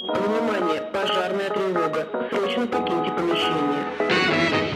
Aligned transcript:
Внимание, 0.00 0.80
пожарная 0.92 1.50
тревога. 1.50 2.06
Срочно 2.30 2.68
покиньте 2.68 3.10
помещение. 3.10 4.67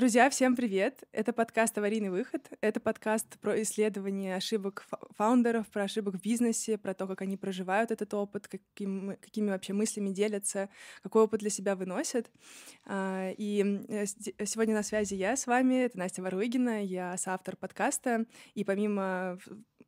Друзья, 0.00 0.30
всем 0.30 0.56
привет! 0.56 1.04
Это 1.12 1.34
подкаст 1.34 1.76
«Аварийный 1.76 2.08
выход». 2.08 2.48
Это 2.62 2.80
подкаст 2.80 3.38
про 3.38 3.60
исследование 3.60 4.34
ошибок 4.34 4.86
фа- 4.88 4.98
фаундеров, 5.14 5.66
про 5.68 5.82
ошибок 5.82 6.14
в 6.14 6.22
бизнесе, 6.22 6.78
про 6.78 6.94
то, 6.94 7.06
как 7.06 7.20
они 7.20 7.36
проживают 7.36 7.90
этот 7.90 8.14
опыт, 8.14 8.48
каким, 8.48 9.18
какими 9.20 9.50
вообще 9.50 9.74
мыслями 9.74 10.08
делятся, 10.08 10.70
какой 11.02 11.24
опыт 11.24 11.40
для 11.40 11.50
себя 11.50 11.76
выносят. 11.76 12.30
А, 12.86 13.32
И 13.36 13.62
э, 13.88 14.06
сегодня 14.46 14.74
на 14.74 14.82
связи 14.82 15.16
я 15.16 15.36
с 15.36 15.46
вами, 15.46 15.84
это 15.84 15.98
Настя 15.98 16.22
Варуйгина, 16.22 16.82
я 16.82 17.14
соавтор 17.18 17.56
подкаста. 17.56 18.24
И 18.54 18.64
помимо 18.64 19.38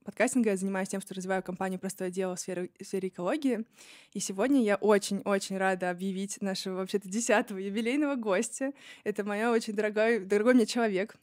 подкастинга 0.03 0.51
я 0.51 0.57
занимаюсь 0.57 0.89
тем, 0.89 1.01
что 1.01 1.15
развиваю 1.15 1.43
компанию 1.43 1.81
«Простое 1.81 2.11
дело» 2.11 2.37
в 2.37 2.41
сфере, 2.41 2.71
в 2.79 2.85
сфере 2.85 3.09
экологии. 3.09 3.65
И 4.13 4.21
сегодня 4.21 4.63
я 4.63 4.77
очень-очень 4.77 5.57
рада 5.57 5.91
объявить 5.91 6.41
нашего 6.41 6.77
вообще-то 6.77 7.09
десятого 7.09 7.59
юбилейного 7.59 8.17
гостя. 8.17 8.73
Это 9.05 9.25
моя 9.25 9.51
очень 9.51 9.75
дорогой, 9.75 10.21
дорогой 10.21 10.55
мне 10.55 10.67
человек, 10.67 11.17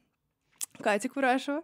Катя 0.82 1.10
Курашева. 1.10 1.64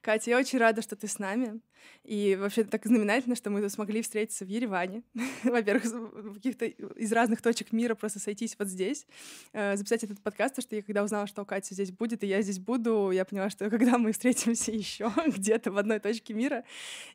Катя, 0.00 0.30
я 0.30 0.38
очень 0.38 0.58
рада, 0.58 0.82
что 0.82 0.96
ты 0.96 1.06
с 1.06 1.18
нами. 1.18 1.60
И 2.04 2.36
вообще 2.36 2.64
так 2.64 2.84
знаменательно, 2.84 3.34
что 3.36 3.50
мы 3.50 3.68
смогли 3.68 4.02
встретиться 4.02 4.44
в 4.44 4.48
Ереване. 4.48 5.02
Во-первых, 5.44 6.34
каких-то 6.34 6.66
из 6.66 7.12
разных 7.12 7.42
точек 7.42 7.72
мира 7.72 7.94
просто 7.94 8.18
сойтись 8.18 8.56
вот 8.58 8.68
здесь, 8.68 9.06
э, 9.52 9.76
записать 9.76 10.04
этот 10.04 10.20
подкаст, 10.20 10.54
потому 10.56 10.68
что 10.68 10.76
я 10.76 10.82
когда 10.82 11.02
узнала, 11.02 11.26
что 11.26 11.44
Катя 11.44 11.74
здесь 11.74 11.90
будет, 11.90 12.22
и 12.24 12.26
я 12.26 12.42
здесь 12.42 12.58
буду, 12.58 13.10
я 13.10 13.24
поняла, 13.24 13.50
что 13.50 13.68
когда 13.70 13.98
мы 13.98 14.12
встретимся 14.12 14.72
еще 14.72 15.12
где-то 15.26 15.70
в 15.70 15.78
одной 15.78 16.00
точке 16.00 16.34
мира, 16.34 16.64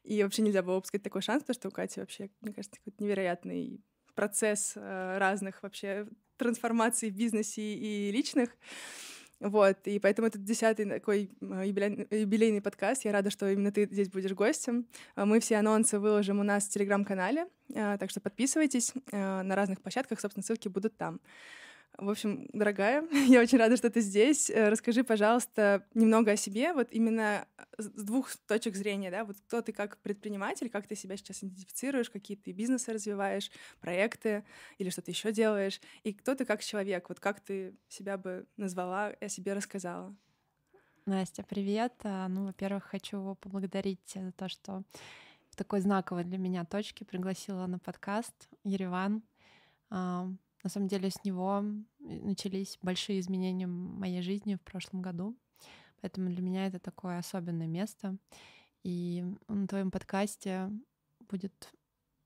и 0.03 0.23
вообще 0.23 0.41
нельзя 0.41 0.63
было 0.63 0.77
упускать 0.77 1.03
такой 1.03 1.21
шанс, 1.21 1.43
потому 1.43 1.55
что 1.55 1.67
у 1.69 1.71
Кати 1.71 1.99
вообще, 1.99 2.29
мне 2.41 2.53
кажется, 2.53 2.77
какой-то 2.79 3.03
невероятный 3.03 3.81
процесс 4.15 4.73
э, 4.75 5.17
разных 5.17 5.61
вообще 5.63 6.07
трансформаций 6.37 7.09
в 7.09 7.15
бизнесе 7.15 7.61
и 7.61 8.11
личных. 8.11 8.49
Вот, 9.39 9.77
и 9.85 9.99
поэтому 9.99 10.27
этот 10.27 10.43
десятый 10.43 10.85
такой 10.85 11.29
э, 11.41 11.63
юбилейный, 11.67 12.07
юбилейный 12.09 12.61
подкаст. 12.61 13.05
Я 13.05 13.11
рада, 13.11 13.29
что 13.29 13.47
именно 13.47 13.71
ты 13.71 13.85
здесь 13.85 14.09
будешь 14.09 14.33
гостем. 14.33 14.87
А 15.15 15.25
Мы 15.25 15.39
все 15.39 15.57
анонсы 15.57 15.99
выложим 15.99 16.39
у 16.39 16.43
нас 16.43 16.65
в 16.65 16.69
Телеграм-канале, 16.69 17.47
э, 17.73 17.97
так 17.99 18.09
что 18.09 18.19
подписывайтесь 18.19 18.93
на 19.11 19.55
разных 19.55 19.81
площадках, 19.81 20.19
собственно, 20.19 20.43
ссылки 20.43 20.67
будут 20.67 20.97
там. 20.97 21.19
В 21.97 22.11
общем, 22.11 22.47
дорогая, 22.53 23.07
я 23.27 23.41
очень 23.41 23.57
рада, 23.57 23.75
что 23.75 23.89
ты 23.89 24.01
здесь. 24.01 24.51
Э, 24.51 24.69
Расскажи, 24.69 25.03
пожалуйста, 25.03 25.83
немного 25.95 26.31
о 26.31 26.35
себе, 26.37 26.73
вот 26.73 26.89
именно 26.91 27.47
с 27.79 27.87
с 27.87 28.03
двух 28.03 28.35
точек 28.47 28.75
зрения, 28.75 29.09
да, 29.09 29.23
вот 29.25 29.37
кто 29.47 29.61
ты 29.61 29.71
как 29.71 29.97
предприниматель, 29.97 30.69
как 30.69 30.85
ты 30.87 30.95
себя 30.95 31.17
сейчас 31.17 31.43
идентифицируешь, 31.43 32.09
какие 32.11 32.37
ты 32.37 32.51
бизнесы 32.51 32.93
развиваешь, 32.93 33.49
проекты 33.79 34.43
или 34.77 34.89
что-то 34.91 35.09
еще 35.09 35.31
делаешь, 35.31 35.81
и 36.03 36.13
кто 36.13 36.35
ты 36.35 36.45
как 36.45 36.63
человек, 36.63 37.09
вот 37.09 37.19
как 37.19 37.39
ты 37.39 37.75
себя 37.87 38.17
бы 38.17 38.45
назвала 38.57 39.11
и 39.11 39.25
о 39.25 39.29
себе 39.29 39.53
рассказала. 39.53 40.15
Настя, 41.05 41.43
привет. 41.43 41.93
А, 42.03 42.27
Ну, 42.27 42.45
во-первых, 42.45 42.83
хочу 42.83 43.35
поблагодарить 43.41 44.03
тебя 44.05 44.25
за 44.25 44.31
то, 44.33 44.49
что 44.49 44.83
в 45.49 45.55
такой 45.55 45.81
знаковой 45.81 46.25
для 46.25 46.37
меня 46.37 46.63
точке 46.65 47.05
пригласила 47.05 47.65
на 47.65 47.79
подкаст 47.79 48.49
Ереван. 48.63 49.23
На 50.67 50.69
самом 50.69 50.89
деле 50.89 51.09
с 51.09 51.23
него 51.23 51.63
начались 51.99 52.77
большие 52.81 53.21
изменения 53.21 53.67
в 53.67 53.69
моей 53.69 54.21
жизни 54.21 54.55
в 54.55 54.61
прошлом 54.61 55.01
году, 55.01 55.33
поэтому 56.01 56.29
для 56.29 56.41
меня 56.41 56.67
это 56.67 56.77
такое 56.77 57.19
особенное 57.19 57.67
место. 57.67 58.17
И 58.83 59.23
на 59.47 59.65
твоем 59.65 59.91
подкасте 59.91 60.69
будет 61.29 61.73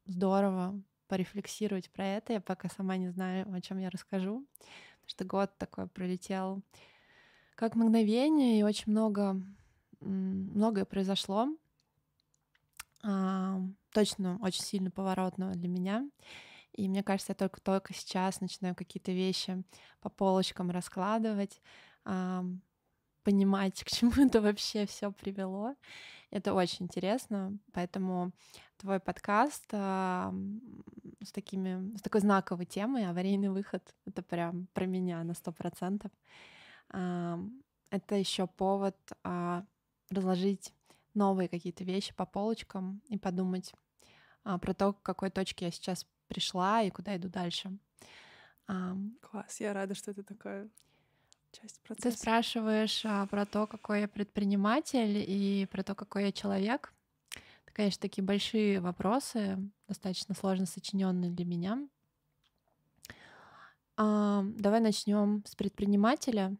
здорово 0.07 0.81
порефлексировать 1.07 1.91
про 1.91 2.03
это. 2.03 2.33
Я 2.33 2.41
пока 2.41 2.67
сама 2.69 2.97
не 2.97 3.09
знаю, 3.09 3.45
о 3.53 3.61
чем 3.61 3.77
я 3.77 3.91
расскажу, 3.91 4.43
потому 4.57 5.09
что 5.09 5.23
год 5.23 5.55
такой 5.59 5.85
пролетел 5.85 6.63
как 7.53 7.75
мгновение, 7.75 8.59
и 8.59 8.63
очень 8.63 8.91
много, 8.91 9.39
многое 9.99 10.85
произошло. 10.85 11.47
А, 13.03 13.61
точно 13.91 14.39
очень 14.41 14.63
сильно 14.63 14.89
поворотного 14.89 15.53
для 15.53 15.67
меня. 15.67 16.09
И 16.81 16.89
мне 16.89 17.03
кажется, 17.03 17.33
я 17.33 17.35
только-только 17.35 17.93
сейчас 17.93 18.41
начинаю 18.41 18.73
какие-то 18.73 19.11
вещи 19.11 19.63
по 19.99 20.09
полочкам 20.09 20.71
раскладывать, 20.71 21.61
понимать, 23.23 23.83
к 23.85 23.91
чему 23.91 24.11
это 24.17 24.41
вообще 24.41 24.87
все 24.87 25.11
привело. 25.11 25.75
Это 26.31 26.55
очень 26.55 26.85
интересно, 26.85 27.55
поэтому 27.71 28.31
твой 28.77 28.99
подкаст 28.99 29.63
а, 29.73 30.33
с, 31.21 31.31
такими, 31.31 31.95
с 31.97 32.01
такой 32.01 32.21
знаковой 32.21 32.65
темой 32.65 33.05
«Аварийный 33.05 33.49
выход»— 33.49 33.95
это 34.07 34.23
прям 34.23 34.65
про 34.73 34.87
меня 34.87 35.23
на 35.23 35.35
сто 35.35 35.51
процентов. 35.51 36.11
Это 36.89 38.15
еще 38.15 38.47
повод 38.47 38.97
а, 39.23 39.65
разложить 40.09 40.73
новые 41.13 41.47
какие-то 41.47 41.83
вещи 41.83 42.11
по 42.15 42.25
полочкам 42.25 43.03
и 43.07 43.19
подумать 43.19 43.71
а, 44.43 44.57
про 44.57 44.73
то, 44.73 44.93
к 44.93 45.03
какой 45.03 45.29
точке 45.29 45.65
я 45.65 45.71
сейчас 45.71 46.07
пришла 46.31 46.81
и 46.81 46.89
куда 46.89 47.17
иду 47.17 47.27
дальше. 47.27 47.77
Класс, 49.21 49.59
я 49.59 49.73
рада, 49.73 49.95
что 49.95 50.11
это 50.11 50.23
такая 50.23 50.69
часть 51.51 51.81
Ты 51.81 51.87
процесса. 51.87 52.17
спрашиваешь 52.17 53.01
а, 53.05 53.25
про 53.27 53.45
то, 53.45 53.67
какой 53.67 54.01
я 54.01 54.07
предприниматель 54.07 55.17
и 55.27 55.67
про 55.69 55.83
то, 55.83 55.93
какой 55.93 56.23
я 56.25 56.31
человек. 56.31 56.93
Это, 57.65 57.73
конечно, 57.73 58.01
такие 58.01 58.23
большие 58.23 58.79
вопросы, 58.79 59.57
достаточно 59.89 60.33
сложно 60.35 60.65
сочиненные 60.65 61.31
для 61.31 61.43
меня. 61.45 61.85
А, 63.97 64.43
Давай 64.55 64.79
начнем 64.79 65.43
с 65.45 65.53
предпринимателя. 65.55 66.55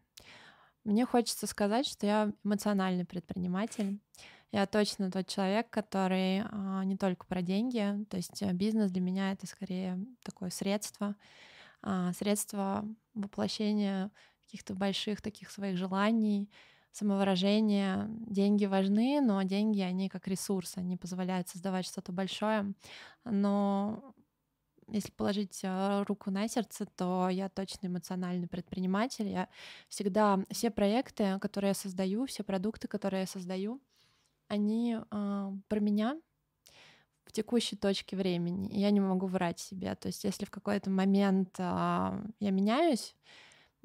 Мне 0.84 1.06
хочется 1.06 1.46
сказать, 1.46 1.86
что 1.86 2.06
я 2.06 2.32
эмоциональный 2.44 3.06
предприниматель. 3.06 3.98
Я 4.52 4.66
точно 4.66 5.10
тот 5.10 5.26
человек, 5.26 5.70
который 5.70 6.42
а, 6.42 6.84
не 6.84 6.96
только 6.96 7.26
про 7.26 7.40
деньги, 7.40 8.04
то 8.10 8.18
есть 8.18 8.42
э, 8.42 8.52
бизнес 8.52 8.90
для 8.90 9.00
меня 9.00 9.32
это 9.32 9.46
скорее 9.46 9.98
такое 10.22 10.50
средство, 10.50 11.16
а, 11.82 12.12
средство 12.12 12.84
воплощения 13.14 14.10
каких-то 14.42 14.74
больших 14.74 15.22
таких 15.22 15.50
своих 15.50 15.78
желаний, 15.78 16.50
самовыражения. 16.92 18.06
Деньги 18.10 18.66
важны, 18.66 19.22
но 19.22 19.42
деньги, 19.42 19.80
они 19.80 20.10
как 20.10 20.28
ресурс, 20.28 20.76
они 20.76 20.98
позволяют 20.98 21.48
создавать 21.48 21.86
что-то 21.86 22.12
большое. 22.12 22.74
Но 23.24 24.14
если 24.88 25.10
положить 25.12 25.60
э, 25.62 26.02
руку 26.06 26.30
на 26.30 26.46
сердце, 26.48 26.84
то 26.84 27.30
я 27.30 27.48
точно 27.48 27.86
эмоциональный 27.86 28.48
предприниматель. 28.48 29.28
Я 29.28 29.48
всегда 29.88 30.44
все 30.50 30.70
проекты, 30.70 31.38
которые 31.40 31.70
я 31.70 31.74
создаю, 31.74 32.26
все 32.26 32.42
продукты, 32.42 32.88
которые 32.88 33.20
я 33.20 33.26
создаю, 33.26 33.80
они 34.52 34.98
э, 34.98 35.52
про 35.68 35.80
меня 35.80 36.20
в 37.24 37.32
текущей 37.32 37.76
точке 37.76 38.16
времени. 38.16 38.68
И 38.68 38.80
я 38.80 38.90
не 38.90 39.00
могу 39.00 39.26
врать 39.26 39.58
себе. 39.58 39.94
То 39.94 40.08
есть, 40.08 40.24
если 40.24 40.44
в 40.44 40.50
какой-то 40.50 40.90
момент 40.90 41.54
а, 41.58 42.22
я 42.40 42.50
меняюсь, 42.50 43.16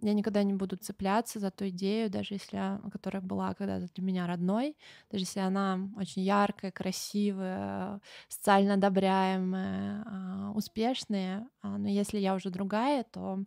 я 0.01 0.13
никогда 0.13 0.43
не 0.43 0.53
буду 0.53 0.75
цепляться 0.77 1.39
за 1.39 1.49
ту 1.49 1.69
идею, 1.69 2.09
даже 2.09 2.35
если 2.35 2.79
которая 2.91 3.21
была 3.21 3.53
когда-то 3.53 3.87
для 3.95 4.03
меня 4.03 4.27
родной, 4.27 4.77
даже 5.09 5.23
если 5.23 5.39
она 5.39 5.79
очень 5.97 6.23
яркая, 6.23 6.71
красивая, 6.71 8.01
социально 8.27 8.75
одобряемая, 8.75 10.03
а, 10.05 10.51
успешная, 10.53 11.47
но 11.63 11.87
если 11.87 12.19
я 12.19 12.35
уже 12.35 12.49
другая, 12.49 13.05
то 13.05 13.39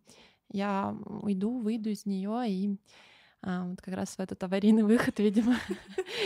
я 0.52 0.96
уйду, 1.04 1.60
выйду 1.60 1.90
из 1.90 2.06
нее 2.06 2.44
и 2.48 2.78
а, 3.42 3.64
вот 3.64 3.80
как 3.80 3.94
раз 3.94 4.16
в 4.16 4.20
этот 4.20 4.42
аварийный 4.42 4.82
выход, 4.82 5.18
видимо, 5.20 5.56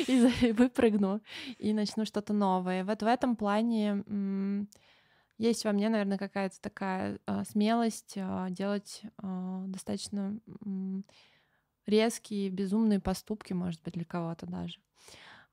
и 0.07 0.53
выпрыгну 0.53 1.21
и 1.59 1.73
начну 1.73 2.05
что-то 2.05 2.33
новое. 2.33 2.85
Вот 2.85 3.03
в 3.03 3.07
этом 3.07 3.37
плане 3.37 4.05
есть 5.39 5.65
во 5.65 5.73
мне, 5.73 5.89
наверное, 5.89 6.19
какая-то 6.19 6.61
такая 6.61 7.19
а, 7.27 7.45
смелость 7.45 8.15
а, 8.17 8.49
делать 8.51 9.03
а, 9.19 9.65
достаточно 9.67 10.39
резкие, 11.87 12.51
безумные 12.51 13.01
поступки, 13.01 13.53
может 13.53 13.83
быть, 13.83 13.95
для 13.95 14.05
кого-то 14.05 14.47
даже. 14.47 14.79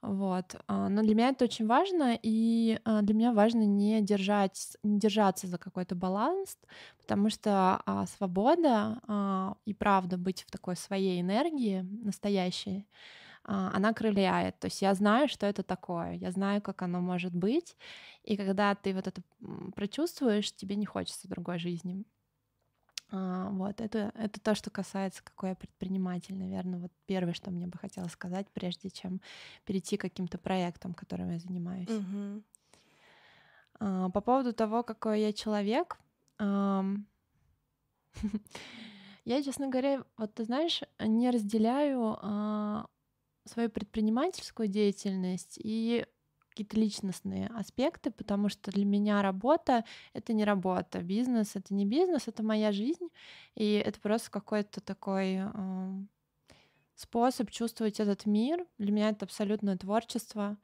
Вот. 0.02 0.56
а, 0.68 0.90
Но 0.90 1.04
для 1.04 1.14
меня 1.14 1.30
это 1.30 1.46
очень 1.46 1.68
важно, 1.68 2.18
и 2.22 2.80
а, 2.86 3.02
для 3.04 3.14
меня 3.14 3.34
важно 3.34 3.62
не, 3.66 4.02
держать, 4.02 4.76
не 4.84 5.00
держаться 5.00 5.46
за 5.46 5.60
какой-то 5.60 5.94
баланс, 5.94 6.58
потому 7.00 7.30
что 7.30 7.82
а, 7.86 8.08
свобода 8.08 9.54
и 9.66 9.74
правда 9.76 10.18
быть 10.18 10.42
в 10.44 10.52
такой 10.52 10.76
своей 10.76 11.22
энергии 11.22 11.82
настоящей, 11.82 12.88
она 13.44 13.94
крыляет. 13.94 14.60
То 14.60 14.68
есть 14.68 14.82
я 14.82 14.94
знаю, 14.96 15.30
что 15.30 15.48
это 15.48 15.64
такое, 15.64 16.14
я 16.14 16.32
знаю, 16.32 16.62
как 16.62 16.82
оно 16.84 17.02
может 17.02 17.36
быть, 17.36 17.78
и 18.24 18.38
когда 18.38 18.76
ты 18.76 18.94
вот 18.94 19.08
это 19.08 19.22
прочувствуешь, 19.76 20.56
тебе 20.56 20.76
не 20.76 20.86
хочется 20.86 21.30
другой 21.30 21.60
жизни. 21.60 22.06
А, 23.14 23.50
вот, 23.50 23.82
это, 23.82 24.14
это 24.16 24.40
то, 24.40 24.56
что 24.56 24.70
касается, 24.70 25.22
какой 25.24 25.50
я 25.50 25.56
предприниматель, 25.56 26.34
наверное, 26.36 26.80
вот 26.80 26.92
первое, 27.06 27.34
что 27.34 27.52
мне 27.52 27.68
бы 27.68 27.78
хотелось 27.78 28.14
сказать, 28.14 28.48
прежде 28.54 28.90
чем 28.90 29.20
перейти 29.66 29.98
к 29.98 30.02
каким-то 30.02 30.38
проектам, 30.38 30.94
которыми 30.94 31.34
я 31.34 31.40
занимаюсь. 31.40 31.90
Мгм. 31.90 32.44
А, 33.80 34.10
по 34.10 34.22
поводу 34.22 34.54
того, 34.54 34.84
какой 34.84 35.22
я 35.22 35.34
человек, 35.34 36.00
я, 39.26 39.44
честно 39.44 39.68
говоря, 39.68 40.06
вот 40.18 40.34
ты 40.34 40.46
знаешь, 40.46 40.82
не 41.00 41.30
разделяю 41.32 42.18
а, 42.22 42.88
свою 43.46 43.70
предпринимательскую 43.70 44.70
деятельность 44.70 45.60
и 45.62 46.06
какие-то 46.52 46.78
личностные 46.80 47.48
аспекты, 47.48 48.12
потому 48.12 48.50
что 48.50 48.72
для 48.72 48.86
меня 48.86 49.22
работа— 49.24 49.86
это 50.14 50.34
не 50.34 50.46
работа, 50.46 51.02
бизнес— 51.02 51.56
это 51.56 51.74
не 51.74 51.86
бизнес, 51.86 52.28
это 52.28 52.44
моя 52.44 52.72
жизнь, 52.72 53.10
и 53.56 53.74
это 53.74 54.00
просто 54.00 54.32
какой-то 54.32 54.82
такой 54.82 55.38
ам, 55.40 56.10
способ 56.96 57.52
чувствовать 57.52 58.00
этот 58.00 58.26
мир. 58.26 58.66
Для 58.78 58.92
меня 58.92 59.10
это 59.10 59.26
абсолютное 59.26 59.78
творчество. 59.78 60.58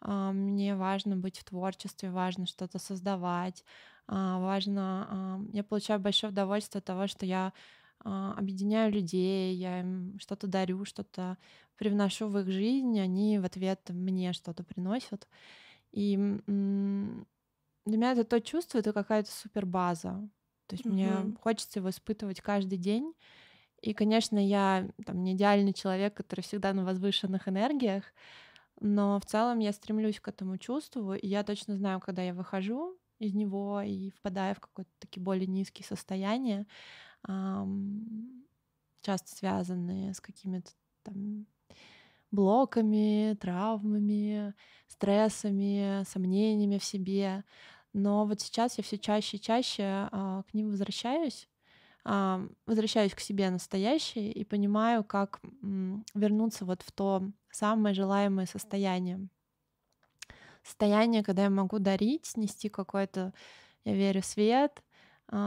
А, 0.00 0.32
Мне 0.32 0.76
важно 0.76 1.16
быть 1.16 1.38
в 1.38 1.44
творчестве, 1.44 2.10
важно 2.10 2.46
что-то 2.46 2.78
создавать, 2.78 3.64
а, 4.08 4.38
важно... 4.40 5.06
а, 5.10 5.40
Я 5.52 5.64
получаю 5.64 6.00
большое 6.00 6.32
удовольствие 6.32 6.80
от 6.80 6.86
того, 6.86 7.06
что 7.06 7.26
я 7.26 7.52
объединяю 8.04 8.92
людей, 8.92 9.54
я 9.56 9.80
им 9.80 10.18
что-то 10.20 10.46
дарю, 10.46 10.84
что-то 10.84 11.38
привношу 11.76 12.28
в 12.28 12.38
их 12.38 12.48
жизнь, 12.50 12.98
они 13.00 13.38
в 13.38 13.44
ответ 13.44 13.80
мне 13.90 14.32
что-то 14.32 14.64
приносят. 14.64 15.28
И 15.92 16.16
для 17.86 17.98
меня 17.98 18.12
это 18.12 18.24
то 18.24 18.40
чувство, 18.40 18.78
это 18.78 18.92
какая-то 18.92 19.30
супер 19.30 19.66
база. 19.66 20.28
То 20.66 20.74
есть 20.74 20.88
мне 20.88 21.24
Мгм. 21.24 21.36
хочется 21.40 21.80
его 21.80 21.90
испытывать 21.90 22.40
каждый 22.40 22.78
день. 22.78 23.14
И, 23.82 23.94
конечно, 23.94 24.38
я 24.38 24.90
там 25.06 25.22
не 25.24 25.34
идеальный 25.34 25.72
человек, 25.74 26.14
который 26.16 26.42
всегда 26.42 26.72
на 26.74 26.84
возвышенных 26.84 27.48
энергиях, 27.48 28.04
но 28.80 29.20
в 29.20 29.26
целом 29.26 29.58
я 29.60 29.72
стремлюсь 29.72 30.20
к 30.20 30.28
этому 30.28 30.58
чувству, 30.58 31.14
и 31.14 31.26
я 31.26 31.44
точно 31.44 31.76
знаю, 31.76 32.00
когда 32.00 32.22
я 32.22 32.34
выхожу 32.34 32.98
из 33.18 33.34
него 33.34 33.82
и 33.82 34.10
впадаю 34.10 34.54
в 34.56 34.60
какое-то 34.60 34.90
такие 35.00 35.22
более 35.22 35.46
низкие 35.46 35.86
состояния, 35.86 36.60
ам, 36.60 36.66
часто 39.02 39.34
связанные 39.34 40.14
с 40.14 40.20
какими-то 40.20 40.70
там 41.02 41.46
блоками, 42.30 43.36
травмами, 43.40 44.54
стрессами, 44.86 46.04
сомнениями 46.04 46.78
в 46.78 46.84
себе. 46.84 47.44
Но 47.92 48.24
вот 48.24 48.40
сейчас 48.40 48.78
я 48.78 48.84
все 48.84 48.98
чаще 48.98 49.36
и 49.36 49.40
чаще 49.40 49.82
а, 50.12 50.44
к 50.44 50.54
ним 50.54 50.70
возвращаюсь, 50.70 51.48
а, 52.04 52.46
возвращаюсь 52.66 53.14
к 53.14 53.20
себе 53.20 53.50
настоящей 53.50 54.30
и 54.30 54.44
понимаю, 54.44 55.02
как 55.02 55.40
вернуться 56.14 56.64
вот 56.64 56.82
в 56.82 56.92
то 56.92 57.24
самое 57.50 57.94
желаемое 57.94 58.46
состояние. 58.46 59.28
Состояние, 60.62 61.24
когда 61.24 61.44
я 61.44 61.50
могу 61.50 61.78
дарить, 61.78 62.36
нести 62.36 62.68
какой-то, 62.68 63.32
я 63.84 63.94
верю, 63.94 64.22
свет, 64.22 64.82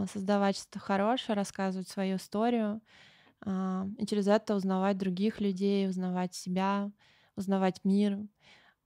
создавать 0.08 0.58
что-то 0.58 0.80
хорошее, 0.80 1.36
рассказывать 1.36 1.88
свою 1.90 2.18
историю, 2.18 2.82
а, 3.46 3.88
и 3.98 4.06
через 4.06 4.28
это 4.28 4.56
узнавать 4.56 4.98
других 4.98 5.42
людей, 5.42 5.88
узнавать 5.90 6.34
себя, 6.36 6.92
узнавать 7.36 7.84
мир. 7.84 8.20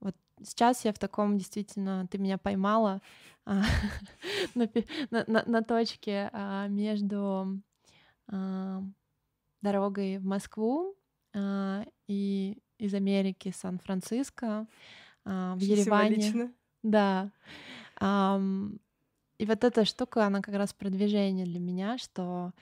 Вот 0.00 0.16
сейчас 0.42 0.84
я 0.84 0.92
в 0.92 0.98
таком 0.98 1.38
действительно, 1.38 2.06
ты 2.10 2.18
меня 2.18 2.38
поймала 2.38 3.00
а, 3.46 3.62
на, 4.54 4.68
на- 5.10 5.44
на- 5.46 5.62
точке 5.62 6.30
а, 6.32 6.68
между 6.68 7.60
а, 8.28 8.82
дорогой 9.62 10.18
в 10.18 10.24
Москву 10.24 10.96
а, 11.34 11.84
и 12.08 12.58
из 12.78 12.94
Америки 12.94 13.52
Сан-Франциско, 13.56 14.66
а, 15.24 15.54
в 15.56 15.60
Ереване. 15.60 16.16
Да. 16.82 17.30
И 19.38 19.46
вот 19.46 19.64
эта 19.64 19.84
штука, 19.84 20.26
она 20.26 20.42
как 20.42 20.54
раз 20.54 20.72
про 20.74 20.90
движение 20.90 21.46
для 21.46 21.60
меня, 21.60 21.98
что 21.98 22.52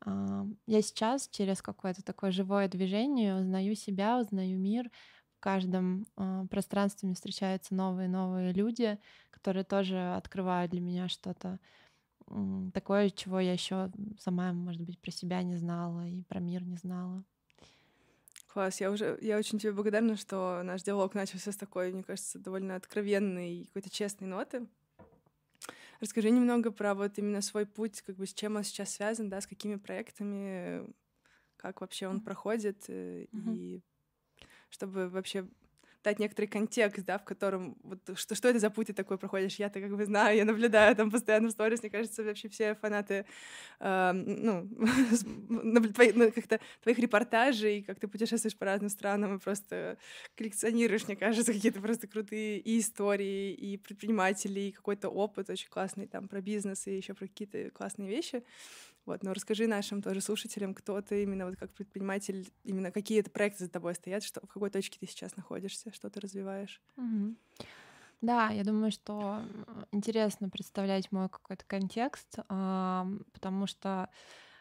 ам, 0.00 0.58
я 0.66 0.82
сейчас 0.82 1.28
через 1.28 1.62
какое-то 1.62 2.04
такое 2.04 2.32
живое 2.32 2.68
движение 2.68 3.36
узнаю 3.36 3.74
себя, 3.76 4.18
узнаю 4.20 4.58
мир. 4.60 4.90
В 5.38 5.40
каждом 5.40 6.06
а, 6.16 6.46
пространстве 6.48 7.08
мне 7.08 7.16
встречаются 7.16 7.74
новые 7.74 8.08
новые 8.08 8.52
люди, 8.52 8.98
которые 9.30 9.64
тоже 9.64 10.14
открывают 10.16 10.72
для 10.72 10.80
меня 10.80 11.08
что-то 11.08 11.60
м, 12.28 12.72
такое, 12.72 13.10
чего 13.10 13.40
я 13.40 13.52
еще 13.54 13.92
сама, 14.20 14.52
может 14.54 14.82
быть, 14.82 15.00
про 15.00 15.10
себя 15.12 15.42
не 15.42 15.56
знала 15.56 16.06
и 16.08 16.22
про 16.24 16.40
мир 16.40 16.64
не 16.64 16.76
знала. 16.76 17.24
Класс, 18.46 18.80
я 18.80 18.90
уже, 18.90 19.18
я 19.22 19.38
очень 19.38 19.58
тебе 19.58 19.72
благодарна, 19.72 20.16
что 20.16 20.60
наш 20.62 20.82
диалог 20.82 21.14
начался 21.14 21.52
с 21.52 21.56
такой, 21.56 21.92
мне 21.92 22.02
кажется, 22.04 22.38
довольно 22.38 22.76
откровенной 22.76 23.64
какой-то 23.66 23.90
честной 23.90 24.28
ноты. 24.28 24.68
Расскажи 26.02 26.30
немного 26.30 26.72
про 26.72 26.94
вот 26.96 27.16
именно 27.18 27.40
свой 27.40 27.64
путь, 27.64 28.02
как 28.02 28.16
бы 28.16 28.26
с 28.26 28.34
чем 28.34 28.56
он 28.56 28.64
сейчас 28.64 28.90
связан, 28.90 29.28
да, 29.30 29.40
с 29.40 29.46
какими 29.46 29.76
проектами, 29.76 30.84
как 31.56 31.80
вообще 31.80 32.08
он 32.08 32.20
проходит, 32.20 32.86
Мгм. 32.88 33.56
и 33.56 33.82
чтобы 34.70 35.08
вообще 35.08 35.48
дать 36.02 36.18
некоторый 36.18 36.46
контекст, 36.46 37.04
да, 37.04 37.18
в 37.18 37.24
котором 37.24 37.76
вот 37.82 37.98
что, 38.14 38.34
что 38.34 38.48
это 38.48 38.58
за 38.58 38.70
путь 38.70 38.88
ты 38.88 38.92
такой 38.92 39.18
проходишь. 39.18 39.56
Я-то 39.56 39.80
как 39.80 39.96
бы 39.96 40.04
знаю, 40.04 40.36
я 40.36 40.44
наблюдаю 40.44 40.94
там 40.96 41.10
постоянно 41.10 41.48
в 41.48 41.52
сторис, 41.52 41.82
мне 41.82 41.90
кажется, 41.90 42.22
вообще 42.22 42.48
все 42.48 42.74
фанаты, 42.74 43.24
э, 43.80 44.12
ну, 44.12 44.68
ну, 45.48 46.32
как-то 46.32 46.60
твоих 46.82 46.98
репортажей, 46.98 47.82
как 47.82 48.00
ты 48.00 48.08
путешествуешь 48.08 48.56
по 48.56 48.66
разным 48.66 48.90
странам 48.90 49.36
и 49.36 49.38
просто 49.38 49.98
коллекционируешь, 50.36 51.06
мне 51.06 51.16
кажется, 51.16 51.52
какие-то 51.52 51.80
просто 51.80 52.06
крутые 52.06 52.58
и 52.58 52.78
истории, 52.78 53.52
и 53.52 53.76
предпринимателей, 53.76 54.68
и 54.68 54.72
какой-то 54.72 55.08
опыт 55.08 55.50
очень 55.50 55.68
классный 55.68 56.06
там 56.06 56.28
про 56.28 56.40
бизнес 56.40 56.86
и 56.86 56.96
еще 56.96 57.14
про 57.14 57.26
какие-то 57.26 57.70
классные 57.70 58.08
вещи. 58.08 58.42
Вот, 59.04 59.22
но 59.24 59.32
расскажи 59.32 59.66
нашим 59.66 60.00
тоже 60.00 60.20
слушателям, 60.20 60.74
кто 60.74 61.00
ты 61.00 61.24
именно 61.24 61.46
вот 61.46 61.56
как 61.56 61.72
предприниматель, 61.72 62.48
именно 62.64 62.92
какие 62.92 63.20
это 63.20 63.30
проекты 63.30 63.64
за 63.64 63.70
тобой 63.70 63.94
стоят, 63.94 64.22
что, 64.22 64.40
в 64.40 64.48
какой 64.48 64.70
точке 64.70 64.98
ты 65.00 65.06
сейчас 65.06 65.36
находишься, 65.36 65.92
что 65.92 66.08
ты 66.08 66.20
развиваешь. 66.20 66.80
Мгм. 66.96 67.36
Да, 68.20 68.50
я 68.50 68.62
думаю, 68.62 68.92
что 68.92 69.42
интересно 69.90 70.48
представлять 70.48 71.10
мой 71.10 71.28
какой-то 71.28 71.64
контекст, 71.66 72.36
потому 72.46 73.66
что 73.66 74.08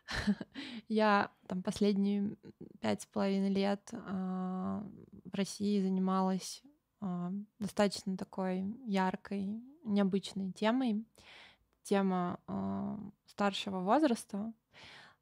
я 0.87 1.31
там 1.47 1.61
последние 1.61 2.35
пять 2.79 3.03
с 3.03 3.05
половиной 3.05 3.49
лет 3.49 3.87
а, 3.93 4.83
в 5.25 5.35
России 5.35 5.79
занималась 5.79 6.63
а, 7.01 7.31
достаточно 7.59 8.17
такой 8.17 8.75
яркой, 8.87 9.61
необычной 9.83 10.51
темой, 10.51 11.05
тема 11.83 12.39
а, 12.47 12.97
старшего 13.25 13.79
возраста, 13.79 14.53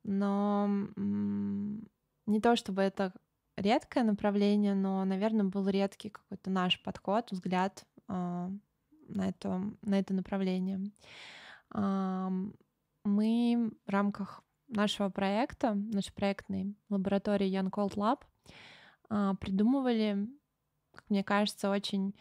но 0.03 0.67
не 0.95 2.39
то 2.41 2.55
чтобы 2.55 2.81
это 2.81 3.13
редкое 3.57 4.03
направление, 4.03 4.73
но, 4.73 5.03
наверное, 5.05 5.45
был 5.45 5.67
редкий 5.67 6.09
какой-то 6.09 6.49
наш 6.49 6.81
подход, 6.81 7.31
взгляд 7.31 7.85
а, 8.07 8.49
на 9.07 9.29
это, 9.29 9.61
на 9.81 9.99
это 9.99 10.13
направление. 10.13 10.91
Ам, 11.71 12.53
Мы 13.03 13.71
в 13.85 13.89
рамках 13.89 14.43
нашего 14.67 15.09
проекта, 15.09 15.73
нашей 15.73 16.13
проектной 16.13 16.75
лаборатории 16.89 17.49
Young 17.49 17.69
Cold 17.71 17.95
Lab 17.95 18.21
а, 19.09 19.35
придумывали, 19.35 20.27
как 20.93 21.09
мне 21.09 21.23
кажется, 21.23 21.69
очень 21.69 22.15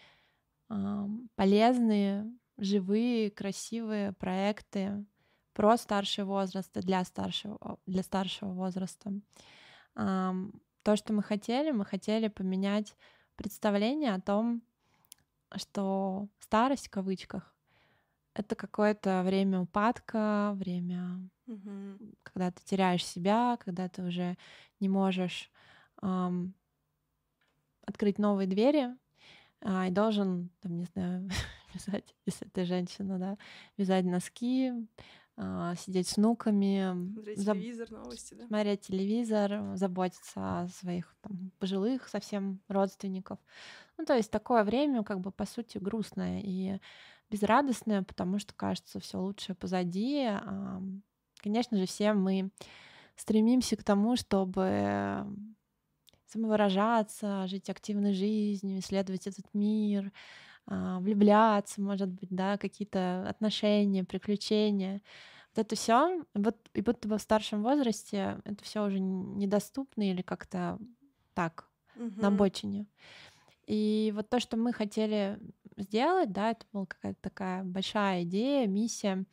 полезные, 1.35 2.31
живые, 2.59 3.31
красивые 3.31 4.13
проекты 4.13 5.05
про 5.53 5.77
старший 5.77 6.25
возраст 6.25 6.77
и 6.77 6.81
для 6.81 7.05
старшего, 7.05 7.79
для 7.87 8.03
старшего 8.03 8.51
возраста. 8.53 9.13
То, 9.95 10.97
что 10.97 11.13
мы 11.13 11.23
хотели, 11.23 11.71
мы 11.71 11.85
хотели 11.85 12.29
поменять 12.29 12.95
представление 13.37 14.15
о 14.15 14.21
том, 14.21 14.63
что 15.57 16.29
старость 16.41 16.89
в 16.89 16.91
кавычках 16.91 17.55
это 18.39 18.55
какое-то 18.55 19.23
время 19.25 19.61
упадка, 19.61 20.53
время, 20.55 21.29
когда 22.23 22.53
ты 22.53 22.63
теряешь 22.65 23.05
себя, 23.05 23.59
когда 23.59 23.89
ты 23.89 24.03
уже 24.03 24.37
не 24.79 24.89
можешь 24.89 25.51
ам, 26.01 26.55
открыть 27.85 28.19
новые 28.19 28.47
двери, 28.47 28.97
а, 29.61 29.89
и 29.89 29.91
должен, 29.91 30.51
там, 30.61 30.77
не 30.77 30.85
знаю, 30.85 31.29
вязать, 31.87 32.15
если 32.27 32.47
ты 32.49 32.65
женщина, 32.65 33.19
да, 33.19 33.39
вязать 33.77 34.05
носки, 34.05 34.73
а, 35.37 35.75
сидеть 35.77 36.09
с 36.09 36.17
внуками, 36.17 37.13
Смотреть 37.13 37.39
заб- 37.39 37.55
телевизор, 37.55 37.91
новости, 37.91 38.35
да? 38.35 38.47
смотреть 38.47 38.81
телевизор, 38.81 39.77
заботиться 39.77 40.63
о 40.63 40.69
своих 40.69 41.15
там, 41.21 41.53
пожилых 41.59 42.09
совсем 42.09 42.61
родственников. 42.69 43.39
Ну, 43.97 44.05
то 44.05 44.15
есть 44.17 44.31
такое 44.31 44.65
время, 44.65 45.05
как 45.05 45.21
бы, 45.21 45.31
по 45.31 45.47
сути, 45.47 45.79
грустное 45.79 46.41
и 46.43 46.81
безрадостное, 47.31 48.03
потому 48.03 48.39
что, 48.39 48.55
кажется, 48.55 49.01
все 49.01 49.19
лучшее 49.21 49.55
позади, 49.55 50.25
а 50.25 50.83
конечно 51.41 51.77
же, 51.77 51.87
все 51.87 52.15
мы 52.15 52.51
стремимся 53.17 53.77
к 53.77 53.85
тому, 53.85 54.17
чтобы 54.17 55.25
самовыражаться, 56.27 57.47
жить 57.47 57.71
активной 57.71 58.13
жизнью, 58.13 58.81
исследовать 58.81 59.27
этот 59.27 59.47
мир, 59.55 60.13
влюбляться, 60.69 61.81
может 61.81 62.09
быть, 62.09 62.29
да, 62.31 62.59
какие-то 62.59 63.29
отношения, 63.29 64.05
приключения. 64.05 65.01
Вот 65.55 65.65
это 65.65 65.77
все, 65.77 66.23
вот 66.35 66.57
и 66.75 66.83
будто 66.83 67.09
бы 67.09 67.19
в 67.19 67.23
старшем 67.23 67.63
возрасте 67.63 68.41
это 68.45 68.63
все 68.65 68.85
уже 68.85 69.01
недоступно 69.01 70.11
или 70.11 70.23
как-то 70.23 70.79
так, 71.35 71.69
угу. 71.97 72.21
на 72.21 72.29
обочине. 72.29 72.87
И 73.67 74.13
вот 74.15 74.29
то, 74.29 74.41
что 74.41 74.57
мы 74.57 74.73
хотели 74.73 75.39
сделать, 75.77 76.33
да, 76.33 76.51
это 76.51 76.67
была 76.73 76.87
какая-то 76.87 77.21
такая 77.21 77.65
большая 77.65 78.25
идея, 78.25 78.67
миссия, 78.67 79.25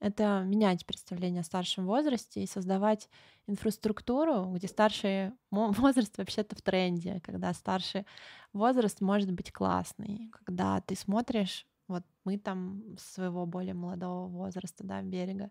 это 0.00 0.42
менять 0.44 0.84
представление 0.86 1.40
о 1.40 1.44
старшем 1.44 1.86
возрасте 1.86 2.42
и 2.42 2.46
создавать 2.46 3.08
инфраструктуру, 3.46 4.52
где 4.52 4.68
старший 4.68 5.32
возраст 5.50 6.16
вообще-то 6.18 6.56
в 6.56 6.62
тренде, 6.62 7.20
когда 7.20 7.52
старший 7.54 8.06
возраст 8.52 9.00
может 9.00 9.32
быть 9.32 9.52
классный, 9.52 10.30
когда 10.44 10.80
ты 10.80 10.96
смотришь, 10.96 11.66
вот 11.88 12.02
мы 12.24 12.38
там 12.38 12.82
своего 12.98 13.46
более 13.46 13.74
молодого 13.74 14.26
возраста, 14.26 14.84
да, 14.84 15.02
берега, 15.02 15.50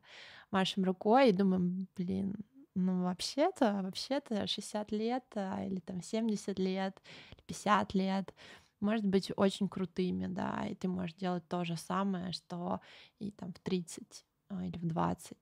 машем 0.52 0.84
рукой 0.84 1.30
и 1.30 1.34
думаем, 1.34 1.88
блин, 1.96 2.36
ну 2.76 3.04
вообще-то, 3.04 3.80
вообще-то 3.84 4.46
60 4.46 4.92
лет 4.92 5.24
а, 5.36 5.64
или 5.64 5.80
там 5.80 6.02
70 6.02 6.60
лет, 6.60 7.02
50 7.48 7.94
лет, 7.94 8.34
может 8.82 9.06
быть 9.06 9.32
очень 9.38 9.70
крутыми, 9.70 10.28
да, 10.28 10.66
и 10.70 10.76
ты 10.76 10.90
можешь 10.90 11.16
делать 11.16 11.48
то 11.48 11.64
же 11.64 11.78
самое, 11.78 12.34
что 12.34 12.82
и 13.20 13.32
там 13.32 13.54
в 13.54 13.60
30 13.60 14.26
а, 14.50 14.66
или 14.66 14.78
в 14.78 14.86
20 14.86 15.38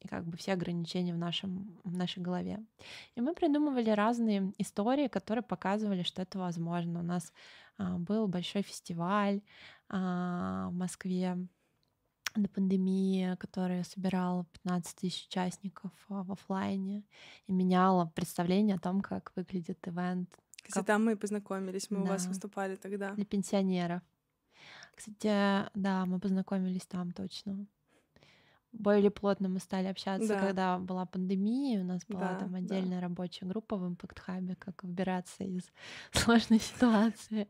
и 0.00 0.08
как 0.08 0.24
бы 0.24 0.36
все 0.36 0.52
ограничения 0.52 1.12
в, 1.12 1.18
нашем, 1.18 1.78
в 1.84 1.96
нашей 1.96 2.22
голове. 2.22 2.64
И 3.14 3.20
мы 3.20 3.34
придумывали 3.34 3.90
разные 3.90 4.52
истории, 4.58 5.08
которые 5.08 5.42
показывали, 5.42 6.02
что 6.02 6.22
это 6.22 6.38
возможно. 6.38 7.00
У 7.00 7.02
нас 7.02 7.32
а, 7.76 7.98
был 7.98 8.28
большой 8.28 8.62
фестиваль 8.62 9.42
а, 9.88 10.68
в 10.68 10.74
Москве 10.74 11.36
до 12.34 12.48
пандемии, 12.48 13.34
который 13.36 13.84
собирал 13.84 14.44
15 14.52 14.96
тысяч 14.96 15.26
участников 15.26 15.92
а, 16.08 16.22
в 16.22 16.32
офлайне 16.32 17.04
и 17.46 17.52
меняла 17.52 18.06
представление 18.14 18.76
о 18.76 18.80
том, 18.80 19.00
как 19.00 19.32
выглядит 19.34 19.86
ивент. 19.88 20.30
Кстати, 20.56 20.74
как... 20.74 20.86
там 20.86 21.04
мы 21.04 21.16
познакомились, 21.16 21.90
мы 21.90 21.98
да. 21.98 22.02
у 22.02 22.06
вас 22.06 22.26
выступали 22.26 22.76
тогда. 22.76 23.14
Для 23.14 23.24
пенсионеров. 23.24 24.02
Кстати, 24.94 25.70
да, 25.74 26.06
мы 26.06 26.18
познакомились 26.18 26.86
там 26.86 27.12
точно 27.12 27.66
более 28.72 29.10
плотно 29.10 29.48
мы 29.48 29.60
стали 29.60 29.86
общаться, 29.86 30.28
да. 30.28 30.40
когда 30.40 30.78
была 30.78 31.06
пандемия, 31.06 31.80
у 31.80 31.84
нас 31.84 32.04
была 32.06 32.32
да, 32.32 32.38
там 32.40 32.54
отдельная 32.54 33.00
да. 33.00 33.08
рабочая 33.08 33.46
группа 33.46 33.76
в 33.76 33.84
Impact 33.84 34.18
Hub, 34.26 34.54
как 34.56 34.84
выбираться 34.84 35.44
из 35.44 35.72
сложной 36.12 36.60
ситуации. 36.60 37.48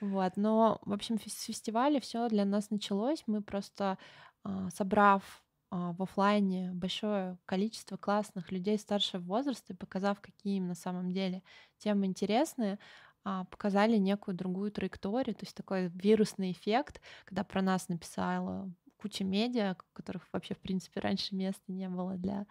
Вот. 0.00 0.32
Но, 0.36 0.80
в 0.84 0.92
общем, 0.92 1.18
с 1.18 1.42
фестиваля 1.42 2.00
все 2.00 2.28
для 2.28 2.44
нас 2.44 2.70
началось. 2.70 3.22
Мы 3.26 3.42
просто 3.42 3.96
а, 4.42 4.70
собрав 4.70 5.22
а, 5.70 5.92
в 5.92 6.02
офлайне 6.02 6.72
большое 6.72 7.38
количество 7.46 7.96
классных 7.96 8.50
людей 8.50 8.78
старшего 8.78 9.22
возраста 9.22 9.72
и 9.72 9.76
показав, 9.76 10.20
какие 10.20 10.56
им 10.56 10.66
на 10.66 10.74
самом 10.74 11.12
деле 11.12 11.42
темы 11.78 12.06
интересные, 12.06 12.78
а, 13.22 13.44
показали 13.44 13.98
некую 13.98 14.34
другую 14.34 14.72
траекторию, 14.72 15.34
то 15.34 15.44
есть 15.44 15.54
такой 15.54 15.88
вирусный 15.88 16.52
эффект, 16.52 17.00
когда 17.24 17.44
про 17.44 17.60
нас 17.60 17.88
написала 17.88 18.72
куча 19.00 19.24
медиа, 19.24 19.76
которых 19.92 20.28
вообще, 20.32 20.54
в 20.54 20.58
принципе, 20.58 21.00
раньше 21.00 21.34
места 21.34 21.62
не 21.68 21.88
было 21.88 22.16
для 22.16 22.46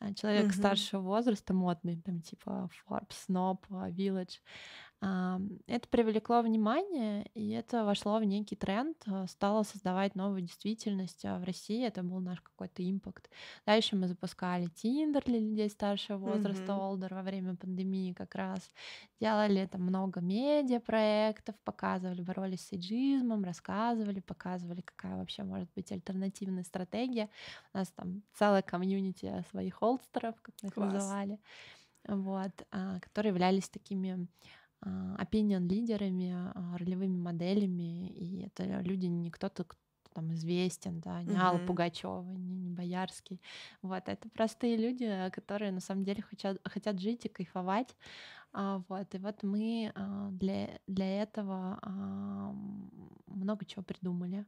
а, 0.00 0.12
человека 0.12 0.48
mm-hmm. 0.48 0.58
старшего 0.58 1.00
возраста, 1.00 1.54
модный, 1.54 2.00
там 2.00 2.20
типа 2.20 2.68
Forbes, 2.88 3.14
Snob, 3.28 3.60
Village. 3.70 4.40
Это 5.66 5.88
привлекло 5.88 6.40
внимание, 6.40 7.26
и 7.34 7.50
это 7.50 7.84
вошло 7.84 8.18
в 8.18 8.24
некий 8.24 8.56
тренд, 8.56 8.96
э, 9.06 9.26
стало 9.28 9.62
создавать 9.62 10.14
новую 10.14 10.40
действительность 10.42 11.24
а 11.24 11.38
в 11.38 11.44
России. 11.44 11.84
Это 11.84 12.02
был 12.02 12.20
наш 12.20 12.40
какой-то 12.40 12.88
импакт. 12.88 13.28
Дальше 13.66 13.96
мы 13.96 14.08
запускали 14.08 14.66
Тиндер 14.66 15.22
для 15.24 15.40
людей 15.40 15.68
старшего 15.68 16.16
возраста, 16.16 16.72
mm-hmm. 16.72 16.98
Older, 16.98 17.14
во 17.14 17.22
время 17.22 17.56
пандемии 17.56 18.12
как 18.12 18.34
раз. 18.34 18.70
Делали 19.20 19.66
там 19.66 19.82
много 19.82 20.20
медиа-проектов, 20.20 21.54
показывали, 21.64 22.22
боролись 22.22 22.66
с 22.66 22.72
эйджизмом, 22.72 23.44
рассказывали, 23.44 24.20
показывали, 24.20 24.80
какая 24.80 25.16
вообще 25.16 25.42
может 25.42 25.68
быть 25.74 25.92
альтернативная 25.92 26.64
стратегия. 26.64 27.28
У 27.74 27.78
нас 27.78 27.88
там 27.90 28.22
целая 28.34 28.62
комьюнити 28.62 29.44
своих 29.50 29.74
холстеров, 29.74 30.34
как 30.40 30.54
мы 30.62 30.68
их 30.68 30.76
называли, 30.76 31.38
вот, 32.06 32.52
а, 32.70 33.00
которые 33.00 33.30
являлись 33.30 33.68
такими 33.68 34.28
opinion 34.84 35.68
лидерами, 35.68 36.32
а, 36.34 36.76
ролевыми 36.78 37.16
моделями, 37.16 38.08
и 38.08 38.46
это 38.46 38.80
люди 38.80 39.06
не 39.06 39.30
кто-то, 39.30 39.64
кто 39.64 39.78
там 40.14 40.32
известен, 40.32 41.00
да, 41.00 41.22
не 41.22 41.34
mm-hmm. 41.34 41.40
Алла 41.40 41.58
Пугачева, 41.66 42.22
не, 42.36 42.56
не 42.56 42.70
Боярский. 42.70 43.42
Вот, 43.82 44.04
это 44.06 44.28
простые 44.30 44.76
люди, 44.76 45.30
которые 45.32 45.72
на 45.72 45.80
самом 45.80 46.04
деле 46.04 46.22
хотят, 46.22 46.58
хотят 46.64 47.00
жить 47.00 47.26
и 47.26 47.28
кайфовать. 47.28 47.96
А, 48.52 48.82
вот, 48.88 49.14
и 49.14 49.18
вот 49.18 49.42
мы 49.42 49.92
а, 49.94 50.28
для, 50.30 50.78
для 50.86 51.22
этого 51.22 51.78
а, 51.82 52.54
много 53.26 53.64
чего 53.64 53.82
придумали. 53.82 54.46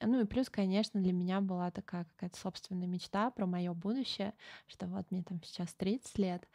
Ну 0.00 0.20
и 0.20 0.24
плюс, 0.24 0.48
конечно, 0.48 1.00
для 1.00 1.12
меня 1.12 1.40
была 1.40 1.70
такая 1.70 2.04
какая-то 2.04 2.38
собственная 2.38 2.86
мечта 2.86 3.30
про 3.30 3.46
мое 3.46 3.72
будущее, 3.72 4.34
что 4.66 4.86
вот 4.86 5.10
мне 5.10 5.22
там 5.22 5.40
сейчас 5.42 5.74
30 5.74 6.18
лет, 6.18 6.48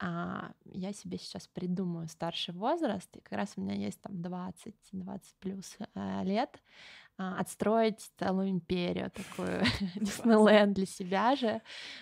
а 0.00 0.52
я 0.64 0.92
себе 0.92 1.18
сейчас 1.18 1.46
придумаю 1.46 2.08
старший 2.08 2.54
возраст, 2.54 3.14
и 3.16 3.20
как 3.20 3.32
раз 3.38 3.52
у 3.56 3.60
меня 3.60 3.74
есть 3.74 4.00
там 4.00 4.14
20-20 4.14 5.20
плюс 5.40 5.76
э, 5.94 6.24
лет, 6.24 6.58
а, 7.22 7.38
отстроить 7.38 8.10
целую 8.18 8.48
империю, 8.48 9.10
такую 9.10 9.62
Диснейленд 9.96 10.72
для 10.72 10.86
себя 10.86 11.36
же, 11.36 11.60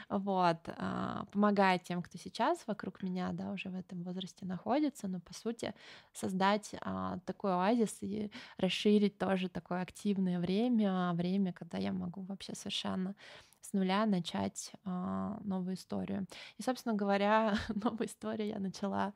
вот, 0.08 0.58
а, 0.68 1.24
помогая 1.32 1.80
тем, 1.80 2.02
кто 2.02 2.18
сейчас 2.18 2.64
вокруг 2.68 3.02
меня, 3.02 3.30
да, 3.32 3.50
уже 3.50 3.68
в 3.68 3.74
этом 3.74 4.04
возрасте 4.04 4.46
находится, 4.46 5.08
но, 5.08 5.18
по 5.18 5.34
сути, 5.34 5.74
создать 6.12 6.70
а, 6.82 7.18
такой 7.26 7.52
оазис 7.52 7.98
и 8.00 8.30
расширить 8.58 9.18
тоже 9.18 9.48
такое 9.48 9.82
активное 9.82 10.38
время, 10.38 11.10
время, 11.14 11.52
когда 11.52 11.78
я 11.78 11.92
могу 11.92 12.22
вообще 12.22 12.54
совершенно 12.54 13.16
с 13.60 13.72
нуля 13.72 14.06
начать 14.06 14.72
а, 14.84 15.38
новую 15.44 15.74
историю. 15.74 16.26
И, 16.56 16.62
собственно 16.62 16.94
говоря, 16.94 17.54
новую 17.74 18.06
историю 18.06 18.48
я 18.48 18.58
начала 18.58 19.14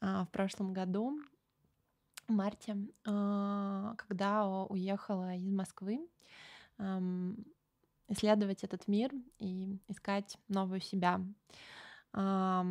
а, 0.00 0.24
в 0.24 0.30
прошлом 0.30 0.72
году, 0.72 1.20
в 2.28 2.32
марте, 2.32 2.76
а, 3.06 3.94
когда 3.96 4.46
уехала 4.46 5.34
из 5.34 5.52
Москвы 5.52 6.08
а, 6.78 7.00
исследовать 8.08 8.64
этот 8.64 8.88
мир 8.88 9.10
и 9.38 9.78
искать 9.88 10.38
новую 10.48 10.80
себя. 10.80 11.20
А, 12.12 12.64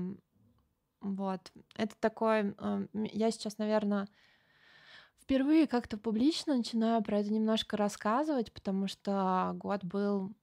вот. 1.01 1.51
Это 1.75 1.95
такой... 1.99 2.53
А, 2.57 2.85
я 2.93 3.31
сейчас, 3.31 3.57
наверное, 3.57 4.07
впервые 5.19 5.67
как-то 5.67 5.97
публично 5.97 6.55
начинаю 6.55 7.01
про 7.03 7.19
это 7.19 7.31
немножко 7.33 7.77
рассказывать, 7.77 8.53
потому 8.53 8.87
что 8.87 9.53
год 9.55 9.83
был 9.83 10.33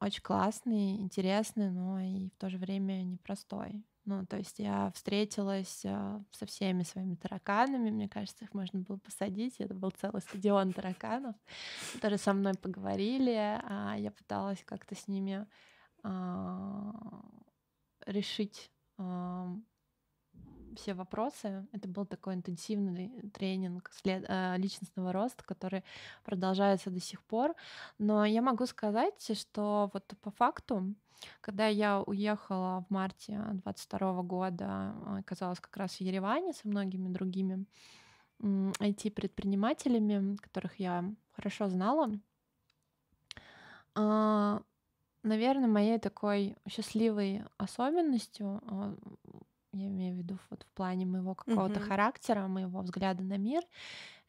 очень 0.00 0.22
классный, 0.22 0.96
интересный, 0.96 1.70
но 1.70 2.00
и 2.00 2.28
в 2.30 2.36
то 2.36 2.48
же 2.48 2.58
время 2.58 3.02
непростой. 3.02 3.84
Ну, 4.04 4.26
то 4.26 4.36
есть 4.36 4.58
я 4.58 4.90
встретилась 4.94 5.84
а, 5.84 6.20
со 6.32 6.44
всеми 6.46 6.82
своими 6.82 7.14
тараканами, 7.14 7.90
мне 7.90 8.08
кажется, 8.08 8.44
их 8.44 8.52
можно 8.52 8.80
было 8.80 8.96
посадить. 8.96 9.54
Это 9.58 9.74
был 9.74 9.90
целый 9.90 10.20
стадион 10.22 10.72
тараканов, 10.72 11.36
которые 11.94 12.18
со 12.18 12.32
мной 12.32 12.54
поговорили, 12.54 13.60
а 13.62 13.94
я 13.96 14.10
пыталась 14.10 14.62
как-то 14.64 14.96
с 14.96 15.06
ними 15.06 15.46
а, 16.02 16.92
решить 18.06 18.72
все 20.76 20.94
вопросы. 20.94 21.66
Это 21.72 21.88
был 21.88 22.06
такой 22.06 22.34
интенсивный 22.34 23.10
тренинг. 23.32 23.90
Э, 24.04 24.56
личностного 24.56 25.12
роста, 25.12 25.44
который 25.44 25.84
продолжается 26.24 26.90
до 26.90 27.00
сих 27.00 27.22
пор. 27.22 27.54
Но 27.98 28.24
я 28.24 28.42
могу 28.42 28.66
сказать, 28.66 29.38
что 29.38 29.90
вот 29.92 30.04
по 30.20 30.30
факту, 30.30 30.94
когда 31.40 31.66
я 31.66 32.00
уехала 32.02 32.84
в 32.88 32.92
марте 32.92 33.40
22 33.52 34.22
года, 34.22 34.94
оказалась 35.18 35.60
как 35.60 35.76
раз 35.76 35.96
в 35.96 36.00
Ереване 36.00 36.52
со 36.52 36.68
многими 36.68 37.08
другими 37.08 37.66
IT-предпринимателями, 38.40 40.36
которых 40.36 40.80
я 40.80 41.04
хорошо 41.32 41.68
знала, 41.68 42.10
а, 43.94 44.62
наверное, 45.22 45.68
моей 45.68 45.98
такой 45.98 46.56
счастливой 46.68 47.44
особенностью 47.58 48.60
а, 48.66 48.94
я 49.72 49.86
имею 49.86 50.14
в 50.14 50.18
виду 50.18 50.38
вот 50.50 50.64
в 50.64 50.76
плане 50.76 51.06
моего 51.06 51.34
какого-то 51.34 51.80
mm-hmm. 51.80 51.88
характера, 51.88 52.46
моего 52.46 52.80
взгляда 52.80 53.22
на 53.22 53.38
мир, 53.38 53.62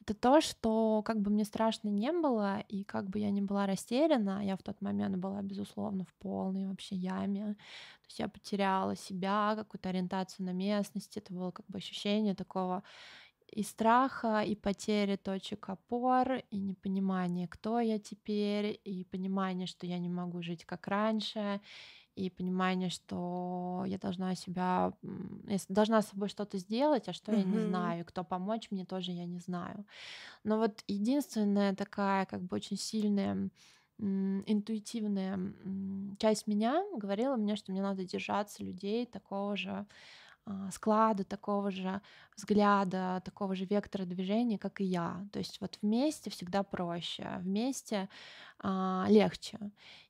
это 0.01 0.13
то, 0.13 0.41
что 0.41 1.01
как 1.03 1.21
бы 1.21 1.31
мне 1.31 1.45
страшно 1.45 1.87
не 1.87 2.11
было, 2.11 2.59
и 2.67 2.83
как 2.83 3.09
бы 3.09 3.19
я 3.19 3.31
не 3.31 3.41
была 3.41 3.65
растеряна, 3.65 4.45
я 4.45 4.57
в 4.57 4.63
тот 4.63 4.81
момент 4.81 5.15
была, 5.15 5.41
безусловно, 5.41 6.03
в 6.03 6.13
полной 6.15 6.67
вообще 6.67 6.95
яме. 6.95 7.55
То 7.55 8.07
есть 8.07 8.19
я 8.19 8.27
потеряла 8.27 8.95
себя, 8.97 9.53
какую-то 9.55 9.89
ориентацию 9.89 10.45
на 10.45 10.51
местности. 10.51 11.19
Это 11.19 11.33
было 11.33 11.51
как 11.51 11.65
бы 11.67 11.77
ощущение 11.77 12.35
такого 12.35 12.83
и 13.47 13.63
страха, 13.63 14.41
и 14.41 14.55
потери 14.55 15.15
точек 15.15 15.69
опор, 15.69 16.41
и 16.51 16.59
непонимание, 16.59 17.47
кто 17.47 17.79
я 17.79 17.99
теперь, 17.99 18.79
и 18.83 19.05
понимание, 19.05 19.67
что 19.67 19.85
я 19.85 19.99
не 19.99 20.09
могу 20.09 20.41
жить 20.41 20.65
как 20.65 20.87
раньше, 20.87 21.61
и 22.15 22.29
понимание, 22.29 22.89
что 22.89 23.83
я 23.87 23.97
должна 23.97 24.35
себя, 24.35 24.93
я 25.47 25.57
должна 25.69 26.01
с 26.01 26.09
собой 26.09 26.29
что-то 26.29 26.57
сделать, 26.57 27.07
а 27.09 27.13
что 27.13 27.31
я 27.31 27.43
не 27.43 27.59
знаю, 27.59 28.05
кто 28.05 28.23
помочь 28.23 28.69
мне 28.71 28.85
тоже 28.85 29.11
я 29.11 29.25
не 29.25 29.39
знаю. 29.39 29.85
Но 30.43 30.57
вот 30.57 30.83
единственная 30.87 31.75
такая 31.75 32.25
как 32.25 32.41
бы 32.41 32.55
очень 32.55 32.77
сильная 32.77 33.49
интуитивная 33.99 35.39
часть 36.17 36.47
меня 36.47 36.83
говорила 36.95 37.35
мне, 37.35 37.55
что 37.55 37.71
мне 37.71 37.81
надо 37.81 38.03
держаться 38.03 38.63
людей 38.63 39.05
такого 39.05 39.55
же 39.55 39.85
а, 40.45 40.69
склада, 40.71 41.23
такого 41.23 41.71
же 41.71 42.01
взгляда, 42.35 43.21
такого 43.23 43.55
же 43.55 43.65
вектора 43.65 44.03
движения, 44.03 44.57
как 44.57 44.81
и 44.81 44.83
я. 44.83 45.25
То 45.31 45.39
есть 45.39 45.61
вот 45.61 45.77
вместе 45.81 46.29
всегда 46.29 46.63
проще, 46.63 47.23
а 47.23 47.39
вместе 47.39 48.09
а, 48.59 49.05
легче. 49.07 49.57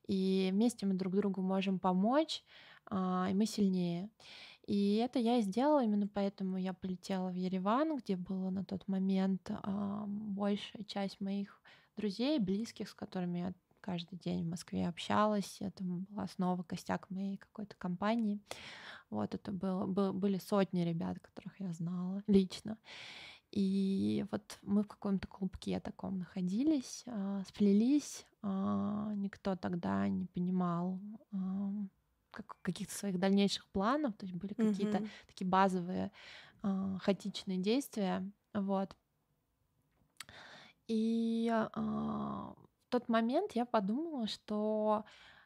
И 0.08 0.50
вместе 0.52 0.86
мы 0.86 0.94
друг 0.94 1.16
другу 1.16 1.42
можем 1.42 1.80
помочь, 1.80 2.44
а, 2.86 3.28
и 3.30 3.34
мы 3.34 3.46
сильнее. 3.46 4.10
И 4.66 4.96
это 4.96 5.20
я 5.20 5.38
и 5.38 5.42
сделала, 5.42 5.84
именно 5.84 6.08
поэтому 6.08 6.58
я 6.58 6.74
полетела 6.74 7.30
в 7.30 7.36
Ереван, 7.36 7.98
где 7.98 8.16
было 8.16 8.50
на 8.50 8.64
тот 8.64 8.88
момент 8.88 9.52
а, 9.52 10.06
большая 10.08 10.84
часть 10.86 11.20
моих 11.20 11.62
друзей, 11.98 12.40
близких, 12.40 12.90
с 12.90 12.94
которыми 12.94 13.40
я 13.40 13.54
каждый 13.82 14.18
день 14.18 14.44
в 14.44 14.50
Москве 14.50 14.88
общалась. 14.88 15.58
Это 15.60 15.84
была 15.84 16.28
снова 16.28 16.64
костяк 16.64 17.10
моей 17.10 17.38
какой-то 17.38 17.76
компании. 17.78 18.40
Вот 19.10 19.36
это 19.36 19.52
было, 19.52 19.86
был, 19.86 20.14
были 20.14 20.38
сотни 20.38 20.82
ребят, 20.82 21.20
которых 21.20 21.60
я 21.60 21.74
знала 21.74 22.24
лично. 22.28 22.78
И 23.56 24.26
вот 24.32 24.58
мы 24.64 24.82
в 24.82 24.88
каком-то 24.88 25.28
клубке 25.28 25.80
таком 25.80 26.18
находились, 26.18 27.04
э, 27.06 27.44
сплелись. 27.48 28.26
Э, 28.42 29.14
никто 29.16 29.56
тогда 29.56 30.08
не 30.08 30.26
понимал 30.26 31.00
как, 32.32 32.58
каких-то 32.64 32.96
своих 32.96 33.20
дальнейших 33.20 33.68
планов. 33.68 34.16
То 34.16 34.26
есть 34.26 34.36
были 34.36 34.56
mm-hmm. 34.56 34.72
какие-то 34.72 35.04
такие 35.28 35.48
базовые 35.48 36.12
э, 36.64 36.98
хаотичные 37.00 37.60
действия. 37.60 38.28
Вот. 38.56 38.96
И 40.88 41.52
в 41.76 42.56
тот 42.90 43.08
момент 43.08 43.52
я 43.54 43.66
подумала, 43.66 44.28
что 44.28 45.06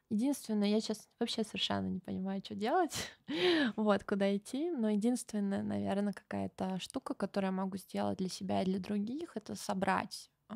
Единственное, 0.10 0.70
я 0.70 0.80
сейчас 0.80 1.10
вообще 1.20 1.44
совершенно 1.44 1.88
не 1.88 2.00
понимаю, 2.00 2.42
что 2.44 2.56
делать, 2.56 2.96
вот, 3.76 4.06
куда 4.06 4.36
идти, 4.36 4.72
но 4.72 4.90
единственная, 4.90 5.64
наверное, 5.64 6.14
какая-то 6.14 6.80
штука, 6.80 7.14
которую 7.14 7.50
я 7.50 7.58
могу 7.58 7.76
сделать 7.78 8.18
для 8.18 8.30
себя 8.30 8.62
и 8.62 8.66
для 8.66 8.80
других, 8.80 9.36
это 9.36 9.56
собрать 9.56 10.32
э, 10.50 10.56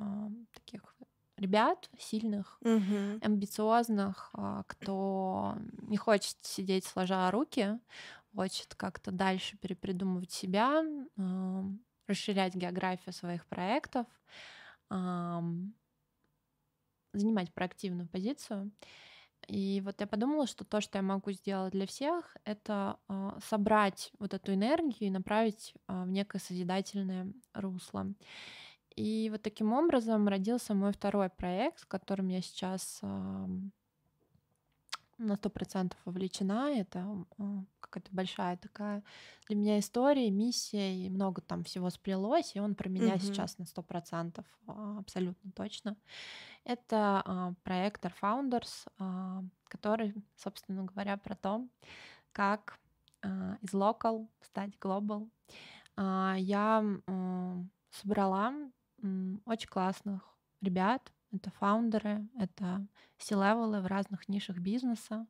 таких 0.54 0.96
ребят 1.36 1.90
сильных, 2.00 2.60
угу. 2.62 3.20
амбициозных, 3.22 4.30
э, 4.38 4.64
кто 4.68 5.58
не 5.82 5.98
хочет 5.98 6.38
сидеть 6.44 6.86
сложа 6.86 7.30
руки, 7.30 7.78
хочет 8.34 8.74
как-то 8.76 9.12
дальше 9.12 9.58
перепридумывать 9.58 10.32
себя, 10.32 10.82
э, 11.18 11.64
расширять 12.08 12.56
географию 12.56 13.14
своих 13.14 13.46
проектов, 13.48 14.06
занимать 17.14 17.54
проактивную 17.54 18.10
позицию. 18.10 18.72
И 19.52 19.82
вот 19.84 20.00
я 20.00 20.08
подумала, 20.08 20.48
что 20.48 20.64
то, 20.64 20.80
что 20.80 20.98
я 20.98 21.02
могу 21.02 21.34
сделать 21.34 21.74
для 21.74 21.86
всех, 21.86 22.38
это 22.46 22.98
э, 23.10 23.32
собрать 23.50 24.14
вот 24.18 24.34
эту 24.34 24.54
энергию 24.54 25.10
и 25.10 25.10
направить 25.10 25.74
э, 25.90 26.04
в 26.04 26.10
некое 26.10 26.40
созидательное 26.40 27.34
русло. 27.54 28.08
И 28.96 29.30
вот 29.30 29.42
таким 29.42 29.74
образом 29.74 30.30
родился 30.30 30.74
мой 30.74 30.94
второй 30.94 31.28
проект, 31.28 31.80
с 31.80 31.86
которым 31.86 32.30
я 32.30 32.42
сейчас 32.42 33.00
э, 33.02 33.48
на 35.18 35.36
сто 35.36 35.50
процентов 35.50 36.00
вовлечена. 36.06 36.72
Это 36.72 37.06
какая-то 37.82 38.10
большая 38.12 38.56
такая 38.56 39.04
для 39.50 39.58
меня 39.58 39.80
история, 39.80 40.32
миссия, 40.32 40.96
и 40.96 41.10
много 41.10 41.42
там 41.42 41.66
всего 41.66 41.90
сплелось, 41.90 42.56
и 42.56 42.62
он 42.62 42.74
про 42.74 42.88
меня 42.88 43.16
угу. 43.16 43.20
сейчас 43.20 43.58
на 43.58 43.66
сто 43.66 43.84
процентов 43.84 44.46
абсолютно 44.66 45.52
точно. 45.52 45.98
Это 46.64 47.22
а, 47.26 47.54
проектор 47.64 48.14
Founders, 48.22 48.88
а, 49.00 49.44
который, 49.66 50.14
собственно 50.36 50.84
говоря, 50.84 51.18
про 51.18 51.36
то, 51.36 51.68
как 52.32 52.80
а, 53.24 53.58
из 53.62 53.74
local 53.74 54.28
стать 54.42 54.72
global. 54.80 55.30
Я 55.98 56.84
собрала 57.92 58.54
очень 59.46 59.68
классных 59.68 60.24
ребят. 60.62 61.12
Это 61.34 61.52
фаундеры, 61.52 62.28
это 62.40 62.88
C-левелы 63.18 63.82
в 63.82 63.88
разных 63.88 64.30
нишах 64.30 64.58
бизнеса. 64.58 65.28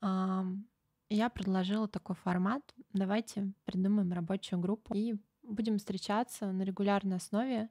Я 0.00 1.30
предложила 1.32 1.86
такой 1.88 2.16
формат. 2.16 2.62
Давайте 2.94 3.52
придумаем 3.64 4.12
рабочую 4.12 4.58
группу 4.60 4.94
и 4.94 5.14
будем 5.42 5.76
встречаться 5.76 6.50
на 6.50 6.62
регулярной 6.62 7.18
основе 7.18 7.68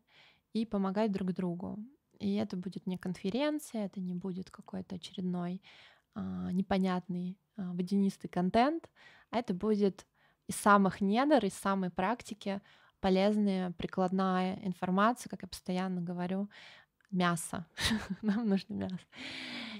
и 0.54 0.66
помогать 0.66 1.12
друг 1.12 1.34
другу. 1.34 1.80
И 2.22 2.36
это 2.36 2.56
будет 2.56 2.86
не 2.86 2.98
конференция, 2.98 3.86
это 3.86 4.00
не 4.00 4.14
будет 4.14 4.52
какой-то 4.52 4.96
очередной 4.96 5.62
а, 6.14 6.52
непонятный 6.52 7.38
а, 7.58 7.74
водянистый 7.74 8.30
контент, 8.30 8.90
а 9.32 9.40
это 9.40 9.56
будет 9.56 10.06
из 10.48 10.56
самых 10.56 11.02
недр, 11.02 11.44
из 11.46 11.54
самой 11.54 11.90
практики 11.90 12.62
полезная, 13.00 13.72
прикладная 13.72 14.60
информация, 14.64 15.32
как 15.32 15.42
я 15.42 15.48
постоянно 15.48 16.02
говорю, 16.02 16.48
мясо. 17.10 17.66
Нам 18.22 18.48
нужно 18.48 18.74
мясо. 18.74 19.00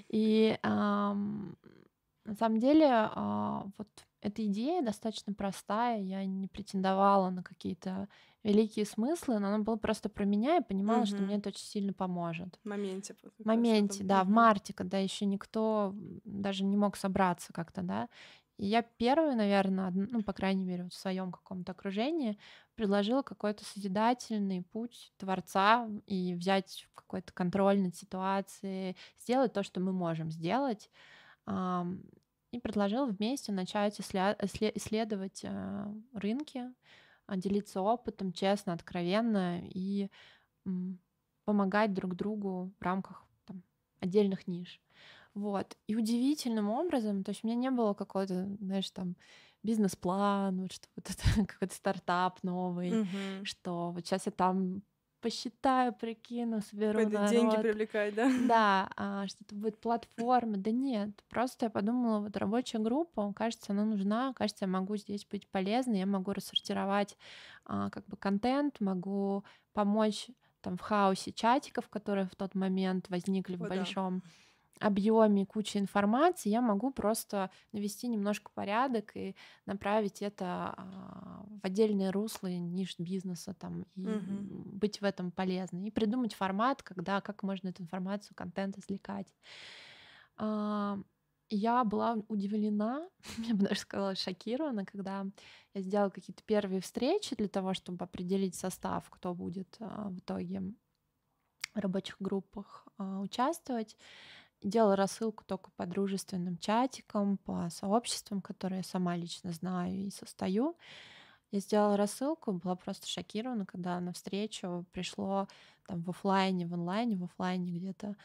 И 0.08 0.58
на 0.62 2.34
самом 2.38 2.58
деле 2.58 2.86
э, 2.86 3.62
вот 3.78 3.88
эта 4.22 4.46
идея 4.46 4.82
достаточно 4.82 5.34
простая. 5.34 6.00
Я 6.00 6.24
не 6.24 6.46
претендовала 6.46 7.30
на 7.30 7.42
какие-то 7.42 8.08
великие 8.44 8.86
смыслы, 8.86 9.38
но 9.40 9.48
оно 9.48 9.64
было 9.64 9.76
просто 9.76 10.08
про 10.08 10.24
меня, 10.24 10.58
и 10.58 10.64
понимала, 10.64 11.00
угу. 11.00 11.06
что 11.06 11.16
мне 11.18 11.36
это 11.36 11.48
очень 11.48 11.64
сильно 11.64 11.92
поможет. 11.92 12.58
В 12.62 12.68
моменте. 12.68 13.16
В 13.38 13.44
моменте, 13.44 14.04
да, 14.04 14.24
в 14.24 14.28
марте, 14.28 14.72
когда 14.72 14.98
еще 14.98 15.26
никто 15.26 15.94
даже 16.24 16.64
не 16.64 16.76
мог 16.76 16.96
собраться 16.96 17.52
как-то, 17.52 17.82
да. 17.82 18.08
И 18.58 18.66
я 18.66 18.82
первая, 18.82 19.34
наверное, 19.34 19.90
ну, 19.90 20.22
по 20.22 20.32
крайней 20.32 20.64
мере, 20.64 20.84
вот 20.84 20.92
в 20.92 20.98
своем 20.98 21.32
каком-то 21.32 21.72
окружении 21.72 22.38
предложила 22.76 23.22
какой-то 23.22 23.64
созидательный 23.64 24.62
путь 24.62 25.12
Творца 25.16 25.88
и 26.06 26.34
взять 26.34 26.86
какой-то 26.94 27.32
контроль 27.32 27.80
над 27.80 27.96
ситуацией, 27.96 28.96
сделать 29.18 29.52
то, 29.52 29.64
что 29.64 29.80
мы 29.80 29.92
можем 29.92 30.30
сделать. 30.30 30.90
И 32.52 32.60
предложила 32.60 33.06
вместе 33.06 33.50
начать 33.50 33.98
исследовать 33.98 35.40
э, 35.42 35.94
рынки, 36.12 36.72
а, 37.26 37.36
делиться 37.36 37.80
опытом 37.80 38.32
честно, 38.32 38.74
откровенно 38.74 39.60
и 39.64 40.08
помогать 41.44 41.92
друг 41.92 42.14
другу 42.14 42.70
в 42.78 42.82
рамках 42.82 43.24
там, 43.46 43.62
отдельных 44.00 44.46
ниш. 44.46 44.80
Вот. 45.34 45.76
И 45.86 45.96
удивительным 45.96 46.68
образом, 46.68 47.24
то 47.24 47.30
есть 47.30 47.42
у 47.42 47.46
меня 47.46 47.56
не 47.56 47.70
было 47.70 47.94
какого-то, 47.94 48.54
знаешь, 48.60 48.90
там 48.90 49.16
бизнес-план, 49.62 50.60
вот 50.60 50.72
что 50.72 50.88
вот 50.96 51.10
это 51.10 51.46
какой-то 51.46 51.74
стартап 51.74 52.42
новый, 52.42 53.02
угу. 53.02 53.44
что 53.44 53.92
вот 53.92 54.06
сейчас 54.06 54.26
я 54.26 54.32
там 54.32 54.82
посчитаю, 55.22 55.94
прикину, 55.94 56.60
соберу 56.60 57.08
народ. 57.08 57.30
деньги 57.30 57.56
привлекать, 57.56 58.14
да? 58.14 58.30
Да, 58.46 58.90
а, 58.96 59.26
что 59.28 59.38
это 59.44 59.54
будет 59.54 59.78
платформа. 59.78 60.56
Да 60.58 60.70
нет, 60.70 61.10
просто 61.30 61.66
я 61.66 61.70
подумала, 61.70 62.20
вот 62.20 62.36
рабочая 62.36 62.78
группа, 62.78 63.32
кажется, 63.32 63.72
она 63.72 63.84
нужна, 63.84 64.34
кажется, 64.34 64.64
я 64.64 64.68
могу 64.68 64.96
здесь 64.96 65.24
быть 65.24 65.48
полезной, 65.48 66.00
я 66.00 66.06
могу 66.06 66.32
рассортировать 66.32 67.16
а, 67.64 67.88
как 67.90 68.04
бы 68.06 68.16
контент, 68.16 68.80
могу 68.80 69.44
помочь 69.72 70.26
там 70.60 70.76
в 70.76 70.80
хаосе 70.80 71.32
чатиков, 71.32 71.88
которые 71.88 72.26
в 72.26 72.34
тот 72.34 72.54
момент 72.54 73.08
возникли 73.08 73.56
в 73.56 73.60
большом. 73.60 74.18
Да 74.18 74.26
объеме 74.82 75.46
кучи 75.46 75.78
информации 75.78 76.50
я 76.50 76.60
могу 76.60 76.90
просто 76.90 77.50
навести 77.72 78.08
немножко 78.08 78.50
порядок 78.54 79.16
и 79.16 79.36
направить 79.66 80.22
это 80.22 80.74
а, 80.76 81.44
в 81.62 81.64
отдельные 81.64 82.10
русло 82.10 82.48
ниш 82.48 82.98
бизнеса 82.98 83.54
там 83.54 83.86
и 83.94 84.06
угу. 84.06 84.62
быть 84.72 85.00
в 85.00 85.04
этом 85.04 85.30
полезной 85.30 85.88
и 85.88 85.90
придумать 85.90 86.34
формат, 86.34 86.82
когда 86.82 87.20
как 87.20 87.42
можно 87.42 87.68
эту 87.68 87.82
информацию, 87.82 88.34
контент 88.34 88.76
извлекать. 88.78 89.32
А, 90.36 90.98
я 91.48 91.84
была 91.84 92.18
удивлена, 92.28 93.08
я 93.38 93.54
бы 93.54 93.66
даже 93.66 93.80
сказала 93.80 94.14
шокирована, 94.14 94.84
когда 94.84 95.26
я 95.74 95.80
сделала 95.82 96.10
какие-то 96.10 96.42
первые 96.44 96.80
встречи 96.80 97.36
для 97.36 97.48
того, 97.48 97.74
чтобы 97.74 98.04
определить 98.04 98.54
состав, 98.54 99.08
кто 99.10 99.34
будет 99.34 99.76
а, 99.80 100.08
в 100.08 100.18
итоге 100.18 100.62
в 101.74 101.78
рабочих 101.78 102.16
группах 102.20 102.86
участвовать. 102.98 103.96
Делала 104.62 104.94
рассылку 104.96 105.44
только 105.44 105.70
по 105.72 105.86
дружественным 105.86 106.56
чатикам, 106.58 107.36
по 107.38 107.68
сообществам, 107.70 108.40
которые 108.40 108.78
я 108.78 108.84
сама 108.84 109.16
лично 109.16 109.52
знаю 109.52 110.06
и 110.06 110.10
состою. 110.10 110.76
Я 111.50 111.60
сделала 111.60 111.96
рассылку, 111.96 112.52
была 112.52 112.76
просто 112.76 113.06
шокирована, 113.06 113.66
когда 113.66 114.00
на 114.00 114.12
встречу 114.12 114.86
пришло 114.92 115.48
там 115.86 116.02
в 116.02 116.10
офлайне, 116.10 116.66
в 116.66 116.74
онлайне, 116.74 117.16
в 117.16 117.24
офлайне 117.24 117.72
где-то 117.72 118.16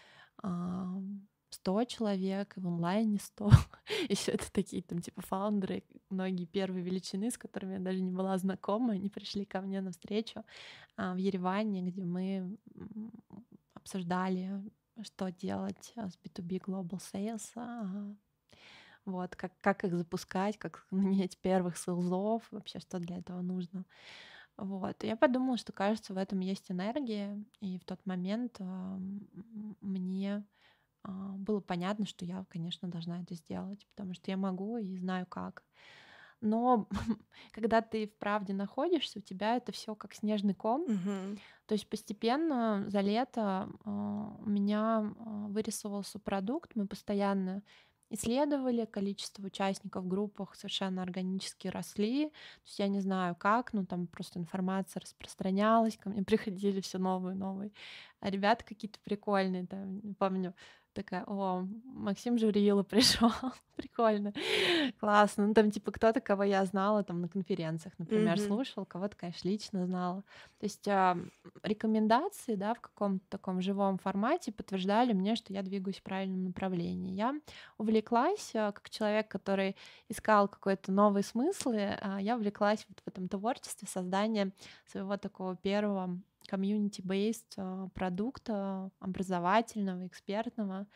100 1.49 1.83
человек, 1.85 2.53
в 2.55 2.67
онлайне 2.67 3.19
100. 3.19 3.49
Еще 4.09 4.31
это 4.31 4.51
такие 4.51 4.83
там 4.83 5.01
типа 5.01 5.21
фаундеры, 5.21 5.83
многие 6.09 6.45
первые 6.45 6.83
величины, 6.83 7.31
с 7.31 7.37
которыми 7.37 7.73
я 7.73 7.79
даже 7.79 7.99
не 7.99 8.11
была 8.11 8.37
знакома, 8.37 8.93
они 8.93 9.09
пришли 9.09 9.45
ко 9.45 9.61
мне 9.61 9.81
на 9.81 9.91
встречу 9.91 10.43
а, 10.95 11.13
в 11.13 11.17
Ереване, 11.17 11.81
где 11.81 12.03
мы 12.03 12.57
обсуждали, 13.73 14.61
что 15.03 15.31
делать 15.31 15.93
а, 15.95 16.09
с 16.09 16.17
B2B 16.17 16.59
Global 16.59 16.99
Sales, 16.99 17.51
а, 17.55 18.15
вот, 19.05 19.35
как, 19.35 19.53
как 19.61 19.83
их 19.85 19.95
запускать, 19.95 20.57
как 20.57 20.85
нанять 20.91 21.37
первых 21.39 21.77
сейлзов, 21.77 22.43
вообще 22.51 22.79
что 22.79 22.99
для 22.99 23.17
этого 23.17 23.41
нужно. 23.41 23.85
Вот. 24.57 25.03
Я 25.03 25.15
подумала, 25.15 25.57
что, 25.57 25.71
кажется, 25.71 26.13
в 26.13 26.17
этом 26.17 26.39
есть 26.39 26.71
энергия, 26.71 27.43
и 27.61 27.77
в 27.79 27.85
тот 27.85 28.05
момент 28.05 28.57
э, 28.59 28.97
мне 29.81 30.45
э, 31.05 31.11
было 31.11 31.59
понятно, 31.61 32.05
что 32.05 32.25
я, 32.25 32.45
конечно, 32.49 32.89
должна 32.89 33.21
это 33.21 33.35
сделать, 33.35 33.87
потому 33.95 34.13
что 34.15 34.31
я 34.31 34.37
могу 34.37 34.77
и 34.77 34.97
знаю 34.97 35.27
как. 35.27 35.63
Но 36.41 36.87
когда 37.51 37.81
ты 37.81 38.07
в 38.07 38.15
правде 38.17 38.53
находишься, 38.53 39.19
у 39.19 39.21
тебя 39.21 39.57
это 39.57 39.71
все 39.71 39.95
как 39.95 40.13
снежный 40.13 40.53
ком. 40.53 40.85
То 41.65 41.73
есть 41.73 41.89
постепенно 41.89 42.85
за 42.87 43.01
лето 43.01 43.69
э, 43.69 43.89
у 43.89 44.49
меня 44.49 45.03
э, 45.03 45.47
вырисовывался 45.49 46.17
продукт, 46.17 46.71
мы 46.75 46.87
постоянно 46.87 47.61
исследовали, 48.09 48.85
количество 48.85 49.45
участников 49.45 50.05
в 50.05 50.07
группах 50.07 50.55
совершенно 50.55 51.01
органически 51.01 51.67
росли. 51.67 52.29
То 52.29 52.65
есть 52.65 52.79
я 52.79 52.87
не 52.87 53.01
знаю 53.01 53.35
как, 53.35 53.73
но 53.73 53.85
там 53.85 54.07
просто 54.07 54.39
информация 54.39 55.01
распространялась, 55.01 55.97
ко 55.97 56.09
мне 56.09 56.23
приходили 56.23 56.81
все 56.81 56.97
новые 56.97 57.35
и 57.35 57.39
новые. 57.39 57.71
А 58.19 58.29
ребята 58.29 58.63
какие-то 58.63 58.99
прикольные, 59.03 59.67
там, 59.67 59.99
не 59.99 60.13
помню, 60.13 60.53
такая, 60.97 61.23
о, 61.27 61.67
Максим 61.85 62.39
Журила 62.39 62.81
пришел, 62.81 63.31
прикольно, 63.75 64.33
классно. 64.99 65.45
Ну, 65.45 65.53
там, 65.53 65.69
типа, 65.69 65.91
кто-то, 65.91 66.21
кого 66.21 66.43
я 66.43 66.65
знала 66.65 67.03
там 67.03 67.21
на 67.21 67.29
конференциях, 67.29 67.93
например, 67.99 68.39
слушал, 68.39 68.83
кого-то, 68.83 69.15
конечно, 69.15 69.47
лично 69.47 69.85
знала. 69.85 70.23
То 70.59 70.65
есть 70.65 70.87
а, 70.87 71.15
рекомендации, 71.61 72.55
да, 72.55 72.73
в 72.73 72.81
каком-то 72.81 73.23
таком 73.29 73.61
живом 73.61 73.99
формате 73.99 74.51
подтверждали 74.51 75.13
мне, 75.13 75.35
что 75.35 75.53
я 75.53 75.61
двигаюсь 75.61 75.99
в 75.99 76.03
правильном 76.03 76.45
направлении. 76.45 77.13
Я 77.13 77.39
увлеклась, 77.77 78.51
а, 78.55 78.71
как 78.71 78.89
человек, 78.89 79.27
который 79.27 79.75
искал 80.09 80.47
какой-то 80.47 80.91
новый 80.91 81.23
смыслы, 81.23 81.95
а, 82.01 82.19
я 82.19 82.35
увлеклась 82.37 82.85
вот 82.89 83.01
в 83.05 83.07
этом 83.07 83.29
творчестве 83.29 83.87
создания 83.87 84.51
своего 84.87 85.15
такого 85.17 85.55
первого 85.55 86.19
community-based 86.47 87.53
а, 87.57 87.89
продукта 87.93 88.89
образовательного, 88.99 90.07
экспертного. 90.07 90.87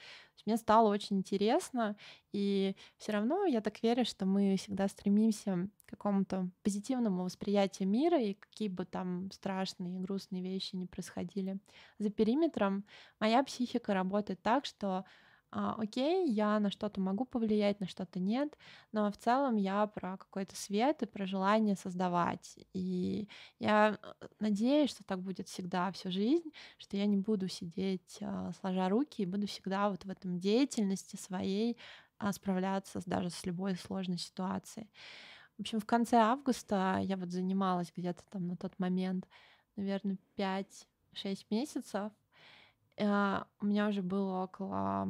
Мне 0.45 0.57
стало 0.57 0.89
очень 0.89 1.17
интересно, 1.17 1.95
и 2.33 2.75
все 2.97 3.11
равно 3.11 3.45
я 3.45 3.61
так 3.61 3.83
верю, 3.83 4.05
что 4.05 4.25
мы 4.25 4.55
всегда 4.57 4.87
стремимся 4.87 5.69
к 5.85 5.91
какому-то 5.91 6.49
позитивному 6.63 7.23
восприятию 7.23 7.87
мира, 7.87 8.19
и 8.19 8.33
какие 8.33 8.67
бы 8.67 8.85
там 8.85 9.29
страшные 9.31 9.97
и 9.97 9.99
грустные 9.99 10.41
вещи 10.41 10.75
не 10.75 10.87
происходили 10.87 11.59
за 11.99 12.09
периметром, 12.09 12.85
моя 13.19 13.43
психика 13.43 13.93
работает 13.93 14.41
так, 14.41 14.65
что 14.65 15.05
а, 15.53 15.75
окей, 15.77 16.29
я 16.29 16.59
на 16.61 16.71
что-то 16.71 17.01
могу 17.01 17.25
повлиять, 17.25 17.81
на 17.81 17.87
что-то 17.87 18.19
нет, 18.19 18.57
но 18.93 19.11
в 19.11 19.17
целом 19.17 19.57
я 19.57 19.85
про 19.85 20.15
какой-то 20.15 20.55
свет 20.55 21.03
и 21.03 21.05
про 21.05 21.25
желание 21.25 21.75
создавать. 21.75 22.57
И 22.73 23.27
я 23.59 23.99
э, 24.01 24.27
надеюсь, 24.39 24.91
что 24.91 25.03
так 25.03 25.19
будет 25.21 25.49
всегда 25.49 25.91
всю 25.91 26.09
жизнь, 26.09 26.51
что 26.77 26.95
я 26.95 27.05
не 27.05 27.17
буду 27.17 27.49
сидеть 27.49 28.19
а, 28.21 28.53
сложа 28.61 28.87
руки 28.87 29.23
и 29.23 29.25
буду 29.25 29.45
всегда 29.45 29.89
вот 29.89 30.05
в 30.05 30.09
этом 30.09 30.39
деятельности 30.39 31.17
своей 31.17 31.77
а, 32.17 32.31
справляться 32.31 33.01
даже 33.05 33.29
с 33.29 33.45
любой 33.45 33.75
сложной 33.75 34.19
ситуацией. 34.19 34.89
В 35.57 35.61
общем, 35.61 35.81
в 35.81 35.85
конце 35.85 36.15
августа 36.17 36.99
я 37.03 37.17
вот 37.17 37.29
занималась 37.29 37.91
где-то 37.95 38.23
там 38.29 38.47
на 38.47 38.55
тот 38.55 38.79
момент, 38.79 39.27
наверное, 39.75 40.17
пять-шесть 40.35 41.51
месяцев. 41.51 42.13
А, 42.97 43.47
У 43.59 43.65
меня 43.65 43.89
уже 43.89 44.01
было 44.01 44.43
около 44.43 45.09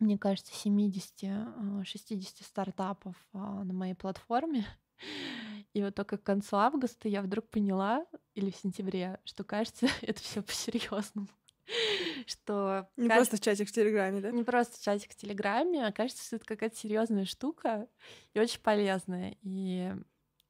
мне 0.00 0.18
кажется, 0.18 0.52
70-60 0.52 2.44
стартапов 2.44 3.14
а, 3.32 3.64
на 3.64 3.72
моей 3.72 3.94
платформе. 3.94 4.66
И 5.72 5.82
вот 5.82 5.94
только 5.94 6.16
к 6.16 6.22
концу 6.22 6.56
августа 6.56 7.08
я 7.08 7.20
вдруг 7.20 7.50
поняла, 7.50 8.06
или 8.34 8.50
в 8.50 8.56
сентябре, 8.56 9.20
что 9.24 9.44
кажется, 9.44 9.86
это 10.02 10.20
все 10.22 10.42
по-серьезному. 10.42 11.28
Что 12.26 12.88
Не 12.96 13.08
кажется, 13.08 13.30
просто 13.30 13.44
чатик 13.44 13.68
в 13.68 13.72
Телеграме, 13.72 14.20
да? 14.20 14.30
не 14.30 14.44
просто 14.44 14.82
чатик 14.82 15.12
в 15.12 15.16
Телеграме, 15.16 15.86
а 15.86 15.92
кажется, 15.92 16.24
что 16.24 16.36
это 16.36 16.44
какая-то 16.44 16.76
серьезная 16.76 17.24
штука 17.24 17.88
и 18.34 18.40
очень 18.40 18.60
полезная. 18.60 19.36
И, 19.42 19.92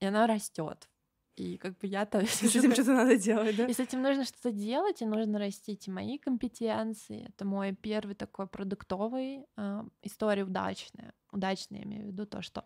и 0.00 0.04
она 0.04 0.26
растет. 0.26 0.88
И 1.36 1.58
как 1.58 1.78
бы 1.78 1.86
я-то 1.86 2.20
И 2.22 2.26
С 2.26 2.42
этим 2.42 2.72
что-то 2.72 2.94
надо 2.94 3.16
делать, 3.18 3.56
да? 3.56 3.66
и 3.66 3.72
с 3.72 3.78
этим 3.78 4.02
нужно 4.02 4.24
что-то 4.24 4.50
делать, 4.50 5.02
и 5.02 5.06
нужно 5.06 5.38
растить 5.38 5.86
и 5.86 5.90
мои 5.90 6.18
компетенции. 6.18 7.26
Это 7.28 7.44
мой 7.44 7.74
первый 7.74 8.14
такой 8.14 8.46
продуктовый 8.46 9.44
э, 9.56 9.84
история 10.02 10.44
удачная. 10.44 11.12
Удачная, 11.32 11.80
я 11.80 11.84
имею 11.84 12.04
в 12.04 12.06
виду 12.06 12.26
то, 12.26 12.40
что 12.40 12.64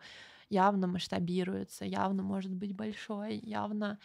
явно 0.48 0.86
масштабируется, 0.86 1.84
явно 1.84 2.22
может 2.22 2.52
быть 2.52 2.74
большой, 2.74 3.38
явно 3.38 3.98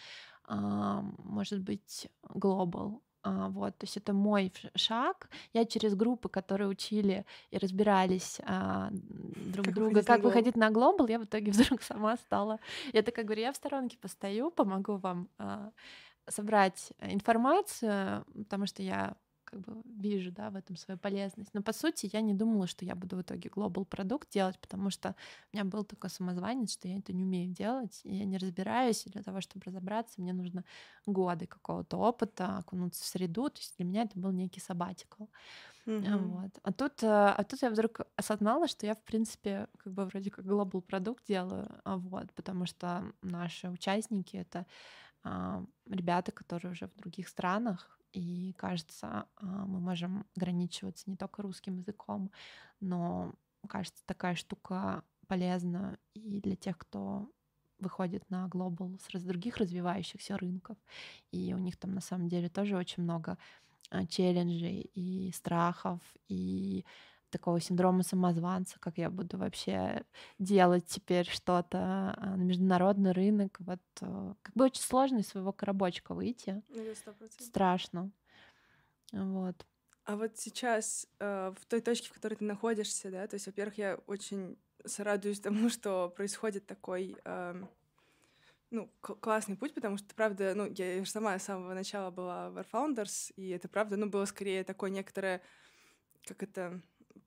а, 0.48 1.02
может 1.18 1.62
быть 1.62 2.08
глобал. 2.24 3.02
А, 3.26 3.50
вот, 3.50 3.76
то 3.78 3.86
есть 3.86 3.98
это 3.98 4.14
мой 4.14 4.54
шаг. 4.76 5.30
Я 5.52 5.66
через 5.66 5.96
группы, 5.96 6.30
которые 6.30 6.68
учили 6.68 7.26
и 7.50 7.58
разбирались 7.58 8.40
а, 8.44 8.90
друг 8.92 9.66
Как 9.66 9.74
друга, 9.74 9.90
выходить 9.90 10.08
как 10.08 10.24
выходить 10.24 10.56
на 10.56 10.70
глобал, 10.70 11.08
я 11.08 11.18
в 11.18 11.24
итоге 11.24 11.52
вдруг 11.52 11.82
сама 11.82 12.18
стала. 12.18 12.60
Я 12.94 13.02
такая 13.02 13.26
говорю, 13.26 13.42
я 13.42 13.52
в 13.52 13.56
сторонке 13.56 13.98
постою, 13.98 14.52
помогу 14.52 14.98
вам 14.98 15.28
а, 15.40 15.72
собрать 16.28 16.94
информацию, 17.02 18.26
потому 18.36 18.68
что 18.68 18.84
я 18.84 19.16
как 19.56 19.76
бы 19.76 19.82
вижу, 19.86 20.32
да, 20.32 20.50
в 20.50 20.56
этом 20.56 20.76
свою 20.76 20.98
полезность. 21.00 21.54
Но 21.54 21.62
по 21.64 21.74
сути 21.74 22.10
я 22.12 22.22
не 22.22 22.34
думала, 22.34 22.68
что 22.68 22.86
я 22.86 22.96
буду 22.96 23.18
в 23.18 23.22
итоге 23.22 23.50
глобал 23.50 23.86
продукт 23.86 24.30
делать, 24.32 24.60
потому 24.60 24.90
что 24.90 25.16
у 25.54 25.56
меня 25.58 25.64
был 25.66 25.84
такой 25.84 26.10
самозванец, 26.10 26.74
что 26.74 26.88
я 26.88 26.98
это 26.98 27.14
не 27.14 27.24
умею 27.24 27.52
делать, 27.52 28.02
и 28.04 28.16
я 28.16 28.26
не 28.26 28.38
разбираюсь, 28.38 29.06
и 29.06 29.10
для 29.10 29.24
того, 29.24 29.42
чтобы 29.42 29.64
разобраться, 29.66 30.22
мне 30.22 30.34
нужно 30.34 30.64
годы 31.06 31.48
какого-то 31.48 31.98
опыта, 31.98 32.58
окунуться 32.58 33.04
в 33.04 33.08
среду, 33.08 33.50
то 33.50 33.60
есть 33.60 33.76
для 33.78 33.86
меня 33.86 34.04
это 34.04 34.20
был 34.20 34.32
некий 34.32 34.60
сабатикл. 34.60 35.26
Мгм. 35.86 36.38
Вот. 36.38 36.52
А 36.64 36.74
тут, 36.74 37.04
э, 37.04 37.08
а 37.08 37.44
тут 37.44 37.62
я 37.62 37.70
вдруг 37.70 38.02
осознала, 38.18 38.68
что 38.68 38.86
я, 38.86 38.96
в 38.96 39.04
принципе, 39.04 39.68
как 39.78 39.94
бы 39.94 40.06
вроде 40.06 40.30
как 40.30 40.46
глобал 40.46 40.82
продукт 40.82 41.26
делаю, 41.26 41.70
а 41.86 41.98
вот, 41.98 42.34
потому 42.34 42.66
что 42.66 43.14
наши 43.22 43.70
участники— 43.70 44.36
это 44.38 44.66
а, 45.24 45.64
ребята, 45.90 46.32
которые 46.32 46.72
уже 46.74 46.88
в 46.88 46.96
других 46.96 47.30
странах, 47.30 48.00
и 48.16 48.54
кажется, 48.54 49.28
а, 49.36 49.46
мы 49.66 49.80
можем 49.80 50.26
ограничиваться 50.36 51.10
не 51.10 51.18
только 51.18 51.42
русским 51.42 51.78
языком, 51.78 52.32
но 52.80 53.34
кажется, 53.68 54.02
такая 54.06 54.36
штука 54.36 55.04
полезна 55.28 55.98
и 56.14 56.40
для 56.40 56.56
тех, 56.56 56.78
кто 56.78 57.30
выходит 57.80 58.24
на 58.30 58.48
глобал 58.48 58.98
с 59.00 59.22
других 59.22 59.58
развивающихся 59.58 60.38
рынков. 60.38 60.78
И 61.32 61.54
у 61.54 61.58
них 61.58 61.76
там 61.78 61.94
на 61.94 62.02
самом 62.02 62.30
деле 62.30 62.48
тоже 62.48 62.78
очень 62.78 63.04
много 63.04 63.38
а, 63.90 64.06
челленджей 64.06 64.90
и 64.94 65.32
страхов, 65.34 66.00
и 66.30 66.86
такого 67.38 67.60
синдрома 67.60 68.04
самозванца, 68.04 68.80
как 68.80 68.98
я 68.98 69.10
буду 69.10 69.38
вообще 69.38 70.04
делать 70.40 70.86
теперь 70.86 71.28
что-то 71.28 72.14
а, 72.18 72.36
на 72.38 72.44
международный 72.44 73.12
рынок. 73.12 73.58
Вот 73.60 73.82
э, 74.02 74.34
как 74.42 74.56
бы 74.56 74.66
очень 74.66 74.82
сложно 74.82 75.18
из 75.20 75.28
своего 75.28 75.52
коробочка 75.52 76.14
выйти. 76.14 76.64
Ну, 76.70 76.82
это 76.82 77.12
100%. 77.12 77.44
Страшно. 77.44 78.12
Вот. 79.12 79.66
А 80.06 80.16
вот 80.16 80.38
сейчас 80.38 81.08
э, 81.20 81.54
в 81.60 81.66
той 81.66 81.82
точке, 81.82 82.10
в 82.10 82.14
которой 82.14 82.36
ты 82.36 82.46
находишься, 82.46 83.10
да, 83.10 83.28
то 83.28 83.36
есть, 83.36 83.48
во-первых, 83.48 83.78
я 83.78 83.96
очень 84.08 84.58
радуюсь 84.98 85.40
тому, 85.42 85.70
что 85.70 86.14
происходит 86.16 86.66
такой, 86.68 87.18
эм, 87.26 87.68
ну, 88.70 88.92
классный 89.02 89.56
путь, 89.56 89.74
потому 89.74 89.98
что, 89.98 90.14
правда, 90.16 90.54
ну, 90.56 90.72
я 90.76 91.04
же 91.04 91.10
сама 91.10 91.38
с 91.40 91.44
самого 91.44 91.74
начала 91.74 92.12
была 92.12 92.50
в 92.50 92.58
Air 92.58 92.68
Founders, 92.72 93.34
и 93.36 93.50
это, 93.50 93.68
правда, 93.68 93.98
ну, 93.98 94.08
было 94.08 94.26
скорее 94.26 94.64
такое 94.64 94.90
некоторое, 94.90 95.42
как 96.26 96.44
это, 96.44 96.82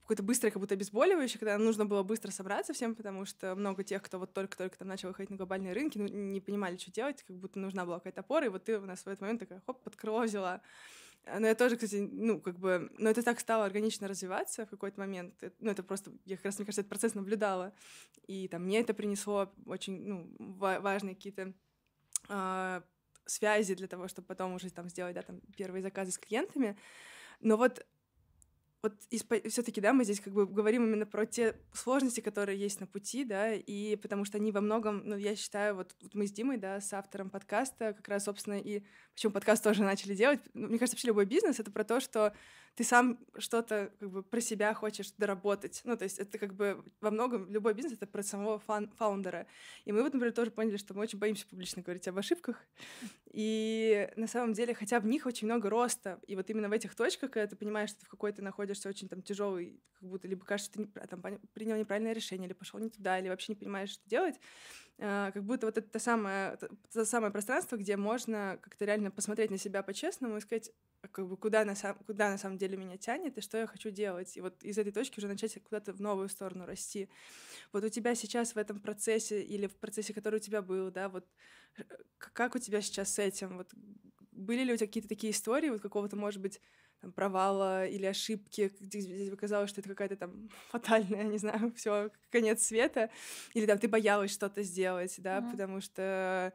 какое-то 0.09 0.23
быстрое 0.23 0.51
как 0.51 0.61
будто 0.61 0.73
обезболивающее, 0.73 1.39
когда 1.39 1.59
нужно 1.59 1.85
было 1.85 2.03
быстро 2.03 2.31
собраться 2.31 2.73
всем, 2.73 2.95
потому 2.95 3.27
что 3.27 3.55
много 3.55 3.85
тех, 3.85 4.03
кто 4.03 4.19
вот 4.19 4.33
только-только 4.33 4.79
там 4.79 4.89
начал 4.89 5.09
выходить 5.09 5.29
на 5.29 5.37
глобальные 5.37 5.75
рынки, 5.75 5.99
ну, 5.99 6.09
не 6.09 6.41
понимали, 6.41 6.79
что 6.79 6.91
делать, 6.91 7.23
как 7.25 7.37
будто 7.37 7.59
нужна 7.59 7.85
была 7.85 7.99
какая-то 7.99 8.23
опора, 8.23 8.47
и 8.47 8.49
вот 8.49 8.65
ты 8.65 8.79
у 8.79 8.87
нас 8.87 9.01
в 9.01 9.07
этот 9.07 9.21
момент 9.21 9.41
такая, 9.41 9.63
хоп, 9.67 9.83
под 9.83 9.97
крыло 9.97 10.23
взяла. 10.23 10.63
Но 11.27 11.47
я 11.47 11.55
тоже, 11.55 11.77
кстати, 11.77 11.97
ну, 11.97 12.41
как 12.41 12.59
бы, 12.59 12.91
но 12.97 13.11
это 13.11 13.23
так 13.23 13.39
стало 13.39 13.67
органично 13.67 14.09
развиваться 14.09 14.65
в 14.65 14.71
какой-то 14.71 14.99
момент. 14.99 15.35
Ну, 15.59 15.71
это 15.71 15.83
просто, 15.83 16.11
я 16.25 16.37
как 16.37 16.47
раз, 16.47 16.59
мне 16.59 16.65
кажется, 16.65 16.81
этот 16.81 16.89
процесс 16.89 17.15
наблюдала. 17.15 17.75
И 18.27 18.49
там 18.49 18.65
мне 18.65 18.81
это 18.81 18.95
принесло 18.95 19.53
очень, 19.67 20.07
ну, 20.07 20.35
важные 20.39 21.17
какие-то 21.17 21.53
э, 22.31 22.81
связи 23.27 23.75
для 23.75 23.89
того, 23.89 24.09
чтобы 24.09 24.27
потом 24.27 24.55
уже 24.55 24.71
там 24.71 24.89
сделать, 24.89 25.15
да, 25.15 25.21
там, 25.21 25.43
первые 25.55 25.83
заказы 25.83 26.13
с 26.13 26.19
клиентами. 26.19 26.79
Но 27.41 27.59
вот 27.59 27.85
вот 28.83 28.95
все-таки, 29.11 29.81
да, 29.81 29.93
мы 29.93 30.05
здесь 30.05 30.21
как 30.21 30.33
бы 30.33 30.47
говорим 30.47 30.85
именно 30.85 31.05
про 31.05 31.27
те 31.27 31.57
сложности, 31.73 32.21
которые 32.21 32.59
есть 32.59 32.79
на 32.81 32.87
пути, 32.87 33.25
да, 33.25 33.53
и 33.53 33.97
потому 33.97 34.25
что 34.25 34.39
они 34.39 34.53
во 34.53 34.61
многом, 34.61 35.03
ну, 35.05 35.17
я 35.17 35.35
считаю, 35.35 35.75
вот, 35.75 35.97
вот 36.01 36.15
мы 36.15 36.27
с 36.27 36.33
Димой, 36.33 36.59
да, 36.59 36.81
с 36.81 36.93
автором 36.93 37.29
подкаста, 37.29 37.93
как 37.93 38.07
раз, 38.07 38.25
собственно, 38.25 38.59
и 38.59 38.85
почему 39.15 39.33
подкаст 39.33 39.65
тоже 39.65 39.83
начали 39.83 40.15
делать. 40.15 40.41
Ну, 40.55 40.69
мне 40.69 40.79
кажется, 40.79 40.95
вообще 40.95 41.09
любой 41.09 41.27
бизнес— 41.27 41.59
это 41.61 41.73
про 41.73 41.83
то, 41.83 41.99
что 41.99 42.33
ты 42.79 42.85
сам 42.85 43.19
что-то 43.37 43.93
как 43.99 44.09
бы 44.09 44.23
про 44.23 44.41
себя 44.41 44.73
хочешь 44.73 45.11
доработать. 45.19 45.81
Ну, 45.83 45.97
то 45.97 46.05
есть 46.05 46.21
это 46.21 46.39
как 46.39 46.55
бы 46.55 46.85
во 47.01 47.11
многом 47.11 47.51
любой 47.51 47.75
бизнес— 47.75 47.95
это 47.95 48.07
про 48.07 48.23
самого 48.23 48.61
фан 48.61 48.89
фаундера. 48.97 49.49
И 49.85 49.91
мы 49.91 50.05
вот, 50.05 50.13
например, 50.13 50.33
тоже 50.33 50.53
поняли, 50.53 50.77
что 50.77 50.95
мы 50.95 51.01
очень 51.01 51.19
боимся 51.19 51.45
публично 51.49 51.83
говорить 51.83 52.07
об 52.07 52.17
ошибках. 52.17 52.65
И 53.33 54.09
на 54.15 54.29
самом 54.29 54.53
деле, 54.53 54.75
хотя 54.75 55.01
в 55.01 55.07
них 55.07 55.27
очень 55.27 55.49
много 55.49 55.69
роста, 55.69 56.21
и 56.29 56.37
вот 56.37 56.49
именно 56.51 56.69
в 56.69 56.73
этих 56.73 56.95
точках, 56.95 57.33
когда 57.33 57.49
ты 57.49 57.57
понимаешь, 57.57 57.91
что 57.91 57.99
ты 57.99 58.07
в 58.07 58.11
какой-то 58.11 58.43
находишься 58.79 58.89
очень 58.89 59.09
там 59.09 59.23
тяжелый, 59.23 59.81
как 60.01 60.09
будто 60.09 60.29
либо 60.29 60.45
кажется, 60.45 60.73
что 60.73 60.87
ты 60.87 61.07
там, 61.07 61.23
принял 61.55 61.77
неправильное 61.77 62.13
решение, 62.13 62.47
или 62.47 62.55
пошел 62.55 62.81
не 62.81 62.91
туда, 62.91 63.19
или 63.19 63.29
вообще 63.29 63.53
не 63.53 63.57
понимаешь, 63.57 63.91
что 63.91 64.09
делать, 64.09 64.37
а, 64.99 65.31
как 65.33 65.45
будто 65.45 65.67
вот 65.67 65.79
это 65.79 65.89
то 65.89 65.99
самое, 65.99 66.59
то 66.93 67.05
самое 67.05 67.33
пространство, 67.33 67.77
где 67.77 67.97
можно 67.97 68.59
как-то 68.63 68.85
реально 68.85 69.11
посмотреть 69.11 69.51
на 69.51 69.59
себя 69.59 69.83
по-честному 69.83 70.37
и 70.37 70.41
сказать, 70.41 70.71
как 71.13 71.29
бы, 71.29 71.37
куда 71.37 71.65
на, 71.65 71.75
сам, 71.75 71.97
куда 72.07 72.31
на 72.31 72.39
самом 72.39 72.59
деле 72.59 72.77
меня 72.77 72.97
тянет 72.97 73.39
и 73.39 73.41
что 73.41 73.59
я 73.59 73.67
хочу 73.67 73.91
делать. 73.91 74.37
И 74.37 74.41
вот 74.41 74.65
из 74.65 74.79
этой 74.79 74.93
точки 74.93 75.19
уже 75.19 75.29
начать 75.29 75.63
куда-то 75.63 75.93
в 75.93 76.01
новую 76.01 76.29
сторону 76.29 76.67
расти. 76.67 77.09
Вот 77.73 77.85
у 77.85 77.89
тебя 77.89 78.15
сейчас 78.15 78.55
в 78.55 78.59
этом 78.59 78.81
процессе 78.81 79.43
или 79.43 79.67
в 79.67 79.77
процессе, 79.77 80.13
который 80.13 80.37
у 80.37 80.43
тебя 80.43 80.63
был, 80.63 80.91
да, 80.91 81.09
вот 81.09 81.25
э, 81.77 81.83
как 82.19 82.57
у 82.57 82.59
тебя 82.59 82.81
сейчас 82.81 83.15
с 83.15 83.19
этим? 83.21 83.59
Вот 83.59 83.73
были 84.33 84.65
ли 84.65 84.73
у 84.73 84.77
тебя 84.77 84.87
какие-то 84.87 85.09
такие 85.09 85.33
истории, 85.33 85.71
вот 85.71 85.81
какого-то, 85.81 86.17
может 86.17 86.41
быть, 86.41 86.61
там, 87.01 87.13
провала 87.13 87.87
или 87.87 88.07
ошибки, 88.07 88.73
где 88.81 89.03
тебе 89.03 89.37
казалось, 89.37 89.71
что 89.71 89.81
это 89.81 89.91
какая-то 89.91 90.17
там 90.17 90.49
фатальная, 90.71 91.25
не 91.25 91.39
знаю, 91.39 91.73
все 91.77 92.11
конец 92.31 92.65
света, 92.67 93.11
или 93.55 93.67
там 93.67 93.79
ты 93.79 93.89
боялась 93.89 94.33
что-то 94.33 94.63
сделать, 94.63 95.15
да, 95.19 95.39
mm-hmm. 95.39 95.51
потому 95.51 95.81
что 95.81 96.53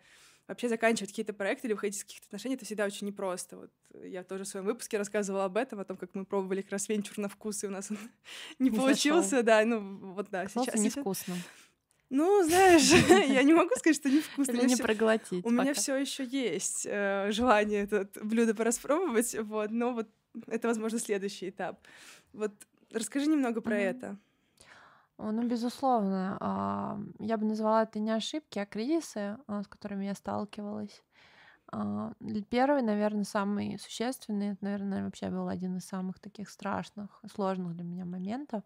вообще 0.47 0.67
заканчивать 0.67 1.11
какие-то 1.11 1.33
проекты 1.33 1.67
или 1.67 1.73
выходить 1.73 1.97
из 1.97 2.03
каких-то 2.03 2.27
отношений, 2.27 2.55
это 2.55 2.65
всегда 2.65 2.85
очень 2.85 3.07
непросто. 3.07 3.57
Вот 3.57 3.71
я 4.03 4.23
тоже 4.23 4.43
в 4.43 4.47
своем 4.47 4.65
выпуске 4.65 4.97
рассказывала 4.97 5.45
об 5.45 5.57
этом, 5.57 5.79
о 5.79 5.85
том, 5.85 5.97
как 5.97 6.13
мы 6.13 6.25
пробовали 6.25 6.61
как 6.61 6.73
раз 6.73 6.89
венчур 6.89 7.17
на 7.17 7.29
вкус, 7.29 7.63
и 7.63 7.67
у 7.67 7.69
нас 7.69 7.89
он 7.91 7.97
не, 8.59 8.69
не 8.69 8.77
получился, 8.77 9.29
зашел. 9.29 9.43
да, 9.43 9.65
ну 9.65 10.13
вот 10.13 10.29
да. 10.29 10.47
Сейчас 10.47 10.75
невкусно. 10.75 11.35
Ну, 12.09 12.43
знаешь, 12.43 12.91
я 13.09 13.41
не 13.41 13.53
могу 13.53 13.73
сказать, 13.75 13.95
что 13.95 14.09
невкусно. 14.09 14.51
Или 14.51 14.67
не 14.67 14.75
проглотить. 14.75 15.43
У 15.43 15.49
меня 15.49 15.73
все 15.73 15.95
еще 15.95 16.23
есть 16.23 16.85
э, 16.87 17.31
желание 17.31 17.83
это 17.83 18.07
блюдо 18.21 18.53
пораспробовать, 18.53 19.35
вот, 19.39 19.71
но 19.71 19.93
вот 19.93 20.09
это, 20.47 20.67
возможно, 20.67 20.99
следующий 20.99 21.49
этап. 21.49 21.79
Вот 22.33 22.51
расскажи 22.91 23.27
немного 23.27 23.61
про 23.61 23.77
mm-hmm. 23.77 23.89
это. 23.89 24.17
Ну, 25.17 25.47
безусловно. 25.47 26.37
А, 26.39 26.99
я 27.19 27.37
бы 27.37 27.45
назвала 27.45 27.83
это 27.83 27.99
не 27.99 28.11
ошибки, 28.11 28.59
а 28.59 28.65
кризисы, 28.65 29.37
а, 29.47 29.63
с 29.63 29.67
которыми 29.67 30.05
я 30.05 30.15
сталкивалась. 30.15 31.01
А, 31.71 32.13
первый, 32.49 32.81
наверное, 32.81 33.23
самый 33.23 33.77
существенный, 33.79 34.53
это, 34.53 34.63
наверное, 34.63 35.05
вообще 35.05 35.29
был 35.29 35.47
один 35.47 35.77
из 35.77 35.85
самых 35.85 36.19
таких 36.19 36.49
страшных, 36.49 37.21
сложных 37.33 37.75
для 37.75 37.83
меня 37.83 38.05
моментов. 38.05 38.63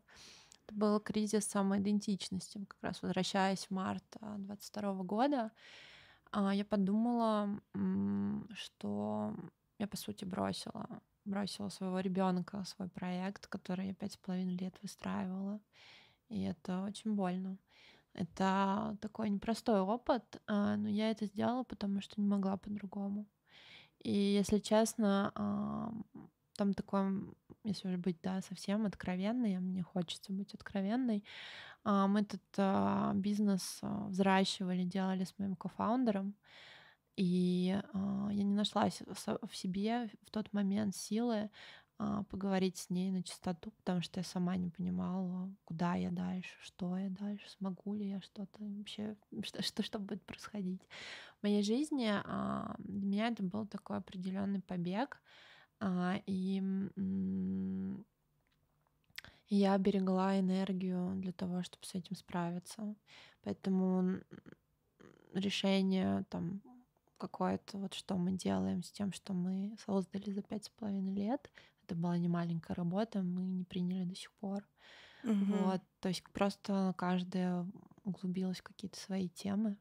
Это 0.65 0.75
был 0.75 0.99
кризис 0.99 1.45
самоидентичности. 1.45 2.65
Как 2.67 2.81
раз 2.81 3.01
возвращаясь 3.01 3.67
в 3.67 3.71
март 3.71 4.03
22 4.21 5.03
года, 5.03 5.51
я 6.33 6.65
подумала, 6.65 7.49
что 8.53 9.33
я, 9.79 9.87
по 9.87 9.95
сути, 9.95 10.25
бросила 10.25 11.01
бросила 11.27 11.69
своего 11.69 11.99
ребенка, 11.99 12.63
свой 12.65 12.89
проект, 12.89 13.47
который 13.47 13.87
я 13.87 13.93
пять 13.93 14.13
с 14.13 14.17
половиной 14.17 14.55
лет 14.55 14.75
выстраивала. 14.81 15.59
И 16.29 16.41
это 16.41 16.83
очень 16.83 17.13
больно. 17.15 17.57
Это 18.13 18.97
такой 19.01 19.29
непростой 19.29 19.79
опыт, 19.81 20.41
а, 20.47 20.75
но 20.75 20.89
я 20.89 21.11
это 21.11 21.25
сделала, 21.27 21.63
потому 21.63 22.01
что 22.01 22.19
не 22.19 22.27
могла 22.27 22.57
по-другому. 22.57 23.27
И 23.99 24.11
если 24.11 24.59
честно, 24.59 25.31
там 26.55 26.73
такой, 26.73 27.33
если 27.63 27.87
уже 27.87 27.97
быть 27.97 28.17
да, 28.21 28.41
совсем 28.41 28.85
откровенной, 28.85 29.57
а 29.57 29.59
мне 29.59 29.83
хочется 29.83 30.33
быть 30.33 30.53
откровенной, 30.53 31.23
мы 31.87 32.21
этот 32.21 32.41
а, 32.57 33.13
бизнес 33.15 33.79
а, 33.81 34.07
взращивали, 34.07 34.83
делали 34.83 35.23
с 35.23 35.33
моим 35.37 35.55
кофаундером. 35.55 36.35
И 37.17 37.75
э, 37.75 38.27
я 38.31 38.43
не 38.43 38.53
нашла 38.53 38.89
в 38.89 39.55
себе 39.55 40.09
в 40.23 40.29
тот 40.29 40.53
момент 40.53 40.95
силы 40.95 41.49
э, 41.99 42.23
поговорить 42.29 42.77
с 42.77 42.91
ней 42.91 43.11
на 43.11 43.23
чистоту, 43.23 43.71
потому 43.71 44.01
что 44.01 44.19
я 44.19 44.23
сама 44.23 44.55
не 44.55 44.69
понимала, 44.69 45.51
куда 45.65 45.95
я 45.95 46.11
дальше, 46.11 46.55
что 46.61 46.95
я 46.95 47.09
дальше, 47.09 47.49
смогу 47.49 47.95
ли 47.95 48.09
я 48.09 48.21
что-то 48.21 48.59
вообще, 48.59 49.15
что, 49.43 49.63
что, 49.63 49.81
что 49.81 49.99
будет 49.99 50.23
происходить. 50.23 50.81
В 51.39 51.43
моей 51.43 51.63
жизни 51.63 52.07
э, 52.07 52.75
для 52.77 53.07
меня 53.07 53.27
это 53.29 53.41
был 53.41 53.65
такой 53.65 53.97
определенный 53.97 54.61
побег, 54.61 55.19
э, 55.79 56.21
и 56.27 56.61
я 59.49 59.77
берегла 59.79 60.39
энергию 60.39 61.15
для 61.15 61.31
того, 61.31 61.63
чтобы 61.63 61.83
с 61.85 61.95
этим 61.95 62.15
справиться. 62.15 62.95
Поэтому 63.43 64.19
решение 65.33 66.25
там 66.29 66.61
какое-то, 67.17 67.77
вот 67.77 67.93
что 67.93 68.17
мы 68.17 68.31
делаем 68.31 68.83
с 68.83 68.91
тем, 68.91 69.11
что 69.11 69.33
мы 69.33 69.75
создали 69.85 70.31
за 70.31 70.41
пять 70.41 70.65
с 70.65 70.69
половиной 70.69 71.13
лет. 71.13 71.51
Это 71.83 71.95
была 71.95 72.17
не 72.17 72.27
маленькая 72.27 72.73
работа, 72.73 73.21
мы 73.21 73.43
не 73.43 73.63
приняли 73.63 74.05
до 74.05 74.15
сих 74.15 74.31
пор. 74.33 74.67
Угу. 75.23 75.33
Вот, 75.33 75.81
то 75.99 76.09
есть 76.09 76.23
просто 76.31 76.93
каждая 76.97 77.65
углубилась 78.03 78.59
в 78.59 78.63
какие-то 78.63 78.99
свои 78.99 79.29
темы. 79.29 79.77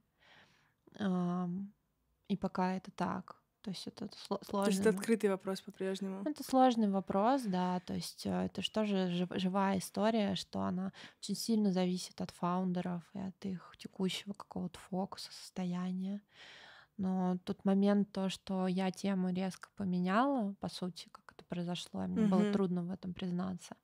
И 2.28 2.36
пока 2.36 2.74
это 2.74 2.90
так. 2.90 3.40
То 3.66 3.70
есть 3.70 3.84
это 3.88 4.08
сложный. 4.16 4.62
То 4.64 4.70
есть 4.70 4.80
это 4.80 4.90
открытый 4.90 5.28
вопрос 5.28 5.60
по-прежнему. 5.60 6.22
Это 6.24 6.44
сложный 6.44 6.88
вопрос, 6.88 7.42
да. 7.42 7.80
То 7.80 7.94
есть 7.94 8.24
э, 8.24 8.44
это 8.44 8.62
что 8.62 8.84
же 8.84 9.08
живая 9.08 9.78
история, 9.78 10.36
что 10.36 10.60
она 10.60 10.92
очень 11.18 11.34
сильно 11.34 11.72
зависит 11.72 12.20
от 12.20 12.30
фаундеров 12.30 13.02
и 13.12 13.18
от 13.18 13.44
их 13.44 13.74
текущего 13.76 14.34
какого-то 14.34 14.78
фокуса, 14.78 15.32
состояния. 15.32 16.22
Но 16.96 17.38
тот 17.44 17.64
момент, 17.64 18.10
то, 18.12 18.28
что 18.28 18.66
я 18.66 18.90
тему 18.90 19.30
резко 19.30 19.68
поменяла, 19.76 20.54
по 20.60 20.68
сути, 20.68 21.08
как 21.10 21.32
это 21.34 21.44
произошло, 21.44 22.06
мне 22.06 22.22
mm-hmm. 22.22 22.28
было 22.28 22.52
трудно 22.52 22.82
в 22.82 22.90
этом 22.90 23.12
признаться. 23.12 23.76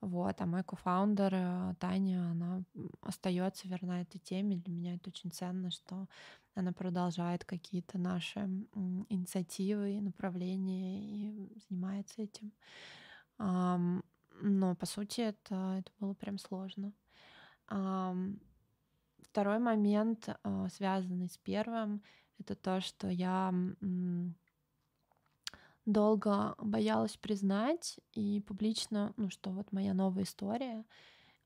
Вот, 0.00 0.40
а 0.40 0.46
мой 0.46 0.62
кофаундер 0.62 1.34
э, 1.34 1.74
Таня, 1.78 2.30
она 2.30 2.62
остается 3.00 3.66
верна 3.66 4.02
этой 4.02 4.18
теме. 4.18 4.56
Для 4.56 4.72
меня 4.72 4.94
это 4.94 5.08
очень 5.10 5.30
ценно, 5.30 5.70
что 5.70 6.06
она 6.54 6.72
продолжает 6.72 7.44
какие-то 7.44 7.98
наши 7.98 8.40
инициативы, 9.08 10.00
направления 10.00 11.02
и 11.02 11.58
занимается 11.68 12.22
этим. 12.22 12.52
Но 13.38 14.74
по 14.74 14.86
сути 14.86 15.22
это, 15.22 15.78
это 15.78 15.90
было 15.98 16.14
прям 16.14 16.38
сложно. 16.38 16.92
Второй 19.20 19.58
момент, 19.58 20.28
э, 20.28 20.68
связанный 20.70 21.28
с 21.28 21.36
первым, 21.36 22.02
это 22.38 22.54
то, 22.54 22.80
что 22.80 23.08
я 23.08 23.52
долго 25.86 26.54
боялась 26.58 27.16
признать 27.16 28.00
и 28.12 28.40
публично, 28.40 29.14
ну, 29.16 29.30
что 29.30 29.50
вот 29.50 29.72
моя 29.72 29.94
новая 29.94 30.24
история, 30.24 30.84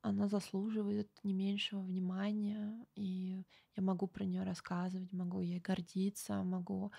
она 0.02 0.28
заслуживает 0.28 1.10
не 1.22 1.34
меньшего 1.34 1.80
внимания, 1.82 2.86
и 2.96 3.44
я 3.76 3.82
могу 3.82 4.06
про 4.06 4.24
нее 4.24 4.42
рассказывать, 4.42 5.12
могу 5.12 5.40
ей 5.40 5.60
гордиться, 5.60 6.42
могу 6.42 6.90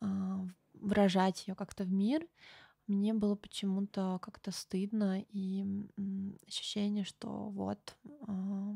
э, 0.00 0.06
выражать 0.72 1.46
ее 1.46 1.54
как-то 1.54 1.84
в 1.84 1.92
мир. 1.92 2.26
Мне 2.86 3.12
было 3.12 3.36
почему-то 3.36 4.18
как-то 4.22 4.50
стыдно 4.50 5.22
и 5.28 5.64
ощущение, 6.46 7.04
что 7.04 7.50
вот 7.50 7.96
э, 8.04 8.74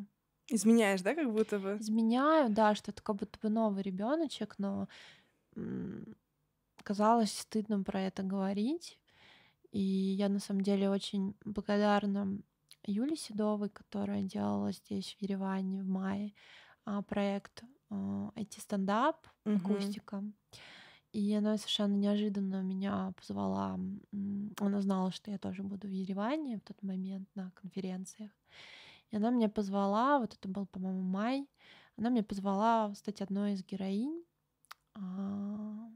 Изменяешь, 0.49 1.03
да, 1.03 1.15
как 1.15 1.33
будто 1.33 1.59
бы? 1.59 1.79
Изменяю, 1.81 2.51
да, 2.51 2.75
что 2.75 2.91
это 2.93 3.03
как 3.03 3.17
будто 3.17 3.39
бы 3.41 3.49
новый 3.49 3.83
ребеночек, 3.83 4.55
но 4.59 4.89
казалось 6.83 7.33
стыдно 7.39 7.83
про 7.83 8.01
это 8.03 8.23
говорить. 8.23 8.99
И 9.73 9.81
я 9.81 10.29
на 10.29 10.39
самом 10.41 10.63
деле 10.63 10.91
очень 10.91 11.35
благодарна 11.45 12.39
Юли 12.87 13.17
Седовой, 13.17 13.71
которая 13.71 14.23
делала 14.23 14.73
здесь 14.73 15.17
в 15.19 15.23
Ереване 15.23 15.83
в 15.83 15.89
мае 15.89 16.33
а, 16.85 17.03
проект 17.03 17.65
IT-стендап, 17.91 19.27
Мгм. 19.45 19.57
акустика. 19.57 20.25
И 21.13 21.33
она 21.35 21.57
совершенно 21.59 21.95
неожиданно 21.95 22.63
меня 22.63 23.13
позвала. 23.17 23.79
Она 24.61 24.81
знала, 24.81 25.13
что 25.13 25.31
я 25.31 25.39
тоже 25.39 25.63
буду 25.63 25.89
в 25.89 25.91
Ереване 25.93 26.59
в 26.59 26.61
тот 26.63 26.83
момент 26.83 27.29
на 27.35 27.53
конференциях. 27.53 28.33
И 29.15 29.17
она 29.17 29.31
меня 29.31 29.49
позвала, 29.49 30.19
вот 30.19 30.35
это 30.35 30.49
был, 30.49 30.67
по-моему, 30.67 31.01
май, 31.01 31.49
она 31.97 32.09
меня 32.09 32.25
позвала 32.25 32.93
стать 32.97 33.21
одной 33.21 33.53
из 33.53 33.65
героинь 33.65 34.25
а, 34.97 35.89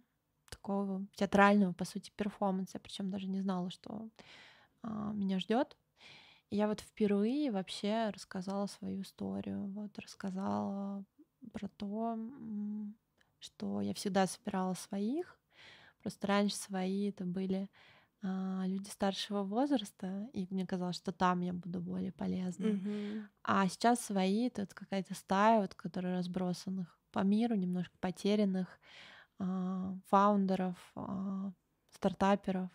такого 0.48 1.04
театрального, 1.16 1.72
по 1.72 1.84
сути, 1.84 2.12
перформанса. 2.14 2.78
Причем 2.78 3.10
даже 3.10 3.26
не 3.26 3.40
знала, 3.40 3.70
что 3.70 4.08
а, 4.84 5.10
меня 5.14 5.40
ждет. 5.40 5.76
И 6.50 6.56
я 6.56 6.68
вот 6.68 6.78
впервые 6.78 7.50
вообще 7.50 8.10
рассказала 8.10 8.66
свою 8.66 9.02
историю. 9.02 9.66
Вот 9.66 9.98
рассказала 9.98 11.04
про 11.52 11.66
то, 11.70 12.16
что 13.40 13.80
я 13.80 13.94
всегда 13.94 14.28
собирала 14.28 14.74
своих. 14.74 15.40
Просто 16.02 16.28
раньше 16.28 16.54
свои 16.54 17.08
это 17.08 17.24
были 17.24 17.68
люди 18.22 18.88
старшего 18.88 19.42
возраста, 19.44 20.28
и 20.32 20.46
мне 20.50 20.66
казалось, 20.66 20.96
что 20.96 21.12
там 21.12 21.40
я 21.40 21.52
буду 21.52 21.80
более 21.80 22.12
полезна. 22.12 22.78
Мгм. 22.78 23.28
А 23.44 23.68
сейчас 23.68 24.00
свои 24.00 24.50
вот 24.56 24.74
какая-то 24.74 25.14
стая, 25.14 25.60
вот, 25.60 25.74
которая 25.74 26.16
разбросанных 26.18 26.98
по 27.12 27.20
миру, 27.20 27.54
немножко 27.56 27.96
потерянных 28.00 28.80
а, 29.38 29.96
фаундеров, 30.08 30.76
а, 30.96 31.52
стартаперов. 31.90 32.70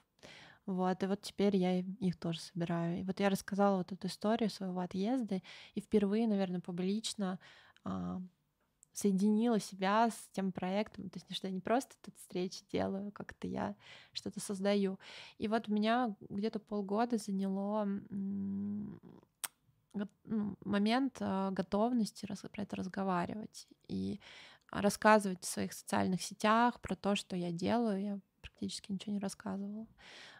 Вот, 0.65 1.03
и 1.03 1.07
вот 1.07 1.21
теперь 1.21 1.57
я 1.57 1.79
их 1.79 2.17
тоже 2.19 2.39
собираю. 2.39 2.99
И 3.01 3.03
вот 3.03 3.19
я 3.19 3.29
рассказала 3.29 3.77
вот 3.77 3.91
эту 3.91 4.07
историю 4.07 4.49
своего 4.49 4.79
отъезда, 4.79 5.41
и 5.75 5.81
впервые, 5.81 6.27
наверное, 6.27 6.61
публично 6.61 7.39
а, 7.83 8.21
соединила 8.93 9.59
себя 9.59 10.09
с 10.09 10.29
тем 10.31 10.51
проектом. 10.51 11.09
То 11.09 11.17
есть, 11.17 11.35
что 11.35 11.47
я 11.47 11.53
не 11.53 11.59
просто 11.59 11.95
тут 12.01 12.15
встречи 12.17 12.63
делаю, 12.71 13.11
как-то 13.11 13.47
я 13.47 13.75
что-то 14.13 14.39
создаю. 14.39 14.99
И 15.37 15.47
вот 15.47 15.67
меня 15.67 16.15
где-то 16.29 16.59
полгода 16.59 17.17
заняло 17.17 17.85
ну, 19.93 20.07
момент 20.63 21.17
а, 21.19 21.51
готовности 21.51 22.25
про 22.25 22.63
это 22.63 22.75
разговаривать 22.75 23.67
и 23.87 24.19
рассказывать 24.71 25.43
в 25.43 25.47
своих 25.47 25.73
социальных 25.73 26.21
сетях 26.21 26.79
про 26.81 26.95
то, 26.95 27.15
что 27.15 27.35
я 27.35 27.51
делаю. 27.51 28.01
Я 28.01 28.19
практически 28.41 28.91
ничего 28.91 29.13
не 29.13 29.19
рассказывала. 29.19 29.87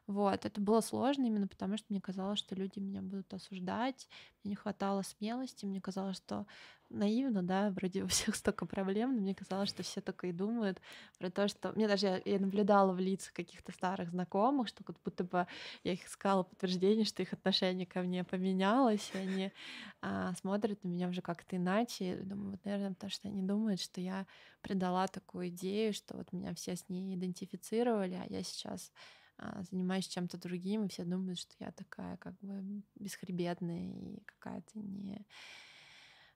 Вот, 0.05 0.45
это 0.45 0.59
было 0.59 0.81
сложно 0.81 1.25
именно 1.25 1.47
потому, 1.47 1.77
что 1.77 1.85
мне 1.89 2.01
казалось, 2.01 2.39
что 2.39 2.55
люди 2.55 2.79
меня 2.79 3.01
будут 3.01 3.33
осуждать, 3.33 4.09
мне 4.43 4.51
не 4.51 4.55
хватало 4.55 5.01
смелости, 5.01 5.65
мне 5.65 5.79
казалось, 5.79 6.17
что 6.17 6.45
наивно, 6.89 7.41
да, 7.41 7.71
вроде 7.71 8.03
у 8.03 8.07
всех 8.07 8.35
столько 8.35 8.65
проблем, 8.65 9.15
но 9.15 9.21
мне 9.21 9.33
казалось, 9.33 9.69
что 9.69 9.81
все 9.83 10.01
только 10.01 10.27
и 10.27 10.31
думают 10.31 10.81
про 11.17 11.29
то, 11.29 11.47
что... 11.47 11.71
Мне 11.73 11.87
даже 11.87 12.07
я, 12.07 12.21
я 12.25 12.39
наблюдала 12.39 12.93
в 12.93 12.99
лицах 12.99 13.33
каких-то 13.33 13.71
старых 13.71 14.09
знакомых, 14.09 14.67
что 14.67 14.83
как 14.83 14.97
будто 15.03 15.23
бы 15.23 15.47
я 15.83 15.93
их 15.93 16.05
искала 16.05 16.43
подтверждение, 16.43 17.05
что 17.05 17.21
их 17.21 17.33
отношение 17.33 17.85
ко 17.85 18.01
мне 18.01 18.23
поменялось, 18.23 19.11
и 19.13 19.17
они 19.17 19.51
а, 20.01 20.33
смотрят 20.35 20.83
на 20.83 20.89
меня 20.89 21.07
уже 21.07 21.21
как-то 21.21 21.55
иначе. 21.55 22.13
И 22.13 22.23
думаю, 22.23 22.51
вот, 22.51 22.65
наверное, 22.65 22.93
потому 22.93 23.09
что 23.09 23.27
они 23.27 23.41
думают, 23.41 23.81
что 23.81 24.01
я 24.01 24.27
предала 24.61 25.07
такую 25.07 25.47
идею, 25.49 25.93
что 25.93 26.17
вот 26.17 26.31
меня 26.31 26.53
все 26.55 26.75
с 26.75 26.89
ней 26.89 27.15
идентифицировали, 27.15 28.15
а 28.15 28.25
я 28.29 28.43
сейчас 28.43 28.91
занимаюсь 29.69 30.07
чем-то 30.07 30.37
другим, 30.37 30.85
и 30.85 30.89
все 30.89 31.05
думают, 31.05 31.39
что 31.39 31.53
я 31.59 31.71
такая 31.71 32.17
как 32.17 32.37
бы 32.39 32.83
бесхребетная 32.95 33.91
и 33.91 34.23
какая-то 34.25 34.79
не 34.79 35.25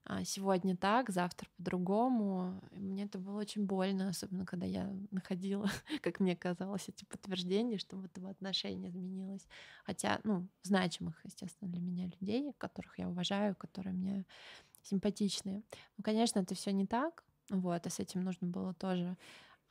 а, 0.09 0.23
сегодня 0.23 0.77
так, 0.77 1.09
завтра 1.09 1.49
по-другому. 1.57 2.61
Мне 2.71 3.03
это 3.03 3.19
было 3.19 3.39
очень 3.39 3.65
больно, 3.65 4.09
особенно 4.09 4.45
когда 4.45 4.65
я 4.65 4.89
находила, 5.11 5.69
как 6.01 6.21
мне 6.21 6.33
казалось, 6.33 6.87
эти 6.87 7.03
подтверждения, 7.03 7.77
что 7.77 7.97
вот 7.97 8.15
его 8.15 8.29
отношение 8.29 8.89
изменилось. 8.89 9.45
Хотя, 9.83 10.21
ну, 10.23 10.47
значимых, 10.63 11.19
естественно, 11.25 11.69
для 11.69 11.81
меня 11.81 12.05
людей, 12.05 12.53
которых 12.57 12.97
я 12.99 13.09
уважаю, 13.09 13.53
которые 13.55 13.93
мне 13.93 14.25
симпатичные. 14.81 15.63
Ну, 15.97 16.03
конечно, 16.03 16.39
это 16.39 16.55
все 16.55 16.71
не 16.71 16.87
так. 16.87 17.25
Вот, 17.49 17.85
и 17.85 17.89
с 17.89 17.99
этим 17.99 18.23
нужно 18.23 18.47
было 18.47 18.73
тоже 18.73 19.17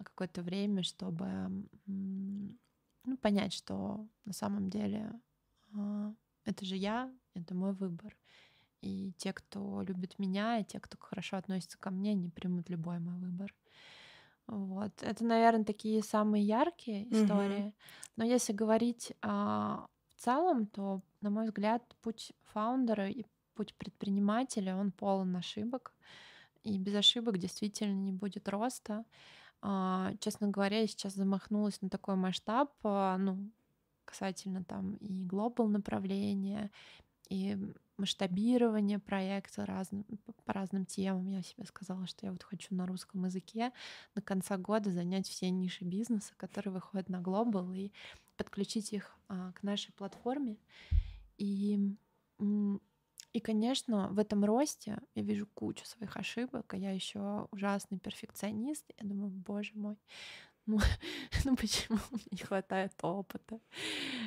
какое-то 0.05 0.43
время, 0.43 0.83
чтобы 0.83 1.27
ну, 3.07 3.17
понять, 3.17 3.53
что 3.53 4.07
на 4.25 4.33
самом 4.33 4.69
деле 4.69 5.13
а, 5.75 6.13
это 6.45 6.65
же 6.65 6.77
я, 6.77 7.11
это 7.35 7.55
мой 7.55 7.73
выбор. 7.73 8.17
И 8.83 9.13
те, 9.17 9.33
кто 9.33 9.83
любит 9.83 10.19
меня, 10.19 10.59
и 10.59 10.65
те, 10.65 10.79
кто 10.81 10.97
хорошо 10.99 11.39
относится 11.39 11.79
ко 11.79 11.91
мне, 11.91 12.15
не 12.15 12.29
примут 12.29 12.69
любой 12.69 12.99
мой 12.99 13.17
выбор. 13.17 13.55
Вот. 14.47 14.93
Это, 15.03 15.25
наверное, 15.25 15.65
такие 15.65 16.03
самые 16.03 16.45
яркие 16.45 17.13
истории. 17.13 17.75
Но 18.17 18.25
если 18.25 18.53
говорить 18.53 19.13
а, 19.23 19.87
в 20.09 20.21
целом, 20.21 20.67
то, 20.67 21.01
на 21.21 21.31
мой 21.31 21.47
взгляд, 21.47 21.83
путь 22.03 22.33
фаундера 22.45 23.09
и 23.09 23.25
путь 23.55 23.75
предпринимателя, 23.75 24.77
он 24.77 24.93
полон 24.93 25.35
ошибок. 25.37 25.93
И 26.63 26.79
без 26.79 26.95
ошибок 26.95 27.39
действительно 27.39 27.95
не 27.95 28.13
будет 28.13 28.49
роста. 28.49 29.05
А, 29.63 30.13
честно 30.21 30.49
говоря, 30.49 30.81
я 30.81 30.87
сейчас 30.87 31.15
замахнулась 31.15 31.81
на 31.83 31.89
такой 31.89 32.17
масштаб, 32.17 32.73
а, 32.85 33.17
ну, 33.19 33.51
касательно 34.05 34.65
там 34.65 34.95
и 34.97 35.25
глобал 35.25 35.69
направления, 35.69 36.71
и 37.29 37.59
масштабирование 37.97 38.99
проекта 38.99 39.67
разным, 39.67 40.05
по 40.45 40.53
разным 40.53 40.85
темам. 40.85 41.29
Я 41.29 41.43
себе 41.43 41.65
сказала, 41.65 42.07
что 42.07 42.27
я 42.27 42.33
вот 42.33 42.43
хочу 42.43 42.75
на 42.75 42.87
русском 42.87 43.25
языке 43.25 43.73
до 44.15 44.23
конца 44.23 44.57
года 44.57 44.91
занять 44.91 45.29
все 45.29 45.51
ниши 45.51 45.85
бизнеса, 45.85 46.35
которые 46.37 46.75
выходят 46.75 47.09
на 47.09 47.21
глобал, 47.21 47.73
и 47.73 47.91
подключить 48.37 48.93
их 48.93 49.17
а, 49.29 49.53
к 49.53 49.63
нашей 49.63 49.93
платформе. 49.93 50.59
И, 51.39 51.97
и, 53.37 53.41
конечно, 53.41 54.09
в 54.09 54.19
этом 54.19 54.47
росте 54.47 54.99
я 55.15 55.23
вижу 55.23 55.47
кучу 55.47 55.85
своих 55.85 56.17
ошибок, 56.17 56.73
а 56.73 56.77
я 56.79 56.93
еще 56.93 57.47
ужасный 57.51 57.99
перфекционист. 57.99 58.91
Я 58.99 59.07
думаю, 59.07 59.29
боже 59.29 59.73
мой, 59.75 59.99
ну, 60.65 60.79
ну 61.45 61.55
почему 61.55 61.99
мне 62.13 62.25
не 62.31 62.39
хватает 62.39 62.93
опыта? 63.03 63.61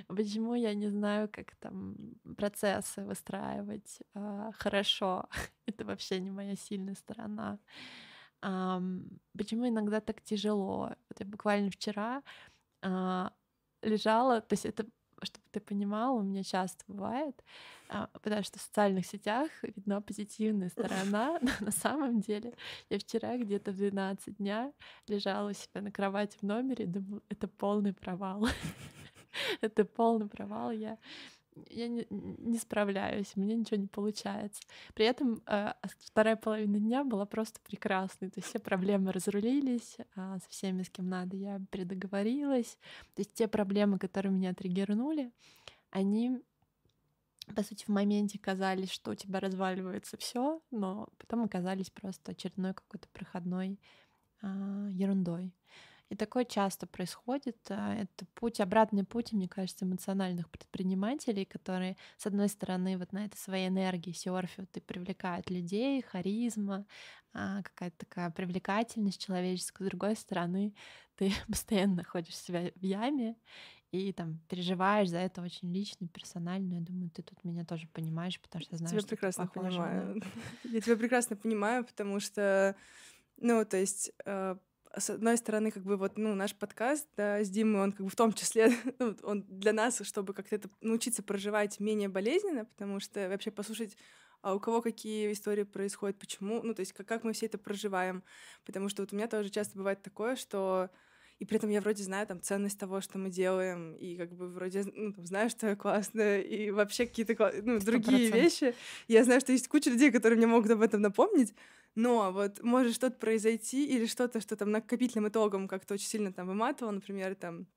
Почему 0.07 0.53
я 0.53 0.75
не 0.75 0.89
знаю, 0.89 1.27
как 1.27 1.55
там 1.55 1.95
процессы 2.37 3.03
выстраивать 3.03 3.99
а, 4.13 4.51
хорошо? 4.51 5.27
Это 5.65 5.85
вообще 5.85 6.19
не 6.19 6.29
моя 6.29 6.55
сильная 6.55 6.93
сторона. 6.93 7.57
Ам, 8.41 9.05
почему 9.35 9.67
иногда 9.67 10.01
так 10.01 10.21
тяжело? 10.21 10.95
Вот 11.09 11.19
я 11.19 11.25
буквально 11.25 11.71
вчера 11.71 12.21
а, 12.83 13.33
лежала, 13.81 14.41
то 14.41 14.53
есть 14.53 14.65
это, 14.65 14.85
чтобы 15.25 15.45
ты 15.51 15.59
понимала, 15.59 16.19
у 16.19 16.23
меня 16.23 16.43
часто 16.43 16.83
бывает, 16.87 17.43
а, 17.89 18.09
потому 18.13 18.43
что 18.43 18.59
в 18.59 18.61
социальных 18.61 19.05
сетях 19.05 19.49
видна 19.63 20.01
позитивная 20.01 20.69
сторона, 21.09 21.39
но 21.41 21.51
на 21.59 21.71
самом 21.71 22.21
деле 22.21 22.53
я 22.89 22.99
вчера 22.99 23.37
где-то 23.37 23.71
в 23.71 23.77
12 23.77 24.37
дня 24.37 24.73
лежала 25.07 25.49
у 25.49 25.53
себя 25.53 25.81
на 25.81 25.91
кровати 25.91 26.37
в 26.39 26.43
номере 26.43 26.85
и 26.85 26.87
думала, 26.87 27.21
это 27.29 27.47
полный 27.47 27.93
провал. 27.93 28.47
Это 29.61 29.85
полный 29.85 30.27
провал, 30.27 30.71
я 30.71 30.97
я 31.69 31.87
не, 31.87 32.05
не 32.09 32.57
справляюсь, 32.57 33.31
у 33.35 33.41
меня 33.41 33.55
ничего 33.55 33.77
не 33.77 33.87
получается. 33.87 34.61
При 34.93 35.05
этом 35.05 35.41
э, 35.45 35.73
вторая 35.99 36.35
половина 36.35 36.79
дня 36.79 37.03
была 37.03 37.25
просто 37.25 37.59
прекрасной. 37.61 38.29
То 38.29 38.39
есть 38.39 38.49
все 38.49 38.59
проблемы 38.59 39.11
разрулились, 39.11 39.97
а 40.15 40.39
со 40.39 40.49
всеми, 40.49 40.83
с 40.83 40.89
кем 40.89 41.09
надо, 41.09 41.35
я 41.35 41.61
предоговорилась. 41.71 42.77
То 43.15 43.21
есть 43.21 43.33
те 43.33 43.47
проблемы, 43.47 43.99
которые 43.99 44.31
меня 44.31 44.53
триггернули, 44.53 45.31
они 45.91 46.41
по 47.55 47.63
сути, 47.63 47.83
в 47.85 47.89
моменте 47.89 48.37
казались, 48.37 48.91
что 48.91 49.11
у 49.11 49.15
тебя 49.15 49.39
разваливается 49.39 50.17
все, 50.17 50.61
но 50.69 51.09
потом 51.17 51.43
оказались 51.43 51.89
просто 51.89 52.31
очередной 52.31 52.75
какой-то 52.75 53.07
проходной 53.09 53.79
а, 54.41 54.87
ерундой. 54.91 55.53
И 56.09 56.15
такое 56.15 56.43
часто 56.43 56.87
происходит. 56.87 57.57
а, 57.69 57.93
Это 57.95 58.25
путь, 58.33 58.59
обратный 58.59 59.03
путь, 59.03 59.31
мне 59.31 59.47
кажется, 59.47 59.85
эмоциональных 59.85 60.49
предпринимателей, 60.49 61.45
которые, 61.45 61.97
с 62.17 62.25
одной 62.25 62.49
стороны, 62.49 62.97
вот 62.97 63.11
на 63.13 63.25
этой 63.25 63.37
своей 63.37 63.67
энергии 63.67 64.11
серфят 64.11 64.75
и 64.75 64.79
привлекают 64.79 65.49
людей, 65.51 66.01
харизма, 66.01 66.85
а, 67.33 67.61
какая-то 67.61 67.97
такая 67.97 68.31
привлекательность 68.31 69.23
человеческая. 69.23 69.85
С 69.85 69.89
другой 69.89 70.15
стороны, 70.15 70.73
ты 71.15 71.31
постоянно 71.47 71.97
находишь 71.97 72.35
себя 72.35 72.71
в 72.75 72.83
яме 72.83 73.35
и 73.91 74.13
там 74.13 74.39
переживаешь 74.49 75.09
за 75.09 75.17
это 75.17 75.41
очень 75.41 75.71
лично, 75.71 76.07
персонально. 76.07 76.75
Я 76.75 76.81
думаю, 76.81 77.09
ты 77.11 77.21
тут 77.21 77.43
меня 77.43 77.65
тоже 77.65 77.87
понимаешь, 77.87 78.39
потому 78.39 78.63
что 78.63 78.75
я 78.75 78.77
знаю, 78.77 78.91
тебя 78.91 79.01
что 79.01 79.09
прекрасно 79.09 79.47
похожа, 79.47 79.77
да. 79.77 79.83
понимаю. 79.83 80.23
Я 80.63 80.81
тебя 80.81 80.95
прекрасно 80.95 81.35
понимаю, 81.35 81.83
потому 81.83 82.19
что, 82.19 82.75
ну, 83.37 83.65
то 83.65 83.77
есть 83.77 84.11
э, 84.25 84.57
с 84.97 85.09
одной 85.09 85.37
стороны, 85.37 85.71
как 85.71 85.83
бы 85.83 85.97
вот, 85.97 86.17
ну, 86.17 86.35
наш 86.35 86.55
подкаст, 86.55 87.07
да, 87.15 87.43
с 87.43 87.49
Димой, 87.49 87.81
он 87.81 87.91
как 87.91 88.01
бы 88.01 88.09
в 88.09 88.15
том 88.15 88.33
числе, 88.33 88.71
ну, 88.99 89.15
он 89.23 89.45
для 89.47 89.73
нас, 89.73 90.01
чтобы 90.03 90.33
как-то 90.33 90.55
это 90.55 90.69
научиться 90.81 91.23
проживать 91.23 91.79
менее 91.79 92.09
болезненно, 92.09 92.65
потому 92.65 92.99
что 92.99 93.29
вообще 93.29 93.51
послушать 93.51 93.95
а 94.41 94.55
у 94.55 94.59
кого 94.61 94.81
какие 94.81 95.33
истории 95.33 95.63
происходят, 95.63 96.17
почему, 96.17 96.61
ну, 96.63 96.73
то 96.73 96.79
есть 96.79 96.93
как, 96.93 97.05
как 97.05 97.25
мы 97.25 97.33
все 97.33 97.47
это 97.47 97.57
проживаем. 97.57 98.23
Потому 98.65 98.87
что 98.87 99.01
вот 99.01 99.11
у 99.11 99.15
меня 99.17 99.27
тоже 99.27 99.49
часто 99.49 99.77
бывает 99.77 100.01
такое, 100.01 100.37
что 100.37 100.89
и 101.39 101.45
при 101.45 101.57
этом 101.57 101.69
я 101.69 101.79
вроде 101.79 102.03
знаю 102.03 102.27
там 102.27 102.41
ценность 102.41 102.77
того, 102.77 102.99
что 102.99 103.17
мы 103.17 103.29
делаем, 103.29 103.95
и 103.95 104.17
как 104.17 104.33
бы 104.33 104.49
вроде 104.49 104.83
ну, 104.93 105.13
там, 105.13 105.25
знаю, 105.25 105.49
что 105.49 105.67
я 105.67 105.75
классная, 105.75 106.41
и 106.41 106.69
вообще 106.69 107.05
какие-то 107.05 107.53
ну, 107.63 107.79
другие 107.79 108.29
100%. 108.29 108.33
вещи. 108.33 108.75
Я 109.07 109.23
знаю, 109.23 109.39
что 109.39 109.53
есть 109.53 109.69
куча 109.69 109.89
людей, 109.89 110.11
которые 110.11 110.37
мне 110.37 110.47
могут 110.47 110.69
об 110.71 110.81
этом 110.81 111.01
напомнить, 111.01 111.53
но 111.95 112.31
вот 112.31 112.61
может 112.63 112.93
что-то 112.95 113.17
произойти 113.17 113.85
или 113.85 114.05
что-то, 114.05 114.41
что 114.41 114.55
там 114.55 114.71
накопительным 114.71 115.27
итогом 115.27 115.67
как-то 115.67 115.95
очень 115.95 116.07
сильно 116.07 116.31
там 116.31 116.47
выматывало, 116.47 116.91
например, 116.91 117.35
там 117.35 117.67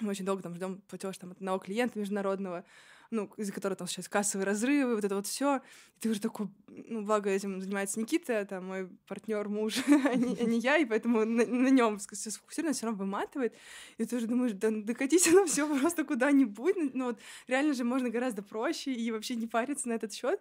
мы 0.00 0.10
очень 0.10 0.24
долго 0.24 0.42
там 0.42 0.54
ждем 0.54 0.82
платеж 0.88 1.16
там 1.18 1.32
одного 1.32 1.58
клиента 1.58 1.98
международного, 1.98 2.64
ну, 3.10 3.30
из-за 3.36 3.52
которого 3.52 3.76
там 3.76 3.88
сейчас 3.88 4.08
кассовые 4.08 4.46
разрывы, 4.46 4.94
вот 4.94 5.04
это 5.04 5.14
вот 5.14 5.26
все. 5.26 5.60
И 5.96 6.00
ты 6.00 6.10
уже 6.10 6.20
такой, 6.20 6.48
ну, 6.66 7.02
благо 7.02 7.30
этим 7.30 7.60
занимается 7.60 8.00
Никита, 8.00 8.44
там 8.44 8.66
мой 8.66 8.88
партнер, 9.06 9.48
муж, 9.48 9.78
а, 9.86 10.14
не, 10.14 10.36
а 10.36 10.44
не 10.44 10.58
я, 10.58 10.76
и 10.76 10.84
поэтому 10.84 11.24
на, 11.24 11.46
на 11.46 11.68
нем 11.68 11.98
все 11.98 12.30
сфокусировано, 12.30 12.74
все 12.74 12.86
равно 12.86 12.98
выматывает. 12.98 13.54
И 13.98 14.04
ты 14.04 14.16
уже 14.16 14.26
думаешь, 14.26 14.52
да 14.52 14.70
докатись 14.70 15.28
оно 15.28 15.46
все 15.46 15.66
просто 15.66 16.04
куда-нибудь. 16.04 16.76
Ну, 16.76 16.90
ну, 16.94 17.04
вот 17.06 17.20
реально 17.46 17.74
же 17.74 17.84
можно 17.84 18.10
гораздо 18.10 18.42
проще 18.42 18.92
и 18.92 19.10
вообще 19.10 19.36
не 19.36 19.46
париться 19.46 19.88
на 19.88 19.94
этот 19.94 20.12
счет. 20.12 20.40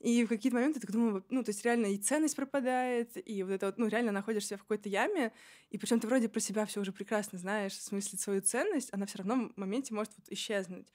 И 0.00 0.24
в 0.24 0.28
какие-то 0.28 0.56
моменты 0.56 0.80
ты 0.80 0.92
думаешь, 0.92 1.22
ну, 1.30 1.42
то 1.42 1.50
есть 1.50 1.64
реально 1.64 1.86
и 1.86 1.98
ценность 1.98 2.36
пропадает, 2.36 3.10
и 3.28 3.42
вот 3.42 3.52
это 3.52 3.66
вот, 3.66 3.78
ну, 3.78 3.88
реально 3.88 4.12
находишься 4.12 4.56
в 4.56 4.62
какой-то 4.62 4.88
яме, 4.88 5.32
и 5.70 5.78
причем 5.78 6.00
ты 6.00 6.06
вроде 6.06 6.28
про 6.28 6.40
себя 6.40 6.66
все 6.66 6.80
уже 6.80 6.92
прекрасно 6.92 7.38
знаешь, 7.38 7.72
в 7.72 7.82
смысле 7.82 8.18
свою 8.18 8.40
ценность, 8.40 8.88
она 8.92 9.06
все 9.06 9.18
равно 9.18 9.50
в 9.54 9.56
моменте 9.56 9.94
может 9.94 10.12
вот 10.16 10.26
исчезнуть. 10.30 10.86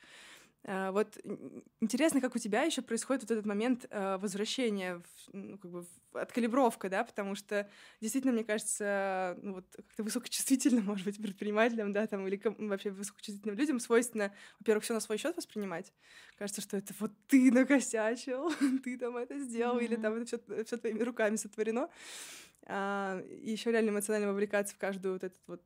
А, 0.64 0.92
вот 0.92 1.18
интересно, 1.80 2.22
как 2.22 2.36
у 2.36 2.40
тебя 2.40 2.62
еще 2.64 2.82
происходит 2.82 3.24
вот 3.24 3.32
этот 3.32 3.46
момент 3.46 3.88
а, 3.90 4.18
возвращения, 4.20 5.02
ну, 5.34 5.58
как 5.58 5.72
бы 5.72 5.86
откалибровка, 6.14 6.90
да, 6.90 7.04
потому 7.04 7.36
что 7.36 7.68
действительно, 8.00 8.34
мне 8.34 8.44
кажется, 8.44 9.38
ну, 9.42 9.56
вот 9.56 9.66
как-то 9.76 10.04
высокочувствительным, 10.04 10.86
может 10.86 11.06
быть, 11.06 11.18
предпринимателям, 11.18 11.92
да, 11.92 12.06
там, 12.06 12.28
или 12.28 12.40
вообще 12.44 12.92
высокочувствительным 12.92 13.58
людям 13.58 13.80
свойственно, 13.80 14.34
во-первых, 14.60 14.84
все 14.84 14.94
на 14.94 15.00
свой 15.00 15.18
счет 15.18 15.36
воспринимать. 15.36 15.92
Кажется, 16.38 16.62
что 16.62 16.78
это 16.78 16.94
вот 17.00 17.12
ты 17.28 17.52
накосячил, 17.52 18.52
ты 18.84 18.98
там 19.00 19.18
это 19.18 19.40
сделал, 19.40 19.80
mm-hmm. 19.80 19.86
или 19.86 19.96
там 19.96 20.14
это 20.14 20.26
все, 20.26 20.64
все 20.64 20.78
твоими 20.78 21.02
руками 21.02 21.38
сотворено. 21.38 21.90
А, 22.68 23.20
и 23.22 23.52
еще 23.52 23.72
реально 23.72 23.90
эмоционально 23.90 24.32
вовлекаться 24.32 24.76
в 24.76 24.78
каждую 24.78 25.14
вот 25.14 25.24
этот 25.24 25.42
вот 25.48 25.64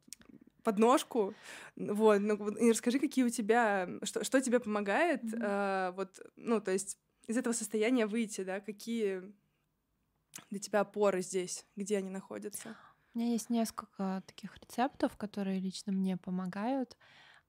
подножку. 0.66 1.34
Вот, 1.78 2.20
ну, 2.20 2.50
и 2.50 2.72
расскажи, 2.72 3.00
какие 3.00 3.24
у 3.24 3.30
тебя, 3.30 3.88
что, 4.04 4.26
что 4.26 4.42
тебе 4.42 4.60
помогает, 4.60 5.24
mm-hmm. 5.24 5.40
э, 5.42 5.92
вот, 5.92 6.20
ну, 6.36 6.60
то 6.60 6.72
есть 6.72 6.98
из 7.28 7.38
этого 7.38 7.54
состояния 7.54 8.08
выйти, 8.08 8.44
да, 8.44 8.60
какие 8.60 9.34
для 10.50 10.60
тебя 10.60 10.82
опоры 10.82 11.22
здесь, 11.22 11.66
где 11.78 11.98
они 11.98 12.10
находятся? 12.10 12.76
У 13.14 13.20
меня 13.20 13.32
есть 13.32 13.50
несколько 13.50 14.24
таких 14.28 14.58
рецептов, 14.58 15.16
которые 15.16 15.60
лично 15.60 15.94
мне 15.94 16.18
помогают. 16.18 16.98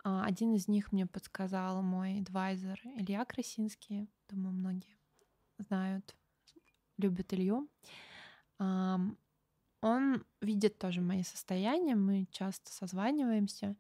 А, 0.05 0.25
один 0.25 0.55
из 0.55 0.69
них 0.69 0.93
мне 0.93 1.07
подсказал 1.07 1.83
мой 1.83 2.21
адвайзер 2.21 2.81
Илья 2.95 3.25
Красинский. 3.25 4.09
Думаю, 4.29 4.55
многие 4.55 4.97
знают, 5.59 6.15
любят 6.99 7.33
Илью. 7.35 7.69
Он 9.81 10.25
видит 10.41 10.79
тоже 10.79 11.01
мои 11.01 11.23
состояния, 11.23 11.95
мы 11.95 12.27
часто 12.31 12.73
созваниваемся, 12.73 13.77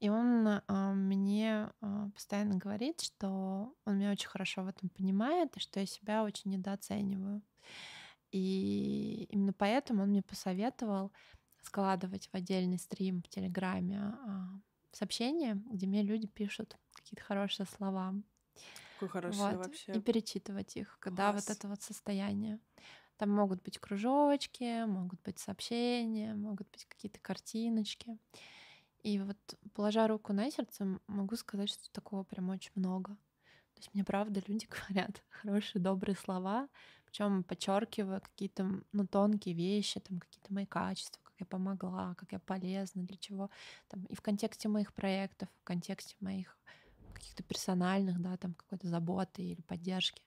и 0.00 0.08
он 0.08 0.46
э, 0.46 0.92
мне 0.92 1.70
э, 1.80 2.10
постоянно 2.14 2.56
говорит, 2.56 3.00
что 3.00 3.74
он 3.84 3.98
меня 3.98 4.12
очень 4.12 4.28
хорошо 4.28 4.62
в 4.62 4.68
этом 4.68 4.88
понимает, 4.90 5.56
и 5.56 5.60
что 5.60 5.80
я 5.80 5.86
себя 5.86 6.22
очень 6.22 6.52
недооцениваю. 6.52 7.42
И 8.30 9.26
именно 9.30 9.52
поэтому 9.52 10.02
он 10.02 10.10
мне 10.10 10.22
посоветовал 10.22 11.12
складывать 11.62 12.28
в 12.28 12.34
отдельный 12.34 12.78
стрим 12.78 13.22
в 13.22 13.28
Телеграме 13.28 14.14
э, 14.14 14.28
сообщения, 14.92 15.60
где 15.70 15.86
мне 15.86 16.02
люди 16.02 16.26
пишут 16.28 16.76
какие-то 16.92 17.24
хорошие 17.24 17.66
слова. 17.66 18.14
Какое 18.94 19.08
хорошее 19.08 19.56
вот, 19.56 19.66
вообще. 19.66 19.92
И 19.92 20.00
перечитывать 20.00 20.76
их, 20.76 20.96
когда 21.00 21.32
Класс. 21.32 21.48
вот 21.48 21.56
это 21.56 21.68
вот 21.68 21.82
состояние. 21.82 22.58
Там 23.18 23.30
могут 23.30 23.62
быть 23.62 23.78
кружочки, 23.78 24.84
могут 24.86 25.20
быть 25.22 25.38
сообщения, 25.38 26.34
могут 26.34 26.70
быть 26.70 26.86
какие-то 26.86 27.18
картиночки. 27.20 28.16
И 29.02 29.18
вот, 29.18 29.36
положа 29.74 30.06
руку 30.06 30.32
на 30.32 30.50
сердце, 30.50 30.98
могу 31.06 31.36
сказать, 31.36 31.68
что 31.68 31.90
такого 31.92 32.22
прям 32.22 32.48
очень 32.50 32.72
много. 32.74 33.16
То 33.74 33.80
есть 33.80 33.94
мне 33.94 34.04
правда 34.04 34.42
люди 34.46 34.68
говорят 34.88 35.22
хорошие, 35.28 35.82
добрые 35.82 36.16
слова, 36.16 36.68
причем 37.06 37.42
подчеркивая 37.42 38.20
какие-то 38.20 38.82
ну, 38.92 39.06
тонкие 39.06 39.54
вещи, 39.54 40.00
там 40.00 40.20
какие-то 40.20 40.52
мои 40.52 40.66
качества, 40.66 41.20
как 41.24 41.34
я 41.38 41.46
помогла, 41.46 42.14
как 42.16 42.32
я 42.32 42.38
полезна, 42.38 43.02
для 43.02 43.16
чего. 43.16 43.50
Там, 43.88 44.04
и 44.04 44.14
в 44.14 44.20
контексте 44.20 44.68
моих 44.68 44.92
проектов, 44.92 45.48
в 45.60 45.64
контексте 45.64 46.14
моих 46.20 46.56
каких-то 47.14 47.42
персональных, 47.42 48.20
да, 48.20 48.36
там 48.36 48.54
какой-то 48.54 48.86
заботы 48.86 49.42
или 49.42 49.60
поддержки. 49.62 50.22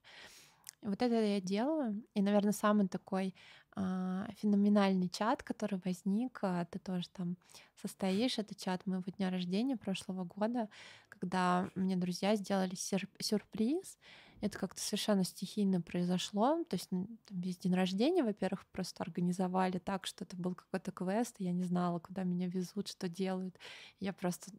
Вот 0.81 1.01
это 1.01 1.15
я 1.15 1.39
делаю. 1.39 2.03
И, 2.15 2.21
наверное, 2.21 2.53
самый 2.53 2.87
такой 2.87 3.35
э, 3.75 4.25
феноменальный 4.37 5.09
чат, 5.09 5.43
который 5.43 5.79
возник, 5.85 6.39
э, 6.41 6.65
ты 6.71 6.79
тоже 6.79 7.07
там 7.09 7.37
состоишь, 7.75 8.39
это 8.39 8.55
чат 8.55 8.85
моего 8.87 9.03
дня 9.17 9.29
рождения 9.29 9.77
прошлого 9.77 10.23
года, 10.23 10.69
когда 11.09 11.69
мне 11.75 11.95
друзья 11.95 12.35
сделали 12.35 12.75
сюр- 12.75 13.09
сюрприз. 13.19 13.99
Это 14.41 14.57
как-то 14.57 14.81
совершенно 14.81 15.23
стихийно 15.23 15.81
произошло. 15.81 16.63
То 16.63 16.75
есть 16.75 16.89
там 16.89 17.07
весь 17.29 17.57
день 17.57 17.75
рождения, 17.75 18.23
во-первых, 18.23 18.65
просто 18.71 19.03
организовали 19.03 19.77
так, 19.77 20.07
что 20.07 20.23
это 20.23 20.35
был 20.35 20.55
какой-то 20.55 20.91
квест, 20.91 21.35
и 21.37 21.43
я 21.43 21.51
не 21.51 21.63
знала, 21.63 21.99
куда 21.99 22.23
меня 22.23 22.47
везут, 22.47 22.87
что 22.87 23.07
делают. 23.07 23.55
Я 23.99 24.13
просто 24.13 24.51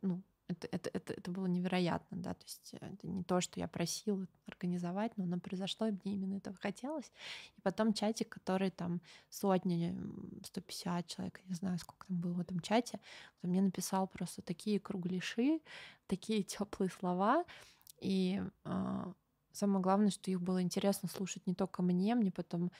ну, 0.00 0.22
это, 0.48 0.68
это, 0.70 0.90
это, 0.92 1.12
это 1.14 1.30
было 1.30 1.46
невероятно, 1.46 2.16
да, 2.16 2.34
то 2.34 2.44
есть 2.44 2.74
э, 2.74 2.78
это 2.80 3.06
не 3.06 3.22
то, 3.22 3.40
что 3.40 3.60
я 3.60 3.68
просила 3.68 4.26
организовать, 4.46 5.16
но 5.16 5.24
оно 5.24 5.38
произошло, 5.38 5.86
и 5.86 5.92
мне 5.92 6.14
именно 6.14 6.36
этого 6.36 6.56
хотелось. 6.56 7.10
И 7.56 7.60
потом 7.62 7.92
чатик, 7.92 8.28
который 8.28 8.70
там 8.70 9.00
сотни, 9.30 9.96
150 10.44 11.06
человек, 11.06 11.40
я 11.44 11.48
не 11.48 11.54
знаю, 11.54 11.78
сколько 11.78 12.06
там 12.06 12.20
было 12.20 12.34
в 12.34 12.40
этом 12.40 12.60
чате, 12.60 13.00
он 13.42 13.50
мне 13.50 13.62
написал 13.62 14.06
просто 14.06 14.42
такие 14.42 14.78
кругляши, 14.80 15.60
такие 16.06 16.42
теплые 16.42 16.90
слова, 16.90 17.44
и 18.00 18.42
э, 18.64 19.12
самое 19.52 19.82
главное, 19.82 20.10
что 20.10 20.30
их 20.30 20.40
было 20.40 20.62
интересно 20.62 21.08
слушать 21.08 21.46
не 21.46 21.54
только 21.54 21.82
мне, 21.82 22.14
мне 22.14 22.30
потом 22.30 22.70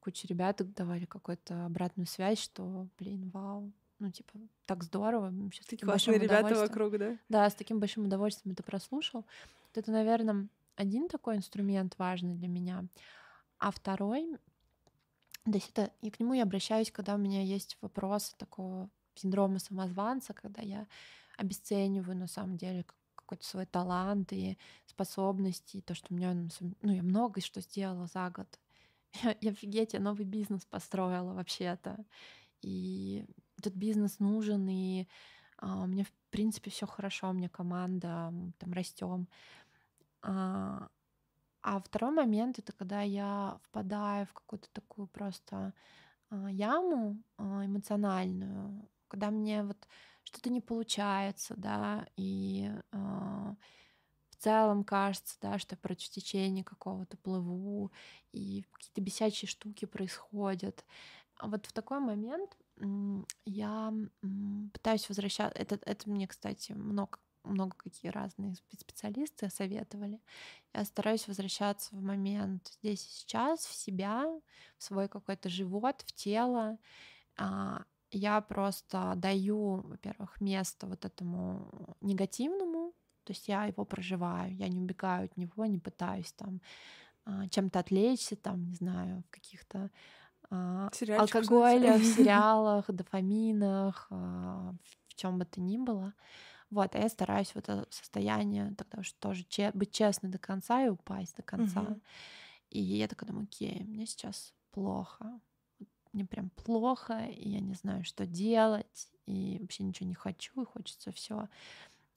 куча 0.00 0.28
ребят 0.28 0.62
давали 0.74 1.04
какую-то 1.04 1.66
обратную 1.66 2.06
связь, 2.06 2.38
что, 2.38 2.86
блин, 2.98 3.30
вау, 3.30 3.72
ну, 3.98 4.10
типа, 4.10 4.32
так 4.66 4.84
здорово. 4.84 5.32
Сейчас 5.52 5.66
Такие 5.66 5.86
классные 5.86 6.18
ребята 6.18 6.54
вокруг, 6.54 6.98
да? 6.98 7.18
Да, 7.28 7.48
с 7.48 7.54
таким 7.54 7.80
большим 7.80 8.04
удовольствием 8.04 8.52
это 8.52 8.62
прослушал. 8.62 9.20
Вот 9.20 9.78
это, 9.78 9.90
наверное, 9.90 10.48
один 10.76 11.08
такой 11.08 11.36
инструмент 11.36 11.94
важный 11.98 12.34
для 12.34 12.48
меня. 12.48 12.84
А 13.58 13.70
второй, 13.70 14.36
то 15.44 15.52
есть 15.52 15.70
это, 15.70 15.90
и 16.02 16.10
к 16.10 16.20
нему 16.20 16.34
я 16.34 16.42
обращаюсь, 16.42 16.90
когда 16.90 17.14
у 17.14 17.18
меня 17.18 17.42
есть 17.42 17.78
вопрос 17.80 18.34
такого 18.38 18.90
синдрома 19.14 19.58
самозванца, 19.58 20.34
когда 20.34 20.60
я 20.60 20.86
обесцениваю 21.38 22.16
на 22.16 22.26
самом 22.26 22.56
деле 22.56 22.84
какой-то 23.14 23.44
свой 23.44 23.66
талант 23.66 24.32
и 24.32 24.58
способности, 24.86 25.78
и 25.78 25.80
то, 25.80 25.94
что 25.94 26.08
у 26.10 26.16
меня, 26.16 26.34
ну, 26.82 26.92
я 26.92 27.02
много 27.02 27.40
что 27.40 27.60
сделала 27.60 28.06
за 28.06 28.30
год. 28.30 28.46
Я, 29.22 29.34
я 29.40 29.50
офигеть, 29.52 29.94
я 29.94 30.00
новый 30.00 30.26
бизнес 30.26 30.66
построила 30.66 31.32
вообще-то. 31.32 32.04
И 32.62 33.26
этот 33.58 33.74
бизнес 33.74 34.18
нужен, 34.18 34.68
и 34.68 35.06
а, 35.58 35.86
мне, 35.86 36.04
в 36.04 36.12
принципе, 36.30 36.70
все 36.70 36.86
хорошо, 36.86 37.30
у 37.30 37.32
меня 37.32 37.48
команда, 37.48 38.32
там 38.58 38.72
растем. 38.72 39.28
А, 40.22 40.88
а 41.62 41.80
второй 41.80 42.12
момент 42.12 42.58
это 42.58 42.72
когда 42.72 43.02
я 43.02 43.58
впадаю 43.64 44.26
в 44.26 44.32
какую-то 44.32 44.68
такую 44.72 45.08
просто 45.08 45.74
а, 46.30 46.50
яму 46.50 47.22
а, 47.38 47.64
эмоциональную, 47.64 48.88
когда 49.08 49.30
мне 49.30 49.62
вот 49.62 49.88
что-то 50.22 50.50
не 50.50 50.60
получается, 50.60 51.54
да, 51.56 52.06
и 52.16 52.70
а, 52.92 53.54
в 54.30 54.36
целом 54.36 54.84
кажется, 54.84 55.36
да, 55.40 55.58
что 55.58 55.74
я 55.74 55.78
против 55.78 56.10
течения 56.10 56.62
какого-то 56.62 57.16
плыву, 57.16 57.90
и 58.32 58.64
какие-то 58.72 59.00
бесячие 59.00 59.48
штуки 59.48 59.86
происходят. 59.86 60.84
А 61.38 61.48
вот 61.48 61.66
в 61.66 61.72
такой 61.72 62.00
момент 62.00 62.56
я 63.44 63.92
пытаюсь 64.72 65.08
возвращаться. 65.08 65.58
Это, 65.58 65.78
это 65.84 66.10
мне, 66.10 66.26
кстати, 66.26 66.72
много 66.72 67.18
много 67.46 67.76
какие 67.76 68.10
разные 68.10 68.56
специалисты 68.76 69.48
советовали. 69.50 70.20
Я 70.74 70.84
стараюсь 70.84 71.28
возвращаться 71.28 71.94
в 71.94 72.02
момент 72.02 72.76
здесь 72.80 73.06
и 73.06 73.10
сейчас, 73.10 73.60
в 73.64 73.72
себя, 73.72 74.24
в 74.78 74.82
свой 74.82 75.08
какой-то 75.08 75.48
живот, 75.48 76.02
в 76.04 76.12
тело, 76.12 76.76
а, 77.36 77.84
я 78.10 78.40
просто 78.40 79.14
даю, 79.16 79.82
во-первых, 79.82 80.40
место 80.40 80.86
вот 80.86 81.04
этому 81.04 81.96
негативному, 82.00 82.92
то 83.24 83.32
есть 83.32 83.48
я 83.48 83.64
его 83.66 83.84
проживаю, 83.84 84.54
я 84.54 84.68
не 84.68 84.78
убегаю 84.80 85.26
от 85.26 85.36
него, 85.36 85.66
не 85.66 85.78
пытаюсь 85.78 86.32
там 86.32 86.60
а, 87.24 87.48
чем-то 87.48 87.80
отвлечься, 87.80 88.36
там, 88.36 88.64
не 88.64 88.74
знаю, 88.74 89.24
в 89.28 89.30
каких-то 89.30 89.90
а, 90.50 90.90
алкоголе, 91.18 91.98
в 91.98 92.04
сериалах, 92.16 92.86
дофаминах, 92.88 94.06
а, 94.10 94.74
в 95.08 95.14
чем 95.14 95.38
бы 95.38 95.44
то 95.44 95.60
ни 95.60 95.78
было. 95.78 96.14
Вот, 96.70 96.94
а 96.94 96.98
я 96.98 97.08
стараюсь 97.08 97.50
в 97.52 97.56
это 97.56 97.86
состояние 97.90 98.74
тогда 98.76 98.98
уж 98.98 99.12
тоже 99.12 99.44
че- 99.48 99.70
быть 99.72 99.92
честной 99.92 100.30
до 100.30 100.38
конца 100.38 100.84
и 100.84 100.88
упасть 100.88 101.36
до 101.36 101.42
конца. 101.42 101.82
Угу. 101.82 102.00
И 102.70 102.80
я 102.80 103.08
такая 103.08 103.28
думаю, 103.28 103.44
окей, 103.44 103.84
мне 103.84 104.06
сейчас 104.06 104.52
плохо. 104.72 105.40
Мне 106.12 106.24
прям 106.24 106.50
плохо, 106.50 107.26
и 107.26 107.50
я 107.50 107.60
не 107.60 107.74
знаю, 107.74 108.04
что 108.04 108.26
делать, 108.26 109.08
и 109.26 109.58
вообще 109.60 109.84
ничего 109.84 110.08
не 110.08 110.14
хочу, 110.14 110.62
и 110.62 110.66
хочется 110.66 111.12
все 111.12 111.48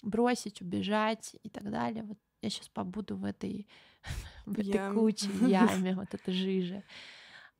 бросить, 0.02 0.62
убежать 0.62 1.36
и 1.44 1.50
так 1.50 1.70
далее. 1.70 2.04
Вот 2.04 2.18
я 2.42 2.50
сейчас 2.50 2.70
побуду 2.70 3.18
в 3.18 3.26
этой, 3.26 3.68
в 4.46 4.58
этой 4.58 4.94
куче, 4.94 5.28
яме, 5.48 5.96
вот 5.96 6.14
этой 6.14 6.34
жиже. 6.34 6.84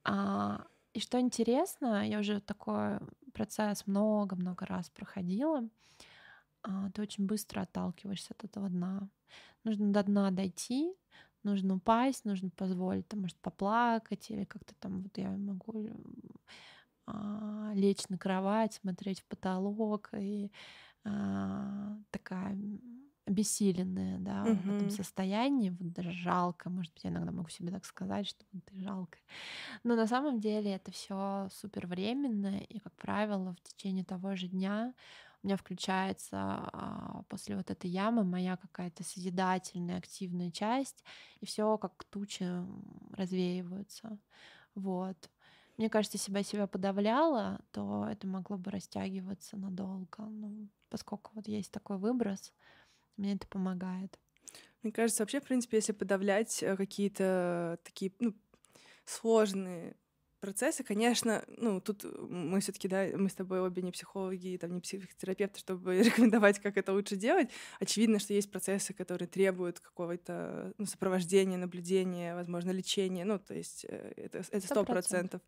А, 0.04 0.66
и 0.94 1.00
что 1.00 1.20
интересно, 1.20 2.08
я 2.08 2.20
уже 2.20 2.40
такой 2.42 3.00
процесс 3.34 3.86
много-много 3.88 4.66
раз 4.66 4.90
проходила. 4.90 5.68
А, 6.64 6.92
ты 6.92 7.02
очень 7.02 7.26
быстро 7.26 7.62
отталкиваешься 7.62 8.34
от 8.38 8.44
этого 8.44 8.70
дна. 8.70 9.10
Нужно 9.64 9.92
до 9.94 10.04
дна 10.04 10.32
дойти, 10.32 10.94
нужно 11.44 11.76
упасть, 11.76 12.26
нужно 12.26 12.50
позволить, 12.50 13.08
там, 13.08 13.22
может, 13.22 13.38
поплакать 13.40 14.30
или 14.32 14.46
как-то 14.46 14.74
там, 14.80 15.04
вот 15.04 15.18
я 15.18 15.32
могу 15.32 15.90
а, 17.06 17.72
лечь 17.74 18.08
на 18.10 18.18
кровать, 18.18 18.74
смотреть 18.74 19.22
в 19.22 19.26
потолок 19.26 20.10
и 20.14 20.52
а, 21.06 21.98
такая 22.12 22.58
обессиленная, 23.30 24.18
да, 24.20 24.44
угу. 24.44 24.56
в 24.56 24.76
этом 24.76 24.90
состоянии, 24.90 25.70
вот 25.70 25.92
даже 25.94 26.12
жалко, 26.12 26.70
может 26.70 26.94
быть, 26.94 27.04
я 27.04 27.12
иногда 27.12 27.32
могу 27.32 27.50
себе 27.50 27.72
так 27.72 27.86
сказать, 27.86 28.28
что 28.28 28.44
ты 28.52 28.82
жалко. 28.82 29.18
Но 29.84 29.96
на 29.96 30.08
самом 30.08 30.40
деле 30.40 30.74
это 30.74 30.92
все 30.92 31.48
супер 31.52 31.88
временно, 31.88 32.58
и, 32.58 32.80
как 32.80 32.94
правило, 32.96 33.54
в 33.54 33.62
течение 33.62 34.04
того 34.04 34.36
же 34.36 34.48
дня 34.48 34.94
у 35.42 35.48
меня 35.48 35.56
включается 35.56 36.38
а, 36.38 37.24
после 37.30 37.56
вот 37.56 37.70
этой 37.72 37.90
ямы 37.90 38.24
моя 38.24 38.58
какая-то 38.58 39.04
созидательная, 39.04 39.98
активная 39.98 40.52
часть, 40.52 41.04
и 41.40 41.46
все 41.46 41.78
как 41.78 42.04
тучи 42.06 42.46
развеиваются. 43.14 44.18
Вот. 44.76 45.30
Мне 45.78 45.90
кажется, 45.90 46.18
если 46.18 46.32
бы 46.34 46.40
я 46.40 46.44
себя 46.44 46.68
подавляла, 46.68 47.62
то 47.72 48.06
это 48.10 48.28
могло 48.28 48.58
бы 48.58 48.70
растягиваться 48.70 49.56
надолго. 49.56 50.26
Ну, 50.26 50.68
поскольку 50.90 51.32
вот 51.36 51.48
есть 51.48 51.72
такой 51.72 51.98
выброс, 51.98 52.54
мне 53.20 53.34
это 53.34 53.48
помогает. 53.48 54.18
Мне 54.82 54.92
кажется, 54.92 55.24
вообще, 55.24 55.42
в 55.42 55.44
принципе, 55.44 55.78
если 55.78 55.92
подавлять 55.92 56.64
э, 56.64 56.78
какие-то 56.78 57.80
такие 57.84 58.14
ну, 58.20 58.34
сложные 59.06 59.96
процессы, 60.40 60.86
конечно, 60.86 61.44
ну, 61.58 61.82
тут 61.82 62.06
мы 62.30 62.62
все 62.62 62.72
таки 62.72 62.88
да, 62.88 63.06
мы 63.14 63.30
с 63.30 63.34
тобой 63.34 63.60
обе 63.60 63.82
не 63.82 63.92
психологи, 63.92 64.58
там, 64.58 64.74
не 64.74 64.80
психотерапевты, 64.80 65.60
чтобы 65.60 65.98
рекомендовать, 66.04 66.60
как 66.60 66.78
это 66.78 66.94
лучше 66.94 67.18
делать. 67.18 67.50
Очевидно, 67.82 68.20
что 68.20 68.34
есть 68.34 68.50
процессы, 68.50 68.94
которые 68.94 69.28
требуют 69.28 69.82
какого-то 69.82 70.74
ну, 70.78 70.86
сопровождения, 70.86 71.58
наблюдения, 71.58 72.36
возможно, 72.36 72.72
лечения, 72.72 73.26
ну, 73.26 73.38
то 73.38 73.54
есть 73.54 73.86
э, 73.90 74.14
это 74.16 74.44
сто 74.62 74.86
процентов. 74.86 75.42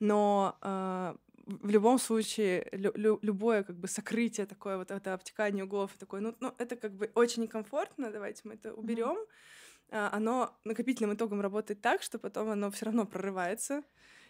Но 0.00 0.56
э, 0.62 1.14
в 1.46 1.70
любом 1.70 1.98
случае 1.98 2.68
лю- 2.72 2.92
лю- 2.94 3.18
любое 3.22 3.62
как 3.62 3.76
бы 3.76 3.88
сокрытие 3.88 4.46
такое 4.46 4.76
вот 4.76 4.90
это 4.90 5.14
обтекание 5.14 5.64
углов 5.64 5.92
такое 5.98 6.20
ну, 6.20 6.36
ну 6.40 6.54
это 6.58 6.76
как 6.76 6.94
бы 6.94 7.10
очень 7.14 7.42
некомфортно 7.42 8.10
давайте 8.10 8.42
мы 8.44 8.54
это 8.54 8.72
уберем 8.74 9.16
mm-hmm. 9.90 10.08
оно 10.12 10.56
накопительным 10.64 11.14
итогом 11.14 11.40
работает 11.40 11.80
так 11.80 12.02
что 12.02 12.18
потом 12.18 12.50
оно 12.50 12.70
все 12.70 12.86
равно 12.86 13.06
прорывается. 13.06 13.82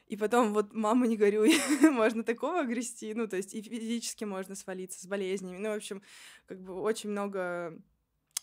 И 0.08 0.16
потом 0.16 0.52
вот 0.52 0.74
мама 0.74 1.06
не 1.06 1.16
горюй 1.16 1.54
можно 1.82 2.24
такого 2.24 2.60
огрести 2.60 3.14
ну 3.14 3.28
то 3.28 3.36
есть 3.36 3.54
и 3.54 3.62
физически 3.62 4.24
можно 4.24 4.54
свалиться 4.54 5.00
с 5.00 5.06
болезнями. 5.06 5.58
Ну 5.58 5.70
в 5.70 5.76
общем 5.76 6.02
как 6.46 6.60
бы 6.60 6.74
очень 6.80 7.10
много 7.10 7.78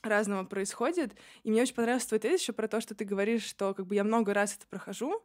разного 0.01 0.45
происходит. 0.45 1.15
И 1.43 1.51
мне 1.51 1.61
очень 1.61 1.75
понравился 1.75 2.07
твой 2.07 2.19
тезис 2.19 2.41
еще 2.41 2.53
про 2.53 2.67
то 2.67 2.79
что 2.79 2.95
ты 2.95 3.03
говоришь 3.03 3.43
что 3.43 3.73
как 3.73 3.87
бы 3.87 3.95
я 3.95 4.03
много 4.03 4.33
раз 4.33 4.55
это 4.55 4.67
прохожу 4.67 5.21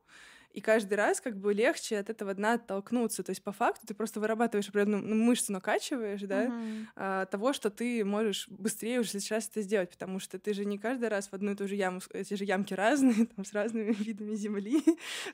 и 0.55 0.61
каждый 0.61 0.95
раз 0.95 1.21
как 1.21 1.37
бы 1.37 1.53
легче 1.53 1.99
от 1.99 2.09
этого 2.09 2.33
дна 2.33 2.55
оттолкнуться. 2.55 3.25
То 3.25 3.31
есть 3.31 3.43
по 3.43 3.51
факту 3.51 3.87
ты 3.89 3.95
просто 3.95 4.21
вырабатываешь 4.21 4.69
определенную 4.69 5.03
ну, 5.05 5.17
мышцу, 5.17 5.53
накачиваешь, 5.53 6.23
да, 6.23 6.47
uh-huh. 6.47 6.87
а, 6.95 7.27
того, 7.27 7.53
что 7.53 7.71
ты 7.71 8.05
можешь 8.05 8.47
быстрее 8.49 9.01
уже 9.01 9.11
сейчас 9.11 9.49
это 9.49 9.63
сделать, 9.63 9.91
потому 9.91 10.21
что 10.21 10.39
ты 10.39 10.55
же 10.55 10.65
не 10.65 10.79
каждый 10.79 11.09
раз 11.09 11.29
в 11.29 11.35
одну 11.35 11.53
и 11.53 11.55
ту 11.57 11.67
же 11.67 11.75
яму, 11.75 12.01
эти 12.13 12.35
же 12.35 12.45
ямки 12.45 12.73
разные, 12.73 13.27
там, 13.37 13.45
с 13.45 13.53
разными 13.53 13.93
видами 13.99 14.37
земли, 14.37 14.81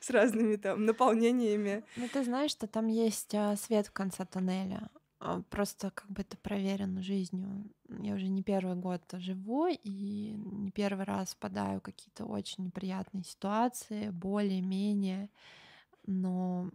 с 0.01 0.09
разными 0.09 0.55
там 0.55 0.85
наполнениями. 0.85 1.83
Ну 1.97 2.07
ты 2.11 2.23
знаешь, 2.23 2.51
что 2.51 2.65
там 2.65 2.87
есть 2.87 3.35
а, 3.35 3.55
свет 3.55 3.87
в 3.87 3.91
конце 3.91 4.25
тоннеля. 4.25 4.89
А, 5.23 5.41
просто 5.49 5.91
как 5.91 6.09
бы 6.09 6.23
это 6.23 6.35
проверено 6.37 7.03
жизнью. 7.03 7.71
Я 7.99 8.15
уже 8.15 8.27
не 8.27 8.41
первый 8.41 8.75
год 8.75 9.03
живу 9.13 9.67
и 9.67 10.33
не 10.33 10.71
первый 10.71 11.05
раз 11.05 11.33
впадаю 11.35 11.79
в 11.79 11.83
какие-то 11.83 12.25
очень 12.25 12.65
неприятные 12.65 13.23
ситуации, 13.23 14.09
более-менее. 14.09 15.29
Но 16.07 16.71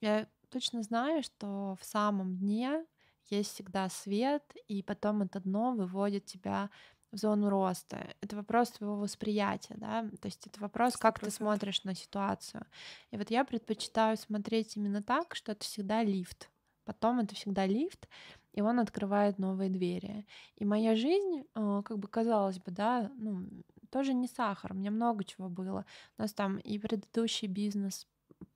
я 0.00 0.26
точно 0.50 0.82
знаю, 0.82 1.22
что 1.22 1.76
в 1.80 1.84
самом 1.84 2.36
дне 2.36 2.84
есть 3.30 3.54
всегда 3.54 3.88
свет, 3.88 4.42
и 4.66 4.82
потом 4.82 5.22
это 5.22 5.38
дно 5.40 5.72
выводит 5.72 6.24
тебя 6.26 6.70
в 7.12 7.18
зону 7.18 7.48
роста. 7.50 8.14
Это 8.20 8.34
вопрос 8.34 8.72
твоего 8.72 8.96
восприятия, 8.96 9.74
да, 9.76 10.02
то 10.20 10.26
есть 10.26 10.44
это 10.44 10.58
вопрос, 10.60 10.96
как 10.96 11.18
100%. 11.18 11.24
ты 11.24 11.30
смотришь 11.30 11.84
на 11.84 11.94
ситуацию. 11.94 12.66
И 13.12 13.16
вот 13.16 13.30
я 13.30 13.44
предпочитаю 13.44 14.16
смотреть 14.16 14.76
именно 14.76 15.04
так, 15.04 15.36
что 15.36 15.52
это 15.52 15.64
всегда 15.64 16.02
лифт. 16.02 16.50
Потом 16.86 17.18
это 17.18 17.34
всегда 17.34 17.66
лифт, 17.66 18.08
и 18.52 18.62
он 18.62 18.80
открывает 18.80 19.38
новые 19.38 19.68
двери. 19.68 20.24
И 20.56 20.64
моя 20.64 20.96
жизнь, 20.96 21.44
э, 21.54 21.82
как 21.84 21.98
бы 21.98 22.08
казалось 22.08 22.58
бы, 22.58 22.70
да, 22.70 23.10
ну, 23.18 23.46
тоже 23.90 24.14
не 24.14 24.28
сахар, 24.28 24.72
у 24.72 24.76
меня 24.76 24.90
много 24.90 25.24
чего 25.24 25.48
было. 25.48 25.84
У 26.16 26.22
нас 26.22 26.32
там 26.32 26.58
и 26.58 26.78
предыдущий 26.78 27.48
бизнес, 27.48 28.06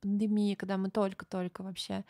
пандемия, 0.00 0.56
когда 0.56 0.76
мы 0.76 0.90
только-только 0.90 1.62
вообще 1.62 2.04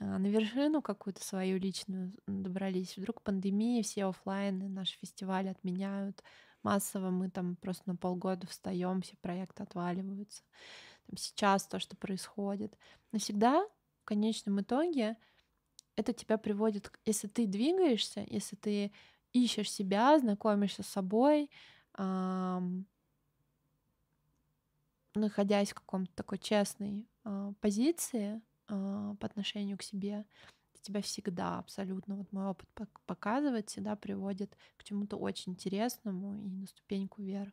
э, 0.00 0.04
на 0.04 0.26
вершину 0.26 0.82
какую-то 0.82 1.22
свою 1.22 1.58
личную 1.58 2.12
добрались. 2.26 2.96
Вдруг 2.96 3.22
пандемия, 3.22 3.82
все 3.82 4.06
офлайны, 4.06 4.68
наши 4.68 4.98
фестивали 4.98 5.48
отменяют 5.48 6.22
массово, 6.62 7.10
мы 7.10 7.30
там 7.30 7.56
просто 7.56 7.84
на 7.86 7.96
полгода 7.96 8.46
встаем, 8.46 9.02
все 9.02 9.16
проекты 9.20 9.62
отваливаются. 9.62 10.42
Там 11.06 11.16
сейчас 11.16 11.66
то, 11.66 11.78
что 11.78 11.96
происходит. 11.96 12.76
Но 13.12 13.18
всегда 13.18 13.64
в 14.02 14.04
конечном 14.04 14.60
итоге 14.60 15.16
это 15.98 16.12
тебя 16.12 16.38
приводит, 16.38 16.92
если 17.04 17.26
ты 17.26 17.46
двигаешься, 17.46 18.24
если 18.28 18.54
ты 18.54 18.92
ищешь 19.32 19.70
себя, 19.70 20.16
знакомишься 20.18 20.84
с 20.84 20.86
собой, 20.86 21.50
эм, 21.98 22.86
находясь 25.14 25.72
в 25.72 25.74
каком-то 25.74 26.12
такой 26.14 26.38
честной 26.38 27.08
э, 27.24 27.52
позиции 27.60 28.40
э, 28.68 29.14
по 29.18 29.26
отношению 29.26 29.76
к 29.76 29.82
себе, 29.82 30.24
тебя 30.80 31.02
всегда 31.02 31.58
абсолютно, 31.58 32.14
вот 32.14 32.32
мой 32.32 32.46
опыт 32.46 32.68
показывает, 33.04 33.68
всегда 33.68 33.96
приводит 33.96 34.56
к 34.76 34.84
чему-то 34.84 35.16
очень 35.16 35.52
интересному 35.52 36.36
и 36.46 36.48
на 36.48 36.66
ступеньку 36.68 37.22
вверх. 37.22 37.52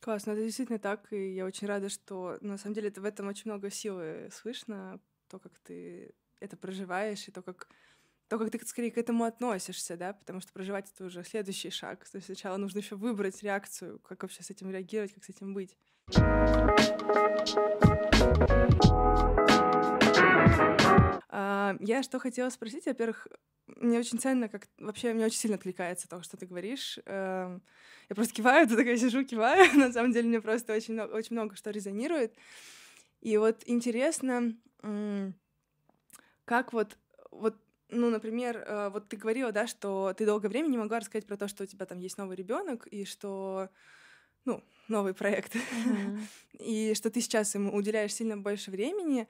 Классно, 0.00 0.32
это 0.32 0.44
действительно 0.44 0.78
так, 0.78 1.10
и 1.12 1.34
я 1.34 1.46
очень 1.46 1.66
рада, 1.66 1.88
что 1.88 2.36
на 2.42 2.58
самом 2.58 2.74
деле 2.74 2.88
это 2.88 3.00
в 3.00 3.04
этом 3.06 3.28
очень 3.28 3.50
много 3.50 3.70
силы 3.70 4.28
слышно, 4.30 5.00
то, 5.28 5.38
как 5.38 5.58
ты 5.60 6.14
это 6.40 6.56
проживаешь, 6.56 7.28
и 7.28 7.30
то, 7.30 7.42
как 7.42 7.68
то, 8.28 8.38
как 8.38 8.50
ты 8.50 8.58
скорее 8.66 8.90
к 8.90 8.98
этому 8.98 9.24
относишься, 9.24 9.96
да, 9.96 10.12
потому 10.12 10.40
что 10.40 10.52
проживать 10.52 10.90
это 10.94 11.04
уже 11.06 11.24
следующий 11.24 11.70
шаг. 11.70 12.06
То 12.06 12.16
есть 12.16 12.26
сначала 12.26 12.58
нужно 12.58 12.78
еще 12.78 12.94
выбрать 12.94 13.42
реакцию, 13.42 13.98
как 14.00 14.22
вообще 14.22 14.42
с 14.42 14.50
этим 14.50 14.70
реагировать, 14.70 15.14
как 15.14 15.24
с 15.24 15.30
этим 15.30 15.54
быть. 15.54 15.76
А, 21.30 21.76
я 21.80 22.02
что 22.02 22.18
хотела 22.18 22.50
спросить, 22.50 22.84
во-первых, 22.84 23.28
мне 23.66 23.98
очень 23.98 24.18
ценно, 24.18 24.48
как 24.48 24.68
вообще 24.78 25.12
мне 25.12 25.24
очень 25.24 25.38
сильно 25.38 25.56
откликается 25.56 26.08
то, 26.08 26.22
что 26.22 26.36
ты 26.36 26.46
говоришь. 26.46 26.98
Эм, 27.06 27.62
я 28.08 28.16
просто 28.16 28.34
киваю, 28.34 28.66
ты 28.66 28.76
такая 28.76 28.96
сижу, 28.96 29.24
киваю. 29.24 29.72
На 29.78 29.92
самом 29.92 30.12
деле 30.12 30.28
мне 30.28 30.40
просто 30.40 30.74
очень, 30.74 30.98
очень 31.00 31.34
много 31.36 31.56
что 31.56 31.70
резонирует. 31.70 32.34
И 33.20 33.36
вот 33.36 33.62
интересно, 33.66 34.54
как 36.48 36.72
вот, 36.72 36.96
вот 37.30 37.56
ну, 37.90 38.08
например, 38.08 38.64
э, 38.66 38.88
вот 38.88 39.08
ты 39.08 39.18
говорила, 39.18 39.52
да, 39.52 39.66
что 39.66 40.14
ты 40.16 40.24
долгое 40.24 40.48
время 40.48 40.68
не 40.68 40.78
могла 40.78 40.98
рассказать 40.98 41.26
про 41.26 41.36
то, 41.36 41.46
что 41.46 41.64
у 41.64 41.66
тебя 41.66 41.84
там 41.84 41.98
есть 41.98 42.16
новый 42.16 42.36
ребенок 42.36 42.86
и 42.86 43.04
что, 43.04 43.68
ну, 44.46 44.64
новый 44.88 45.12
проект, 45.12 45.54
mm-hmm. 45.54 46.20
и 46.60 46.94
что 46.94 47.10
ты 47.10 47.20
сейчас 47.20 47.54
ему 47.54 47.74
уделяешь 47.74 48.14
сильно 48.14 48.38
больше 48.38 48.70
времени. 48.70 49.28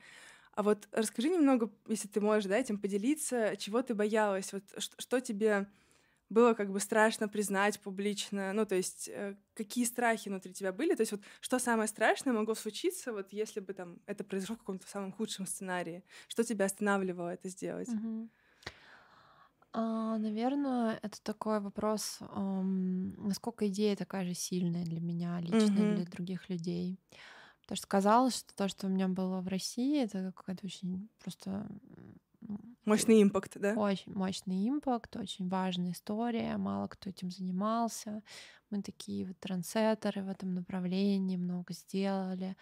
А 0.53 0.63
вот 0.63 0.89
расскажи 0.93 1.29
немного, 1.29 1.71
если 1.89 2.07
ты 2.07 2.21
можешь, 2.21 2.49
да, 2.49 2.57
этим 2.57 2.79
поделиться, 2.79 3.57
чего 3.57 3.83
ты 3.83 3.95
боялась, 3.95 4.53
вот 4.53 4.63
что, 4.79 4.95
что 5.01 5.21
тебе 5.21 5.67
было 6.31 6.55
как 6.55 6.71
бы 6.73 6.81
страшно 6.81 7.29
признать 7.29 7.81
публично, 7.81 8.53
ну, 8.53 8.67
то 8.67 8.75
есть 8.75 9.09
э, 9.09 9.37
какие 9.55 9.85
страхи 9.85 10.29
внутри 10.29 10.53
тебя 10.53 10.73
были, 10.73 10.95
то 10.95 11.01
есть 11.03 11.13
вот 11.13 11.23
что 11.41 11.59
самое 11.59 11.89
страшное 11.89 12.33
могло 12.35 12.55
случиться, 12.55 13.13
вот 13.13 13.33
если 13.33 13.61
бы 13.61 13.73
там 13.75 14.01
это 14.07 14.25
произошло 14.25 14.57
в 14.57 14.59
каком-то 14.61 14.87
самом 14.89 15.13
худшем 15.13 15.47
сценарии, 15.47 16.05
что 16.29 16.45
тебя 16.45 16.67
останавливало 16.67 17.31
это 17.31 17.49
сделать? 17.49 17.97
А, 19.73 20.19
наверное, 20.19 20.99
это 21.03 21.23
такой 21.23 21.61
вопрос, 21.61 22.19
насколько 22.21 23.69
идея 23.69 23.97
такая 23.97 24.25
же 24.25 24.35
сильная 24.35 24.85
для 24.85 25.01
меня 25.01 25.39
лично 25.41 25.85
Мгм. 25.85 25.93
для 25.93 26.05
других 26.05 26.49
людей. 26.49 26.99
Потому 27.63 27.77
что 27.77 27.87
казалось, 27.87 28.39
что 28.39 28.55
то, 28.55 28.69
что 28.69 28.87
у 28.87 28.91
меня 28.91 29.09
было 29.09 29.41
в 29.41 29.49
России, 29.49 30.03
это 30.03 30.33
какая-то 30.35 30.67
очень 30.67 31.11
просто 31.19 31.69
Мощный 32.89 33.23
импакт, 33.23 33.59
да? 33.59 33.75
очень 33.75 34.13
мощный 34.15 34.69
импакт, 34.69 35.17
очень 35.17 35.49
важная 35.49 35.93
история, 35.93 36.57
мало 36.57 36.89
кто 36.89 37.11
этим 37.11 37.31
занимался. 37.31 38.23
Мы 38.71 38.83
такие 38.83 39.27
вот 39.27 39.39
трендсеттеры 39.39 40.23
в 40.23 40.29
этом 40.29 40.55
направлении, 40.55 41.37
много 41.37 41.73
сделали, 41.73 42.57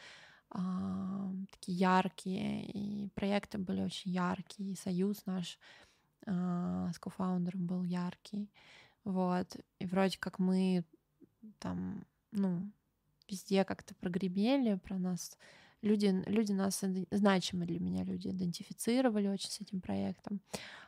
а, 0.51 1.31
такие 1.51 1.79
яркие, 1.79 2.67
и 2.71 3.09
проекты 3.11 3.59
были 3.59 3.83
очень 3.83 4.11
яркие, 4.11 4.73
и 4.73 4.77
союз 4.77 5.25
наш 5.27 5.59
а, 6.27 6.91
с 6.93 6.99
кофаундером 6.99 7.67
был 7.67 7.83
яркий. 7.85 8.51
Вот. 9.05 9.57
И 9.79 9.87
вроде 9.87 10.19
как 10.19 10.39
мы 10.39 10.85
там, 11.59 12.05
ну, 12.33 12.71
везде 13.29 13.65
как-то 13.65 13.95
прогремели, 13.95 14.75
про 14.75 14.99
нас 14.99 15.39
люди, 15.87 16.07
люди 16.27 16.53
нас, 16.53 16.83
значимые 17.11 17.67
для 17.67 17.81
меня 17.81 18.05
люди, 18.05 18.29
идентифицировали 18.29 19.29
очень 19.29 19.51
с 19.51 19.61
этим 19.61 19.81
проектом. 19.81 20.41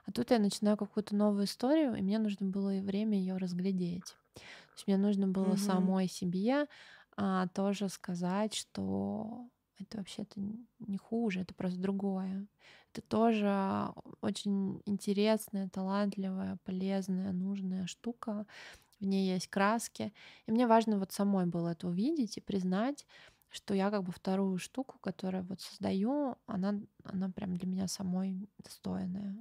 А 0.06 0.12
тут 0.12 0.30
я 0.30 0.38
начинаю 0.38 0.76
какую-то 0.76 1.16
новую 1.16 1.44
историю, 1.46 1.94
и 1.96 2.02
мне 2.02 2.18
нужно 2.18 2.46
было 2.46 2.74
и 2.76 2.80
время 2.80 3.18
ее 3.18 3.36
разглядеть. 3.36 4.16
То 4.34 4.42
есть 4.76 4.86
мне 4.86 4.96
нужно 4.98 5.28
было 5.28 5.56
Мгм. 5.56 5.56
самой 5.56 6.08
себе 6.08 6.66
а, 7.16 7.48
тоже 7.48 7.88
сказать, 7.88 8.54
что 8.54 9.48
это 9.78 9.98
вообще-то 9.98 10.40
не 10.80 10.98
хуже, 10.98 11.40
это 11.40 11.54
просто 11.54 11.78
другое. 11.80 12.48
Это 12.92 13.02
тоже 13.02 13.92
очень 14.22 14.82
интересная, 14.86 15.68
талантливая, 15.68 16.58
полезная, 16.64 17.32
нужная 17.32 17.86
штука. 17.86 18.46
В 19.00 19.04
ней 19.06 19.32
есть 19.32 19.48
краски. 19.48 20.12
И 20.46 20.52
мне 20.52 20.66
важно 20.66 20.98
вот 20.98 21.12
самой 21.12 21.46
было 21.46 21.68
это 21.70 21.88
увидеть 21.88 22.36
и 22.38 22.40
признать, 22.40 23.06
что 23.50 23.74
я 23.74 23.90
как 23.90 24.04
бы 24.04 24.12
вторую 24.12 24.58
штуку, 24.58 24.98
которую 25.00 25.44
вот 25.44 25.60
создаю, 25.60 26.36
она, 26.46 26.80
она 27.04 27.30
прям 27.30 27.56
для 27.56 27.68
меня 27.68 27.88
самой 27.88 28.48
достойная. 28.58 29.36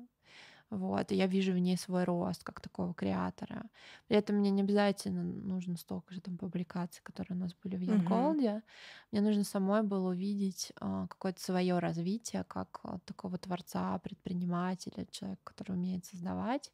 Вот, 0.70 1.11
и 1.11 1.15
я 1.15 1.28
вижу 1.28 1.53
в 1.53 1.57
ней 1.57 1.78
свой 1.78 2.03
рост 2.03 2.43
как 2.43 2.59
такого 2.59 2.93
креатора. 2.93 3.63
При 4.07 4.18
этом 4.18 4.38
мне 4.38 4.49
не 4.49 4.61
обязательно 4.61 5.24
нужно 5.24 5.78
столько 5.78 6.13
же 6.13 6.20
там 6.20 6.38
публикаций, 6.38 7.01
которые 7.03 7.38
у 7.38 7.39
нас 7.39 7.53
были 7.63 7.78
в. 7.78 7.82
Янголде. 7.82 8.63
Мне 9.11 9.22
нужно 9.22 9.45
самой 9.45 9.84
было 9.84 10.09
увидеть 10.09 10.74
а, 10.82 11.07
какое-то 11.07 11.41
свое 11.41 11.80
развитие 11.80 12.43
как 12.43 12.82
такого 13.05 13.38
творца, 13.38 13.97
предпринимателя, 13.99 15.05
человека, 15.09 15.41
который 15.45 15.72
умеет 15.72 16.05
создавать. 16.05 16.72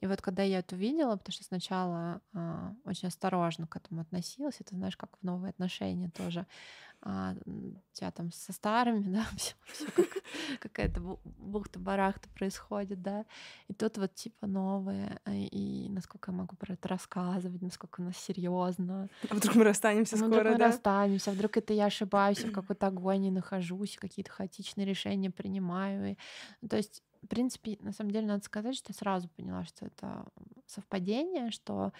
И 0.00 0.06
вот 0.06 0.20
когда 0.20 0.42
я 0.42 0.58
это 0.58 0.74
увидела, 0.74 1.16
потому 1.16 1.32
что 1.32 1.44
сначала 1.44 2.20
а, 2.34 2.74
очень 2.84 3.08
осторожно 3.08 3.66
к 3.66 3.76
этому 3.76 4.02
относилась, 4.02 4.56
это 4.60 4.74
знаешь, 4.74 4.96
как 4.96 5.10
в 5.18 5.22
новые 5.22 5.50
отношения 5.50 6.10
тоже. 6.10 6.46
А, 7.02 7.34
тебя 7.92 8.10
там 8.10 8.32
со 8.32 8.52
старыми, 8.52 9.02
да, 9.12 9.24
все, 9.36 9.54
как, 9.94 10.08
какая-то 10.60 11.00
бу- 11.00 11.20
бухта-барахта 11.24 12.28
происходит, 12.30 13.00
да. 13.02 13.24
И 13.68 13.74
тут 13.74 13.98
вот 13.98 14.14
типа 14.14 14.46
новые, 14.46 15.20
а, 15.24 15.32
и 15.32 15.88
насколько 15.88 16.32
я 16.32 16.36
могу 16.38 16.56
про 16.56 16.74
это 16.74 16.88
рассказывать, 16.88 17.62
насколько 17.62 18.00
у 18.00 18.04
нас 18.04 18.16
серьезно. 18.16 19.08
А 19.30 19.34
вдруг 19.34 19.54
мы 19.56 19.64
расстанемся 19.64 20.16
Ну, 20.16 20.26
вдруг 20.26 20.40
скоро, 20.40 20.52
мы 20.52 20.58
да? 20.58 20.66
расстанемся, 20.66 21.30
вдруг 21.30 21.56
это 21.56 21.72
я 21.72 21.86
ошибаюсь, 21.86 22.44
в 22.44 22.50
какой-то 22.52 22.86
агонии 22.88 23.30
нахожусь, 23.30 23.96
какие-то 23.96 24.30
хаотичные 24.32 24.84
решения 24.86 25.30
принимаю. 25.30 26.12
И, 26.12 26.16
ну, 26.62 26.68
то 26.68 26.76
есть, 26.76 27.02
в 27.22 27.28
принципе, 27.28 27.76
на 27.80 27.92
самом 27.92 28.10
деле, 28.10 28.26
надо 28.26 28.44
сказать, 28.44 28.76
что 28.76 28.92
я 28.92 28.94
сразу 28.94 29.28
поняла, 29.28 29.64
что 29.64 29.86
это 29.86 30.26
совпадение, 30.66 31.50
что 31.50 31.92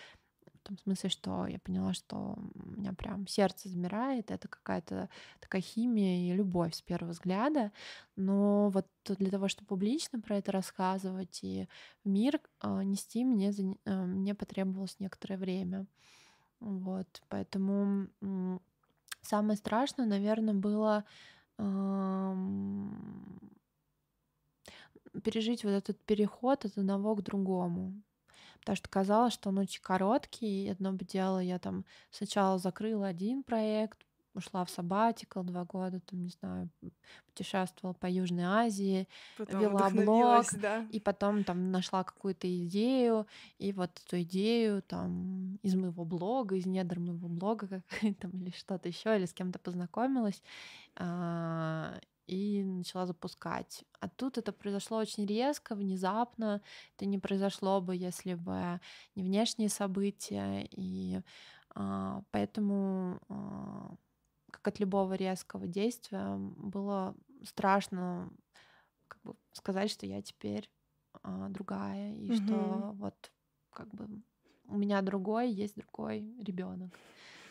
том 0.66 0.78
смысле, 0.78 1.10
что 1.10 1.46
я 1.46 1.58
поняла, 1.58 1.92
что 1.92 2.36
у 2.54 2.70
меня 2.70 2.92
прям 2.92 3.26
сердце 3.26 3.68
замирает, 3.68 4.30
это 4.30 4.48
какая-то 4.48 5.08
такая 5.40 5.62
химия 5.62 6.30
и 6.30 6.36
любовь 6.36 6.74
с 6.74 6.82
первого 6.82 7.12
взгляда. 7.12 7.72
Но 8.16 8.70
вот 8.70 8.86
для 9.04 9.30
того, 9.30 9.48
чтобы 9.48 9.68
публично 9.68 10.20
про 10.20 10.36
это 10.36 10.52
рассказывать 10.52 11.40
и 11.42 11.68
в 12.04 12.08
мир 12.08 12.40
а, 12.60 12.82
нести, 12.82 13.24
мне, 13.24 13.52
а, 13.84 14.04
мне 14.06 14.34
потребовалось 14.34 14.96
некоторое 14.98 15.36
время. 15.36 15.86
Вот, 16.60 17.22
поэтому 17.28 18.08
самое 19.20 19.56
страшное, 19.56 20.06
наверное, 20.06 20.54
было 20.54 21.04
пережить 25.22 25.64
вот 25.64 25.70
этот 25.70 25.98
переход 26.04 26.64
от 26.64 26.78
одного 26.78 27.14
к 27.14 27.22
другому. 27.22 28.02
Потому 28.66 28.78
что 28.78 28.88
казалось, 28.88 29.32
что 29.32 29.50
он 29.50 29.58
очень 29.58 29.80
короткий. 29.80 30.64
И 30.64 30.68
одно 30.68 30.90
бы 30.92 31.04
дело, 31.04 31.38
я 31.38 31.60
там 31.60 31.84
сначала 32.10 32.58
закрыла 32.58 33.06
один 33.06 33.44
проект, 33.44 34.04
ушла 34.34 34.64
в 34.64 34.70
сабатикл 34.70 35.42
два 35.44 35.64
года, 35.64 36.00
там, 36.00 36.24
не 36.24 36.30
знаю, 36.30 36.68
путешествовала 37.26 37.94
по 37.94 38.06
Южной 38.06 38.42
Азии, 38.42 39.06
Потом 39.38 39.60
вела 39.60 39.88
блог, 39.90 40.46
да. 40.54 40.84
и 40.90 40.98
потом 40.98 41.44
там 41.44 41.70
нашла 41.70 42.02
какую-то 42.02 42.48
идею, 42.64 43.28
и 43.58 43.72
вот 43.72 43.90
эту 44.04 44.20
идею 44.22 44.82
там 44.82 45.60
из 45.62 45.76
моего 45.76 46.04
блога, 46.04 46.56
из 46.56 46.66
недр 46.66 46.98
моего 46.98 47.28
блога 47.28 47.68
как, 47.68 47.82
там, 48.18 48.32
или 48.32 48.50
что-то 48.50 48.88
еще, 48.88 49.16
или 49.16 49.26
с 49.26 49.32
кем-то 49.32 49.60
познакомилась, 49.60 50.42
а, 50.96 52.00
и 52.26 52.62
начала 52.64 53.06
запускать. 53.06 53.84
А 54.00 54.08
тут 54.08 54.38
это 54.38 54.52
произошло 54.52 54.98
очень 54.98 55.26
резко, 55.26 55.74
внезапно. 55.74 56.62
Это 56.96 57.06
не 57.06 57.18
произошло 57.18 57.80
бы, 57.80 57.96
если 57.96 58.34
бы 58.34 58.80
не 59.14 59.22
внешние 59.22 59.68
события. 59.68 60.66
И 60.70 61.20
а, 61.74 62.22
поэтому, 62.30 63.20
а, 63.28 63.94
как 64.52 64.68
от 64.68 64.80
любого 64.80 65.14
резкого 65.14 65.66
действия, 65.66 66.36
было 66.38 67.14
страшно 67.44 68.30
как 69.08 69.22
бы 69.22 69.36
сказать, 69.52 69.90
что 69.90 70.06
я 70.06 70.22
теперь 70.22 70.70
а, 71.22 71.48
другая, 71.48 72.14
и 72.16 72.30
Мгм. 72.30 72.32
что 72.32 72.94
вот 72.98 73.32
как 73.70 73.94
бы 73.94 74.08
у 74.68 74.76
меня 74.76 75.02
другой, 75.02 75.50
есть 75.50 75.76
другой 75.76 76.34
ребенок. 76.42 77.00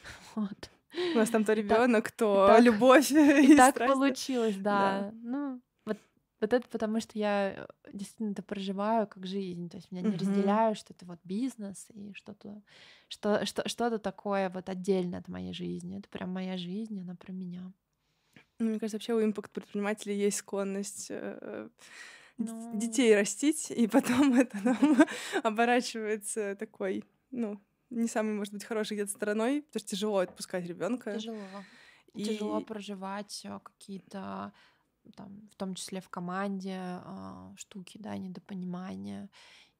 Вот. 0.35 0.69
У 1.13 1.17
нас 1.17 1.29
там 1.29 1.43
то 1.43 1.53
ребенок, 1.53 2.11
то 2.11 2.47
так- 2.47 2.63
любовь 2.63 3.11
И 3.11 3.53
и 3.53 3.55
так 3.57 3.75
страсть. 3.75 3.93
получилось, 3.93 4.55
Да. 4.57 5.11
да. 5.11 5.11
Ну, 5.23 5.61
вот, 5.85 5.97
вот 6.41 6.53
это 6.53 6.67
потому, 6.69 6.99
что 7.01 7.17
я 7.19 7.53
э, 7.55 7.67
действительно 7.93 8.31
это 8.31 8.43
проживаю 8.43 9.07
как 9.07 9.25
жизнь. 9.25 9.69
То 9.69 9.77
есть 9.77 9.91
меня 9.91 10.01
не 10.03 10.15
разделяю, 10.17 10.75
что 10.75 10.93
это 10.93 11.05
вот 11.05 11.19
бизнес 11.23 11.87
и 11.93 12.13
что-то 12.13 12.61
что, 13.07 13.45
что, 13.45 13.67
что-то 13.67 13.99
такое 13.99 14.49
вот 14.49 14.69
отдельное 14.69 15.19
от 15.19 15.27
моей 15.27 15.53
жизни. 15.53 15.97
Это 15.99 16.09
прям 16.09 16.29
моя 16.31 16.57
жизнь, 16.57 16.99
она 17.01 17.15
про 17.15 17.31
меня. 17.31 17.71
Ну, 18.59 18.69
Мне 18.69 18.79
кажется, 18.79 18.95
вообще 18.97 19.13
у 19.13 19.21
импакт 19.23 19.51
предпринимателей 19.51 20.15
есть 20.17 20.37
склонность 20.37 21.07
э, 21.09 21.69
Ну. 22.37 22.77
детей 22.79 23.15
растить, 23.15 23.69
и 23.71 23.87
потом 23.87 24.33
это 24.39 24.57
нам 24.63 24.77
оборачивается 25.43 26.55
такой, 26.55 27.03
ну, 27.31 27.59
не 27.89 28.07
самой, 28.07 28.33
может 28.33 28.53
быть, 28.53 28.63
хорошей 28.63 28.95
где-то 28.95 29.11
стороной, 29.11 29.61
потому 29.63 29.79
что 29.79 29.89
тяжело 29.89 30.17
отпускать 30.19 30.65
ребенка. 30.65 31.11
Тяжело. 31.17 31.65
Тяжело 32.21 32.61
проживать 32.61 33.41
э, 33.45 33.59
какие-то 33.63 34.53
там, 35.15 35.49
в 35.51 35.55
том 35.55 35.75
числе 35.75 36.01
в 36.01 36.09
команде, 36.09 36.75
а, 36.79 37.53
штуки, 37.57 37.97
да, 37.99 38.17
недопонимания. 38.17 39.29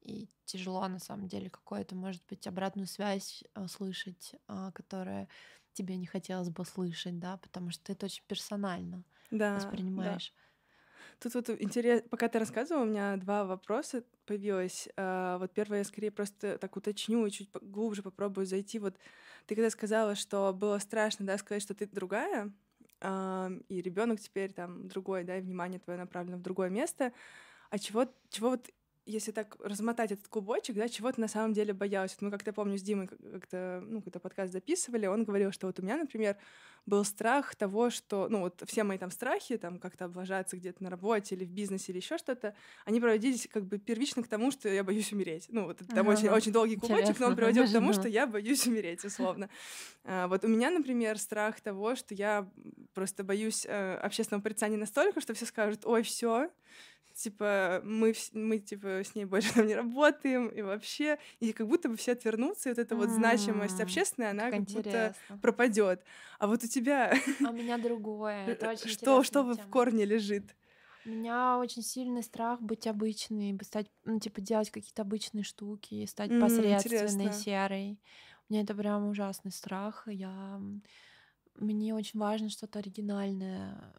И 0.00 0.30
тяжело, 0.44 0.86
на 0.88 1.00
самом 1.00 1.26
деле, 1.28 1.50
какую-то, 1.50 1.96
может 1.96 2.24
быть, 2.28 2.46
обратную 2.46 2.86
связь 2.86 3.42
а, 3.54 3.68
слышать, 3.68 4.34
а, 4.46 4.70
которая 4.72 5.28
тебе 5.72 5.96
не 5.96 6.06
хотелось 6.06 6.50
бы 6.50 6.64
слышать, 6.64 7.18
да, 7.18 7.38
потому 7.38 7.70
что 7.70 7.92
это 7.92 8.06
очень 8.06 8.24
персонально 8.28 9.04
Да, 9.30 9.76
да. 9.94 10.22
Тут 11.18 11.34
вот 11.34 11.48
интересно, 11.48 12.06
пока 12.10 12.28
ты 12.28 12.38
рассказывала, 12.38 12.82
у 12.82 12.86
меня 12.86 13.16
два 13.16 13.44
вопроса 13.44 14.04
появилось. 14.26 14.88
А, 14.96 15.38
Вот 15.38 15.52
первое, 15.52 15.78
я 15.78 15.84
скорее 15.84 16.10
просто 16.10 16.58
так 16.58 16.76
уточню 16.76 17.24
и 17.26 17.30
чуть 17.30 17.48
глубже 17.62 18.02
попробую 18.02 18.46
зайти. 18.46 18.78
Вот 18.78 18.98
ты 19.46 19.54
когда 19.54 19.70
сказала, 19.70 20.14
что 20.14 20.52
было 20.52 20.78
страшно, 20.78 21.24
да, 21.26 21.38
сказать, 21.38 21.62
что 21.62 21.74
ты 21.74 21.86
другая, 21.86 22.52
а, 23.00 23.50
и 23.68 23.80
ребенок 23.80 24.20
теперь 24.20 24.52
там 24.52 24.88
другой, 24.88 25.24
да, 25.24 25.38
и 25.38 25.40
внимание 25.40 25.80
твое 25.80 25.98
направлено 25.98 26.36
в 26.36 26.42
другое 26.42 26.68
место. 26.68 27.12
А 27.70 27.78
чего, 27.78 28.06
чего 28.30 28.50
вот 28.50 28.70
если 29.06 29.30
так 29.30 29.56
размотать 29.60 30.12
этот 30.12 30.26
клубочек, 30.28 30.76
да, 30.76 30.88
чего 30.88 31.10
ты 31.12 31.20
на 31.20 31.28
самом 31.28 31.52
деле 31.52 31.72
боялась? 31.72 32.12
Вот 32.12 32.22
мы 32.22 32.30
как-то, 32.30 32.52
помню, 32.52 32.76
с 32.76 32.82
Димой 32.82 33.06
как-то, 33.06 33.82
ну, 33.86 33.98
какой-то 33.98 34.18
подкаст 34.18 34.52
записывали, 34.52 35.06
он 35.06 35.24
говорил, 35.24 35.52
что 35.52 35.68
вот 35.68 35.78
у 35.78 35.82
меня, 35.82 35.96
например, 35.96 36.36
был 36.86 37.04
страх 37.04 37.54
того, 37.54 37.90
что, 37.90 38.28
ну, 38.28 38.40
вот 38.40 38.62
все 38.66 38.82
мои 38.82 38.98
там 38.98 39.10
страхи, 39.10 39.56
там, 39.56 39.78
как-то 39.78 40.06
облажаться 40.06 40.56
где-то 40.56 40.82
на 40.82 40.90
работе 40.90 41.34
или 41.36 41.44
в 41.44 41.50
бизнесе 41.50 41.92
или 41.92 41.98
еще 41.98 42.18
что-то, 42.18 42.54
они 42.84 43.00
проводились 43.00 43.48
как 43.50 43.64
бы 43.64 43.78
первично 43.78 44.22
к 44.22 44.28
тому, 44.28 44.50
что 44.50 44.68
я 44.68 44.82
боюсь 44.82 45.12
умереть. 45.12 45.46
Ну, 45.50 45.66
вот 45.66 45.78
там 45.78 46.08
ага, 46.08 46.10
очень, 46.10 46.28
очень 46.28 46.52
долгий 46.52 46.76
клубочек, 46.76 47.02
интересно, 47.02 47.26
но 47.26 47.30
он 47.30 47.36
приводил 47.36 47.66
к 47.66 47.72
тому, 47.72 47.92
что 47.92 48.08
я 48.08 48.26
боюсь 48.26 48.66
умереть, 48.66 49.04
условно. 49.04 49.48
А, 50.04 50.26
вот 50.28 50.44
у 50.44 50.48
меня, 50.48 50.70
например, 50.70 51.18
страх 51.18 51.60
того, 51.60 51.94
что 51.94 52.14
я 52.14 52.48
просто 52.94 53.24
боюсь 53.24 53.66
э, 53.66 53.94
общественного 53.96 54.42
порицания 54.42 54.78
настолько, 54.78 55.20
что 55.20 55.34
все 55.34 55.46
скажут, 55.46 55.84
ой, 55.84 56.02
все, 56.02 56.50
типа, 57.16 57.80
мы, 57.82 58.14
мы, 58.32 58.58
типа, 58.58 59.02
с 59.02 59.14
ней 59.14 59.24
больше 59.24 59.52
там 59.54 59.66
не 59.66 59.74
работаем, 59.74 60.48
и 60.48 60.62
вообще, 60.62 61.18
и 61.40 61.52
как 61.52 61.66
будто 61.66 61.88
бы 61.88 61.96
все 61.96 62.12
отвернутся, 62.12 62.68
и 62.68 62.72
вот 62.72 62.78
эта 62.78 62.94
вот 62.94 63.08
значимость 63.08 63.80
общественная, 63.80 64.30
она 64.30 64.50
как 64.50 64.62
будто 64.62 65.14
пропадет. 65.40 66.02
А 66.38 66.46
вот 66.46 66.62
у 66.62 66.68
тебя... 66.68 67.14
А 67.44 67.50
у 67.50 67.52
меня 67.52 67.78
другое. 67.78 68.58
Что, 68.86 69.22
что 69.22 69.42
в 69.42 69.68
корне 69.70 70.04
лежит? 70.04 70.54
У 71.04 71.08
меня 71.08 71.58
очень 71.58 71.82
сильный 71.82 72.22
страх 72.22 72.60
быть 72.60 72.86
обычной, 72.86 73.56
стать, 73.62 73.86
ну, 74.04 74.18
типа, 74.18 74.40
делать 74.40 74.70
какие-то 74.70 75.02
обычные 75.02 75.44
штуки, 75.44 76.04
стать 76.06 76.30
mm, 76.30 76.40
посредственной, 76.40 77.26
интересно. 77.26 77.32
серой. 77.32 78.00
У 78.48 78.52
меня 78.52 78.62
это 78.62 78.74
прям 78.74 79.08
ужасный 79.08 79.52
страх. 79.52 80.04
Я 80.06 80.60
мне 81.58 81.94
очень 81.94 82.20
важно 82.20 82.48
что-то 82.48 82.78
оригинальное. 82.80 83.94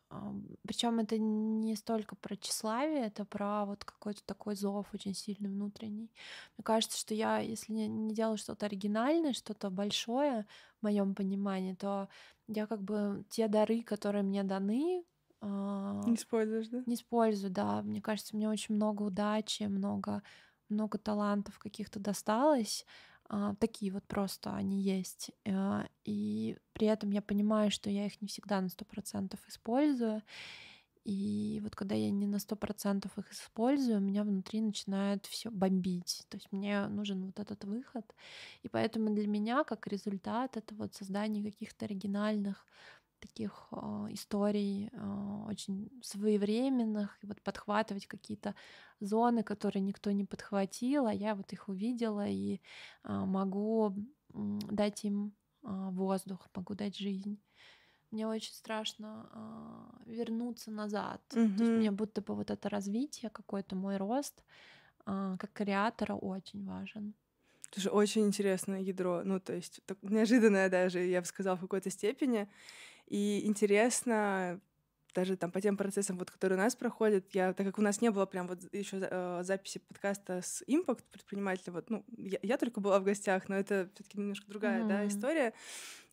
Причем 0.66 0.99
это 0.99 1.18
не 1.18 1.76
столько 1.76 2.16
про 2.16 2.36
тщеславие, 2.36 3.08
это 3.08 3.26
про 3.26 3.66
вот 3.66 3.84
какой-то 3.86 4.22
такой 4.26 4.55
зов 4.55 4.88
очень 4.93 5.14
сильный 5.14 5.49
внутренний. 5.49 6.12
Мне 6.58 6.64
кажется, 6.64 6.97
что 6.97 7.14
я, 7.14 7.39
если 7.39 7.74
не 7.74 8.14
делаю 8.14 8.38
что-то 8.38 8.66
оригинальное, 8.66 9.34
что-то 9.34 9.70
большое 9.70 10.45
в 10.80 10.84
моем 10.84 11.16
понимании, 11.16 11.74
то 11.74 12.10
я 12.47 12.68
как 12.68 12.82
бы 12.84 13.26
те 13.30 13.47
дары, 13.47 13.84
которые 13.84 14.24
мне 14.24 14.43
даны, 14.43 15.03
не 15.41 16.16
используешь, 16.16 16.70
да? 16.70 16.84
Не 16.86 16.95
использую, 16.95 17.51
да. 17.51 17.82
Мне 17.82 18.01
кажется, 18.01 18.36
мне 18.36 18.49
очень 18.49 18.76
много 18.76 19.03
удачи, 19.03 19.64
много, 19.64 20.24
много 20.70 20.97
талантов 20.97 21.60
каких-то 21.60 21.99
досталось. 21.99 22.86
А, 23.30 23.55
такие 23.55 23.91
вот 23.91 24.05
просто 24.07 24.53
они 24.55 24.82
есть. 24.82 25.32
А, 25.47 25.88
и 26.05 26.57
при 26.73 26.88
этом 26.88 27.11
я 27.11 27.21
понимаю, 27.21 27.71
что 27.71 27.89
я 27.89 28.05
их 28.05 28.21
не 28.21 28.28
всегда 28.28 28.61
на 28.61 28.69
сто 28.69 28.86
процентов 28.86 29.39
использую. 29.47 30.21
И 31.03 31.61
вот 31.63 31.73
когда 31.75 31.95
я 31.95 32.11
не 32.11 32.28
на 32.28 32.38
сто 32.38 32.57
процентов 32.57 33.17
их 33.17 33.32
использую, 33.32 34.01
меня 34.01 34.23
внутри 34.23 34.59
начинает 34.59 35.25
все 35.25 35.49
бомбить. 35.49 36.25
То 36.30 36.36
есть 36.36 36.51
мне 36.51 36.88
нужен 36.88 37.25
вот 37.28 37.39
этот 37.39 37.63
выход. 37.63 38.13
И 38.63 38.67
поэтому 38.67 39.15
для 39.15 39.28
меня, 39.28 39.63
как 39.63 39.88
результат, 39.88 40.57
это 40.57 40.75
вот 40.75 40.95
создание 40.95 41.43
каких-то 41.43 41.86
оригинальных 41.86 42.65
таких 43.20 43.68
э, 43.72 43.78
историй 44.11 44.89
э, 44.91 45.43
очень 45.47 45.89
своевременных, 46.01 47.18
и 47.22 47.28
вот 47.28 47.41
подхватывать 47.41 48.07
какие-то 48.07 48.55
зоны, 48.99 49.43
которые 49.43 49.82
никто 49.82 50.11
не 50.11 50.26
подхватил, 50.26 51.07
а 51.07 51.13
я 51.13 51.36
вот 51.36 51.51
их 51.53 51.68
увидела 51.70 52.28
и 52.28 52.55
э, 52.55 52.59
могу 53.13 53.93
дать 54.34 55.05
им 55.05 55.34
воздух, 55.61 56.47
могу 56.55 56.76
дать 56.76 56.97
жизнь. 56.97 57.41
Мне 58.11 58.28
очень 58.28 58.53
страшно 58.53 59.91
вернуться 60.05 60.72
назад. 60.72 61.22
Mm-hmm. 61.32 61.57
То 61.57 61.63
есть 61.63 61.78
мне 61.78 61.91
будто 61.91 62.22
бы 62.22 62.36
вот 62.36 62.51
это 62.51 62.70
развитие, 62.70 63.30
какой-то 63.30 63.76
мой 63.76 63.97
рост 63.97 64.43
как 65.05 65.51
креатора 65.53 66.13
очень 66.15 66.65
важен. 66.65 67.15
Это 67.72 67.82
же 67.82 67.89
очень 67.89 68.26
интересное 68.26 68.80
ядро, 68.80 69.24
ну, 69.26 69.39
то 69.39 69.53
есть 69.53 69.82
так 69.86 69.97
неожиданное 70.01 70.70
даже, 70.70 70.99
я 70.99 71.20
бы 71.20 71.28
сказала, 71.28 71.57
в 71.57 71.61
какой-то 71.61 71.89
степени. 71.89 72.47
И 73.08 73.45
интересно, 73.45 74.60
даже 75.16 75.36
там 75.36 75.51
по 75.51 75.62
тем 75.62 75.78
процессам, 75.78 76.18
вот, 76.18 76.30
которые 76.30 76.60
у 76.60 76.62
нас 76.62 76.76
проходят, 76.76 77.26
я, 77.34 77.53
так 77.53 77.66
как 77.66 77.80
у 77.80 77.82
нас 77.82 78.01
не 78.01 78.12
было 78.12 78.26
прям 78.26 78.47
вот 78.47 78.72
еще 78.74 78.97
э, 79.01 79.39
записи 79.43 79.80
подкаста 79.80 80.41
с 80.41 80.64
Impact 80.68 81.03
предпринимателя, 81.12 81.74
вот, 81.74 81.89
ну, 81.89 82.05
я, 82.18 82.38
я 82.43 82.58
только 82.58 82.80
была 82.82 82.99
в 82.99 83.03
гостях, 83.03 83.49
но 83.49 83.55
это 83.55 83.89
все-таки 83.95 84.20
немножко 84.20 84.47
другая, 84.47 84.84
mm-hmm. 84.84 84.88
да, 84.88 85.08
история. 85.08 85.53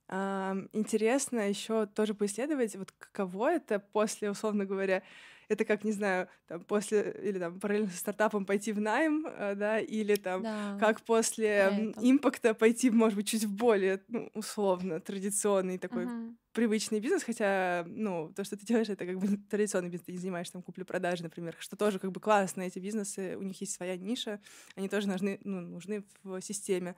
А, 0.06 0.56
интересно 0.72 1.48
еще 1.48 1.86
тоже 1.86 2.14
поисследовать, 2.14 2.76
вот 2.76 2.92
каково 2.92 3.52
это 3.52 3.78
после, 3.78 4.30
условно 4.30 4.64
говоря, 4.64 5.02
это 5.48 5.64
как, 5.64 5.84
не 5.84 5.92
знаю, 5.92 6.28
там, 6.46 6.62
после 6.64 7.16
или 7.22 7.38
там 7.38 7.60
параллельно 7.60 7.90
со 7.90 7.98
стартапом 7.98 8.46
пойти 8.46 8.72
в 8.72 8.80
найм, 8.80 9.26
э, 9.26 9.54
да, 9.54 9.78
или 9.78 10.14
там 10.16 10.42
да, 10.42 10.76
как 10.78 11.00
после 11.02 11.92
импакта 12.00 12.54
пойти, 12.54 12.90
может 12.90 13.16
быть, 13.16 13.28
чуть 13.28 13.44
в 13.44 13.54
более, 13.54 14.02
ну, 14.08 14.30
условно, 14.34 15.00
традиционный 15.00 15.78
такой 15.78 16.06
угу. 16.06 16.36
привычный 16.52 17.00
бизнес, 17.00 17.22
хотя, 17.22 17.84
ну, 17.86 18.32
то, 18.34 18.44
что 18.44 18.56
ты 18.56 18.66
делаешь, 18.66 18.88
это 18.88 19.06
как 19.06 19.18
бы 19.18 19.26
традиционный 19.50 19.90
бизнес, 19.90 20.06
ты 20.06 20.12
не 20.12 20.18
занимаешься 20.18 20.54
там 20.54 20.62
куплей-продажи, 20.62 21.22
например, 21.22 21.56
что 21.58 21.76
тоже 21.76 21.98
как 21.98 22.12
бы 22.12 22.20
классно, 22.20 22.62
эти 22.62 22.78
бизнесы, 22.78 23.36
у 23.36 23.42
них 23.42 23.60
есть 23.60 23.74
своя 23.74 23.96
ниша, 23.96 24.40
они 24.76 24.88
тоже 24.88 25.08
нужны, 25.08 25.38
ну, 25.44 25.60
нужны 25.60 26.04
в 26.22 26.40
системе. 26.40 26.96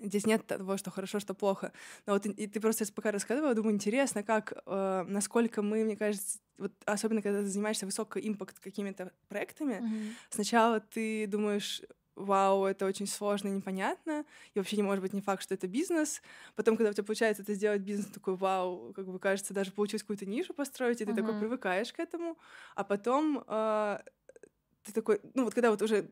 Здесь 0.00 0.26
нет 0.26 0.46
того, 0.46 0.76
что 0.76 0.90
хорошо, 0.90 1.20
что 1.20 1.34
плохо. 1.34 1.72
Но 2.06 2.14
вот 2.14 2.26
и, 2.26 2.30
и 2.30 2.46
ты 2.46 2.60
просто 2.60 2.90
пока 2.92 3.10
рассказывала, 3.10 3.54
думаю, 3.54 3.74
интересно, 3.74 4.22
как, 4.22 4.52
э, 4.66 5.04
насколько 5.08 5.62
мы, 5.62 5.84
мне 5.84 5.96
кажется, 5.96 6.38
вот 6.58 6.72
особенно 6.84 7.22
когда 7.22 7.40
ты 7.40 7.46
занимаешься 7.46 7.86
высокой 7.86 8.26
импакт 8.28 8.58
какими-то 8.58 9.12
проектами, 9.28 9.74
mm-hmm. 9.74 10.12
сначала 10.30 10.80
ты 10.80 11.26
думаешь, 11.26 11.82
вау, 12.18 12.64
это 12.64 12.84
очень 12.84 13.06
сложно 13.06 13.48
и 13.48 13.52
непонятно, 13.52 14.24
и 14.54 14.58
вообще 14.58 14.76
не 14.76 14.82
может 14.82 15.02
быть 15.02 15.12
не 15.12 15.20
факт, 15.20 15.42
что 15.42 15.54
это 15.54 15.66
бизнес. 15.66 16.20
Потом, 16.56 16.76
когда 16.76 16.90
у 16.90 16.92
тебя 16.92 17.04
получается 17.04 17.42
это 17.42 17.54
сделать 17.54 17.82
бизнес, 17.82 18.06
такой, 18.06 18.36
вау, 18.36 18.92
как 18.94 19.06
бы 19.06 19.18
кажется, 19.18 19.54
даже 19.54 19.72
получилось 19.72 20.02
какую-то 20.02 20.26
нишу 20.26 20.52
построить, 20.52 21.00
и 21.00 21.04
ты 21.04 21.12
uh-huh. 21.12 21.16
такой 21.16 21.38
привыкаешь 21.38 21.92
к 21.92 22.00
этому. 22.00 22.36
А 22.74 22.84
потом 22.84 23.44
э, 23.46 23.98
ты 24.88 24.94
такой, 24.94 25.20
ну 25.34 25.44
вот 25.44 25.54
когда 25.54 25.70
вот 25.70 25.82
уже 25.82 26.10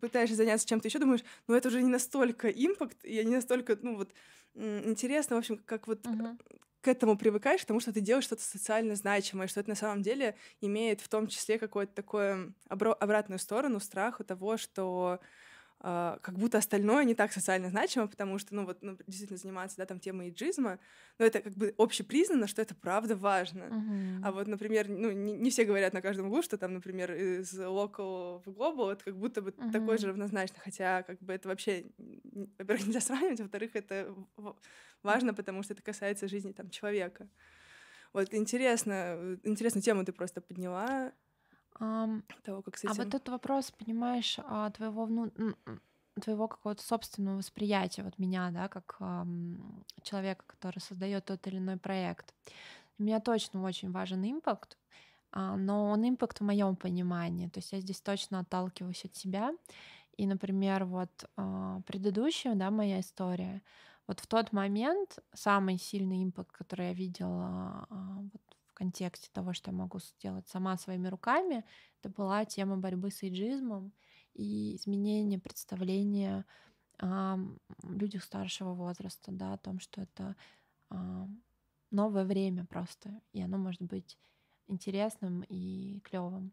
пытаешься 0.00 0.36
заняться 0.36 0.66
чем-то 0.66 0.88
еще, 0.88 0.98
думаешь, 0.98 1.22
ну 1.46 1.54
это 1.54 1.68
уже 1.68 1.82
не 1.82 1.88
настолько 1.88 2.48
импакт, 2.48 3.04
и 3.04 3.24
не 3.24 3.36
настолько, 3.36 3.78
ну 3.80 3.96
вот 3.96 4.12
интересно, 4.54 5.36
в 5.36 5.38
общем, 5.38 5.58
как 5.64 5.86
вот 5.86 6.06
uh-huh. 6.06 6.38
к 6.80 6.88
этому 6.88 7.16
привыкаешь, 7.16 7.60
потому 7.60 7.80
что 7.80 7.92
ты 7.92 8.00
делаешь 8.00 8.24
что-то 8.24 8.42
социально 8.42 8.96
значимое, 8.96 9.46
что 9.46 9.60
это 9.60 9.70
на 9.70 9.76
самом 9.76 10.02
деле 10.02 10.34
имеет 10.60 11.00
в 11.00 11.08
том 11.08 11.28
числе 11.28 11.58
какое-то 11.58 11.94
такое 11.94 12.52
обро- 12.68 12.94
обратную 12.94 13.38
сторону 13.38 13.80
страха 13.80 14.24
того, 14.24 14.56
что 14.56 15.20
как 15.82 16.38
будто 16.38 16.58
остальное 16.58 17.04
не 17.04 17.14
так 17.14 17.32
социально 17.32 17.70
значимо, 17.70 18.06
потому 18.06 18.38
что, 18.38 18.54
ну, 18.54 18.66
вот, 18.66 18.82
ну, 18.82 18.98
действительно 19.06 19.38
заниматься, 19.38 19.78
да, 19.78 19.86
там, 19.86 19.98
темой 19.98 20.28
иджизма, 20.28 20.78
но 21.18 21.24
это 21.24 21.40
как 21.40 21.54
бы 21.54 21.74
общепризнано, 21.78 22.46
что 22.46 22.60
это 22.60 22.74
правда 22.74 23.16
важно. 23.16 23.62
Uh-huh. 23.62 24.20
А 24.22 24.32
вот, 24.32 24.46
например, 24.46 24.90
ну, 24.90 25.10
не, 25.10 25.32
не 25.32 25.48
все 25.48 25.64
говорят 25.64 25.94
на 25.94 26.02
каждом 26.02 26.26
углу, 26.26 26.42
что 26.42 26.58
там, 26.58 26.74
например, 26.74 27.12
из 27.12 27.58
local 27.58 28.42
в 28.44 28.48
global 28.48 28.92
это 28.92 29.04
как 29.04 29.16
будто 29.16 29.40
бы 29.40 29.50
uh-huh. 29.50 29.72
такое 29.72 29.96
же 29.96 30.08
равнозначно, 30.08 30.58
хотя 30.62 31.02
как 31.02 31.18
бы 31.20 31.32
это 31.32 31.48
вообще, 31.48 31.86
во-первых, 32.58 32.86
нельзя 32.86 33.00
сравнивать, 33.00 33.40
во-вторых, 33.40 33.70
это 33.74 34.14
важно, 35.02 35.32
потому 35.32 35.62
что 35.62 35.72
это 35.72 35.82
касается 35.82 36.28
жизни 36.28 36.52
там 36.52 36.68
человека. 36.68 37.26
Вот 38.12 38.34
интересно, 38.34 39.38
интересную 39.44 39.82
тему 39.82 40.04
ты 40.04 40.12
просто 40.12 40.42
подняла. 40.42 41.12
Того, 42.44 42.62
как 42.62 42.76
с 42.76 42.84
этим... 42.84 42.92
А 42.92 42.94
вот 42.94 43.14
этот 43.14 43.28
вопрос, 43.30 43.70
понимаешь, 43.70 44.38
а, 44.44 44.70
твоего 44.70 45.06
вну... 45.06 45.30
твоего 46.20 46.46
какого-то 46.46 46.82
собственного 46.82 47.38
восприятия 47.38 48.02
вот 48.02 48.18
меня, 48.18 48.50
да, 48.50 48.68
как 48.68 48.96
эм, 49.00 49.84
человека, 50.02 50.44
который 50.46 50.80
создает 50.80 51.24
тот 51.24 51.46
или 51.46 51.56
иной 51.56 51.78
проект. 51.78 52.34
Для 52.98 53.06
меня 53.06 53.20
точно 53.20 53.62
очень 53.62 53.90
важен 53.90 54.22
импакт, 54.30 54.76
э, 55.32 55.54
но 55.56 55.90
он 55.90 56.06
импакт 56.06 56.40
в 56.40 56.44
моем 56.44 56.76
понимании. 56.76 57.48
То 57.48 57.58
есть 57.58 57.72
я 57.72 57.80
здесь 57.80 58.02
точно 58.02 58.40
отталкиваюсь 58.40 59.04
от 59.06 59.16
себя. 59.16 59.52
И, 60.18 60.26
например, 60.26 60.84
вот 60.84 61.10
э, 61.38 61.80
предыдущая, 61.86 62.54
да, 62.54 62.70
моя 62.70 63.00
история, 63.00 63.62
вот 64.06 64.20
в 64.20 64.26
тот 64.26 64.52
момент 64.52 65.18
самый 65.32 65.78
сильный 65.78 66.22
импакт, 66.22 66.52
который 66.52 66.88
я 66.88 66.92
видела 66.92 67.86
э, 67.88 67.94
вот 67.94 68.49
контексте 68.80 69.28
того, 69.32 69.52
что 69.52 69.70
я 69.70 69.76
могу 69.76 69.98
сделать 70.00 70.48
сама 70.48 70.78
своими 70.78 71.08
руками, 71.08 71.64
это 72.00 72.08
была 72.08 72.46
тема 72.46 72.78
борьбы 72.78 73.10
с 73.10 73.22
эйджизмом 73.22 73.92
и 74.32 74.74
изменение 74.76 75.38
представления 75.38 76.46
о 76.98 77.36
людях 77.82 78.24
старшего 78.24 78.72
возраста, 78.72 79.32
да, 79.32 79.52
о 79.52 79.58
том, 79.58 79.80
что 79.80 80.00
это 80.00 80.34
а, 80.88 81.28
новое 81.90 82.24
время 82.24 82.64
просто, 82.64 83.20
и 83.34 83.42
оно 83.42 83.58
может 83.58 83.82
быть 83.82 84.18
интересным 84.66 85.42
и 85.42 86.00
клевым. 86.00 86.52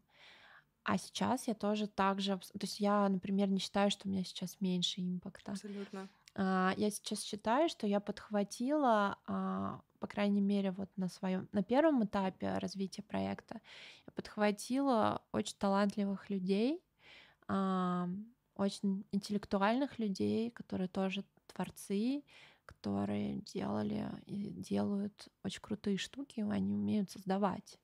А 0.84 0.98
сейчас 0.98 1.48
я 1.48 1.54
тоже 1.54 1.86
так 1.86 2.20
же, 2.20 2.36
то 2.36 2.62
есть 2.62 2.80
я, 2.80 3.08
например, 3.08 3.48
не 3.48 3.58
считаю, 3.58 3.90
что 3.90 4.06
у 4.06 4.10
меня 4.10 4.24
сейчас 4.24 4.60
меньше 4.60 5.00
импакта. 5.00 5.52
Абсолютно. 5.52 6.08
А, 6.38 6.74
я 6.76 6.90
сейчас 6.90 7.22
считаю, 7.24 7.68
что 7.68 7.86
я 7.88 8.00
подхватила, 8.00 9.18
а, 9.26 9.82
по 10.00 10.06
крайней 10.06 10.40
мере, 10.40 10.70
вот 10.72 10.90
на 10.96 11.08
своем, 11.08 11.48
на 11.52 11.62
первом 11.64 12.04
этапе 12.04 12.58
развития 12.58 13.02
проекта, 13.02 13.60
я 14.06 14.12
подхватила 14.14 15.22
очень 15.32 15.56
талантливых 15.58 16.30
людей, 16.30 16.80
а, 17.48 18.08
очень 18.56 19.06
интеллектуальных 19.12 19.98
людей, 19.98 20.50
которые 20.52 20.88
тоже 20.88 21.24
творцы, 21.48 22.24
которые 22.66 23.36
делали 23.42 24.06
и 24.26 24.50
делают 24.50 25.28
очень 25.44 25.62
крутые 25.62 25.98
штуки, 25.98 26.40
они 26.40 26.74
умеют 26.74 27.10
создавать. 27.10 27.80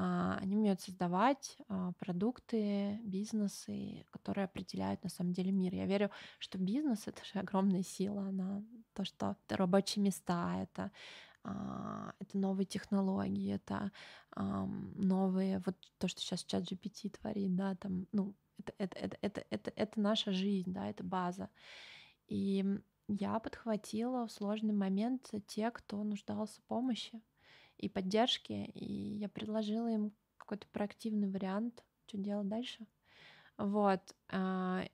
А, 0.00 0.38
они 0.40 0.56
умеют 0.56 0.80
создавать 0.80 1.56
а, 1.66 1.90
продукты, 1.98 3.00
бизнесы, 3.02 4.06
которые 4.12 4.44
определяют 4.44 5.02
на 5.02 5.10
самом 5.10 5.32
деле 5.32 5.50
мир. 5.50 5.74
Я 5.74 5.86
верю, 5.86 6.12
что 6.38 6.56
бизнес— 6.56 7.02
это 7.08 7.24
же 7.24 7.40
огромная 7.40 7.82
сила, 7.82 8.28
она 8.28 8.62
то, 8.92 9.04
что 9.04 9.36
это 9.44 9.56
рабочие 9.56 10.04
места, 10.04 10.62
это 10.62 10.92
а, 11.42 12.12
это 12.20 12.38
новые 12.38 12.64
технологии, 12.66 13.54
это 13.54 13.90
новые, 14.36 15.60
вот 15.66 15.74
то, 15.98 16.06
что 16.06 16.20
сейчас 16.20 16.44
чат 16.44 16.62
GPT 16.62 17.10
творит, 17.10 17.56
да, 17.56 17.74
там, 17.74 18.06
ну, 18.12 18.36
это, 18.58 18.72
это, 18.78 18.98
это, 19.00 19.18
это, 19.20 19.44
это, 19.50 19.72
это 19.74 20.00
наша 20.00 20.30
жизнь, 20.30 20.72
да, 20.72 20.88
это 20.88 21.02
база. 21.02 21.50
И 22.28 22.64
я 23.08 23.40
подхватила 23.40 24.28
в 24.28 24.30
сложный 24.30 24.74
момент 24.74 25.32
те, 25.48 25.72
кто 25.72 26.04
нуждался 26.04 26.60
в 26.60 26.64
помощи 26.64 27.20
и 27.78 27.88
поддержке, 27.88 28.66
и 28.66 28.84
я 29.18 29.28
предложила 29.28 29.88
им 29.88 30.12
какой-то 30.36 30.66
проактивный 30.68 31.28
вариант, 31.28 31.84
что 32.06 32.18
делать 32.18 32.48
дальше. 32.48 32.86
Вот. 33.56 34.00
А, 34.30 34.84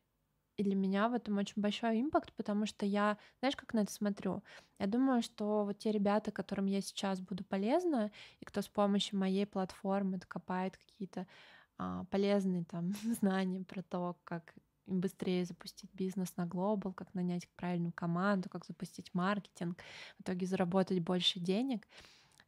и 0.57 0.63
для 0.63 0.77
меня 0.77 1.09
в 1.09 1.15
этом 1.15 1.39
очень 1.39 1.61
большой 1.61 2.01
импакт, 2.01 2.33
потому 2.35 2.67
что 2.67 2.87
я, 2.87 3.19
знаешь, 3.41 3.57
как 3.57 3.75
на 3.75 3.81
это 3.81 3.93
смотрю? 3.93 4.45
Я 4.79 4.87
думаю, 4.87 5.23
что 5.23 5.65
вот 5.65 5.79
те 5.79 5.91
ребята, 5.91 6.31
которым 6.31 6.67
я 6.67 6.81
сейчас 6.81 7.21
буду 7.21 7.45
полезна, 7.45 8.13
и 8.41 8.45
кто 8.45 8.63
с 8.63 8.69
помощью 8.69 9.19
моей 9.19 9.47
платформы 9.47 10.21
копает 10.21 10.77
какие-то 10.77 11.27
а, 11.79 12.05
полезные 12.05 12.65
там 12.65 12.93
знания 13.21 13.65
про 13.65 13.83
то, 13.83 14.17
как 14.25 14.55
им 14.87 15.01
быстрее 15.01 15.45
запустить 15.45 15.91
бизнес 15.95 16.37
на 16.37 16.47
глобал, 16.47 16.93
как 16.93 17.15
нанять 17.15 17.49
правильную 17.57 17.93
команду, 17.93 18.49
как 18.49 18.65
запустить 18.65 19.13
маркетинг, 19.15 19.83
в 20.19 20.23
итоге 20.23 20.47
заработать 20.47 21.01
больше 21.01 21.41
денег. 21.41 21.89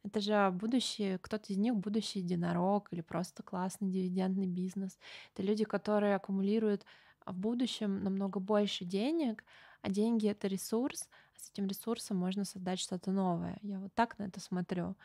Это 0.07 0.21
же 0.21 0.51
будущее, 0.51 1.17
кто-то 1.17 1.51
из 1.51 1.57
них 1.57 1.75
будущий 1.75 2.19
единорог 2.19 2.87
или 2.93 3.01
просто 3.01 3.43
классный 3.43 3.89
дивидендный 3.89 4.47
бизнес. 4.47 4.97
Это 5.33 5.43
люди, 5.43 5.65
которые 5.65 6.15
аккумулируют 6.15 6.85
в 7.25 7.37
будущем 7.37 8.01
намного 8.03 8.39
больше 8.39 8.85
денег, 8.85 9.43
а 9.81 9.89
деньги— 9.89 10.25
это 10.29 10.47
ресурс, 10.47 11.09
а 11.35 11.39
с 11.39 11.51
этим 11.51 11.67
ресурсом 11.67 12.15
можно 12.15 12.45
создать 12.45 12.79
что-то 12.79 13.11
новое. 13.11 13.59
Я 13.61 13.79
вот 13.79 13.93
так 13.95 14.17
на 14.17 14.23
это 14.23 14.39
смотрю, 14.39 14.95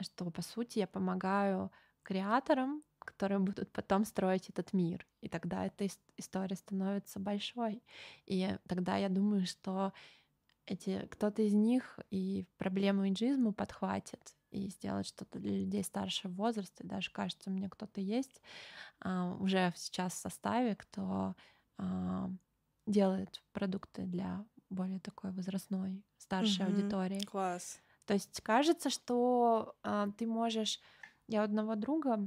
что, 0.00 0.30
по 0.30 0.42
сути, 0.42 0.78
я 0.78 0.86
помогаю 0.86 1.72
креаторам, 2.04 2.84
которые 3.00 3.40
будут 3.40 3.72
потом 3.72 4.04
строить 4.04 4.48
этот 4.48 4.72
мир. 4.72 5.04
И 5.22 5.28
тогда 5.28 5.66
эта 5.66 5.88
история 6.16 6.54
становится 6.54 7.18
большой. 7.18 7.82
И 8.26 8.56
тогда 8.68 8.96
я 8.96 9.08
думаю, 9.08 9.44
что 9.44 9.92
эти, 10.66 11.04
кто-то 11.10 11.42
из 11.42 11.52
них 11.52 11.98
и 12.10 12.46
проблему 12.58 13.08
иджизма 13.08 13.52
подхватит 13.52 14.35
и 14.56 14.68
сделать 14.68 15.06
что-то 15.06 15.38
для 15.38 15.58
людей 15.58 15.84
старшего 15.84 16.32
возраста. 16.32 16.82
И 16.82 16.86
даже, 16.86 17.10
кажется, 17.10 17.50
мне 17.50 17.68
кто-то 17.68 18.00
есть 18.00 18.40
а, 19.00 19.34
уже 19.40 19.72
сейчас 19.76 20.14
в 20.14 20.18
составе, 20.18 20.74
кто 20.74 21.34
а, 21.78 22.30
делает 22.86 23.42
продукты 23.52 24.02
для 24.02 24.44
более 24.70 25.00
такой 25.00 25.32
возрастной, 25.32 26.04
старшей 26.18 26.66
угу, 26.66 26.72
аудитории. 26.72 27.24
Класс. 27.24 27.80
То 28.06 28.14
есть 28.14 28.40
кажется, 28.42 28.90
что 28.90 29.76
а, 29.82 30.08
ты 30.16 30.26
можешь... 30.26 30.80
Я 31.28 31.42
одного 31.42 31.74
друга, 31.74 32.20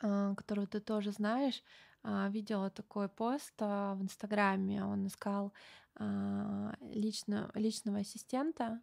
а, 0.00 0.34
которого 0.36 0.66
ты 0.66 0.80
тоже 0.80 1.12
знаешь, 1.12 1.62
видела 2.02 2.70
такой 2.70 3.08
пост 3.08 3.54
а, 3.60 3.94
в 3.94 4.02
Инстаграме. 4.02 4.84
Он 4.84 5.06
искал 5.06 5.52
а, 5.96 6.74
лично, 6.80 7.50
личного 7.54 7.98
ассистента, 7.98 8.80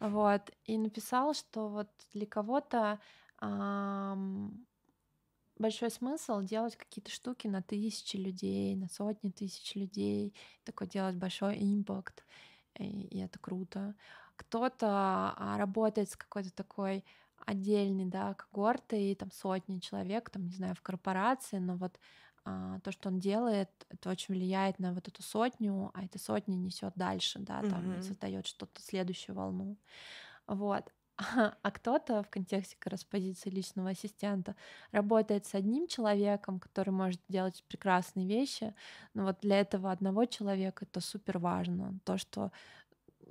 вот, 0.00 0.50
и 0.64 0.78
написал, 0.78 1.34
что 1.34 1.68
вот 1.68 1.88
для 2.12 2.26
кого-то 2.26 3.00
а, 3.40 4.16
большой 5.58 5.90
смысл 5.90 6.42
делать 6.42 6.76
какие-то 6.76 7.10
штуки 7.10 7.46
на 7.46 7.62
тысячи 7.62 8.16
людей, 8.16 8.76
на 8.76 8.88
сотни 8.88 9.30
тысяч 9.30 9.74
людей, 9.74 10.34
такой 10.64 10.86
делать 10.86 11.16
большой 11.16 11.56
импакт, 11.58 12.24
и, 12.78 12.84
и 12.84 13.18
это 13.18 13.38
круто. 13.38 13.94
Кто-то 14.36 15.34
а, 15.36 15.56
работает 15.58 16.10
с 16.10 16.16
какой-то 16.16 16.52
такой 16.52 17.04
отдельной, 17.46 18.04
да, 18.06 18.34
когортой, 18.34 19.14
там 19.14 19.30
сотни 19.30 19.78
человек, 19.78 20.30
там, 20.30 20.46
не 20.46 20.54
знаю, 20.54 20.74
в 20.74 20.82
корпорации, 20.82 21.58
но 21.58 21.76
вот 21.76 21.98
а, 21.98 22.27
то, 22.82 22.92
что 22.92 23.08
он 23.08 23.18
делает, 23.18 23.70
это 23.88 24.10
очень 24.10 24.34
влияет 24.34 24.78
на 24.78 24.92
вот 24.92 25.08
эту 25.08 25.22
сотню, 25.22 25.90
а 25.94 26.04
эта 26.04 26.18
сотня 26.18 26.54
несет 26.54 26.92
дальше, 26.96 27.38
да, 27.38 27.60
там 27.62 27.90
mm-hmm. 27.90 28.02
создает 28.02 28.46
что-то 28.46 28.80
следующую 28.80 29.36
волну. 29.36 29.76
Вот. 30.46 30.92
А 31.62 31.70
кто-то 31.72 32.22
в 32.22 32.30
контексте 32.30 32.76
как 32.78 32.92
раз 32.92 33.04
позиции 33.04 33.50
личного 33.50 33.90
ассистента 33.90 34.54
работает 34.92 35.46
с 35.46 35.54
одним 35.54 35.88
человеком, 35.88 36.60
который 36.60 36.90
может 36.90 37.20
делать 37.28 37.64
прекрасные 37.66 38.26
вещи, 38.26 38.72
но 39.14 39.24
вот 39.24 39.40
для 39.40 39.58
этого 39.58 39.90
одного 39.90 40.26
человека 40.26 40.84
это 40.84 41.00
супер 41.00 41.38
важно. 41.38 41.98
То, 42.04 42.18
что 42.18 42.52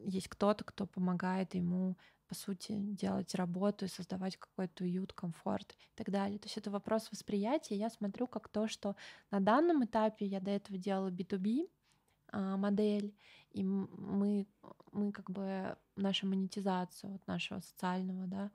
есть 0.03 0.28
кто-то, 0.28 0.65
кто 0.65 0.86
помогает 0.86 1.55
ему 1.55 1.95
по 2.28 2.36
сути, 2.36 2.73
делать 2.78 3.36
работу 3.36 3.86
и 3.86 3.89
создавать 3.89 4.38
какой-то 4.38 4.84
уют, 4.84 5.13
комфорт 5.13 5.71
и 5.71 5.95
так 5.95 6.09
далее. 6.09 6.39
То 6.39 6.45
есть 6.45 6.57
это 6.57 6.69
вопрос 6.69 7.09
восприятия. 7.11 7.75
Я 7.75 7.89
смотрю 7.89 8.28
как 8.28 8.49
то, 8.49 8.67
что 8.67 8.95
на 9.32 9.39
данном 9.39 9.86
этапе 9.86 10.25
я 10.25 10.39
до 10.39 10.51
этого 10.51 10.78
делала 10.78 11.09
B2B 11.09 11.69
а, 12.30 12.57
модель, 12.57 13.15
и 13.51 13.63
мы, 13.63 14.45
мы 14.91 15.11
как 15.11 15.30
бы 15.32 15.78
нашу 15.95 16.28
монетизацию 16.28 17.13
вот 17.13 17.25
нашего 17.28 17.59
социального, 17.59 18.28
да, 18.28 18.51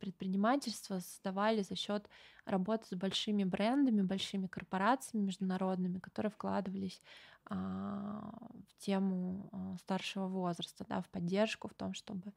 предпринимательства 0.00 0.98
создавали 0.98 1.62
за 1.62 1.76
счет 1.76 2.08
работы 2.46 2.86
с 2.88 2.94
большими 2.94 3.44
брендами, 3.44 4.02
большими 4.02 4.46
корпорациями 4.46 5.26
международными, 5.26 5.98
которые 5.98 6.30
вкладывались 6.30 7.02
а, 7.46 8.32
в 8.68 8.84
тему 8.84 9.48
а, 9.52 9.76
старшего 9.78 10.26
возраста, 10.26 10.84
да, 10.88 11.00
в 11.00 11.08
поддержку, 11.08 11.68
в 11.68 11.74
том, 11.74 11.94
чтобы 11.94 12.32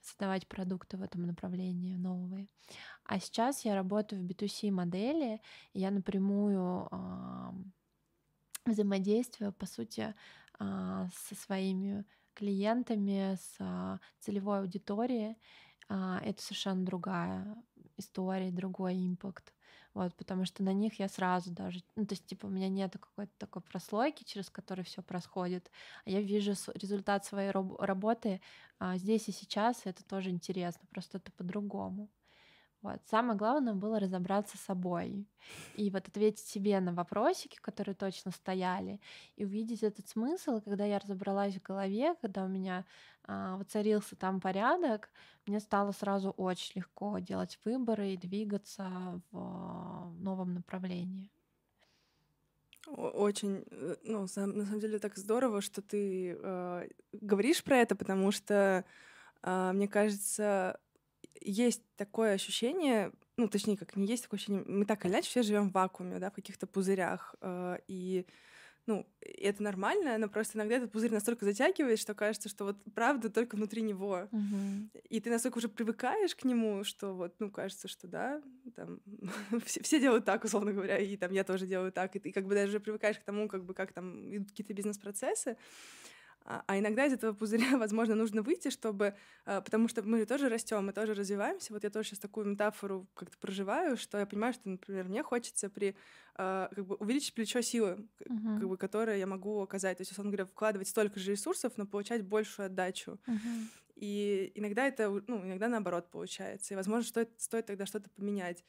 создавать 0.00 0.46
продукты 0.48 0.96
в 0.96 1.02
этом 1.02 1.26
направлении 1.26 1.96
новые. 1.96 2.48
А 3.04 3.20
сейчас 3.20 3.64
я 3.64 3.74
работаю 3.74 4.22
в 4.22 4.26
B2C 4.26 4.70
модели, 4.70 5.40
и 5.72 5.80
я 5.80 5.90
напрямую 5.90 6.88
взаимодействую, 8.66 9.52
по 9.52 9.66
сути, 9.66 10.14
со 10.58 11.34
своими 11.34 12.04
клиентами, 12.34 13.36
с 13.36 14.00
целевой 14.20 14.60
аудиторией, 14.60 15.30
а, 15.32 15.36
это 16.22 16.42
совершенно 16.42 16.84
другая 16.84 17.56
история, 17.96 18.50
другой 18.50 18.94
импакт. 19.06 19.54
Вот, 19.94 20.14
потому 20.16 20.46
что 20.46 20.62
на 20.62 20.72
них 20.72 20.98
я 20.98 21.08
сразу 21.08 21.50
даже, 21.50 21.82
ну, 21.96 22.06
то 22.06 22.14
есть, 22.14 22.26
типа, 22.26 22.46
у 22.46 22.50
меня 22.50 22.68
нет 22.68 22.94
какой-то 22.98 23.32
такой 23.38 23.60
прослойки, 23.62 24.24
через 24.24 24.48
которую 24.48 24.86
все 24.86 25.02
происходит, 25.02 25.70
а 26.06 26.10
я 26.10 26.22
вижу 26.22 26.54
результат 26.74 27.26
своей 27.26 27.50
раб- 27.50 27.78
работы 27.78 28.40
а, 28.78 28.96
здесь 28.96 29.28
и 29.28 29.32
сейчас, 29.32 29.84
и 29.84 29.90
это 29.90 30.02
тоже 30.04 30.30
интересно, 30.30 30.86
просто 30.90 31.18
это 31.18 31.30
по-другому. 31.32 32.08
Вот. 32.82 33.00
Самое 33.08 33.38
главное 33.38 33.74
было 33.74 34.00
разобраться 34.00 34.58
с 34.58 34.62
собой 34.62 35.24
и 35.76 35.88
вот 35.90 36.08
ответить 36.08 36.44
себе 36.44 36.80
на 36.80 36.92
вопросики, 36.92 37.58
которые 37.60 37.94
точно 37.94 38.32
стояли, 38.32 39.00
и 39.36 39.44
увидеть 39.44 39.84
этот 39.84 40.08
смысл. 40.08 40.60
Когда 40.60 40.84
я 40.84 40.98
разобралась 40.98 41.54
в 41.54 41.62
голове, 41.62 42.16
когда 42.20 42.44
у 42.44 42.48
меня 42.48 42.84
а, 43.24 43.56
воцарился 43.56 44.16
там 44.16 44.40
порядок, 44.40 45.10
мне 45.46 45.60
стало 45.60 45.92
сразу 45.92 46.30
очень 46.30 46.80
легко 46.80 47.18
делать 47.20 47.58
выборы 47.64 48.10
и 48.10 48.16
двигаться 48.16 49.22
в 49.30 50.12
новом 50.18 50.54
направлении. 50.54 51.30
Очень, 52.88 53.64
э, 53.70 53.96
ну, 54.02 54.22
на 54.22 54.26
самом 54.26 54.80
деле 54.80 54.98
так 54.98 55.16
здорово, 55.16 55.60
что 55.60 55.82
ты 55.82 56.36
э, 56.36 56.88
говоришь 57.12 57.62
про 57.62 57.76
это, 57.76 57.94
потому 57.94 58.32
что, 58.32 58.84
э, 59.42 59.72
мне 59.72 59.86
кажется, 59.86 60.80
есть 61.44 61.82
такое 61.96 62.34
ощущение, 62.34 63.12
ну, 63.36 63.48
точнее, 63.48 63.76
как 63.76 63.96
не 63.96 64.06
есть 64.06 64.24
такое 64.24 64.38
ощущение, 64.38 64.64
мы 64.66 64.84
так 64.84 65.04
или 65.04 65.12
иначе 65.12 65.28
все 65.28 65.42
живем 65.42 65.70
в 65.70 65.72
вакууме, 65.72 66.18
да, 66.18 66.30
в 66.30 66.34
каких-то 66.34 66.66
пузырях, 66.66 67.34
э, 67.40 67.78
и 67.88 68.26
ну, 68.86 69.06
это 69.20 69.62
нормально, 69.62 70.18
но 70.18 70.28
просто 70.28 70.58
иногда 70.58 70.74
этот 70.76 70.90
пузырь 70.90 71.12
настолько 71.12 71.44
затягивает, 71.44 72.00
что 72.00 72.14
кажется, 72.14 72.48
что 72.48 72.64
вот 72.64 72.76
правда 72.94 73.30
только 73.30 73.54
внутри 73.54 73.80
него. 73.80 74.28
Угу. 74.32 75.00
И 75.08 75.20
ты 75.20 75.30
настолько 75.30 75.58
уже 75.58 75.68
привыкаешь 75.68 76.34
к 76.34 76.42
нему, 76.44 76.82
что 76.82 77.14
вот, 77.14 77.36
ну, 77.38 77.50
кажется, 77.50 77.86
что 77.86 78.08
да, 78.08 78.42
там 78.74 79.00
все, 79.64 79.82
все 79.82 80.00
делают 80.00 80.24
так, 80.24 80.42
условно 80.42 80.72
говоря, 80.72 80.98
и 80.98 81.16
там 81.16 81.30
я 81.30 81.44
тоже 81.44 81.66
делаю 81.66 81.92
так, 81.92 82.16
и 82.16 82.18
ты 82.18 82.32
как 82.32 82.46
бы 82.46 82.54
даже 82.54 82.80
привыкаешь 82.80 83.18
к 83.18 83.24
тому, 83.24 83.46
как 83.48 83.64
бы 83.64 83.72
как 83.72 83.92
там 83.92 84.34
идут 84.34 84.50
какие-то 84.50 84.74
бизнес-процессы. 84.74 85.56
А, 86.44 86.64
а 86.66 86.78
иногда 86.78 87.06
из 87.06 87.12
этого 87.12 87.32
пузыря, 87.32 87.76
возможно, 87.78 88.14
нужно 88.14 88.42
выйти, 88.42 88.70
чтобы... 88.70 89.14
А, 89.44 89.60
потому 89.60 89.88
что 89.88 90.02
мы 90.02 90.18
же 90.18 90.26
тоже 90.26 90.48
растем, 90.48 90.84
мы 90.84 90.92
тоже 90.92 91.14
развиваемся. 91.14 91.72
Вот 91.72 91.84
я 91.84 91.90
тоже 91.90 92.08
сейчас 92.08 92.18
такую 92.18 92.46
метафору 92.46 93.06
как-то 93.14 93.38
проживаю, 93.38 93.96
что 93.96 94.18
я 94.18 94.26
понимаю, 94.26 94.52
что, 94.52 94.68
например, 94.68 95.08
мне 95.08 95.22
хочется 95.22 95.70
при 95.70 95.96
а, 96.34 96.68
как 96.74 96.86
бы 96.86 96.96
увеличить 96.96 97.34
плечо 97.34 97.60
силы, 97.60 98.08
uh-huh. 98.20 98.58
как 98.58 98.68
бы, 98.68 98.76
которое 98.76 99.18
я 99.18 99.26
могу 99.26 99.60
оказать. 99.60 99.98
То 99.98 100.02
есть, 100.02 100.12
условно 100.12 100.30
говоря, 100.30 100.46
вкладывать 100.46 100.88
столько 100.88 101.20
же 101.20 101.32
ресурсов, 101.32 101.74
но 101.76 101.86
получать 101.86 102.22
большую 102.24 102.66
отдачу. 102.66 103.18
Uh-huh. 103.26 103.66
И 103.96 104.50
иногда 104.54 104.86
это, 104.86 105.10
ну, 105.26 105.44
иногда 105.44 105.68
наоборот 105.68 106.10
получается. 106.10 106.74
И, 106.74 106.76
возможно, 106.76 107.08
стоит, 107.08 107.30
стоит 107.38 107.66
тогда 107.66 107.86
что-то 107.86 108.10
поменять. 108.10 108.64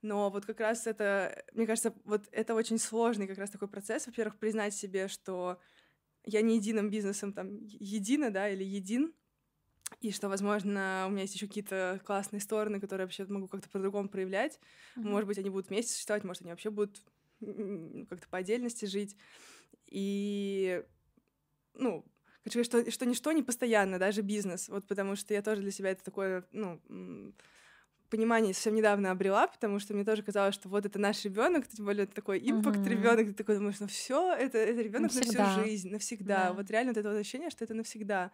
Но 0.00 0.30
вот 0.30 0.46
как 0.46 0.60
раз 0.60 0.86
это, 0.86 1.44
мне 1.52 1.66
кажется, 1.66 1.92
вот 2.04 2.28
это 2.30 2.54
очень 2.54 2.78
сложный 2.78 3.26
как 3.26 3.38
раз 3.38 3.50
такой 3.50 3.68
процесс. 3.68 4.06
Во-первых, 4.06 4.38
признать 4.38 4.74
себе, 4.74 5.08
что 5.08 5.58
я 6.24 6.42
не 6.42 6.56
единым 6.56 6.90
бизнесом 6.90 7.32
там 7.32 7.58
едина, 7.64 8.30
да, 8.30 8.48
или 8.48 8.64
един, 8.64 9.14
и 10.00 10.12
что, 10.12 10.28
возможно, 10.28 11.06
у 11.08 11.10
меня 11.10 11.22
есть 11.22 11.34
еще 11.34 11.46
какие-то 11.46 12.00
классные 12.04 12.40
стороны, 12.40 12.80
которые 12.80 13.04
я 13.04 13.06
вообще 13.06 13.26
могу 13.26 13.48
как-то 13.48 13.68
по-другому 13.70 14.08
проявлять. 14.08 14.60
Mm-hmm. 14.96 15.08
Может 15.08 15.26
быть, 15.26 15.38
они 15.38 15.50
будут 15.50 15.68
вместе 15.68 15.92
существовать, 15.92 16.24
может, 16.24 16.42
они 16.42 16.50
вообще 16.50 16.70
будут 16.70 17.02
как-то 17.40 18.28
по 18.28 18.38
отдельности 18.38 18.84
жить. 18.84 19.16
И, 19.86 20.84
ну, 21.74 22.04
хочу 22.44 22.62
сказать, 22.64 22.86
что, 22.86 22.90
что 22.90 23.06
ничто 23.06 23.32
не 23.32 23.42
постоянно, 23.42 23.98
даже 23.98 24.22
бизнес. 24.22 24.68
Вот 24.68 24.86
потому 24.86 25.16
что 25.16 25.34
я 25.34 25.42
тоже 25.42 25.62
для 25.62 25.70
себя 25.70 25.90
это 25.90 26.04
такое, 26.04 26.44
ну, 26.52 26.80
понимание 28.10 28.54
совсем 28.54 28.74
недавно 28.74 29.10
обрела, 29.10 29.46
потому 29.46 29.78
что 29.78 29.94
мне 29.94 30.04
тоже 30.04 30.22
казалось, 30.22 30.54
что 30.54 30.68
вот 30.68 30.86
это 30.86 30.98
наш 30.98 31.24
ребенок, 31.24 31.66
тем 31.68 31.84
более 31.84 32.04
это 32.04 32.14
такой 32.14 32.38
импакт 32.38 32.86
ребенок, 32.86 33.26
ты 33.28 33.32
такой 33.32 33.56
думаешь, 33.56 33.80
ну 33.80 33.86
все, 33.86 34.32
это, 34.34 34.58
это 34.58 34.82
ребенок 34.82 35.14
на 35.14 35.22
всю 35.22 35.62
жизнь, 35.62 35.90
навсегда. 35.90 36.48
Да. 36.48 36.52
Вот 36.52 36.70
реально 36.70 36.92
вот 36.92 36.98
это 36.98 37.10
вот 37.10 37.18
ощущение, 37.18 37.50
что 37.50 37.64
это 37.64 37.74
навсегда. 37.74 38.30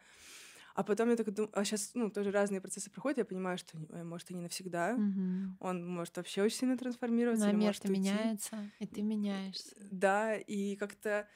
А 0.75 0.83
потом 0.83 1.09
я 1.11 1.17
так 1.17 1.33
думаю, 1.33 1.51
а 1.53 1.65
сейчас, 1.65 1.93
ну, 1.95 2.11
тоже 2.11 2.33
разные 2.33 2.61
процессы 2.61 2.91
проходят, 2.91 3.19
я 3.19 3.25
понимаю, 3.25 3.59
что, 3.59 3.79
может, 4.03 4.31
и 4.33 4.35
не 4.35 4.41
навсегда. 4.41 4.95
Угу. 4.95 5.57
Он 5.61 5.89
может 5.89 6.17
вообще 6.17 6.43
очень 6.43 6.57
сильно 6.57 6.77
трансформироваться. 6.77 7.47
Но 7.47 7.53
мир 7.53 7.67
может 7.69 7.89
меняется, 7.89 8.71
и 8.81 8.87
ты 8.87 9.03
меняешься. 9.03 9.77
Да, 9.91 10.35
и 10.35 10.75
как-то 10.75 11.29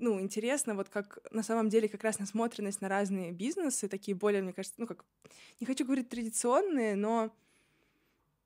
ну, 0.00 0.18
интересно, 0.18 0.74
вот 0.74 0.88
как 0.88 1.18
на 1.30 1.42
самом 1.42 1.68
деле 1.68 1.86
как 1.86 2.02
раз 2.04 2.18
насмотренность 2.18 2.80
на 2.80 2.88
разные 2.88 3.32
бизнесы, 3.32 3.86
такие 3.86 4.16
более, 4.16 4.40
мне 4.40 4.54
кажется, 4.54 4.80
ну, 4.80 4.86
как, 4.86 5.04
не 5.60 5.66
хочу 5.66 5.84
говорить 5.84 6.08
традиционные, 6.08 6.96
но 6.96 7.30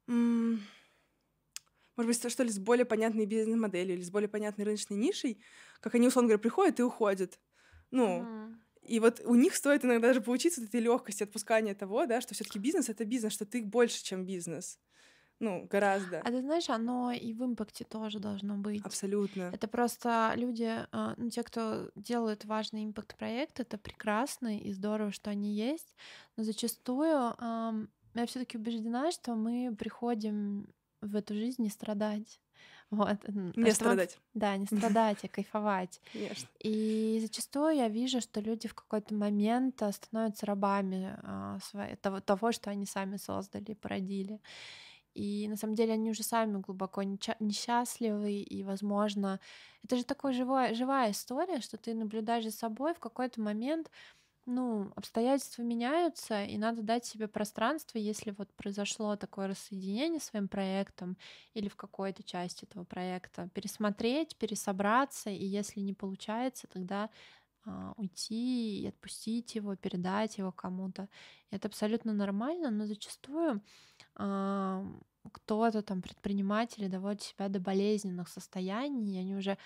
может 0.07 0.63
быть, 1.97 2.31
что 2.31 2.43
ли, 2.43 2.51
с 2.51 2.59
более 2.59 2.85
понятной 2.85 3.27
бизнес-моделью 3.27 3.97
или 3.97 4.03
с 4.03 4.11
более 4.11 4.29
понятной 4.29 4.65
рыночной 4.65 4.97
нишей, 4.97 5.41
как 5.81 5.95
они, 5.95 6.09
условно 6.09 6.29
говоря, 6.29 6.43
приходят 6.43 6.81
и 6.81 6.83
уходят. 6.83 7.39
Ну, 7.91 8.23
mm. 8.23 8.55
и 8.83 9.01
вот 9.01 9.21
у 9.25 9.35
них 9.35 9.55
стоит 9.55 9.85
иногда 9.85 10.09
даже 10.09 10.21
поучиться 10.21 10.63
этой 10.63 10.81
легкости 10.81 11.23
отпускания 11.23 11.75
того, 11.75 12.07
да, 12.07 12.21
что 12.21 12.35
все-таки 12.35 12.59
бизнес 12.59 12.89
это 12.89 13.05
бизнес, 13.05 13.33
что 13.33 13.47
ты 13.47 13.63
больше, 13.63 14.03
чем 14.03 14.27
бизнес. 14.27 14.79
Ну, 15.41 15.67
гораздо. 15.69 16.21
А 16.21 16.31
ты 16.31 16.41
знаешь, 16.41 16.71
оно 16.71 17.13
и 17.13 17.33
в 17.35 17.45
импакте 17.45 17.85
тоже 17.85 18.19
должно 18.19 18.57
быть. 18.57 18.85
Абсолютно. 18.85 19.51
Это 19.53 19.67
просто 19.67 20.33
люди, 20.37 20.71
а, 20.93 21.15
ну, 21.17 21.29
те, 21.29 21.43
кто 21.43 21.91
делают 21.97 22.45
важный 22.45 22.85
импакт-проект, 22.85 23.61
это 23.61 23.77
прекрасно 23.77 24.59
и 24.59 24.73
здорово, 24.73 25.13
что 25.13 25.31
они 25.31 25.55
есть, 25.55 25.95
но 26.37 26.45
зачастую 26.45 27.35
я 28.23 28.27
все-таки 28.27 28.59
убеждена, 28.59 29.11
что 29.11 29.35
мы 29.35 29.75
приходим 29.77 30.69
в 31.01 31.17
эту 31.17 31.35
жизнь 31.35 31.63
не 31.63 31.71
страдать. 31.71 32.41
Вот. 32.91 33.19
Не 33.29 33.73
страдать. 33.73 34.15
Вот, 34.17 34.41
да, 34.41 34.57
не 34.57 34.67
страдать, 34.67 35.25
а 35.25 35.29
кайфовать. 35.29 36.01
Конечно. 36.13 36.49
И 36.61 37.19
зачастую 37.21 37.77
я 37.77 37.89
вижу, 37.89 38.21
что 38.21 38.41
люди 38.41 38.69
в 38.69 38.75
какой-то 38.75 39.15
момент 39.15 39.83
а, 39.83 39.91
становятся 39.93 40.47
рабами 40.47 41.19
а, 41.23 41.59
своей, 41.61 41.97
того, 41.97 42.21
того, 42.21 42.53
что 42.53 42.71
они 42.71 42.87
сами 42.87 43.17
создали, 43.17 43.75
породили. 43.75 44.41
И 45.15 45.47
на 45.49 45.57
самом 45.57 45.77
деле 45.77 45.93
они 45.93 46.11
уже 46.11 46.25
сами 46.25 46.61
глубоко 46.61 47.03
несчастливы, 47.03 48.33
и, 48.33 48.65
возможно, 48.65 49.39
это 49.85 49.97
же 49.97 50.05
такая 50.05 50.33
живая, 50.33 50.75
живая 50.75 51.13
история, 51.13 51.61
что 51.61 51.77
ты 51.77 51.95
наблюдаешь 51.95 52.45
за 52.45 52.51
собой 52.51 52.95
в 52.95 52.99
какой-то 52.99 53.41
момент, 53.41 53.91
ну, 54.47 54.93
обстоятельства 54.97 55.63
меняются, 55.63 56.45
и 56.45 56.59
надо 56.59 56.83
дать 56.83 57.05
себе 57.07 57.29
пространство, 57.29 57.99
если 57.99 58.31
вот 58.33 58.53
произошло 58.55 59.17
такое 59.17 59.49
рассоединение 59.49 60.21
своим 60.21 60.49
проектом 60.49 61.17
или 61.55 61.69
в 61.69 61.77
какой-то 61.77 62.23
части 62.23 62.65
этого 62.65 62.85
проекта, 62.85 63.49
пересмотреть, 63.55 64.37
пересобраться, 64.37 65.31
и 65.31 65.45
если 65.45 65.81
не 65.81 65.95
получается, 65.95 66.67
тогда 66.69 67.11
а, 67.67 67.93
уйти 67.97 68.83
и 68.83 68.89
отпустить 68.89 69.55
его, 69.55 69.77
передать 69.77 70.39
его 70.39 70.53
кому-то. 70.53 71.09
Это 71.51 71.69
абсолютно 71.69 72.13
нормально, 72.13 72.71
но 72.71 72.87
зачастую 72.87 73.63
а, 74.17 74.85
кто-то 75.33 75.83
там 75.83 76.03
предприниматели 76.03 76.89
доводят 76.89 77.23
себя 77.23 77.49
до 77.49 77.61
болезненных 77.61 78.29
состояний, 78.29 79.17
и 79.17 79.19
они 79.19 79.37
уже 79.37 79.57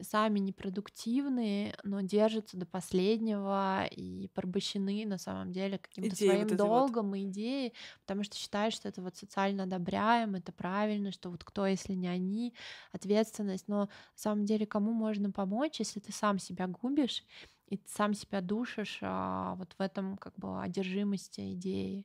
сами 0.00 0.38
непродуктивные, 0.38 1.74
но 1.84 2.00
держатся 2.00 2.56
до 2.56 2.66
последнего 2.66 3.86
и 3.86 4.28
порабощены 4.28 5.06
на 5.06 5.18
самом 5.18 5.52
деле 5.52 5.78
каким-то 5.78 6.14
Идеи 6.14 6.28
своим 6.28 6.48
вот 6.48 6.56
долгом 6.56 7.08
вот. 7.10 7.16
и 7.16 7.24
идеей, 7.24 7.74
потому 8.02 8.24
что 8.24 8.36
считают, 8.36 8.74
что 8.74 8.88
это 8.88 9.02
вот 9.02 9.16
социально 9.16 9.64
одобряем, 9.64 10.34
это 10.34 10.52
правильно, 10.52 11.12
что 11.12 11.30
вот 11.30 11.44
кто, 11.44 11.66
если 11.66 11.94
не 11.94 12.08
они, 12.08 12.54
ответственность. 12.92 13.68
Но 13.68 13.80
на 13.82 13.88
самом 14.14 14.44
деле 14.44 14.66
кому 14.66 14.92
можно 14.92 15.30
помочь, 15.30 15.78
если 15.80 16.00
ты 16.00 16.12
сам 16.12 16.38
себя 16.38 16.66
губишь 16.66 17.24
и 17.70 17.76
ты 17.76 17.88
сам 17.88 18.14
себя 18.14 18.40
душишь 18.40 18.98
а, 19.00 19.54
вот 19.54 19.74
в 19.78 19.80
этом 19.80 20.16
как 20.16 20.34
бы 20.36 20.60
одержимости 20.60 21.52
идеи. 21.52 22.04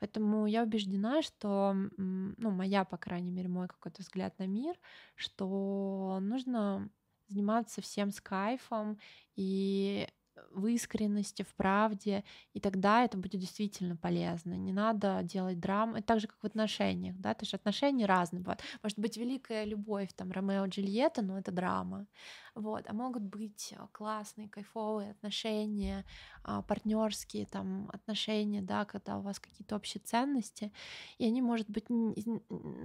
Поэтому 0.00 0.46
я 0.46 0.62
убеждена, 0.62 1.22
что, 1.22 1.74
ну, 1.96 2.50
моя, 2.50 2.84
по 2.84 2.96
крайней 2.96 3.30
мере, 3.30 3.48
мой 3.48 3.68
какой-то 3.68 4.02
взгляд 4.02 4.38
на 4.38 4.46
мир, 4.46 4.76
что 5.14 6.18
нужно 6.20 6.90
заниматься 7.28 7.80
всем 7.82 8.10
с 8.10 8.20
кайфом 8.20 8.98
и 9.36 10.06
в 10.50 10.66
искренности, 10.66 11.42
в 11.42 11.54
правде, 11.54 12.24
и 12.52 12.60
тогда 12.60 13.04
это 13.04 13.16
будет 13.16 13.40
действительно 13.40 13.96
полезно. 13.96 14.54
Не 14.54 14.72
надо 14.72 15.20
делать 15.22 15.60
драм. 15.60 15.94
Это 15.94 16.06
так 16.06 16.20
же, 16.20 16.26
как 16.26 16.38
в 16.42 16.46
отношениях, 16.46 17.16
да, 17.18 17.34
то 17.34 17.42
есть 17.42 17.54
отношения 17.54 18.06
разные 18.06 18.40
бывают. 18.40 18.62
Может 18.82 18.98
быть, 18.98 19.16
великая 19.16 19.64
любовь, 19.64 20.10
там, 20.14 20.30
Ромео 20.32 20.66
и 20.66 20.68
Джульетта, 20.68 21.22
но 21.22 21.38
это 21.38 21.52
драма. 21.52 22.06
Вот. 22.54 22.84
А 22.88 22.92
могут 22.92 23.22
быть 23.22 23.74
а, 23.76 23.88
классные, 23.92 24.48
кайфовые 24.48 25.10
отношения, 25.10 26.04
а, 26.44 26.62
партнерские 26.62 27.46
там 27.46 27.90
отношения, 27.92 28.62
да, 28.62 28.84
когда 28.84 29.18
у 29.18 29.22
вас 29.22 29.40
какие-то 29.40 29.74
общие 29.74 30.00
ценности, 30.00 30.72
и 31.18 31.24
они, 31.26 31.42
может 31.42 31.68
быть, 31.68 31.86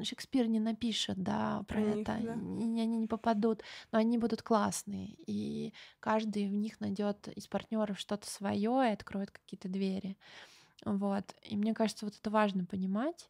Шекспир 0.03 0.47
не 0.47 0.59
напишет, 0.59 1.21
да, 1.21 1.63
про 1.67 1.81
Про 1.81 1.81
это, 1.81 2.17
да. 2.23 2.33
и 2.33 2.79
они 2.79 2.97
не 2.97 3.07
попадут, 3.07 3.63
но 3.91 3.99
они 3.99 4.17
будут 4.17 4.41
классные, 4.41 5.15
и 5.27 5.73
каждый 5.99 6.47
в 6.47 6.53
них 6.53 6.79
найдет 6.79 7.27
из 7.27 7.47
партнеров 7.47 7.99
что-то 7.99 8.27
свое 8.29 8.89
и 8.89 8.93
откроет 8.93 9.31
какие-то 9.31 9.69
двери. 9.69 10.17
Вот. 10.85 11.35
И 11.43 11.57
мне 11.57 11.73
кажется, 11.73 12.05
вот 12.05 12.15
это 12.15 12.29
важно 12.29 12.65
понимать. 12.65 13.29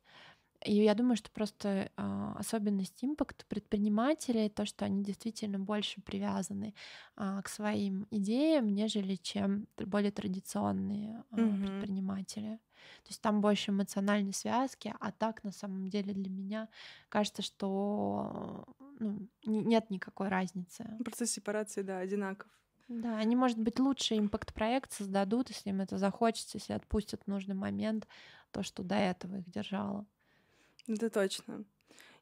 И 0.66 0.84
я 0.84 0.94
думаю, 0.94 1.16
что 1.16 1.32
просто 1.32 1.90
э, 1.96 2.32
особенность 2.36 3.04
импакт 3.04 3.46
предпринимателей 3.46 4.50
то, 4.50 4.66
что 4.66 4.86
они 4.86 5.04
действительно 5.04 5.58
больше 5.58 6.02
привязаны 6.02 6.74
э, 7.16 7.42
к 7.44 7.48
своим 7.48 8.08
идеям, 8.12 8.68
нежели 8.68 9.16
чем 9.16 9.68
более 9.78 10.12
традиционные 10.12 11.24
э, 11.32 11.36
mm-hmm. 11.36 11.62
предприниматели. 11.62 12.60
То 13.04 13.10
есть 13.10 13.22
там 13.22 13.40
больше 13.40 13.72
эмоциональной 13.72 14.34
связки, 14.34 14.94
а 15.00 15.12
так 15.12 15.44
на 15.44 15.52
самом 15.52 15.88
деле 15.88 16.14
для 16.14 16.30
меня 16.30 16.68
кажется, 17.08 17.42
что 17.42 18.66
ну, 19.00 19.30
нет 19.46 19.90
никакой 19.90 20.28
разницы. 20.28 20.98
Процесс 21.04 21.32
сепарации, 21.32 21.84
да, 21.84 22.00
одинаков. 22.00 22.50
Да, 22.90 23.18
они, 23.18 23.36
может 23.36 23.60
быть, 23.60 23.80
лучше 23.80 24.18
импакт-проект 24.18 24.92
создадут, 24.92 25.50
если 25.50 25.70
им 25.70 25.80
это 25.80 25.98
захочется, 25.98 26.58
если 26.58 26.74
отпустят 26.74 27.22
в 27.24 27.28
нужный 27.28 27.56
момент 27.56 28.08
то, 28.52 28.64
что 28.64 28.84
до 28.84 28.96
этого 28.96 29.38
их 29.38 29.50
держало. 29.50 30.06
Это 30.90 31.10
точно. 31.10 31.66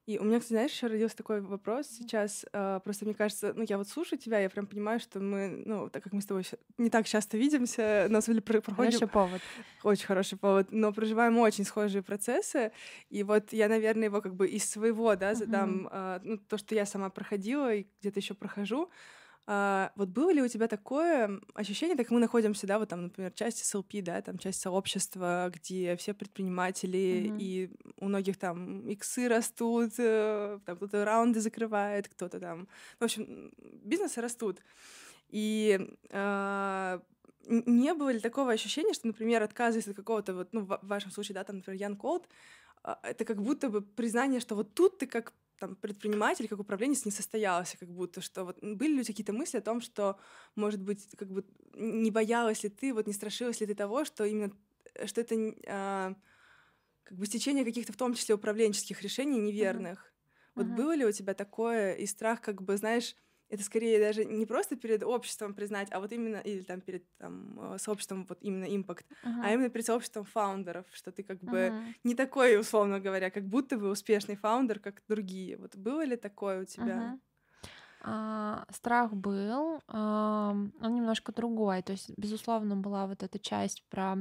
И 0.07 0.18
у 0.20 0.24
меня, 0.24 0.39
кстати, 0.39 0.53
знаешь, 0.53 0.72
еще 0.72 0.88
родился 0.88 1.18
такой 1.18 1.41
вопрос 1.41 1.88
сейчас. 1.88 2.45
Э, 2.53 2.80
просто 2.82 3.03
мне 3.03 3.13
кажется, 3.13 3.51
ну, 3.53 3.65
я 3.68 3.78
вот 3.78 3.89
слушаю 3.89 4.18
тебя, 4.18 4.39
я 4.39 4.49
прям 4.49 4.65
понимаю, 4.65 5.01
что 5.01 5.20
мы, 5.20 5.61
ну, 5.65 5.89
так 5.89 6.01
как 6.01 6.13
мы 6.13 6.22
с 6.22 6.26
тобой 6.26 6.43
не 6.78 6.89
так 6.89 7.05
часто 7.05 7.38
видимся, 7.38 8.07
на 8.09 8.22
самом 8.22 8.39
деле 8.39 8.41
проходим... 8.41 8.91
Хороший 8.91 9.07
повод. 9.09 9.41
Очень 9.84 10.05
хороший 10.05 10.38
повод, 10.38 10.68
но 10.72 10.93
проживаем 10.93 11.38
очень 11.38 11.65
схожие 11.65 12.03
процессы. 12.03 12.72
И 13.09 13.22
вот 13.24 13.51
я, 13.51 13.68
наверное, 13.68 14.05
его 14.05 14.22
как 14.22 14.34
бы 14.34 14.47
из 14.47 14.63
своего, 14.70 15.13
да, 15.18 15.36
задам, 15.36 15.88
uh-huh. 15.88 16.20
э, 16.20 16.20
ну, 16.24 16.38
то, 16.38 16.57
что 16.57 16.74
я 16.74 16.86
сама 16.86 17.09
проходила 17.09 17.76
и 17.76 17.86
где-то 17.99 18.22
еще 18.22 18.34
прохожу, 18.34 18.89
а, 19.50 19.93
вот 19.95 20.10
было 20.10 20.34
ли 20.34 20.41
у 20.41 20.48
тебя 20.50 20.68
такое 20.68 21.39
ощущение, 21.54 21.95
так 21.95 22.12
мы 22.12 22.20
находимся, 22.20 22.68
да, 22.68 22.80
вот 22.80 22.89
там, 22.89 23.04
например, 23.04 23.32
часть 23.32 23.64
SLP, 23.64 24.02
да, 24.02 24.22
там 24.22 24.38
часть 24.38 24.60
сообщества, 24.60 25.50
где 25.54 25.95
все 25.95 26.14
предприниматели, 26.14 26.98
mm-hmm. 26.98 27.38
и 27.39 27.72
у 28.02 28.10
многих 28.10 28.38
там 28.38 28.86
иксы 28.89 29.30
растут, 29.30 29.93
э, 30.00 30.60
там 30.66 30.76
кто-то 30.76 31.06
раунды 31.06 31.39
закрывает, 31.39 32.10
кто-то 32.10 32.41
там, 32.41 32.68
в 33.00 33.04
общем, 33.06 33.54
бизнесы 33.86 34.20
растут. 34.20 34.60
И 35.30 35.80
э, 36.10 37.00
не 37.45 37.93
было 37.93 38.10
ли 38.10 38.20
такого 38.20 38.52
ощущения, 38.52 38.93
что, 38.93 39.08
например, 39.08 39.43
отказываясь 39.43 39.88
от 39.88 39.95
какого-то, 39.95 40.34
вот, 40.34 40.50
ну, 40.52 40.66
в 40.66 40.80
вашем 40.82 41.12
случае, 41.12 41.36
да, 41.36 41.45
там, 41.45 41.58
например, 41.58 41.80
Ян 41.80 41.95
Колд, 41.95 42.28
а, 42.84 43.00
это 43.02 43.24
как 43.24 43.41
будто 43.41 43.70
бы 43.70 43.82
признание, 43.82 44.41
что 44.41 44.56
вот 44.56 44.74
тут 44.74 44.98
ты 44.98 45.08
как 45.08 45.34
там 45.60 45.76
предприниматель, 45.76 46.47
как 46.47 46.60
управленец 46.60 47.05
не 47.05 47.12
состоялся, 47.12 47.78
как 47.78 47.89
будто 47.89 48.22
что 48.22 48.45
вот 48.45 48.60
были 48.62 48.93
ли 48.93 48.99
у 48.99 49.03
тебя 49.03 49.14
какие-то 49.14 49.34
мысли 49.34 49.58
о 49.58 49.62
том, 49.62 49.82
что, 49.82 50.18
может 50.55 50.82
быть, 50.82 51.08
как 51.18 51.30
бы 51.32 51.45
не 51.74 52.12
боялась 52.12 52.64
ли 52.64 52.70
ты, 52.70 52.93
вот 52.93 53.08
не 53.08 53.14
страшилась 53.14 53.60
ли 53.60 53.68
ты 53.68 53.76
того, 53.76 54.05
что 54.05 54.24
именно 54.24 54.51
что 55.05 55.22
это 55.22 55.36
а, 55.68 56.16
как 57.03 57.18
бы 57.18 57.26
стечение 57.26 57.66
каких-то, 57.66 57.93
в 57.93 57.97
том 57.97 58.14
числе, 58.14 58.36
управленческих 58.36 59.01
решений 59.01 59.39
неверных. 59.39 59.99
Uh-huh. 59.99 60.51
Вот 60.55 60.66
uh-huh. 60.66 60.76
было 60.76 60.95
ли 60.95 61.05
у 61.05 61.12
тебя 61.12 61.34
такое 61.34 61.93
и 61.93 62.05
страх, 62.05 62.41
как 62.41 62.62
бы, 62.62 62.78
знаешь, 62.78 63.16
это 63.50 63.64
скорее 63.64 64.00
даже 64.00 64.26
не 64.26 64.45
просто 64.45 64.76
перед 64.76 65.04
обществом 65.04 65.54
признать, 65.54 65.88
а 65.91 66.00
вот 66.00 66.12
именно, 66.12 66.38
или 66.38 66.62
там 66.62 66.82
перед 66.82 67.04
там, 67.18 67.74
э, 67.74 67.78
сообществом, 67.78 68.26
вот 68.28 68.38
именно 68.41 68.66
импакт, 68.66 69.06
uh-huh. 69.24 69.41
а 69.43 69.54
именно 69.54 69.70
перед 69.70 69.86
сообществом 69.86 70.26
фаундеров, 70.26 70.86
что 70.91 71.12
ты 71.12 71.24
как 71.24 71.39
бы 71.39 71.58
uh-huh. 71.58 71.93
не 72.04 72.16
такой, 72.16 72.60
условно 72.60 73.00
говоря, 73.00 73.30
как 73.30 73.45
будто 73.48 73.78
бы 73.78 73.89
успешный 73.89 74.36
фаундер, 74.36 74.80
как 74.80 75.02
другие. 75.08 75.58
Вот 75.58 75.76
было 75.76 76.04
ли 76.04 76.18
такое 76.18 76.62
у 76.62 76.66
тебя? 76.66 77.14
Uh-huh. 77.14 77.20
А, 78.02 78.66
страх 78.70 79.14
был, 79.14 79.82
а, 79.88 80.52
он 80.82 80.95
немножко 80.95 81.32
другой. 81.32 81.82
То 81.82 81.93
есть, 81.93 82.12
безусловно, 82.18 82.76
была 82.76 83.08
вот 83.08 83.24
эта 83.24 83.39
часть 83.39 83.84
про 83.89 84.18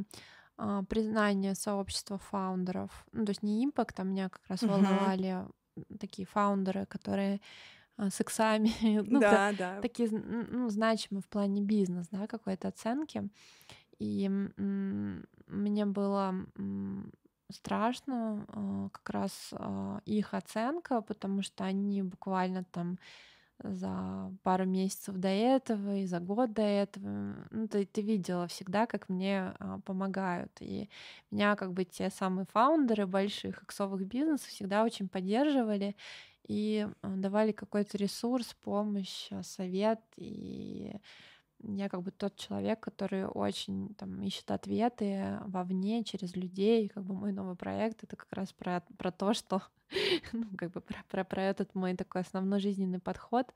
а, 0.57 0.83
признание 0.85 1.55
сообщества 1.55 2.19
фаундеров. 2.19 3.07
Ну, 3.13 3.25
то 3.25 3.31
есть 3.31 3.43
не 3.43 3.65
импакт, 3.65 3.99
а 4.01 4.05
меня 4.05 4.29
как 4.29 4.43
раз 4.49 4.63
uh-huh. 4.63 4.71
волновали 4.71 5.45
такие 6.01 6.27
фаундеры, 6.27 6.87
которые 6.87 7.41
с 7.99 8.21
иксами, 8.21 8.71
ну, 9.09 9.21
да, 9.21 9.31
та, 9.31 9.53
да. 9.53 9.81
такие 9.81 10.11
ну, 10.11 10.69
значимые 10.69 11.23
в 11.23 11.29
плане 11.29 11.63
бизнес, 11.63 12.09
да, 12.09 12.27
какой-то 12.27 12.69
оценки. 12.69 13.29
И 13.99 14.29
мне 14.29 15.87
было 15.87 16.35
страшно 17.51 18.45
а, 18.49 18.89
как 18.91 19.11
раз 19.11 19.51
а, 19.53 20.01
их 20.05 20.35
оценка, 20.35 21.01
потому 21.01 21.43
что 21.43 21.65
они 21.65 22.03
буквально 22.03 22.65
там 22.65 22.99
за 23.63 24.33
пару 24.43 24.67
месяцев 24.67 25.17
до 25.17 25.29
этого 25.29 25.97
и 25.97 26.07
за 26.07 26.21
год 26.21 26.53
до 26.53 26.63
этого. 26.63 27.37
Ну, 27.51 27.69
ты, 27.69 27.87
ты 27.87 28.03
видела 28.03 28.47
всегда, 28.49 28.87
как 28.87 29.09
мне 29.09 29.55
а, 29.59 29.81
помогают. 29.85 30.53
И 30.61 30.91
меня 31.31 31.57
как 31.57 31.73
бы 31.73 31.85
те 31.85 32.11
самые 32.11 32.47
фаундеры 32.53 33.07
больших 33.07 33.63
иксовых 33.63 34.07
бизнесов 34.07 34.49
всегда 34.49 34.85
очень 34.85 35.09
поддерживали 35.09 35.97
и 36.47 36.87
э, 37.03 37.09
давали 37.17 37.53
какой-то 37.53 37.99
ресурс, 37.99 38.55
помощь, 38.63 39.29
э, 39.31 39.43
совет. 39.43 40.01
И 40.17 40.95
я 41.61 41.89
как 41.89 42.03
бы 42.03 42.11
тот 42.11 42.37
человек, 42.37 42.81
который 42.81 43.27
очень 43.27 43.95
там 43.95 44.23
ищет 44.23 44.51
ответы 44.51 45.39
вовне, 45.47 46.05
через 46.05 46.37
людей. 46.37 46.89
Как 46.89 47.05
бы 47.05 47.15
мой 47.15 47.33
новый 47.33 47.57
проект 47.57 48.05
это 48.05 48.17
как 48.17 48.33
раз 48.33 48.53
про, 48.53 48.83
про 48.97 49.11
то, 49.11 49.35
что 49.35 49.63
ну, 50.33 50.47
как 50.57 50.71
бы 50.73 50.81
про, 50.81 50.99
про, 51.09 51.25
про 51.25 51.43
этот 51.43 51.75
мой 51.75 51.97
такой 51.97 52.23
основной 52.23 52.61
жизненный 52.61 53.01
подход 53.01 53.53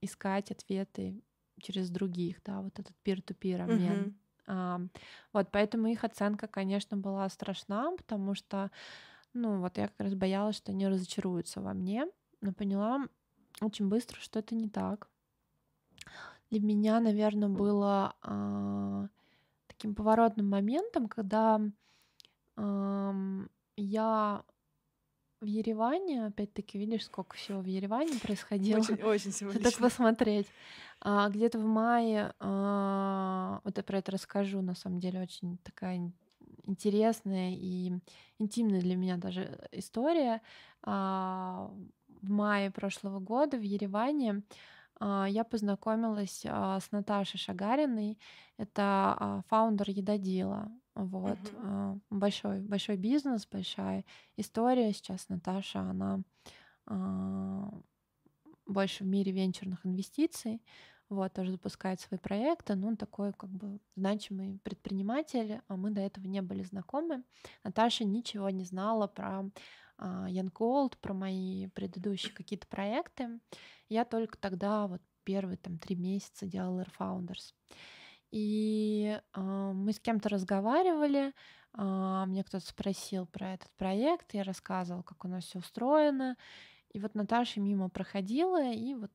искать 0.00 0.52
ответы 0.52 1.20
через 1.60 1.90
других, 1.90 2.40
да, 2.44 2.60
вот 2.60 2.78
этот 2.78 2.94
peer-to-peer 3.04 3.62
обмен. 3.62 4.08
Uh-huh. 4.08 4.14
А, 4.46 4.80
вот, 5.32 5.48
поэтому 5.50 5.88
их 5.88 6.04
оценка, 6.04 6.46
конечно, 6.46 6.96
была 6.96 7.28
страшна, 7.28 7.92
потому 7.96 8.34
что 8.34 8.70
ну, 9.34 9.60
вот 9.60 9.76
я 9.76 9.88
как 9.88 10.00
раз 10.00 10.14
боялась, 10.14 10.56
что 10.56 10.72
они 10.72 10.88
разочаруются 10.88 11.60
во 11.60 11.74
мне, 11.74 12.06
но 12.40 12.52
поняла 12.52 13.06
очень 13.60 13.88
быстро, 13.88 14.18
что 14.20 14.38
это 14.38 14.54
не 14.54 14.68
так. 14.68 15.08
Для 16.50 16.60
меня, 16.60 17.00
наверное, 17.00 17.48
было 17.48 18.14
э, 18.22 19.08
таким 19.66 19.94
поворотным 19.94 20.48
моментом, 20.48 21.08
когда 21.08 21.60
э, 22.56 23.46
я 23.76 24.44
в 25.40 25.46
Ереване, 25.46 26.26
опять-таки, 26.26 26.78
видишь, 26.78 27.04
сколько 27.04 27.36
всего 27.36 27.60
в 27.60 27.66
Ереване 27.66 28.18
происходило. 28.18 28.78
Очень, 28.78 29.02
очень 29.02 29.32
символично. 29.32 29.70
Так 29.70 29.78
посмотреть. 29.78 30.46
А, 31.00 31.28
где-то 31.28 31.58
в 31.58 31.64
мае, 31.64 32.34
а, 32.38 33.60
вот 33.64 33.76
я 33.76 33.82
про 33.82 33.98
это 33.98 34.12
расскажу, 34.12 34.62
на 34.62 34.74
самом 34.74 35.00
деле, 35.00 35.20
очень 35.20 35.58
такая 35.58 36.10
интересная 36.64 37.52
и 37.52 37.92
интимная 38.38 38.80
для 38.80 38.96
меня 38.96 39.16
даже 39.16 39.58
история. 39.72 40.42
А, 40.82 41.70
в 42.22 42.30
мае 42.30 42.70
прошлого 42.70 43.20
года 43.20 43.56
в 43.56 43.62
Ереване 43.62 44.42
а, 45.00 45.26
я 45.28 45.44
познакомилась 45.44 46.44
а, 46.46 46.80
с 46.80 46.90
Наташей 46.92 47.38
Шагариной. 47.38 48.18
Это 48.56 49.44
фаундер 49.48 49.90
Едодила. 49.90 50.70
Вот. 50.94 51.38
Uh-huh. 51.38 52.00
Большой, 52.10 52.60
большой 52.60 52.96
бизнес, 52.96 53.48
большая 53.50 54.04
история. 54.36 54.92
Сейчас 54.92 55.28
Наташа, 55.28 55.80
она 55.80 56.20
больше 58.66 59.04
в 59.04 59.06
мире 59.06 59.32
венчурных 59.32 59.84
инвестиций 59.84 60.62
вот, 61.08 61.32
тоже 61.32 61.52
запускает 61.52 62.00
свои 62.00 62.18
проекты, 62.18 62.74
но 62.74 62.88
он 62.88 62.96
такой 62.96 63.32
как 63.32 63.50
бы 63.50 63.80
значимый 63.94 64.58
предприниматель, 64.62 65.60
а 65.68 65.76
мы 65.76 65.90
до 65.90 66.00
этого 66.00 66.26
не 66.26 66.42
были 66.42 66.62
знакомы. 66.62 67.22
Наташа 67.62 68.04
ничего 68.04 68.50
не 68.50 68.64
знала 68.64 69.06
про 69.06 69.44
а, 69.98 70.26
Young 70.28 70.52
Gold, 70.52 70.96
про 71.00 71.14
мои 71.14 71.68
предыдущие 71.68 72.32
какие-то 72.32 72.66
проекты. 72.66 73.40
Я 73.88 74.04
только 74.04 74.38
тогда, 74.38 74.86
вот 74.86 75.02
первые 75.24 75.56
там 75.56 75.78
три 75.78 75.96
месяца 75.96 76.46
делала 76.46 76.80
Air 76.80 76.92
Founders. 76.98 77.54
И 78.30 79.20
э, 79.32 79.40
мы 79.40 79.92
с 79.92 80.00
кем-то 80.00 80.28
разговаривали, 80.28 81.32
э, 81.78 82.24
мне 82.26 82.42
кто-то 82.42 82.66
спросил 82.66 83.26
про 83.26 83.54
этот 83.54 83.70
проект, 83.76 84.34
я 84.34 84.42
рассказывала, 84.42 85.02
как 85.02 85.24
у 85.24 85.28
нас 85.28 85.44
все 85.44 85.60
устроено. 85.60 86.36
И 86.90 86.98
вот 86.98 87.14
Наташа 87.14 87.60
мимо 87.60 87.88
проходила, 87.88 88.72
и 88.72 88.94
вот 88.94 89.12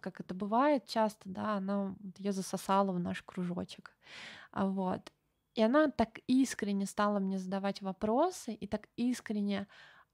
как 0.00 0.20
это 0.20 0.34
бывает 0.34 0.86
часто, 0.86 1.28
да, 1.28 1.54
она 1.54 1.94
ее 2.18 2.32
засосала 2.32 2.92
в 2.92 3.00
наш 3.00 3.22
кружочек. 3.22 3.96
А 4.52 4.66
вот. 4.66 5.12
И 5.54 5.62
она 5.62 5.90
так 5.90 6.20
искренне 6.26 6.86
стала 6.86 7.18
мне 7.18 7.38
задавать 7.38 7.82
вопросы 7.82 8.54
и 8.54 8.66
так 8.66 8.88
искренне 8.96 9.66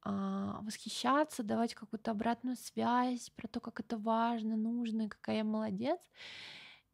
а, 0.02 0.60
восхищаться, 0.62 1.42
давать 1.42 1.74
какую-то 1.74 2.12
обратную 2.12 2.56
связь 2.56 3.30
про 3.30 3.48
то, 3.48 3.60
как 3.60 3.80
это 3.80 3.98
важно, 3.98 4.56
нужно, 4.56 5.08
какая 5.08 5.38
я 5.38 5.44
молодец. 5.44 6.00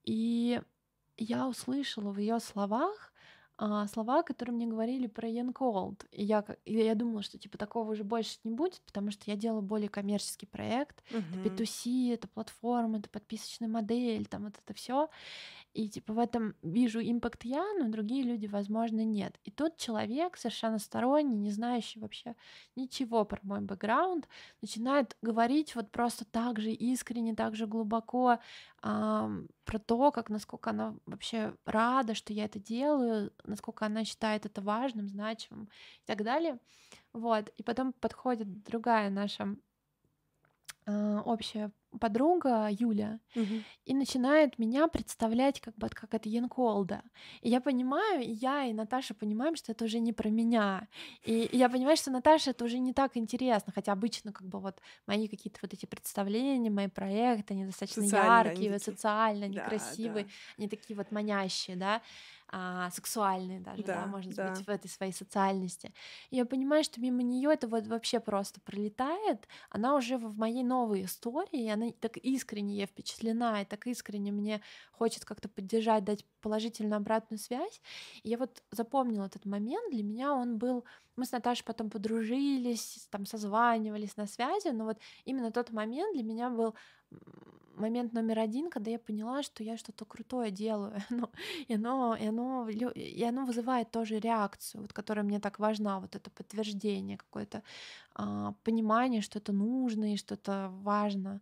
И 0.05 0.61
я 1.17 1.47
услышала 1.47 2.11
в 2.11 2.19
ее 2.19 2.41
словах 2.41 3.12
а, 3.59 3.87
слова, 3.87 4.23
которые 4.23 4.55
мне 4.55 4.67
говорили 4.67 5.07
про 5.07 5.29
Ян 5.29 5.53
Колд. 5.53 6.05
И 6.11 6.25
я, 6.25 6.45
и 6.65 6.75
я 6.75 6.95
думала, 6.95 7.23
что 7.23 7.39
типа 7.39 7.59
такого 7.59 7.93
уже 7.93 8.05
больше 8.05 8.39
не 8.45 8.51
будет, 8.51 8.81
потому 8.87 9.11
что 9.11 9.31
я 9.31 9.37
делала 9.37 9.61
более 9.61 9.89
коммерческий 9.89 10.47
проект. 10.47 11.03
Uh-huh. 11.11 11.47
Это 11.47 11.63
B2C, 11.63 12.15
это 12.15 12.29
платформа, 12.29 12.99
это 12.99 13.09
подписочная 13.09 13.69
модель, 13.69 14.27
там 14.27 14.45
вот 14.45 14.55
это 14.63 14.75
все. 14.75 15.09
И 15.75 15.89
типа 15.89 16.13
в 16.13 16.19
этом 16.19 16.55
вижу 16.63 17.01
импакт 17.01 17.45
я, 17.45 17.65
но 17.79 17.89
другие 17.89 18.23
люди, 18.23 18.47
возможно, 18.47 19.05
нет. 19.05 19.39
И 19.45 19.51
тут 19.51 19.77
человек 19.77 20.37
совершенно 20.37 20.79
сторонний, 20.79 21.37
не 21.37 21.51
знающий 21.51 21.99
вообще 21.99 22.35
ничего 22.77 23.25
про 23.25 23.41
мой 23.43 23.61
бэкграунд, 23.61 24.29
начинает 24.61 25.17
говорить 25.23 25.75
вот 25.75 25.91
просто 25.91 26.25
так 26.25 26.61
же 26.61 26.71
искренне, 26.73 27.35
так 27.35 27.57
же 27.57 27.67
глубоко 27.67 28.39
а, 28.83 29.31
про 29.65 29.79
то, 29.79 30.11
как 30.11 30.29
насколько 30.29 30.71
она 30.71 30.95
вообще 31.07 31.55
рада, 31.65 32.15
что 32.15 32.33
я 32.33 32.45
это 32.45 32.59
делаю, 32.59 33.33
насколько 33.45 33.87
она 33.87 34.05
считает 34.05 34.45
это 34.45 34.61
важным, 34.61 35.09
значимым 35.09 35.65
и 35.65 36.07
так 36.07 36.23
далее. 36.23 36.59
Вот. 37.13 37.49
И 37.57 37.63
потом 37.63 37.93
подходит 37.93 38.63
другая 38.65 39.11
наша 39.11 39.57
общая 40.87 41.71
подруга 42.01 42.69
Юля 42.71 43.21
угу. 43.35 43.63
и 43.85 43.95
начинает 43.95 44.59
меня 44.59 44.89
представлять 44.89 45.61
как 45.61 45.77
бы 45.77 45.89
как 45.89 46.15
это 46.15 46.29
Янколда. 46.29 47.03
И 47.43 47.51
я 47.51 47.61
понимаю, 47.61 48.23
и 48.23 48.31
я 48.31 48.65
и 48.65 48.73
Наташа 48.73 49.15
понимаем, 49.15 49.57
что 49.57 49.73
это 49.73 49.85
уже 49.85 49.99
не 49.99 50.13
про 50.13 50.31
меня. 50.31 50.89
И, 51.25 51.45
и 51.45 51.57
я 51.57 51.69
понимаю, 51.69 51.97
что 51.97 52.11
Наташа 52.11 52.51
это 52.51 52.65
уже 52.65 52.79
не 52.79 52.93
так 52.93 53.17
интересно, 53.17 53.73
хотя 53.75 53.93
обычно 53.93 54.33
как 54.33 54.49
бы 54.49 54.61
вот 54.61 54.81
мои 55.07 55.29
какие-то 55.29 55.59
вот 55.63 55.73
эти 55.75 55.87
представления, 55.87 56.71
мои 56.71 56.89
проекты, 56.89 57.55
они 57.55 57.67
достаточно 57.67 58.03
социальные, 58.03 58.51
яркие, 58.51 58.69
они 58.69 58.73
вот, 58.73 58.83
социальные, 58.83 59.45
они 59.45 59.57
да, 59.57 59.65
красивые, 59.69 60.25
да. 60.25 60.31
они 60.59 60.69
такие 60.69 60.97
вот 60.97 61.11
манящие, 61.11 61.77
да 61.77 62.01
а, 62.55 62.91
сексуальные 62.91 63.61
даже, 63.61 63.83
да, 63.83 64.03
да 64.03 64.07
можно 64.07 64.31
да. 64.35 64.55
сказать, 64.55 64.67
в 64.67 64.69
этой 64.69 64.89
своей 64.89 65.13
социальности. 65.13 65.95
И 66.29 66.37
я 66.37 66.45
понимаю, 66.45 66.85
что 66.85 67.01
мимо 67.01 67.23
нее 67.23 67.51
это 67.51 67.67
вот 67.67 67.87
вообще 67.87 68.21
просто 68.21 68.61
пролетает. 68.61 69.49
Она 69.71 69.97
уже 69.97 70.19
в 70.19 70.37
моей 70.37 70.63
новой 70.63 71.07
истории, 71.07 71.65
и 71.65 71.71
она 71.71 71.91
так 71.99 72.19
искренне 72.19 72.77
я 72.77 72.87
впечатлена, 72.87 73.63
и 73.63 73.65
так 73.65 73.87
искренне 73.87 74.33
мне 74.33 74.61
хочет 74.93 75.25
как-то 75.25 75.49
поддержать, 75.49 76.05
дать 76.05 76.27
положительную 76.43 76.99
обратную 76.99 77.39
связь. 77.39 77.81
И 78.23 78.29
я 78.29 78.37
вот 78.37 78.63
запомнила 78.71 79.25
этот 79.25 79.47
момент, 79.47 79.91
для 79.91 80.03
меня 80.03 80.35
он 80.35 80.59
был... 80.59 80.85
Мы 81.17 81.25
с 81.25 81.33
Наташей 81.33 81.65
потом 81.65 81.89
подружились, 81.89 83.07
там 83.11 83.25
созванивались 83.25 84.17
на 84.19 84.27
связи, 84.27 84.69
но 84.69 84.85
вот 84.85 84.99
именно 85.25 85.53
тот 85.53 85.71
момент 85.71 86.15
для 86.15 86.23
меня 86.23 86.51
был 86.51 86.75
момент 87.77 88.13
номер 88.13 88.39
один, 88.39 88.71
когда 88.71 88.91
я 88.91 88.99
поняла, 88.99 89.43
что 89.43 89.63
я 89.63 89.77
что-то 89.77 90.05
крутое 90.05 90.51
делаю, 90.51 90.95
ну, 91.11 91.31
и, 91.69 91.75
оно, 91.75 92.17
и, 92.17 92.27
оно, 92.27 92.69
и 92.69 93.23
оно 93.25 93.45
вызывает 93.45 93.91
тоже 93.91 94.19
реакцию, 94.19 94.83
вот, 94.83 94.93
которая 94.93 95.25
мне 95.25 95.41
так 95.41 95.59
важна, 95.59 96.01
вот 96.01 96.17
это 96.17 96.31
подтверждение, 96.31 97.17
какое-то 97.17 97.63
а, 98.15 98.55
понимание, 98.65 99.23
что 99.23 99.39
это 99.39 99.53
нужно 99.53 100.15
и 100.15 100.17
что 100.17 100.35
это 100.35 100.71
важно. 100.83 101.41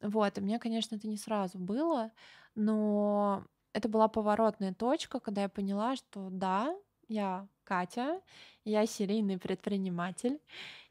Вот, 0.00 0.38
и 0.38 0.40
мне, 0.40 0.58
конечно, 0.58 0.96
это 0.96 1.08
не 1.08 1.16
сразу 1.16 1.58
было, 1.58 2.10
но 2.54 3.44
это 3.72 3.88
была 3.88 4.08
поворотная 4.08 4.74
точка, 4.74 5.20
когда 5.20 5.42
я 5.42 5.48
поняла, 5.48 5.96
что 5.96 6.28
да, 6.30 6.76
я 7.08 7.48
Катя, 7.64 8.20
я 8.64 8.86
серийный 8.86 9.38
предприниматель, 9.38 10.40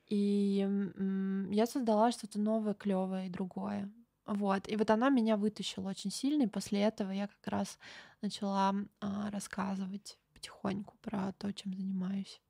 и 0.08 0.68
я 1.50 1.66
создала 1.66 2.12
что-то 2.12 2.40
новое, 2.40 2.74
клевое 2.74 3.28
и 3.28 3.30
другое. 3.30 3.90
Вот. 4.26 4.68
И 4.70 4.76
вот 4.76 4.90
она 4.90 5.10
меня 5.10 5.38
вытащила 5.38 5.90
очень 5.90 6.12
сильно, 6.12 6.44
и 6.44 6.48
после 6.48 6.82
этого 6.82 7.12
я 7.12 7.28
как 7.28 7.48
раз 7.48 7.78
начала 8.22 8.74
а, 9.02 9.30
рассказывать 9.32 10.18
потихоньку 10.34 10.96
про 11.02 11.34
то, 11.34 11.52
чем 11.52 11.74
занимаюсь. 11.74 12.42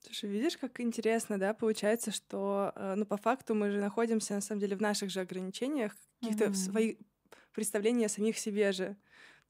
Слушай, 0.00 0.30
видишь, 0.30 0.56
как 0.56 0.80
интересно, 0.80 1.38
да, 1.38 1.54
получается, 1.54 2.10
что, 2.10 2.72
э, 2.74 2.94
ну, 2.96 3.06
по 3.06 3.16
факту 3.16 3.54
мы 3.54 3.70
же 3.70 3.80
находимся, 3.80 4.34
на 4.34 4.40
самом 4.40 4.60
деле, 4.60 4.76
в 4.76 4.80
наших 4.80 5.10
же 5.10 5.20
ограничениях, 5.20 5.94
каких-то 6.20 6.46
mm-hmm. 6.46 6.54
своих 6.54 6.96
представлений 7.52 8.06
о 8.06 8.08
самих 8.08 8.36
себе 8.36 8.72
же. 8.72 8.96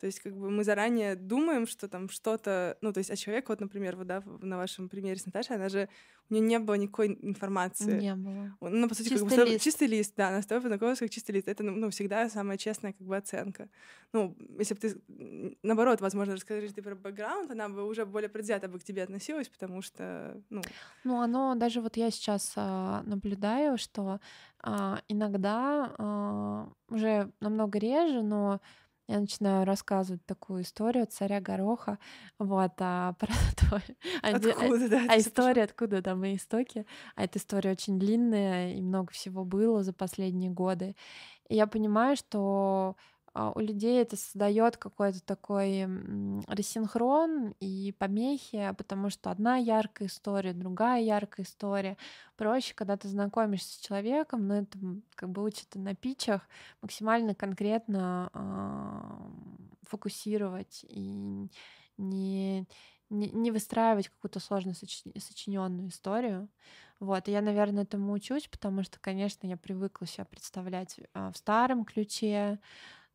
То 0.02 0.06
есть 0.06 0.18
как 0.18 0.36
бы 0.36 0.50
мы 0.50 0.64
заранее 0.64 1.14
думаем, 1.14 1.64
что 1.64 1.86
там 1.86 2.08
что-то, 2.08 2.76
ну 2.80 2.92
то 2.92 2.98
есть 2.98 3.08
а 3.08 3.14
человек, 3.14 3.48
вот, 3.48 3.60
например, 3.60 3.94
вот, 3.94 4.08
да, 4.08 4.20
на 4.40 4.56
вашем 4.56 4.88
примере 4.88 5.16
с 5.16 5.26
Наташей, 5.26 5.54
она 5.54 5.68
же, 5.68 5.88
у 6.28 6.34
нее 6.34 6.44
не 6.44 6.58
было 6.58 6.74
никакой 6.74 7.16
информации. 7.22 8.00
Не 8.00 8.16
было. 8.16 8.52
Ну, 8.60 8.88
по 8.88 8.96
сути, 8.96 9.10
чистый 9.10 9.28
как 9.28 9.46
бы, 9.46 9.52
лист. 9.52 9.62
чистый 9.62 9.86
лист, 9.86 10.14
да, 10.16 10.30
она 10.30 10.42
с 10.42 10.46
тобой 10.46 10.62
познакомилась 10.62 10.98
как 10.98 11.10
чистый 11.10 11.30
лист. 11.30 11.46
Это, 11.46 11.62
ну, 11.62 11.88
всегда 11.90 12.28
самая 12.28 12.58
честная 12.58 12.94
как 12.94 13.06
бы 13.06 13.16
оценка. 13.16 13.68
Ну, 14.12 14.36
если 14.58 14.74
бы 14.74 14.80
ты, 14.80 15.56
наоборот, 15.62 16.00
возможно, 16.00 16.34
расскажешь 16.34 16.72
ты 16.72 16.82
про 16.82 16.96
бэкграунд, 16.96 17.52
она 17.52 17.68
бы 17.68 17.86
уже 17.86 18.04
более 18.04 18.28
предвзято 18.28 18.66
бы 18.66 18.80
к 18.80 18.84
тебе 18.84 19.04
относилась, 19.04 19.48
потому 19.48 19.82
что, 19.82 20.42
ну... 20.50 20.62
Ну, 21.04 21.20
оно, 21.20 21.54
даже 21.54 21.80
вот 21.80 21.96
я 21.96 22.10
сейчас 22.10 22.54
а, 22.56 23.04
наблюдаю, 23.04 23.78
что 23.78 24.18
а, 24.64 25.00
иногда 25.06 25.94
а, 25.96 26.72
уже 26.88 27.30
намного 27.38 27.78
реже, 27.78 28.22
но 28.22 28.60
я 29.08 29.20
начинаю 29.20 29.64
рассказывать 29.64 30.24
такую 30.26 30.62
историю 30.62 31.06
царя 31.06 31.40
Гороха, 31.40 31.98
вот, 32.38 32.72
а 32.78 33.12
про 33.18 33.32
твой... 33.56 33.82
А 34.22 34.28
откуда, 34.36 34.88
да? 34.88 35.06
А 35.08 35.18
история, 35.18 35.64
откуда, 35.64 36.00
да, 36.00 36.14
мои 36.14 36.36
истоки. 36.36 36.86
А 37.14 37.24
эта 37.24 37.38
история 37.38 37.72
очень 37.72 37.98
длинная, 37.98 38.74
и 38.74 38.82
много 38.82 39.12
всего 39.12 39.44
было 39.44 39.82
за 39.82 39.92
последние 39.92 40.50
годы. 40.50 40.94
И 41.48 41.56
я 41.56 41.66
понимаю, 41.66 42.16
что 42.16 42.96
а, 42.96 43.11
у 43.34 43.60
людей 43.60 44.00
это 44.02 44.16
создает 44.16 44.76
какой-то 44.76 45.22
такой 45.22 45.86
рассинхрон 46.46 47.54
и 47.60 47.94
помехи, 47.98 48.74
потому 48.76 49.08
что 49.10 49.30
одна 49.30 49.56
яркая 49.56 50.08
история, 50.08 50.52
другая 50.52 51.02
яркая 51.02 51.46
история. 51.46 51.96
Проще, 52.36 52.74
когда 52.74 52.96
ты 52.96 53.08
знакомишься 53.08 53.74
с 53.74 53.78
человеком, 53.78 54.46
но 54.46 54.56
это 54.56 54.78
как 55.14 55.30
бы 55.30 55.42
учат 55.44 55.74
на 55.74 55.94
питчах, 55.94 56.48
максимально 56.82 57.34
конкретно 57.34 58.30
э, 58.34 59.72
фокусировать 59.88 60.84
и 60.88 61.48
не, 61.96 62.66
не, 63.10 63.30
не 63.30 63.50
выстраивать 63.50 64.08
какую-то 64.08 64.40
сложно 64.40 64.74
сочиненную 64.74 65.88
историю. 65.88 66.48
Вот, 67.00 67.26
и 67.28 67.32
я, 67.32 67.40
наверное, 67.42 67.82
этому 67.82 68.12
учусь, 68.12 68.46
потому 68.46 68.84
что, 68.84 69.00
конечно, 69.00 69.46
я 69.46 69.56
привыкла 69.56 70.06
себя 70.06 70.24
представлять 70.24 71.00
э, 71.14 71.30
в 71.32 71.36
старом 71.36 71.84
ключе, 71.84 72.60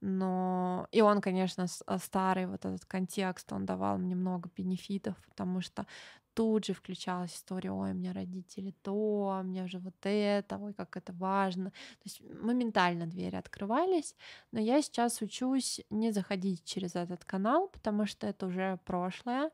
но 0.01 0.87
и 0.91 1.01
он, 1.01 1.21
конечно, 1.21 1.65
а, 1.85 1.97
старый 1.99 2.45
вот 2.47 2.65
этот 2.65 2.85
контекст, 2.85 3.51
он 3.53 3.65
давал 3.65 3.97
мне 3.97 4.15
много 4.15 4.49
бенефитов, 4.55 5.15
потому 5.29 5.61
что 5.61 5.85
тут 6.33 6.65
же 6.65 6.73
включалась 6.73 7.33
история, 7.35 7.71
ой, 7.71 7.91
у 7.91 7.93
меня 7.95 8.13
родители 8.13 8.71
то, 8.83 9.39
у 9.41 9.43
меня 9.43 9.63
уже 9.63 9.79
вот 9.79 9.95
это, 10.03 10.57
ой, 10.59 10.73
как 10.73 10.95
это 10.95 11.11
важно. 11.13 11.71
То 11.71 12.03
есть 12.05 12.21
моментально 12.21 13.07
двери 13.07 13.35
открывались, 13.35 14.15
но 14.51 14.59
я 14.59 14.81
сейчас 14.83 15.21
учусь 15.23 15.81
не 15.89 16.11
заходить 16.11 16.63
через 16.63 16.95
этот 16.95 17.25
канал, 17.25 17.69
потому 17.69 18.05
что 18.05 18.27
это 18.27 18.45
уже 18.45 18.77
прошлое, 18.85 19.49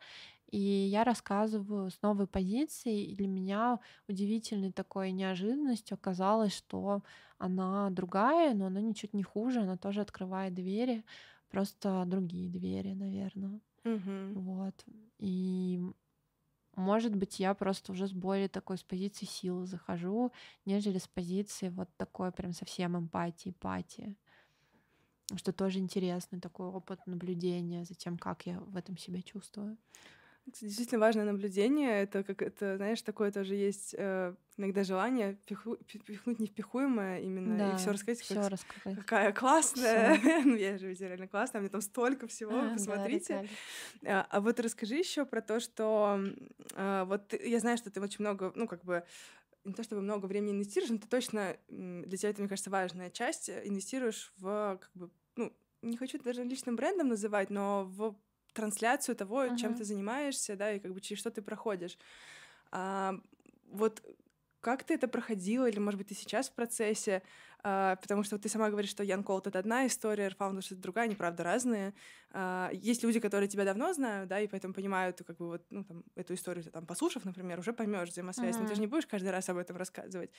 и 0.54 0.60
я 0.60 1.04
рассказываю 1.04 1.90
с 1.90 2.00
новой 2.04 2.28
позиции, 2.28 3.06
и 3.06 3.16
для 3.16 3.28
меня 3.28 3.80
удивительной 4.08 4.72
такой 4.72 5.12
неожиданностью 5.12 5.96
оказалось, 5.96 6.56
что 6.56 7.02
она 7.40 7.90
другая, 7.90 8.54
но 8.54 8.68
она 8.68 8.80
ничуть 8.80 9.16
не 9.16 9.24
хуже, 9.24 9.62
она 9.62 9.78
тоже 9.78 10.02
открывает 10.02 10.54
двери, 10.54 11.06
просто 11.50 12.04
другие 12.06 12.52
двери, 12.52 12.94
наверное. 12.94 13.62
Угу. 13.84 14.40
Вот. 14.42 14.76
И 15.18 15.82
может 16.76 17.16
быть, 17.16 17.40
я 17.40 17.56
просто 17.56 17.92
уже 17.92 18.06
с 18.08 18.14
более 18.14 18.48
такой 18.48 18.78
с 18.78 18.84
позиции 18.84 19.26
силы 19.26 19.66
захожу, 19.66 20.32
нежели 20.66 21.00
с 21.00 21.08
позиции 21.08 21.70
вот 21.70 21.90
такой 21.98 22.32
прям 22.32 22.54
совсем 22.54 22.96
эмпатии, 22.96 23.56
патии. 23.60 24.16
Что 25.36 25.52
тоже 25.52 25.80
интересный 25.80 26.40
такой 26.40 26.68
опыт 26.68 27.00
наблюдения 27.08 27.86
за 27.86 27.96
тем, 27.96 28.20
как 28.20 28.46
я 28.46 28.60
в 28.60 28.78
этом 28.78 28.98
себя 29.00 29.24
чувствую. 29.24 29.80
Действительно 30.46 31.00
важное 31.00 31.24
наблюдение. 31.24 32.04
Это 32.04 32.24
как 32.24 32.42
это, 32.42 32.76
знаешь, 32.76 33.02
такое 33.02 33.32
тоже 33.32 33.56
есть 33.56 33.96
э, 33.98 34.36
иногда 34.58 34.84
желание 34.84 35.38
пиху, 35.48 35.78
пихнуть 35.78 36.40
невпихуемое 36.40 37.22
именно 37.22 37.58
да, 37.58 37.74
и 37.74 37.78
все 37.78 37.92
рассказать, 37.92 38.20
всё 38.22 38.36
как, 38.36 38.52
рассказать. 38.52 38.98
какая 38.98 39.32
классная. 39.32 40.18
ну, 40.46 40.56
я 40.56 40.78
же 40.78 40.88
ведь 40.88 41.00
реально 41.00 41.30
классная, 41.30 41.62
мне 41.62 41.70
там 41.70 41.80
столько 41.82 42.28
всего, 42.28 42.60
а, 42.60 42.70
посмотрите. 42.74 43.46
Да, 44.02 44.22
а, 44.22 44.28
а 44.30 44.42
вот 44.42 44.60
расскажи 44.60 44.96
еще 44.96 45.26
про 45.26 45.42
то, 45.42 45.62
что 45.62 46.20
а, 46.76 47.06
вот 47.06 47.34
я 47.34 47.60
знаю, 47.60 47.78
что 47.78 47.90
ты 47.90 48.02
очень 48.02 48.20
много, 48.20 48.52
ну, 48.56 48.68
как 48.68 48.84
бы 48.84 49.06
не 49.64 49.74
то 49.74 49.84
чтобы 49.84 50.02
много 50.02 50.26
времени 50.26 50.52
инвестируешь, 50.52 50.92
но 50.92 50.98
ты 50.98 51.08
точно 51.08 51.56
для 51.70 52.18
тебя 52.18 52.32
это, 52.32 52.42
мне 52.42 52.50
кажется, 52.50 52.70
важная 52.70 53.10
часть. 53.10 53.50
Инвестируешь 53.50 54.34
в 54.38 54.78
как 54.82 54.92
бы, 54.94 55.10
ну, 55.38 55.54
не 55.82 55.96
хочу 55.96 56.20
даже 56.20 56.44
личным 56.44 56.76
брендом 56.76 57.08
называть, 57.08 57.50
но 57.50 57.86
в 57.86 58.18
трансляцию 58.54 59.16
того, 59.16 59.44
uh-huh. 59.44 59.58
чем 59.58 59.76
ты 59.76 59.84
занимаешься, 59.84 60.56
да, 60.56 60.72
и 60.74 60.80
как 60.80 60.94
бы 60.94 61.02
через 61.02 61.20
что 61.20 61.32
ты 61.32 61.42
проходишь. 61.42 61.98
А, 62.72 63.16
вот 63.72 64.02
как 64.62 64.84
ты 64.84 64.94
это 64.94 65.08
проходила, 65.08 65.70
или, 65.70 65.80
может 65.80 65.98
быть, 65.98 66.08
ты 66.08 66.16
сейчас 66.16 66.50
в 66.50 66.54
процессе? 66.54 67.22
А, 67.66 67.96
потому 67.96 68.24
что 68.24 68.36
вот 68.36 68.42
ты 68.42 68.50
сама 68.50 68.70
говоришь, 68.70 68.90
что 68.90 69.04
Ян 69.04 69.24
Колт— 69.24 69.48
это 69.48 69.58
одна 69.58 69.88
история, 69.88 70.28
Airfounders— 70.28 70.66
это 70.72 70.76
другая, 70.76 71.06
они, 71.06 71.16
правда, 71.16 71.44
разные. 71.44 71.94
А, 72.32 72.70
есть 72.74 73.04
люди, 73.04 73.22
которые 73.22 73.48
тебя 73.48 73.64
давно 73.64 73.94
знают, 73.94 74.28
да, 74.28 74.42
и 74.42 74.48
поэтому 74.48 74.74
понимают, 74.74 75.22
как 75.26 75.38
бы 75.38 75.48
вот, 75.48 75.66
ну, 75.70 75.86
там, 75.86 76.04
эту 76.16 76.34
историю, 76.34 76.66
там, 76.66 76.86
послушав, 76.86 77.24
например, 77.24 77.60
уже 77.60 77.72
поймешь 77.72 78.10
взаимосвязь, 78.10 78.58
mm-hmm. 78.58 78.62
но 78.64 78.68
ты 78.68 78.76
же 78.76 78.82
не 78.82 78.88
будешь 78.88 79.08
каждый 79.08 79.30
раз 79.30 79.48
об 79.48 79.58
этом 79.58 79.78
рассказывать. 79.78 80.30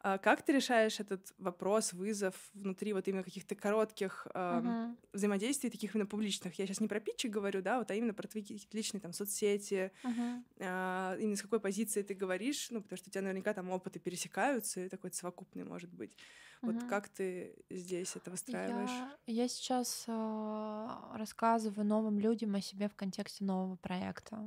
А, 0.00 0.16
как 0.16 0.42
ты 0.42 0.52
решаешь 0.52 1.00
этот 1.00 1.34
вопрос, 1.36 1.92
вызов 1.92 2.34
внутри 2.54 2.94
вот 2.94 3.06
именно 3.08 3.24
каких-то 3.24 3.54
коротких 3.54 4.26
mm-hmm. 4.32 4.96
взаимодействий, 5.12 5.68
таких 5.68 5.94
именно 5.94 6.06
публичных? 6.06 6.54
Я 6.58 6.66
сейчас 6.66 6.80
не 6.80 6.88
про 6.88 7.00
питчи 7.00 7.26
говорю, 7.26 7.60
да, 7.60 7.78
вот, 7.78 7.90
а 7.90 7.94
именно 7.94 8.14
про 8.14 8.26
твои 8.26 8.42
личные 8.72 9.02
там 9.02 9.12
соцсети, 9.12 9.92
mm-hmm. 10.02 11.20
именно 11.20 11.36
с 11.36 11.42
какой 11.42 11.60
позиции 11.60 12.00
ты 12.00 12.14
говоришь, 12.14 12.70
ну, 12.70 12.80
потому 12.80 12.96
что 12.96 13.10
у 13.10 13.12
тебя 13.12 13.20
наверняка 13.20 13.52
там 13.52 13.70
опыты 13.70 13.98
пересекаются, 13.98 14.80
и 14.80 14.88
такой 14.88 15.12
совокупный 15.12 15.64
может 15.64 15.92
быть. 15.92 16.16
Вот 16.62 16.76
угу. 16.76 16.88
как 16.88 17.08
ты 17.08 17.54
здесь 17.70 18.16
это 18.16 18.30
выстраиваешь? 18.30 18.90
Я, 18.90 19.42
я 19.42 19.48
сейчас 19.48 20.04
э, 20.06 20.88
рассказываю 21.14 21.86
новым 21.86 22.18
людям 22.18 22.54
о 22.54 22.60
себе 22.60 22.90
в 22.90 22.94
контексте 22.94 23.44
нового 23.44 23.76
проекта. 23.76 24.46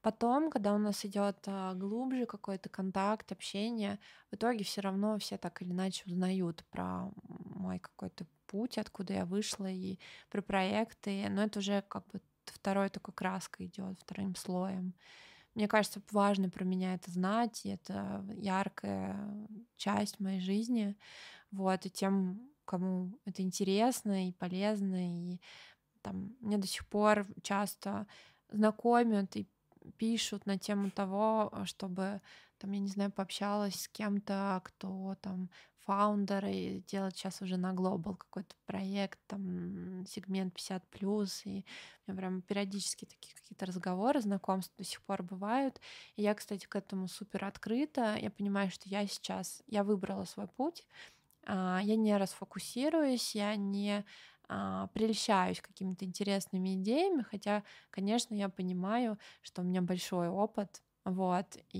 Потом, 0.00 0.50
когда 0.50 0.72
у 0.74 0.78
нас 0.78 1.04
идет 1.04 1.36
э, 1.46 1.74
глубже 1.74 2.24
какой-то 2.24 2.70
контакт, 2.70 3.32
общение, 3.32 3.98
в 4.30 4.34
итоге 4.36 4.64
все 4.64 4.80
равно 4.80 5.18
все 5.18 5.36
так 5.36 5.60
или 5.60 5.72
иначе 5.72 6.04
узнают 6.06 6.64
про 6.70 7.10
мой 7.28 7.78
какой-то 7.78 8.24
путь, 8.46 8.78
откуда 8.78 9.12
я 9.12 9.24
вышла, 9.26 9.70
и 9.70 9.98
про 10.30 10.40
проекты. 10.40 11.26
Но 11.28 11.42
это 11.42 11.58
уже 11.58 11.82
как 11.82 12.06
бы 12.06 12.22
второй 12.46 12.88
такой 12.88 13.12
краской 13.12 13.66
идет, 13.66 14.00
вторым 14.00 14.34
слоем. 14.36 14.94
Мне 15.54 15.68
кажется, 15.68 16.00
важно 16.10 16.48
про 16.48 16.64
меня 16.64 16.94
это 16.94 17.10
знать, 17.10 17.64
и 17.64 17.70
это 17.70 18.24
яркая 18.34 19.46
часть 19.76 20.18
моей 20.18 20.40
жизни. 20.40 20.96
Вот, 21.50 21.86
и 21.86 21.90
тем, 21.90 22.50
кому 22.64 23.18
это 23.26 23.42
интересно 23.42 24.28
и 24.28 24.32
полезно, 24.32 25.32
и 25.32 25.40
там 26.02 26.36
мне 26.40 26.58
до 26.58 26.66
сих 26.66 26.88
пор 26.88 27.26
часто 27.42 28.06
знакомят 28.50 29.36
и 29.36 29.48
пишут 29.98 30.46
на 30.46 30.58
тему 30.58 30.90
того, 30.90 31.52
чтобы 31.64 32.22
там, 32.58 32.72
я 32.72 32.80
не 32.80 32.88
знаю, 32.88 33.12
пообщалась 33.12 33.82
с 33.82 33.88
кем-то, 33.88 34.60
кто 34.64 35.16
там 35.20 35.50
фаундер 35.84 36.46
и 36.46 36.80
делать 36.86 37.16
сейчас 37.16 37.42
уже 37.42 37.56
на 37.56 37.72
глобал 37.72 38.16
какой-то 38.16 38.54
проект, 38.66 39.18
там 39.26 40.04
сегмент 40.06 40.54
50 40.54 40.88
плюс, 40.90 41.44
и 41.46 41.64
у 42.06 42.10
меня 42.12 42.18
прям 42.20 42.42
периодически 42.42 43.04
такие 43.04 43.34
какие-то 43.34 43.66
разговоры, 43.66 44.20
знакомства 44.20 44.74
до 44.78 44.84
сих 44.84 45.02
пор 45.02 45.22
бывают. 45.22 45.80
И 46.16 46.22
я, 46.22 46.34
кстати, 46.34 46.66
к 46.66 46.76
этому 46.76 47.08
супер 47.08 47.44
открыта. 47.44 48.16
Я 48.16 48.30
понимаю, 48.30 48.70
что 48.70 48.88
я 48.88 49.06
сейчас, 49.06 49.62
я 49.66 49.84
выбрала 49.84 50.24
свой 50.24 50.48
путь, 50.48 50.86
а, 51.46 51.80
я 51.82 51.96
не 51.96 52.16
расфокусируюсь, 52.16 53.34
я 53.34 53.56
не 53.56 54.04
а, 54.48 54.88
прельщаюсь 54.88 55.60
какими-то 55.60 56.04
интересными 56.04 56.74
идеями, 56.76 57.22
хотя, 57.22 57.64
конечно, 57.90 58.34
я 58.34 58.48
понимаю, 58.48 59.18
что 59.42 59.62
у 59.62 59.64
меня 59.64 59.82
большой 59.82 60.28
опыт, 60.28 60.82
вот, 61.04 61.56
и 61.70 61.78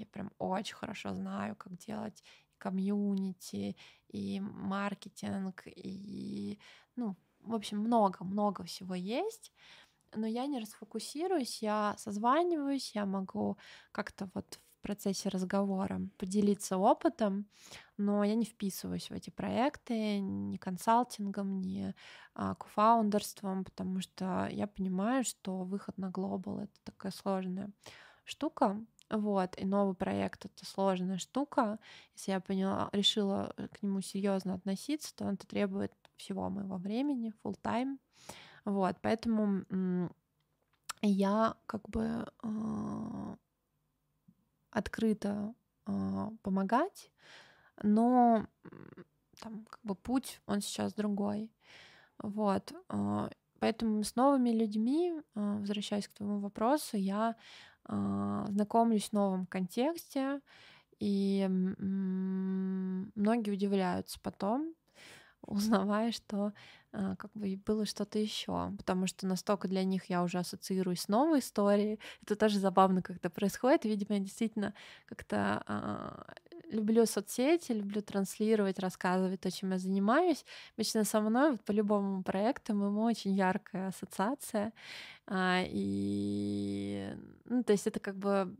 я 0.00 0.06
прям 0.06 0.32
очень 0.38 0.74
хорошо 0.74 1.14
знаю, 1.14 1.54
как 1.56 1.76
делать 1.76 2.22
комьюнити, 2.58 3.76
и 4.08 4.40
маркетинг, 4.40 5.62
и, 5.66 6.58
ну, 6.96 7.16
в 7.40 7.54
общем, 7.54 7.78
много-много 7.78 8.64
всего 8.64 8.94
есть, 8.94 9.52
но 10.14 10.26
я 10.26 10.46
не 10.46 10.58
расфокусируюсь, 10.58 11.62
я 11.62 11.94
созваниваюсь, 11.98 12.94
я 12.94 13.06
могу 13.06 13.56
как-то 13.92 14.30
вот 14.34 14.60
в 14.78 14.82
процессе 14.82 15.28
разговора 15.28 16.00
поделиться 16.16 16.78
опытом, 16.78 17.46
но 17.96 18.24
я 18.24 18.34
не 18.34 18.44
вписываюсь 18.44 19.10
в 19.10 19.14
эти 19.14 19.30
проекты 19.30 20.20
ни 20.20 20.56
консалтингом, 20.56 21.60
ни 21.60 21.94
а, 22.34 22.54
кофаундерством, 22.54 23.64
потому 23.64 24.00
что 24.00 24.48
я 24.50 24.66
понимаю, 24.66 25.24
что 25.24 25.64
выход 25.64 25.98
на 25.98 26.10
глобал— 26.10 26.58
это 26.60 26.74
такая 26.84 27.12
сложная 27.12 27.70
штука, 28.24 28.80
вот, 29.10 29.58
и 29.58 29.64
новый 29.64 29.94
проект 29.94 30.46
это 30.46 30.66
сложная 30.66 31.18
штука. 31.18 31.78
Если 32.14 32.32
я 32.32 32.40
поняла, 32.40 32.88
решила 32.92 33.54
к 33.72 33.82
нему 33.82 34.00
серьезно 34.00 34.54
относиться, 34.54 35.14
то 35.14 35.30
это 35.30 35.46
требует 35.46 35.92
всего 36.16 36.48
моего 36.50 36.76
времени, 36.76 37.32
full 37.44 37.56
time. 37.62 37.98
Вот, 38.64 38.96
поэтому 39.00 40.10
я 41.02 41.56
как 41.66 41.88
бы 41.88 42.26
э, 42.42 43.36
открыта 44.70 45.54
э, 45.86 46.30
помогать, 46.42 47.12
но 47.82 48.46
там 49.40 49.64
как 49.66 49.80
бы 49.82 49.94
путь 49.94 50.40
он 50.46 50.60
сейчас 50.60 50.94
другой. 50.94 51.52
Вот. 52.18 52.72
Э, 52.88 53.28
поэтому 53.60 54.02
с 54.02 54.16
новыми 54.16 54.50
людьми, 54.50 55.12
э, 55.12 55.20
возвращаясь 55.34 56.08
к 56.08 56.14
твоему 56.14 56.40
вопросу, 56.40 56.96
я 56.96 57.30
э, 57.30 57.75
знакомлюсь 57.88 59.10
в 59.10 59.12
новом 59.12 59.46
контексте, 59.46 60.40
и 61.00 61.48
многие 61.50 63.52
удивляются 63.52 64.20
потом, 64.22 64.74
узнавая, 65.42 66.12
что 66.12 66.52
а, 66.92 67.16
как 67.16 67.30
бы 67.34 67.56
было 67.64 67.86
что-то 67.86 68.18
еще, 68.18 68.72
потому 68.78 69.06
что 69.06 69.26
настолько 69.26 69.68
для 69.68 69.84
них 69.84 70.06
я 70.06 70.22
уже 70.22 70.38
ассоциируюсь 70.38 71.02
с 71.02 71.08
новой 71.08 71.40
историей. 71.40 72.00
Это 72.22 72.36
тоже 72.36 72.58
забавно, 72.58 73.02
когда 73.02 73.30
происходит. 73.30 73.84
Видимо, 73.84 74.18
я 74.18 74.24
действительно 74.24 74.74
как-то 75.06 75.62
а, 75.66 76.34
люблю 76.70 77.06
соцсети, 77.06 77.72
люблю 77.72 78.02
транслировать, 78.02 78.78
рассказывать 78.78 79.40
то, 79.40 79.50
чем 79.50 79.72
я 79.72 79.78
занимаюсь. 79.78 80.44
Обычно 80.76 81.04
со 81.04 81.20
мной 81.20 81.52
вот 81.52 81.64
по 81.64 81.72
любому 81.72 82.22
проекту 82.22 82.74
мы 82.74 83.04
очень 83.04 83.32
яркая 83.32 83.88
ассоциация. 83.88 84.72
А, 85.26 85.62
и, 85.66 87.12
ну, 87.44 87.62
то 87.62 87.72
есть 87.72 87.86
это 87.86 88.00
как 88.00 88.16
бы 88.16 88.56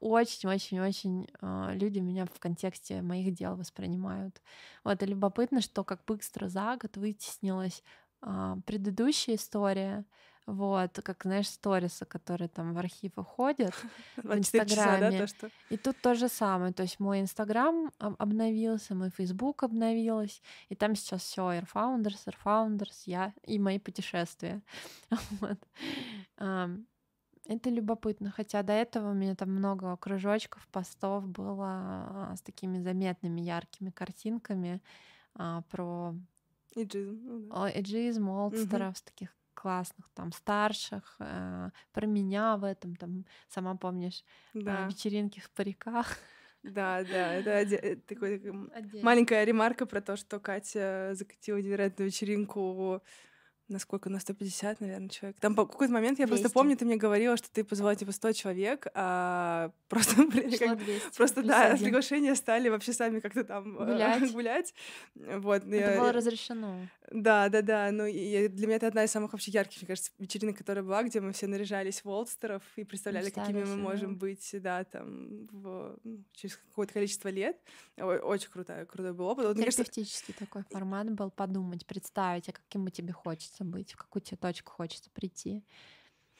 очень-очень-очень 0.00 1.28
э, 1.40 1.74
люди 1.74 1.98
меня 2.00 2.26
в 2.26 2.38
контексте 2.38 3.02
моих 3.02 3.34
дел 3.34 3.56
воспринимают. 3.56 4.42
Вот, 4.84 5.02
и 5.02 5.06
любопытно, 5.06 5.60
что 5.60 5.84
как 5.84 6.04
быстро 6.06 6.48
за 6.48 6.76
год 6.76 6.96
вытеснилась 6.96 7.82
э, 8.22 8.56
предыдущая 8.66 9.36
история, 9.36 10.04
вот, 10.46 11.00
как, 11.02 11.24
знаешь, 11.24 11.48
сторисы, 11.48 12.04
которые 12.04 12.48
там 12.48 12.72
в 12.72 12.78
архив 12.78 13.18
уходят 13.18 13.74
в 14.16 14.32
Инстаграме. 14.32 15.18
Да, 15.18 15.26
то, 15.26 15.50
И 15.70 15.76
тут 15.76 15.96
то 16.00 16.14
же 16.14 16.28
самое. 16.28 16.72
То 16.72 16.82
есть 16.84 17.00
мой 17.00 17.20
Инстаграм 17.20 17.90
обновился, 17.98 18.94
мой 18.94 19.10
Фейсбук 19.10 19.64
обновилась, 19.64 20.42
и 20.68 20.76
там 20.76 20.94
сейчас 20.94 21.22
все 21.22 21.42
Air 21.42 21.66
Founders, 21.74 22.26
Air 22.26 22.36
Founders, 22.44 23.02
я 23.06 23.32
и 23.42 23.58
мои 23.58 23.78
путешествия. 23.78 24.62
вот. 25.40 25.58
Это 27.48 27.70
любопытно, 27.70 28.32
хотя 28.32 28.62
до 28.62 28.72
этого 28.72 29.10
у 29.10 29.14
меня 29.14 29.36
там 29.36 29.50
много 29.50 29.96
кружочков, 29.96 30.66
постов 30.72 31.28
было 31.28 31.68
а, 31.68 32.34
с 32.36 32.42
такими 32.42 32.80
заметными 32.80 33.40
яркими 33.40 33.90
картинками 33.90 34.82
а, 35.34 35.62
про 35.70 36.16
эйджизм, 36.74 37.20
ну, 37.24 37.48
да. 37.48 37.70
эйджизм, 37.70 38.28
олдстеров, 38.28 38.94
угу. 38.94 39.04
таких 39.04 39.36
классных, 39.56 40.08
там, 40.14 40.32
старших, 40.32 41.16
э, 41.20 41.70
про 41.92 42.06
меня 42.06 42.56
в 42.58 42.64
этом, 42.64 42.96
там, 42.96 43.24
сама 43.48 43.76
помнишь, 43.76 44.24
а, 44.64 44.84
да. 44.84 44.86
вечеринки 44.86 45.40
в 45.40 45.50
париках. 45.50 46.18
Да, 46.62 47.04
да, 47.04 47.34
это 47.34 47.50
оде- 47.60 47.76
э, 47.76 47.96
такой, 47.96 48.42
маленькая 49.02 49.44
ремарка 49.44 49.86
про 49.86 50.00
то, 50.00 50.16
что 50.16 50.40
Катя 50.40 51.10
закатила 51.14 51.58
невероятную 51.58 52.08
вечеринку 52.08 53.02
насколько 53.68 54.10
на 54.10 54.20
150, 54.20 54.80
наверное, 54.80 55.08
человек. 55.08 55.38
Там 55.40 55.54
по 55.54 55.66
какой-то 55.66 55.92
момент 55.92 56.18
я 56.18 56.26
200. 56.26 56.42
просто 56.42 56.54
помню, 56.54 56.76
ты 56.76 56.84
мне 56.84 56.96
говорила, 56.96 57.36
что 57.36 57.50
ты 57.50 57.64
позвала 57.64 57.94
типа 57.94 58.12
100 58.12 58.32
человек, 58.32 58.86
а 58.94 59.70
просто, 59.88 60.26
блин, 60.26 60.56
как, 60.58 60.78
200, 60.78 61.16
просто 61.16 61.42
да, 61.42 61.72
один. 61.72 61.84
приглашения 61.84 62.34
стали 62.34 62.68
вообще 62.68 62.92
сами 62.92 63.20
как-то 63.20 63.44
там 63.44 63.78
э, 63.78 63.84
гулять. 63.84 64.32
гулять. 64.32 64.74
Вот, 65.14 65.64
это 65.64 65.76
я, 65.76 65.98
было 65.98 66.12
разрешено. 66.12 66.76
Да, 67.10 67.48
да, 67.48 67.62
да. 67.62 67.90
Ну, 67.92 68.06
и 68.06 68.48
для 68.48 68.66
меня 68.66 68.76
это 68.76 68.88
одна 68.88 69.04
из 69.04 69.10
самых 69.10 69.32
вообще 69.32 69.50
ярких, 69.50 69.82
мне 69.82 69.88
кажется, 69.88 70.10
вечеринок, 70.18 70.58
которая 70.58 70.84
была, 70.84 71.02
где 71.02 71.20
мы 71.20 71.32
все 71.32 71.46
наряжались 71.46 72.04
в 72.04 72.08
Олстеров 72.08 72.62
и 72.76 72.84
представляли, 72.84 73.30
какими 73.30 73.64
мы 73.64 73.76
можем 73.76 74.14
да. 74.14 74.18
быть, 74.18 74.50
да, 74.60 74.84
там, 74.84 75.46
в, 75.50 75.98
ну, 76.04 76.24
через 76.32 76.56
какое-то 76.56 76.92
количество 76.92 77.28
лет. 77.28 77.56
Ой, 77.96 78.18
очень 78.18 78.50
крутой, 78.50 78.86
крутой 78.86 79.12
был 79.12 79.26
опыт. 79.26 79.46
Вот, 79.46 79.56
Терапевтический 79.56 80.34
кажется... 80.34 80.46
такой 80.46 80.62
формат 80.70 81.10
был, 81.10 81.30
подумать, 81.30 81.86
представить, 81.86 82.48
а 82.48 82.52
каким 82.52 82.84
бы 82.84 82.90
тебе 82.90 83.12
хочется 83.12 83.55
хочется 83.56 83.64
быть, 83.64 83.92
в 83.92 83.96
какую 83.96 84.22
тебе 84.22 84.36
точку 84.36 84.72
хочется 84.72 85.10
прийти. 85.10 85.64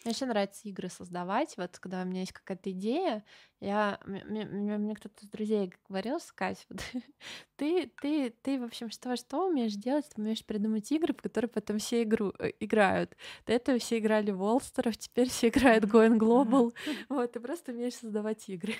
Мне 0.04 0.12
вообще 0.12 0.26
нравится 0.26 0.68
игры 0.68 0.88
создавать. 0.88 1.56
Вот 1.56 1.78
когда 1.78 2.02
у 2.02 2.04
меня 2.04 2.20
есть 2.20 2.32
какая-то 2.32 2.70
идея, 2.70 3.24
я, 3.60 3.98
мне, 4.04 4.22
мне, 4.24 4.76
мне 4.76 4.94
кто-то 4.94 5.24
из 5.24 5.30
друзей 5.30 5.72
говорил, 5.88 6.20
сказать, 6.20 6.64
вот, 6.68 6.80
ты, 7.56 7.90
ты, 8.00 8.30
ты, 8.42 8.60
в 8.60 8.64
общем, 8.64 8.90
что, 8.90 9.16
что 9.16 9.48
умеешь 9.48 9.72
делать? 9.72 10.06
Ты 10.14 10.20
умеешь 10.20 10.44
придумать 10.44 10.92
игры, 10.92 11.14
в 11.14 11.22
которые 11.22 11.48
потом 11.48 11.78
все 11.78 12.02
игру, 12.02 12.32
э, 12.38 12.52
играют. 12.60 13.16
До 13.46 13.54
этого 13.54 13.78
все 13.78 13.98
играли 13.98 14.30
в 14.30 14.42
Олстеров, 14.42 14.96
теперь 14.98 15.28
все 15.28 15.48
играют 15.48 15.84
Going 15.84 16.18
Global. 16.18 16.72
Вот, 17.08 17.32
ты 17.32 17.40
просто 17.40 17.72
умеешь 17.72 17.94
создавать 17.94 18.48
игры. 18.48 18.74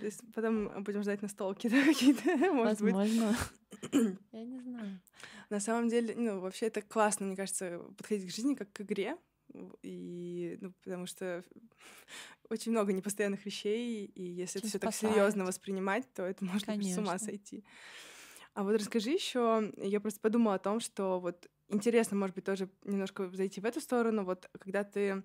То 0.00 0.06
есть 0.06 0.20
потом 0.34 0.84
будем 0.84 1.02
ждать 1.02 1.22
настолки, 1.22 1.68
да, 1.68 1.82
какие-то, 1.82 2.36
может 2.52 2.80
Возможно. 2.80 3.34
Я 4.32 4.41
не 4.41 4.41
знаю. 4.41 4.41
На 5.52 5.60
самом 5.60 5.90
деле, 5.90 6.14
ну, 6.16 6.40
вообще 6.40 6.68
это 6.68 6.80
классно, 6.80 7.26
мне 7.26 7.36
кажется, 7.36 7.78
подходить 7.98 8.26
к 8.26 8.34
жизни 8.34 8.54
как 8.54 8.72
к 8.72 8.80
игре, 8.80 9.18
и, 9.82 10.56
ну, 10.62 10.72
потому 10.82 11.04
что 11.04 11.44
очень 12.48 12.72
много 12.72 12.94
непостоянных 12.94 13.44
вещей, 13.44 14.06
и 14.06 14.22
если 14.22 14.62
это 14.62 14.68
все 14.68 14.78
так 14.78 14.94
серьезно 14.94 15.44
воспринимать, 15.44 16.10
то 16.14 16.22
это 16.22 16.42
можно 16.42 16.82
с 16.82 16.96
ума 16.96 17.18
сойти. 17.18 17.66
А 18.54 18.62
вот 18.64 18.76
расскажи 18.76 19.10
еще, 19.10 19.70
я 19.76 20.00
просто 20.00 20.20
подумала 20.20 20.54
о 20.54 20.58
том, 20.58 20.80
что 20.80 21.20
вот 21.20 21.50
интересно, 21.68 22.16
может 22.16 22.34
быть, 22.34 22.46
тоже 22.46 22.70
немножко 22.84 23.28
зайти 23.28 23.60
в 23.60 23.66
эту 23.66 23.82
сторону, 23.82 24.24
вот 24.24 24.48
когда 24.58 24.84
ты 24.84 25.22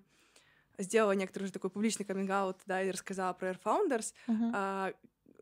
сделала 0.76 1.12
некоторый 1.12 1.44
уже 1.44 1.54
такой 1.54 1.70
публичный 1.70 2.04
каминг 2.04 2.58
да, 2.66 2.82
и 2.82 2.90
рассказала 2.90 3.32
про 3.32 3.52
Air 3.52 3.60
Founders, 3.64 4.12
uh-huh. 4.26 4.50
а, 4.54 4.92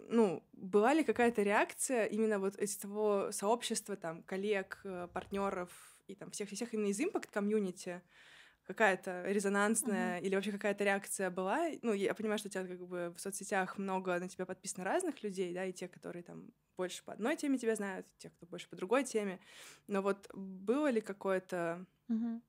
ну, 0.08 0.42
была 0.52 0.94
ли 0.94 1.04
какая-то 1.04 1.42
реакция 1.42 2.04
именно 2.06 2.38
вот 2.38 2.56
из 2.56 2.76
того 2.76 3.30
сообщества, 3.32 3.96
там, 3.96 4.22
коллег, 4.22 4.80
э, 4.84 5.08
партнеров 5.12 5.70
и 6.06 6.14
там 6.14 6.30
всех-всех 6.30 6.74
именно 6.74 6.88
из 6.88 7.00
Impact 7.00 7.28
комьюнити, 7.32 8.02
какая-то 8.66 9.24
резонансная 9.26 10.18
mm-hmm. 10.18 10.22
или 10.24 10.34
вообще 10.34 10.52
какая-то 10.52 10.84
реакция 10.84 11.30
была. 11.30 11.68
Ну, 11.82 11.92
я 11.92 12.14
понимаю, 12.14 12.38
что 12.38 12.48
у 12.48 12.50
тебя 12.50 12.66
как 12.66 12.86
бы 12.86 13.14
в 13.16 13.20
соцсетях 13.20 13.78
много 13.78 14.18
на 14.18 14.28
тебя 14.28 14.46
подписано 14.46 14.84
разных 14.84 15.22
людей, 15.22 15.54
да, 15.54 15.64
и 15.64 15.72
те, 15.72 15.88
которые 15.88 16.22
там 16.22 16.50
больше 16.76 17.04
по 17.04 17.12
одной 17.12 17.36
теме 17.36 17.58
тебя 17.58 17.76
знают, 17.76 18.06
и 18.06 18.18
те, 18.18 18.30
кто 18.30 18.46
больше 18.46 18.68
по 18.68 18.76
другой 18.76 19.04
теме. 19.04 19.40
Но 19.86 20.02
вот 20.02 20.28
было 20.34 20.90
ли 20.90 21.00
какое-то... 21.00 21.86
Mm-hmm. 22.08 22.40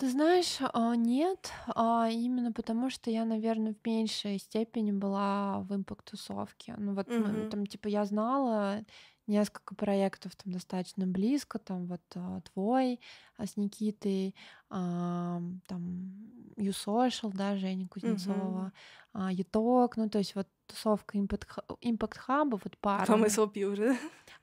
Ты 0.00 0.08
знаешь, 0.08 0.56
а, 0.72 0.96
нет, 0.96 1.52
а 1.74 2.08
именно 2.10 2.52
потому, 2.52 2.88
что 2.88 3.10
я, 3.10 3.26
наверное, 3.26 3.74
в 3.74 3.86
меньшей 3.86 4.38
степени 4.38 4.92
была 4.92 5.60
в 5.60 5.74
импакт-тусовке. 5.74 6.74
Ну 6.78 6.94
вот 6.94 7.06
mm-hmm. 7.06 7.50
там, 7.50 7.66
типа, 7.66 7.88
я 7.88 8.06
знала 8.06 8.82
несколько 9.30 9.74
проектов 9.74 10.36
там 10.36 10.52
достаточно 10.52 11.06
близко, 11.06 11.58
там 11.58 11.86
вот 11.86 12.02
а, 12.14 12.40
твой 12.52 13.00
а, 13.36 13.46
с 13.46 13.56
Никитой, 13.56 14.34
а, 14.68 15.40
там 15.66 16.12
YouSocial, 16.56 17.30
да, 17.32 17.56
Женя 17.56 17.88
Кузнецова, 17.88 18.72
угу. 19.14 19.26
Юток, 19.28 19.96
ну 19.96 20.08
то 20.08 20.18
есть 20.18 20.34
вот 20.34 20.46
тусовка 20.66 21.18
импакт 21.18 22.18
хаба, 22.18 22.60
вот 22.62 22.78
пара. 22.78 23.00
Потом 23.00 23.24
SLP 23.24 23.64
уже. 23.64 23.96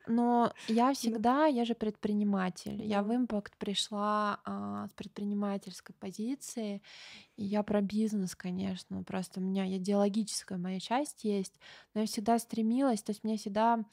Но 0.07 0.53
я 0.68 0.93
всегда, 0.93 1.45
я 1.45 1.65
же 1.65 1.73
предприниматель. 1.73 2.84
Я 2.84 3.01
в 3.01 3.15
импакт 3.15 3.55
пришла 3.57 4.39
а, 4.43 4.88
с 4.88 4.93
предпринимательской 4.93 5.93
позиции, 5.93 6.81
и 7.38 7.45
я 7.45 7.64
про 7.64 7.81
бизнес, 7.81 8.35
конечно. 8.35 9.03
Просто 9.03 9.39
у 9.39 9.43
меня 9.43 9.68
идеологическая 9.77 10.57
моя 10.57 10.80
часть 10.80 11.23
есть, 11.23 11.59
но 11.93 12.01
я 12.01 12.07
всегда 12.07 12.39
стремилась, 12.39 13.01
то 13.01 13.11
есть 13.11 13.23
мне 13.23 13.38
всегда 13.38 13.84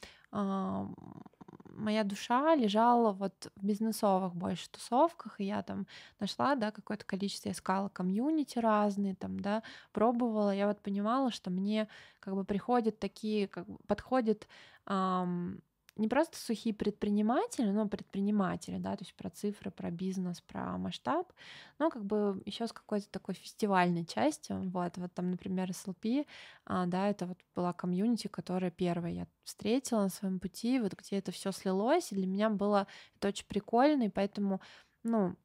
моя 1.76 2.04
душа 2.04 2.54
лежала 2.54 3.12
вот 3.12 3.50
в 3.56 3.64
бизнесовых 3.66 4.34
больше 4.34 4.70
тусовках, 4.70 5.40
и 5.40 5.44
я 5.44 5.62
там 5.62 5.86
нашла, 6.20 6.54
да, 6.54 6.70
какое-то 6.70 7.04
количество, 7.04 7.50
искала 7.50 7.88
комьюнити 7.88 8.58
разные, 8.58 9.14
там, 9.14 9.40
да, 9.40 9.62
пробовала, 9.92 10.54
я 10.54 10.66
вот 10.68 10.80
понимала, 10.80 11.30
что 11.30 11.50
мне 11.50 11.88
как 12.20 12.34
бы 12.34 12.44
приходят 12.44 12.98
такие, 12.98 13.48
как 13.48 13.66
бы 13.66 13.78
подходит 13.86 14.48
эм, 14.86 15.60
не 15.96 16.08
просто 16.08 16.36
сухие 16.38 16.74
предприниматели, 16.74 17.70
но 17.70 17.88
предприниматели, 17.88 18.78
да, 18.78 18.96
то 18.96 19.04
есть 19.04 19.14
про 19.14 19.30
цифры, 19.30 19.70
про 19.70 19.90
бизнес, 19.90 20.40
про 20.40 20.76
масштаб, 20.78 21.32
но 21.78 21.90
как 21.90 22.04
бы 22.04 22.42
еще 22.46 22.66
с 22.66 22.72
какой-то 22.72 23.08
такой 23.10 23.34
фестивальной 23.34 24.04
частью. 24.04 24.68
Вот, 24.70 24.96
вот 24.96 25.12
там, 25.14 25.30
например, 25.30 25.70
SLP, 25.70 26.26
а, 26.66 26.86
да, 26.86 27.08
это 27.08 27.26
вот 27.26 27.38
была 27.54 27.72
комьюнити, 27.72 28.28
которая 28.28 28.70
первая 28.70 29.12
я 29.12 29.26
встретила 29.44 30.02
на 30.02 30.08
своем 30.08 30.40
пути, 30.40 30.80
вот 30.80 30.94
где 30.94 31.18
это 31.18 31.32
все 31.32 31.52
слилось, 31.52 32.10
и 32.12 32.16
для 32.16 32.26
меня 32.26 32.50
было 32.50 32.86
это 33.16 33.28
очень 33.28 33.46
прикольно, 33.46 34.04
и 34.04 34.08
поэтому, 34.08 34.60
ну, 35.04 35.36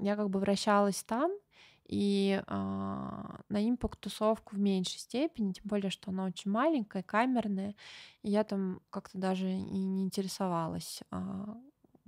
я 0.00 0.16
как 0.16 0.30
бы 0.30 0.40
вращалась 0.40 1.02
там, 1.04 1.30
и 1.86 2.42
э, 2.46 2.52
на 2.52 3.68
импакт 3.68 4.00
тусовку 4.00 4.56
в 4.56 4.58
меньшей 4.58 4.98
степени, 4.98 5.52
тем 5.52 5.64
более, 5.66 5.90
что 5.90 6.10
она 6.10 6.24
очень 6.26 6.50
маленькая, 6.50 7.02
камерная, 7.02 7.74
и 8.22 8.30
я 8.30 8.44
там 8.44 8.80
как-то 8.90 9.18
даже 9.18 9.50
и 9.50 9.60
не 9.60 10.04
интересовалась, 10.04 11.02
э, 11.10 11.54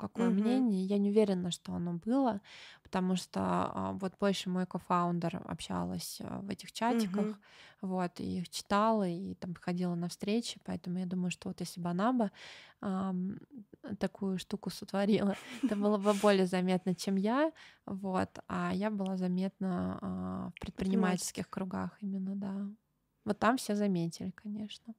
какое 0.03 0.31
mm-hmm. 0.31 0.43
мнение. 0.43 0.85
Я 0.85 0.99
не 0.99 1.11
уверена, 1.11 1.51
что 1.53 1.73
оно 1.73 1.93
было, 1.93 2.41
потому 2.83 3.15
что 3.17 3.41
а, 3.41 3.93
вот 3.93 4.13
больше 4.19 4.51
мой 4.51 4.67
кофаундер 4.67 5.43
общалась 5.45 6.21
а, 6.21 6.41
в 6.41 6.51
этих 6.51 6.73
чатиках, 6.73 7.27
mm-hmm. 7.27 7.83
вот, 7.83 8.21
и 8.21 8.39
их 8.39 8.49
читала, 8.49 9.09
и 9.09 9.35
там 9.35 9.55
ходила 9.55 9.95
на 9.95 10.09
встречи, 10.09 10.61
поэтому 10.65 10.99
я 10.99 11.07
думаю, 11.07 11.31
что 11.31 11.49
вот 11.49 11.61
если 11.61 11.81
бы 11.81 11.89
она 11.89 12.13
бы 12.13 12.31
а, 12.81 13.15
такую 13.99 14.39
штуку 14.39 14.71
сотворила, 14.71 15.37
это 15.63 15.77
было 15.77 15.99
бы 15.99 16.13
более 16.15 16.47
заметно, 16.47 16.95
чем 16.95 17.15
я, 17.15 17.53
вот, 17.87 18.31
а 18.49 18.73
я 18.75 18.91
была 18.91 19.17
заметна 19.17 19.99
а, 20.01 20.51
в 20.57 20.61
предпринимательских 20.61 21.49
кругах 21.49 21.97
именно, 22.01 22.35
да. 22.35 22.67
Вот 23.25 23.39
там 23.39 23.57
все 23.57 23.77
заметили, 23.77 24.31
конечно. 24.31 24.95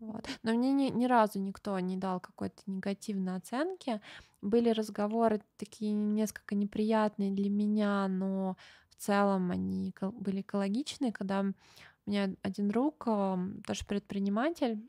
Вот. 0.00 0.28
Но 0.42 0.52
мне 0.52 0.72
ни, 0.72 0.90
ни 0.90 1.06
разу 1.06 1.40
никто 1.40 1.78
не 1.80 1.96
дал 1.96 2.20
какой-то 2.20 2.62
негативной 2.66 3.36
оценки. 3.36 4.00
Были 4.42 4.70
разговоры 4.70 5.42
такие 5.56 5.92
несколько 5.92 6.54
неприятные 6.54 7.32
для 7.32 7.50
меня, 7.50 8.06
но 8.08 8.56
в 8.90 8.96
целом 8.96 9.50
они 9.50 9.92
были 10.00 10.42
экологичные, 10.42 11.12
когда 11.12 11.40
у 11.40 12.10
меня 12.10 12.30
один 12.42 12.68
друг, 12.68 13.04
тоже 13.04 13.84
предприниматель, 13.86 14.80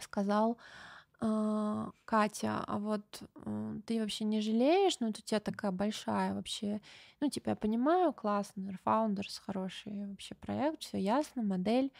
сказал, 0.00 0.58
«А, 1.20 1.90
Катя, 2.04 2.64
а 2.66 2.78
вот 2.78 3.22
ты 3.86 4.00
вообще 4.00 4.24
не 4.24 4.40
жалеешь, 4.40 5.00
ну, 5.00 5.08
вот 5.08 5.18
у 5.18 5.22
тебя 5.22 5.40
такая 5.40 5.72
большая 5.72 6.34
вообще, 6.34 6.80
ну, 7.20 7.28
типа, 7.30 7.50
я 7.50 7.56
понимаю, 7.56 8.12
классный, 8.12 8.76
Founders, 8.86 9.40
хороший 9.44 10.06
вообще 10.08 10.34
проект, 10.36 10.82
все 10.82 10.98
ясно, 10.98 11.42
модель, 11.42 11.92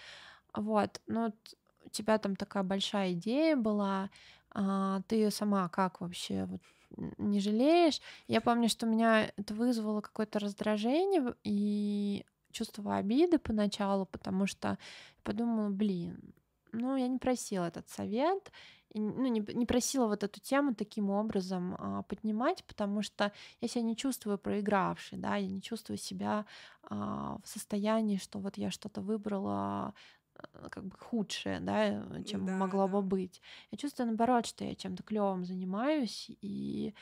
вот, 0.54 1.00
но 1.08 1.26
вот 1.26 1.36
у 1.88 1.90
тебя 1.90 2.18
там 2.18 2.36
такая 2.36 2.62
большая 2.62 3.12
идея 3.12 3.56
была, 3.56 4.10
а, 4.50 5.00
ты 5.08 5.30
сама 5.30 5.68
как 5.68 6.00
вообще 6.00 6.44
вот 6.44 6.60
не 7.18 7.40
жалеешь? 7.40 8.00
Я 8.28 8.40
помню, 8.40 8.68
что 8.68 8.86
меня 8.86 9.30
это 9.36 9.54
вызвало 9.54 10.00
какое-то 10.00 10.38
раздражение 10.38 11.34
и 11.44 12.24
чувство 12.52 12.96
обиды 12.96 13.38
поначалу, 13.38 14.06
потому 14.06 14.46
что 14.46 14.78
подумала, 15.22 15.68
блин, 15.70 16.34
ну 16.72 16.96
я 16.96 17.08
не 17.08 17.18
просила 17.18 17.66
этот 17.66 17.88
совет, 17.88 18.52
ну, 18.94 19.26
не, 19.26 19.40
не 19.54 19.66
просила 19.66 20.06
вот 20.06 20.24
эту 20.24 20.40
тему 20.40 20.74
таким 20.74 21.10
образом 21.10 21.76
а, 21.78 22.02
поднимать, 22.02 22.64
потому 22.64 23.02
что 23.02 23.32
я 23.60 23.68
себя 23.68 23.82
не 23.82 23.96
чувствую 23.96 24.38
проигравшей, 24.38 25.18
да, 25.18 25.36
я 25.36 25.46
не 25.46 25.60
чувствую 25.60 25.98
себя 25.98 26.46
а, 26.82 27.38
в 27.44 27.48
состоянии, 27.48 28.16
что 28.16 28.38
вот 28.38 28.56
я 28.56 28.70
что-то 28.70 29.00
выбрала 29.02 29.94
как 30.70 30.84
бы 30.84 30.96
худшее, 30.98 31.60
да, 31.60 32.04
чем 32.24 32.46
да, 32.46 32.56
могло 32.56 32.86
да. 32.86 32.92
бы 32.94 33.02
быть. 33.02 33.40
Я 33.70 33.78
чувствую 33.78 34.06
наоборот, 34.08 34.46
что 34.46 34.64
я 34.64 34.74
чем-то 34.74 35.02
клевым 35.02 35.44
занимаюсь 35.44 36.26
и 36.40 36.94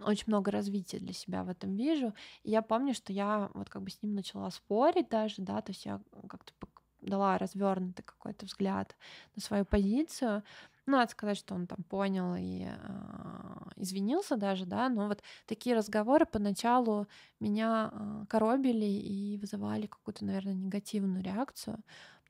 очень 0.00 0.24
много 0.28 0.50
развития 0.50 0.98
для 0.98 1.12
себя 1.12 1.44
в 1.44 1.48
этом 1.48 1.76
вижу. 1.76 2.14
И 2.42 2.50
я 2.50 2.62
помню, 2.62 2.94
что 2.94 3.12
я 3.12 3.50
вот 3.54 3.68
как 3.68 3.82
бы 3.82 3.90
с 3.90 4.02
ним 4.02 4.14
начала 4.14 4.50
спорить 4.50 5.08
даже, 5.08 5.42
да, 5.42 5.60
то 5.60 5.70
есть 5.70 5.84
я 5.84 6.00
как-то 6.28 6.52
дала 7.00 7.36
развернутый 7.36 8.04
какой-то 8.04 8.46
взгляд 8.46 8.96
на 9.34 9.42
свою 9.42 9.64
позицию. 9.64 10.42
Ну, 10.86 10.96
надо 10.96 11.12
сказать, 11.12 11.36
что 11.36 11.54
он 11.54 11.66
там 11.66 11.84
понял 11.84 12.34
и 12.36 12.66
э, 12.66 13.70
извинился 13.76 14.36
даже, 14.36 14.66
да, 14.66 14.88
но 14.88 15.06
вот 15.06 15.22
такие 15.46 15.76
разговоры 15.76 16.26
поначалу 16.26 17.06
меня 17.38 17.90
э, 17.92 18.24
коробили 18.28 18.84
и 18.84 19.38
вызывали 19.38 19.86
какую-то, 19.86 20.24
наверное, 20.24 20.54
негативную 20.54 21.22
реакцию 21.22 21.82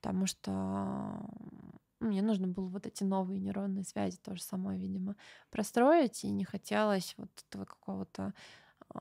потому 0.03 0.25
что 0.27 0.51
ну, 2.01 2.09
мне 2.09 2.21
нужно 2.21 2.45
было 2.45 2.67
вот 2.67 2.85
эти 2.85 3.05
новые 3.05 3.39
нейронные 3.39 3.85
связи 3.85 4.17
тоже 4.17 4.43
самой, 4.43 4.77
видимо, 4.77 5.15
простроить, 5.49 6.25
и 6.25 6.29
не 6.29 6.43
хотелось 6.43 7.13
вот 7.17 7.29
этого 7.47 7.63
какого-то 7.63 8.33
а, 8.89 8.99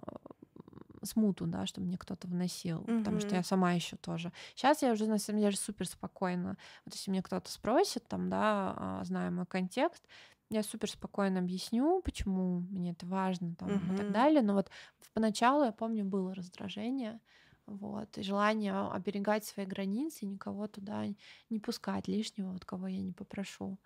смуту, 1.03 1.47
да, 1.47 1.67
чтобы 1.67 1.89
мне 1.89 1.99
кто-то 1.99 2.29
вносил, 2.29 2.83
mm-hmm. 2.83 2.99
потому 2.99 3.19
что 3.19 3.35
я 3.35 3.43
сама 3.43 3.73
еще 3.73 3.97
тоже. 3.97 4.33
Сейчас 4.55 4.83
я 4.83 4.93
уже 4.93 5.09
на 5.09 5.19
самом 5.19 5.41
деле 5.41 5.57
супер 5.57 5.89
спокойно. 5.89 6.57
Вот 6.85 6.95
если 6.95 7.11
мне 7.11 7.21
кто-то 7.21 7.51
спросит, 7.51 8.07
там, 8.07 8.31
да, 8.31 8.73
а, 8.77 9.05
зная 9.05 9.33
мой 9.33 9.47
контекст, 9.47 10.07
я 10.51 10.63
супер 10.63 10.89
спокойно 10.89 11.41
объясню, 11.41 12.01
почему 12.05 12.61
мне 12.71 12.93
это 12.93 13.07
важно, 13.07 13.57
там, 13.57 13.71
mm-hmm. 13.71 13.95
и 13.95 13.97
так 13.97 14.13
далее. 14.13 14.43
Но 14.43 14.55
вот 14.55 14.71
поначалу 15.15 15.65
я 15.65 15.73
помню 15.73 16.05
было 16.05 16.33
раздражение, 16.33 17.19
вот, 17.67 18.19
и 18.19 18.23
желание 18.23 18.75
оберегать 18.89 19.45
свои 19.45 19.67
границы, 19.67 20.27
никого 20.27 20.67
туда 20.69 21.07
не 21.51 21.61
пускать 21.61 22.09
лишнего, 22.09 22.53
вот 22.53 22.65
кого 22.65 22.89
я 22.89 23.01
не 23.01 23.13
попрошу 23.13 23.79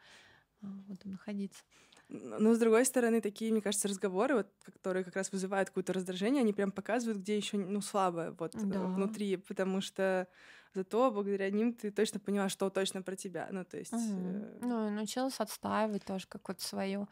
а, 0.63 0.67
вот 0.89 1.01
там 1.01 1.13
находиться. 1.13 1.63
Но 2.09 2.55
с 2.55 2.59
другой 2.59 2.85
стороны, 2.85 3.21
такие, 3.21 3.51
мне 3.51 3.61
кажется, 3.61 3.89
разговоры, 3.89 4.37
вот, 4.37 4.49
которые 4.65 5.03
как 5.03 5.17
раз 5.17 5.33
вызывают 5.33 5.71
какое-то 5.71 5.93
раздражение, 5.93 6.43
они 6.43 6.53
прям 6.53 6.71
показывают, 6.71 7.19
где 7.19 7.37
еще 7.37 7.59
ну 7.59 7.81
слабое 7.81 8.31
вот 8.31 8.55
э, 8.55 8.61
да. 8.63 8.81
внутри, 8.81 9.37
потому 9.37 9.81
что 9.81 10.29
зато 10.73 11.11
благодаря 11.11 11.51
ним 11.51 11.75
ты 11.75 11.91
точно 11.91 12.21
поняла, 12.21 12.49
что 12.49 12.71
точно 12.71 13.03
про 13.03 13.17
тебя, 13.17 13.49
ну 13.51 13.65
то 13.65 13.77
есть. 13.77 13.93
Угу. 13.93 14.03
Э... 14.03 14.59
Ну 14.63 14.89
и 14.89 14.91
научилась 14.91 15.41
отстаивать 15.41 16.05
тоже 16.05 16.27
какую-то 16.29 16.63
свою 16.63 17.03
э, 17.03 17.07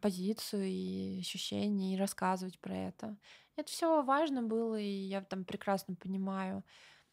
позицию 0.00 0.64
и 0.66 1.18
ощущения 1.20 1.94
и 1.94 1.98
рассказывать 1.98 2.58
про 2.60 2.76
это. 2.76 3.16
Это 3.56 3.70
все 3.70 4.02
важно 4.02 4.42
было, 4.42 4.78
и 4.78 4.88
я 4.88 5.22
там 5.22 5.44
прекрасно 5.44 5.94
понимаю, 5.94 6.64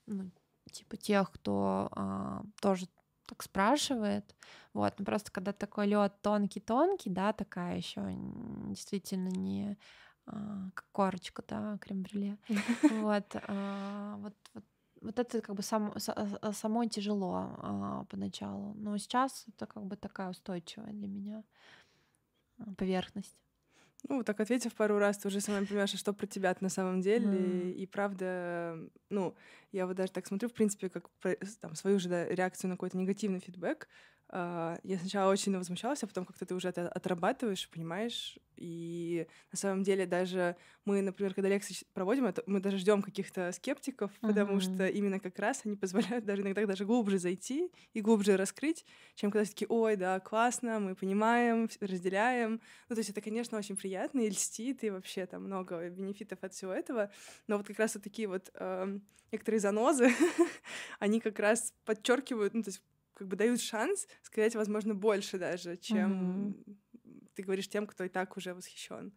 ну, 0.06 0.32
типа 0.72 0.98
тех, 0.98 1.32
кто 1.32 1.90
а, 1.91 2.44
тоже 2.62 2.88
так 3.28 3.44
спрашивает. 3.44 4.36
Вот, 4.74 4.94
ну 4.98 5.06
просто 5.06 5.32
когда 5.32 5.54
такой 5.54 5.88
лед 5.88 6.14
тонкий-тонкий, 6.22 7.10
да, 7.10 7.34
такая 7.34 7.78
еще 7.78 8.02
действительно 8.68 9.30
не 9.30 9.78
а, 10.26 10.70
как 10.74 10.86
корочка, 10.91 11.44
да, 11.48 11.78
крем-брюле. 11.80 12.38
Вот, 12.91 13.36
а, 13.48 14.18
вот, 14.18 14.36
вот 14.54 14.64
вот 15.04 15.20
это 15.20 15.41
как 15.41 15.56
бы 15.56 15.62
сам, 15.62 15.94
а, 16.41 16.54
само 16.54 16.86
тяжело 16.86 17.58
а, 17.58 18.06
поначалу, 18.10 18.74
но 18.76 18.98
сейчас 18.98 19.45
это 19.48 19.66
как 19.68 19.86
бы 19.86 19.95
такая 19.98 20.30
устойчивая 20.30 20.94
для 20.94 21.08
меня 21.08 21.40
а, 21.40 21.82
поверхность. 22.77 23.38
Ну, 24.10 24.23
так 24.23 24.40
ответив 24.41 24.73
пару 24.73 24.98
раз, 24.98 25.18
ты 25.18 25.30
уже 25.30 25.40
сама 25.40 25.65
понимаешь, 25.65 25.94
а 25.94 25.98
что 25.98 26.11
про 26.14 26.27
тебя 26.27 26.56
на 26.60 26.69
самом 26.69 26.99
деле. 26.99 27.26
Mm. 27.26 27.72
И, 27.72 27.84
и 27.84 27.85
правда, 27.85 28.77
ну, 29.10 29.34
я 29.72 29.88
вот 29.88 29.95
даже 29.95 30.11
так 30.11 30.27
смотрю, 30.27 30.49
в 30.49 30.53
принципе, 30.53 30.90
как 30.90 31.10
там, 31.61 31.76
свою 31.76 31.99
же 31.99 32.10
да, 32.10 32.26
реакцию 32.27 32.69
на 32.69 32.76
какой-то 32.76 32.98
негативный 32.98 33.40
фидбэк. 33.40 33.88
А, 34.35 34.80
я 34.81 34.97
сначала 34.97 35.31
очень 35.31 35.55
возмущалась, 35.55 36.01
а 36.01 36.07
потом 36.07 36.26
как-то 36.26 36.43
ты 36.47 36.55
уже 36.55 36.68
это 36.68 36.89
отрабатываешь, 36.89 37.69
понимаешь, 37.69 38.39
и 38.55 39.27
на 39.51 39.57
самом 39.60 39.84
деле 39.84 40.07
даже 40.07 40.55
мы, 40.85 41.03
например, 41.03 41.35
когда 41.35 41.49
лекции 41.49 41.76
проводим, 41.93 42.26
это, 42.26 42.41
мы 42.47 42.60
даже 42.60 42.80
ждем 42.80 43.03
каких-то 43.03 43.51
скептиков, 43.51 44.10
uh-huh. 44.10 44.27
потому 44.27 44.60
что 44.60 44.88
именно 44.88 45.19
как 45.19 45.38
раз 45.38 45.61
они 45.65 45.76
позволяют 45.76 46.26
даже 46.26 46.41
иногда 46.41 46.65
даже 46.65 46.84
глубже 46.84 47.19
зайти 47.19 47.69
и 47.93 48.01
глубже 48.01 48.35
раскрыть, 48.35 48.88
чем 49.14 49.30
когда 49.30 49.45
все 49.45 49.53
таки 49.53 49.68
ой, 49.69 49.97
да, 49.97 50.19
классно, 50.19 50.80
мы 50.80 50.95
понимаем, 50.95 51.69
разделяем. 51.80 52.60
Ну, 52.89 52.95
то 52.95 52.99
есть 53.01 53.11
это, 53.11 53.22
конечно, 53.22 53.55
очень 53.60 53.77
приятно 53.77 54.22
и 54.22 54.30
льстит, 54.30 54.84
и 54.84 54.89
вообще 54.89 55.27
там 55.27 55.43
много 55.43 55.91
бенефитов 55.91 56.39
от 56.41 56.55
всего 56.55 56.73
этого, 56.73 57.11
но 57.45 57.57
вот 57.57 57.68
как 57.68 57.77
раз 57.77 57.93
вот 57.93 58.03
такие 58.03 58.27
вот 58.27 58.49
э, 58.55 58.99
некоторые 59.31 59.60
занозы, 59.60 60.10
они 60.99 61.19
как 61.19 61.38
раз 61.38 61.76
подчеркивают, 61.85 62.55
ну, 62.55 62.64
то 62.64 62.69
есть 62.69 62.81
как 63.14 63.27
бы 63.27 63.35
дают 63.35 63.61
шанс 63.61 64.07
сказать, 64.22 64.56
возможно, 64.56 64.95
больше 64.95 65.38
даже, 65.38 65.77
чем 65.77 66.49
mm-hmm. 66.49 66.77
ты 67.35 67.44
говоришь 67.44 67.69
тем, 67.69 67.88
кто 67.88 68.03
и 68.03 68.10
так 68.10 68.38
уже 68.38 68.53
восхищен. 68.53 69.14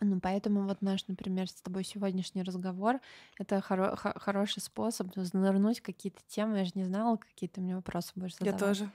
Ну, 0.00 0.20
поэтому 0.20 0.64
вот 0.64 0.80
наш, 0.80 1.06
например, 1.08 1.48
с 1.48 1.54
тобой 1.54 1.82
сегодняшний 1.82 2.42
разговор— 2.42 3.00
это 3.38 3.56
хоро- 3.56 3.96
х- 3.96 4.14
хороший 4.16 4.60
способ 4.60 5.12
занырнуть 5.16 5.80
какие-то 5.80 6.20
темы. 6.28 6.58
Я 6.58 6.64
же 6.64 6.72
не 6.74 6.84
знала, 6.84 7.16
какие 7.16 7.48
ты 7.48 7.60
мне 7.60 7.74
вопросы 7.74 8.12
будешь 8.14 8.36
задавать. 8.36 8.60
Я 8.60 8.66
тоже. 8.66 8.90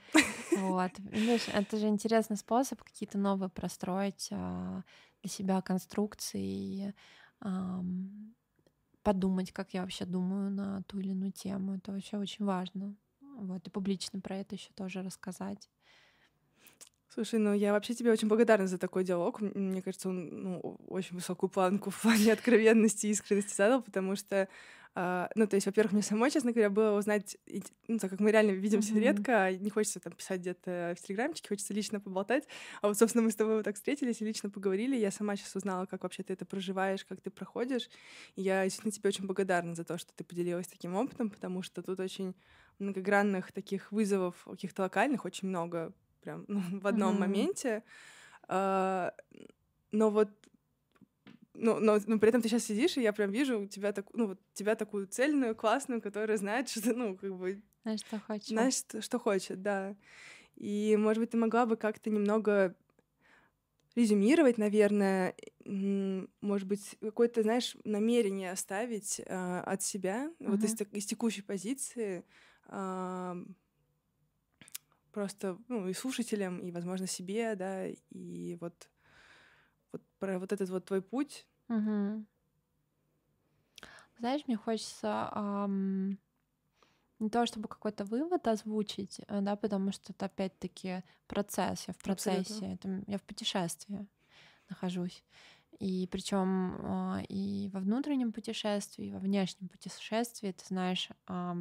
Вот. 0.56 0.92
Видишь, 0.98 1.48
это 1.52 1.76
же 1.78 1.88
интересный 1.88 2.36
способ 2.36 2.82
какие-то 2.82 3.18
новые 3.18 3.50
простроить 3.50 4.28
а, 4.30 4.82
для 5.20 5.30
себя 5.30 5.60
конструкции, 5.60 6.94
а, 7.40 7.82
подумать, 9.02 9.52
как 9.52 9.74
я 9.74 9.82
вообще 9.82 10.06
думаю 10.06 10.50
на 10.50 10.82
ту 10.84 11.00
или 11.00 11.10
иную 11.10 11.32
тему. 11.32 11.74
Это 11.74 11.92
вообще 11.92 12.16
очень 12.16 12.44
важно. 12.44 12.94
Вот, 13.36 13.66
и 13.66 13.70
публично 13.70 14.20
про 14.20 14.36
это 14.38 14.54
еще 14.54 14.70
тоже 14.74 15.02
рассказать. 15.02 15.68
Слушай, 17.14 17.38
ну 17.38 17.54
я 17.54 17.70
вообще 17.72 17.94
тебе 17.94 18.10
очень 18.10 18.26
благодарна 18.26 18.66
за 18.66 18.76
такой 18.76 19.04
диалог. 19.04 19.40
Мне 19.40 19.82
кажется, 19.82 20.08
он 20.08 20.30
ну, 20.30 20.78
очень 20.88 21.14
высокую 21.14 21.48
планку 21.48 21.90
в 21.92 22.02
плане 22.02 22.32
откровенности 22.32 23.06
и 23.06 23.10
искренности 23.10 23.54
задал, 23.54 23.82
потому 23.82 24.16
что, 24.16 24.48
э, 24.96 25.28
ну, 25.36 25.46
то 25.46 25.54
есть, 25.54 25.66
во-первых, 25.66 25.92
мне 25.92 26.02
самой, 26.02 26.32
честно 26.32 26.50
говоря, 26.50 26.70
было 26.70 26.98
узнать, 26.98 27.36
ну, 27.86 28.00
так 28.00 28.10
как 28.10 28.18
мы 28.18 28.32
реально 28.32 28.50
видимся 28.50 28.94
mm-hmm. 28.94 28.98
редко, 28.98 29.52
не 29.52 29.70
хочется 29.70 30.00
там 30.00 30.12
писать 30.12 30.40
где-то 30.40 30.96
в 30.98 31.06
телеграмчике, 31.06 31.50
хочется 31.50 31.72
лично 31.72 32.00
поболтать. 32.00 32.48
А 32.82 32.88
вот, 32.88 32.98
собственно, 32.98 33.22
мы 33.22 33.30
с 33.30 33.36
тобой 33.36 33.54
вот 33.54 33.64
так 33.64 33.76
встретились 33.76 34.20
и 34.20 34.24
лично 34.24 34.50
поговорили. 34.50 34.96
Я 34.96 35.12
сама 35.12 35.36
сейчас 35.36 35.54
узнала, 35.54 35.86
как 35.86 36.02
вообще 36.02 36.24
ты 36.24 36.32
это 36.32 36.44
проживаешь, 36.44 37.04
как 37.04 37.20
ты 37.20 37.30
проходишь. 37.30 37.90
И 38.34 38.42
я 38.42 38.64
действительно 38.64 38.90
тебе 38.90 39.06
очень 39.06 39.26
благодарна 39.26 39.76
за 39.76 39.84
то, 39.84 39.98
что 39.98 40.12
ты 40.16 40.24
поделилась 40.24 40.66
таким 40.66 40.96
опытом, 40.96 41.30
потому 41.30 41.62
что 41.62 41.80
тут 41.80 42.00
очень 42.00 42.34
многогранных 42.80 43.52
таких 43.52 43.92
вызовов 43.92 44.34
каких-то 44.44 44.82
локальных 44.82 45.24
очень 45.24 45.46
много 45.46 45.92
прям 46.24 46.44
ну, 46.48 46.60
в 46.80 46.86
одном 46.86 47.14
mm-hmm. 47.14 47.18
моменте. 47.18 47.82
А, 48.48 49.14
но 49.92 50.10
вот 50.10 50.30
но, 51.54 51.78
но, 51.78 51.98
но 52.06 52.18
при 52.18 52.28
этом 52.28 52.42
ты 52.42 52.48
сейчас 52.48 52.64
сидишь, 52.64 52.96
и 52.96 53.02
я 53.02 53.12
прям 53.12 53.30
вижу 53.30 53.60
у 53.60 53.66
тебя, 53.66 53.92
так, 53.92 54.06
ну, 54.12 54.26
вот, 54.26 54.40
тебя 54.54 54.74
такую 54.74 55.06
цельную, 55.06 55.54
классную, 55.54 56.02
которая 56.02 56.36
знает, 56.36 56.68
что 56.70 56.92
ну, 56.92 57.16
как 57.16 57.32
бы... 57.36 57.62
Знаешь, 57.82 58.00
что 58.00 58.18
хочет. 58.18 58.48
Знаешь, 58.48 58.74
что, 58.74 59.00
что 59.00 59.18
хочет, 59.18 59.62
да. 59.62 59.94
И, 60.56 60.96
может 60.98 61.20
быть, 61.20 61.30
ты 61.30 61.36
могла 61.36 61.66
бы 61.66 61.76
как-то 61.76 62.10
немного 62.10 62.74
резюмировать, 63.94 64.58
наверное, 64.58 65.36
может 65.64 66.66
быть, 66.66 66.96
какое-то, 67.00 67.42
знаешь, 67.42 67.76
намерение 67.84 68.50
оставить 68.50 69.20
э, 69.20 69.60
от 69.60 69.82
себя, 69.82 70.32
uh-huh. 70.40 70.50
вот 70.50 70.64
из, 70.64 70.74
из 70.92 71.06
текущей 71.06 71.42
позиции, 71.42 72.24
просто 75.14 75.56
ну, 75.68 75.88
и 75.88 75.94
слушателям, 75.94 76.58
и, 76.58 76.72
возможно, 76.72 77.06
себе, 77.06 77.54
да, 77.54 77.86
и 77.86 78.56
вот, 78.60 78.90
вот 79.92 80.02
про 80.18 80.38
вот 80.38 80.52
этот 80.52 80.68
вот 80.68 80.84
твой 80.84 81.00
путь. 81.00 81.46
Угу. 81.68 82.26
Знаешь, 84.18 84.42
мне 84.46 84.56
хочется 84.56 85.30
эм, 85.34 86.18
не 87.18 87.30
то, 87.30 87.46
чтобы 87.46 87.68
какой-то 87.68 88.04
вывод 88.04 88.46
озвучить, 88.48 89.20
э, 89.26 89.40
да, 89.40 89.56
потому 89.56 89.92
что 89.92 90.12
это 90.12 90.26
опять-таки 90.26 91.02
процесс, 91.26 91.86
я 91.88 91.94
в 91.94 91.98
процессе, 91.98 92.74
это, 92.74 93.02
я 93.06 93.18
в 93.18 93.22
путешествии 93.22 94.06
нахожусь. 94.68 95.24
И 95.78 96.08
причем 96.10 96.76
э, 97.18 97.24
и 97.28 97.70
во 97.72 97.80
внутреннем 97.80 98.32
путешествии, 98.32 99.06
и 99.06 99.12
во 99.12 99.18
внешнем 99.18 99.68
путешествии, 99.68 100.52
ты 100.52 100.64
знаешь, 100.66 101.08
э, 101.28 101.54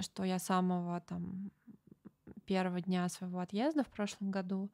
что 0.00 0.24
я 0.24 0.38
самого 0.38 1.00
там 1.00 1.50
первого 2.44 2.80
дня 2.80 3.08
своего 3.08 3.40
отъезда 3.40 3.84
в 3.84 3.88
прошлом 3.88 4.30
году, 4.30 4.70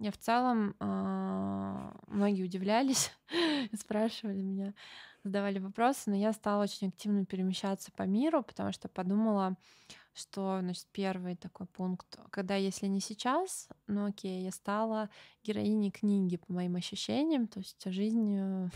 я 0.00 0.12
в 0.12 0.18
целом 0.18 0.76
э, 0.78 1.92
многие 2.06 2.44
удивлялись, 2.44 3.10
спрашивали 3.78 4.42
меня, 4.42 4.74
задавали 5.24 5.58
вопросы, 5.58 6.10
но 6.10 6.16
я 6.16 6.32
стала 6.32 6.62
очень 6.62 6.88
активно 6.88 7.26
перемещаться 7.26 7.90
по 7.92 8.04
миру, 8.04 8.44
потому 8.44 8.72
что 8.72 8.88
подумала, 8.88 9.56
что, 10.14 10.58
значит, 10.60 10.86
первый 10.92 11.36
такой 11.36 11.66
пункт, 11.66 12.18
когда 12.30 12.54
если 12.54 12.86
не 12.86 13.00
сейчас, 13.00 13.68
ну 13.88 14.06
окей, 14.06 14.42
я 14.44 14.52
стала 14.52 15.10
героиней 15.42 15.90
книги 15.90 16.36
по 16.36 16.52
моим 16.52 16.76
ощущениям, 16.76 17.48
то 17.48 17.58
есть 17.58 17.82
жизнь, 17.86 18.70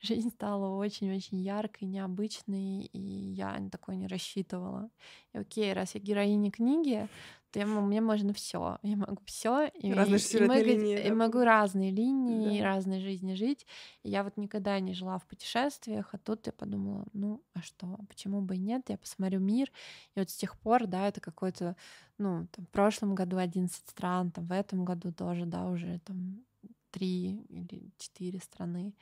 жизнь 0.00 0.30
стала 0.30 0.68
очень-очень 0.76 1.40
яркой, 1.40 1.88
необычной, 1.88 2.82
и 2.84 2.98
я 2.98 3.60
такое 3.70 3.96
не 3.96 4.06
рассчитывала. 4.06 4.90
И 5.32 5.38
окей, 5.38 5.72
раз 5.72 5.94
я 5.94 6.00
героиня 6.00 6.50
книги, 6.50 7.08
то 7.50 7.58
я, 7.58 7.66
мне 7.66 8.00
можно 8.00 8.32
все. 8.32 8.78
Я 8.82 8.96
могу 8.96 9.18
все. 9.24 9.66
И, 9.68 9.92
разные 9.92 10.18
и, 10.18 10.36
и, 10.36 10.46
могу, 10.46 10.60
линии, 10.62 11.00
и 11.00 11.08
да? 11.08 11.14
могу 11.14 11.40
разные 11.40 11.90
линии, 11.90 12.60
да. 12.60 12.64
разные 12.64 13.00
жизни 13.00 13.34
жить. 13.34 13.66
И 14.02 14.10
я 14.10 14.22
вот 14.22 14.36
никогда 14.36 14.78
не 14.78 14.94
жила 14.94 15.18
в 15.18 15.26
путешествиях, 15.26 16.08
а 16.12 16.18
тут 16.18 16.46
я 16.46 16.52
подумала, 16.52 17.06
ну, 17.12 17.42
а 17.54 17.60
что, 17.62 17.98
почему 18.08 18.40
бы 18.40 18.56
и 18.56 18.60
нет? 18.60 18.88
Я 18.88 18.98
посмотрю 18.98 19.40
мир. 19.40 19.70
И 20.14 20.20
вот 20.20 20.30
с 20.30 20.36
тех 20.36 20.56
пор, 20.58 20.86
да, 20.86 21.08
это 21.08 21.20
какой-то, 21.20 21.76
ну, 22.18 22.46
там, 22.52 22.66
в 22.66 22.68
прошлом 22.70 23.14
году 23.14 23.36
11 23.36 23.88
стран, 23.88 24.30
там, 24.30 24.46
в 24.46 24.52
этом 24.52 24.84
году 24.84 25.12
тоже, 25.12 25.44
да, 25.44 25.66
уже 25.66 25.98
там 26.00 26.44
три 26.90 27.42
или 27.48 27.92
четыре 27.98 28.40
страны, 28.40 28.94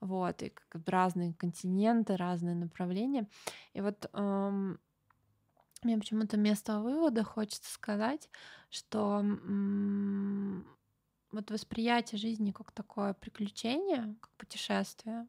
вот, 0.00 0.42
и 0.42 0.50
как 0.50 0.82
разные 0.88 1.34
континенты, 1.34 2.16
разные 2.16 2.54
направления. 2.54 3.28
И 3.74 3.80
вот 3.80 4.08
эм, 4.12 4.78
мне 5.82 5.98
почему-то 5.98 6.36
вместо 6.36 6.80
вывода 6.80 7.24
хочется 7.24 7.72
сказать, 7.72 8.30
что 8.70 9.20
м- 9.20 10.66
вот 11.30 11.50
восприятие 11.50 12.18
жизни 12.18 12.52
как 12.52 12.72
такое 12.72 13.12
приключение, 13.14 14.16
как 14.20 14.30
путешествие, 14.36 15.26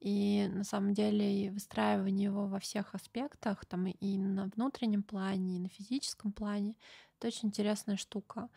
и 0.00 0.48
на 0.52 0.64
самом 0.64 0.94
деле 0.94 1.46
и 1.46 1.50
выстраивание 1.50 2.26
его 2.26 2.46
во 2.46 2.60
всех 2.60 2.94
аспектах, 2.94 3.64
там 3.66 3.86
и 3.86 4.18
на 4.18 4.46
внутреннем 4.46 5.02
плане, 5.02 5.56
и 5.56 5.60
на 5.60 5.68
физическом 5.68 6.32
плане, 6.32 6.76
это 7.18 7.28
очень 7.28 7.48
интересная 7.48 7.96
штука. 7.96 8.48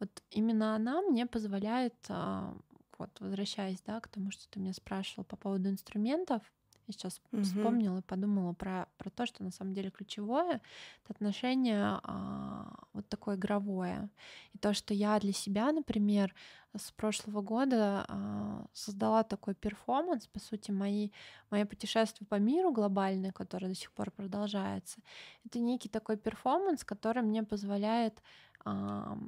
Вот 0.00 0.22
именно 0.30 0.74
она 0.74 1.02
мне 1.02 1.26
позволяет, 1.26 1.94
а, 2.08 2.56
вот 2.98 3.10
возвращаясь 3.20 3.80
да, 3.86 4.00
к 4.00 4.08
тому, 4.08 4.30
что 4.30 4.48
ты 4.48 4.58
меня 4.58 4.72
спрашивал 4.72 5.24
по 5.24 5.36
поводу 5.36 5.68
инструментов, 5.68 6.42
я 6.90 6.92
сейчас 6.92 7.20
угу. 7.30 7.42
вспомнила 7.42 7.98
и 7.98 8.02
подумала 8.02 8.52
про, 8.52 8.88
про 8.98 9.10
то, 9.10 9.24
что 9.24 9.44
на 9.44 9.52
самом 9.52 9.74
деле 9.74 9.90
ключевое 9.90 10.60
это 11.04 11.12
отношение 11.12 12.00
а, 12.02 12.74
вот 12.92 13.08
такое 13.08 13.36
игровое. 13.36 14.08
И 14.52 14.58
то, 14.58 14.74
что 14.74 14.92
я 14.92 15.20
для 15.20 15.32
себя, 15.32 15.70
например, 15.70 16.34
с 16.76 16.90
прошлого 16.90 17.42
года 17.42 18.04
а, 18.08 18.66
создала 18.72 19.22
такой 19.22 19.54
перформанс, 19.54 20.26
по 20.26 20.40
сути, 20.40 20.72
мои, 20.72 21.10
мои 21.50 21.64
путешествия 21.64 22.26
по 22.26 22.36
миру 22.36 22.72
глобальное, 22.72 23.30
которое 23.30 23.68
до 23.68 23.74
сих 23.74 23.92
пор 23.92 24.10
продолжается, 24.10 25.00
это 25.44 25.60
некий 25.60 25.88
такой 25.88 26.16
перформанс, 26.16 26.82
который 26.82 27.22
мне 27.22 27.44
позволяет 27.44 28.20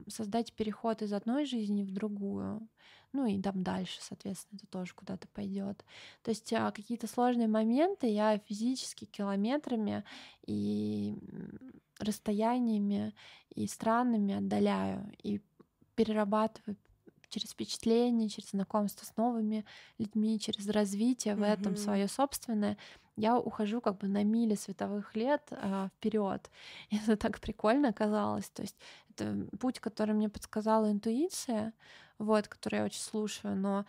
создать 0.08 0.52
переход 0.52 1.02
из 1.02 1.12
одной 1.12 1.44
жизни 1.46 1.82
в 1.82 1.92
другую 1.92 2.68
ну 3.12 3.26
и 3.26 3.40
там 3.40 3.62
дальше, 3.62 3.98
соответственно, 4.00 4.58
это 4.58 4.66
тоже 4.66 4.94
куда-то 4.94 5.28
пойдет. 5.28 5.84
То 6.22 6.30
есть 6.30 6.52
а, 6.52 6.70
какие-то 6.70 7.06
сложные 7.06 7.48
моменты 7.48 8.06
я 8.06 8.38
физически 8.38 9.04
километрами 9.04 10.04
и 10.46 11.14
расстояниями 11.98 13.14
и 13.54 13.66
странами 13.66 14.34
отдаляю 14.34 15.12
и 15.22 15.40
перерабатываю 15.94 16.76
через 17.28 17.50
впечатление, 17.50 18.28
через 18.28 18.50
знакомство 18.50 19.04
с 19.04 19.16
новыми 19.16 19.64
людьми, 19.98 20.40
через 20.40 20.68
развитие 20.68 21.34
в 21.34 21.42
этом 21.42 21.76
свое 21.76 22.08
собственное, 22.08 22.76
я 23.16 23.38
ухожу 23.38 23.80
как 23.80 23.98
бы 23.98 24.08
на 24.08 24.24
мили 24.24 24.54
световых 24.54 25.14
лет 25.14 25.42
а, 25.50 25.88
вперед. 25.88 26.50
И 26.90 26.96
это 27.04 27.16
так 27.16 27.40
прикольно 27.40 27.88
оказалось. 27.88 28.48
То 28.50 28.62
есть 28.62 28.76
это 29.12 29.46
путь, 29.58 29.80
который 29.80 30.14
мне 30.14 30.28
подсказала 30.28 30.90
интуиция, 30.90 31.74
вот, 32.18 32.48
который 32.48 32.76
я 32.76 32.84
очень 32.84 33.00
слушаю, 33.00 33.56
но 33.56 33.84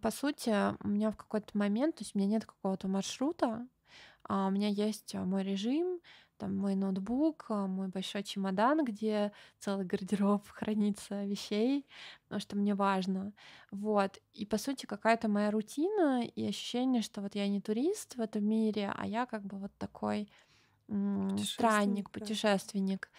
по 0.00 0.10
сути 0.10 0.50
у 0.84 0.88
меня 0.88 1.10
в 1.10 1.16
какой-то 1.16 1.56
момент, 1.56 1.96
то 1.96 2.02
есть 2.02 2.14
у 2.14 2.18
меня 2.18 2.28
нет 2.28 2.46
какого-то 2.46 2.88
маршрута, 2.88 3.66
а, 4.24 4.48
у 4.48 4.50
меня 4.50 4.68
есть 4.68 5.14
мой 5.14 5.42
режим, 5.42 6.00
там 6.36 6.56
мой 6.56 6.74
ноутбук, 6.74 7.46
а, 7.50 7.66
мой 7.66 7.88
большой 7.88 8.22
чемодан, 8.22 8.84
где 8.84 9.32
целый 9.58 9.84
гардероб 9.84 10.42
хранится 10.48 11.24
вещей, 11.24 11.86
потому 12.24 12.40
что 12.40 12.56
мне 12.56 12.74
важно. 12.74 13.32
Вот. 13.70 14.18
И, 14.32 14.46
по 14.46 14.58
сути, 14.58 14.86
какая-то 14.86 15.28
моя 15.28 15.50
рутина 15.50 16.24
и 16.24 16.48
ощущение, 16.48 17.02
что 17.02 17.20
вот 17.20 17.34
я 17.34 17.48
не 17.48 17.60
турист 17.60 18.16
в 18.16 18.20
этом 18.20 18.44
мире, 18.44 18.92
а 18.94 19.06
я 19.06 19.26
как 19.26 19.44
бы 19.44 19.58
вот 19.58 19.72
такой 19.78 20.28
странник, 21.38 22.10
путешественник. 22.10 23.10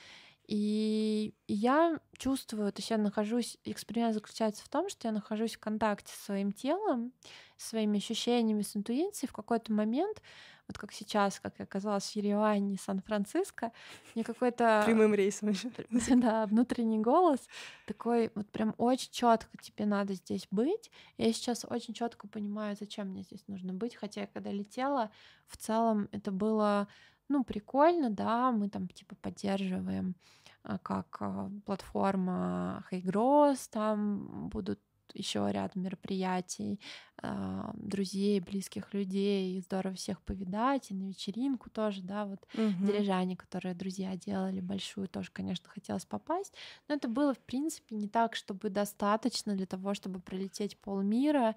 И 0.46 1.34
я 1.48 2.00
чувствую, 2.18 2.72
то 2.74 2.80
есть 2.80 2.90
я 2.90 2.98
нахожусь, 2.98 3.58
эксперимент 3.64 4.14
заключается 4.14 4.64
в 4.64 4.70
том, 4.70 4.90
что 4.90 5.08
я 5.08 5.14
нахожусь 5.14 5.56
в 5.56 5.60
контакте 5.60 6.14
с 6.14 6.26
своим 6.26 6.52
телом, 6.52 7.14
своими 7.58 7.98
ощущениями, 7.98 8.62
с 8.62 8.76
интуицией. 8.76 9.30
В 9.30 9.34
какой-то 9.34 9.72
момент 9.72 10.22
вот 10.68 10.78
как 10.78 10.94
сейчас, 10.94 11.40
как 11.40 11.56
я 11.60 11.66
оказалась 11.66 12.06
в 12.06 12.16
Ереване, 12.16 12.78
Сан-Франциско, 12.78 13.72
мне 14.16 14.24
какой-то... 14.24 14.84
Прямым 14.86 15.14
рейсом 15.14 15.50
еще. 15.50 15.70
Да, 16.16 16.46
внутренний 16.46 17.00
голос 17.00 17.40
такой, 17.86 18.32
вот 18.36 18.50
прям 18.50 18.74
очень 18.78 19.12
четко 19.12 19.58
тебе 19.58 19.86
надо 19.86 20.14
здесь 20.14 20.48
быть. 20.52 20.90
Я 21.18 21.34
сейчас 21.34 21.66
очень 21.70 21.94
четко 21.94 22.28
понимаю, 22.28 22.78
зачем 22.80 23.10
мне 23.10 23.24
здесь 23.24 23.44
нужно 23.48 23.74
быть, 23.74 23.96
хотя 23.96 24.22
я 24.22 24.28
когда 24.28 24.52
летела, 24.52 25.12
в 25.48 25.58
целом 25.58 26.08
это 26.12 26.32
было, 26.32 26.88
ну, 27.34 27.44
прикольно, 27.44 28.10
да, 28.12 28.52
мы 28.52 28.70
там 28.70 28.88
типа 28.88 29.16
поддерживаем 29.16 30.16
а, 30.64 30.78
как 30.78 31.18
а, 31.20 31.50
платформа 31.66 32.84
Хайгрос, 32.90 33.68
там 33.70 34.50
будут 34.50 34.80
еще 35.14 35.48
ряд 35.52 35.76
мероприятий, 35.76 36.80
э, 37.22 37.64
друзей, 37.76 38.40
близких 38.40 38.94
людей. 38.94 39.60
Здорово 39.62 39.96
всех 39.96 40.22
повидать, 40.22 40.92
и 40.92 40.94
на 40.94 41.08
вечеринку 41.08 41.70
тоже, 41.70 42.02
да, 42.02 42.26
вот 42.26 42.40
угу. 42.54 42.86
дирижане, 42.86 43.36
которые 43.38 43.76
друзья 43.76 44.16
делали 44.16 44.60
большую, 44.60 45.08
тоже, 45.08 45.30
конечно, 45.32 45.70
хотелось 45.70 46.06
попасть. 46.06 46.54
Но 46.88 46.96
это 46.96 47.08
было, 47.08 47.34
в 47.34 47.40
принципе, 47.40 47.96
не 47.96 48.08
так, 48.08 48.36
чтобы 48.36 48.70
достаточно 48.70 49.56
для 49.56 49.66
того, 49.66 49.94
чтобы 49.94 50.20
пролететь 50.20 50.78
полмира 50.78 51.56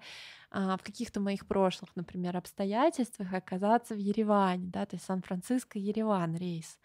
э, 0.51 0.75
в 0.77 0.83
каких-то 0.83 1.19
моих 1.19 1.47
прошлых, 1.47 1.95
например, 1.95 2.37
обстоятельствах 2.37 3.33
оказаться 3.33 3.95
в 3.95 3.99
Ереване, 3.99 4.67
да, 4.67 4.85
то 4.85 4.95
есть 4.95 5.05
Сан-Франциско, 5.05 5.79
Ереван 5.79 6.35
рейс. 6.35 6.77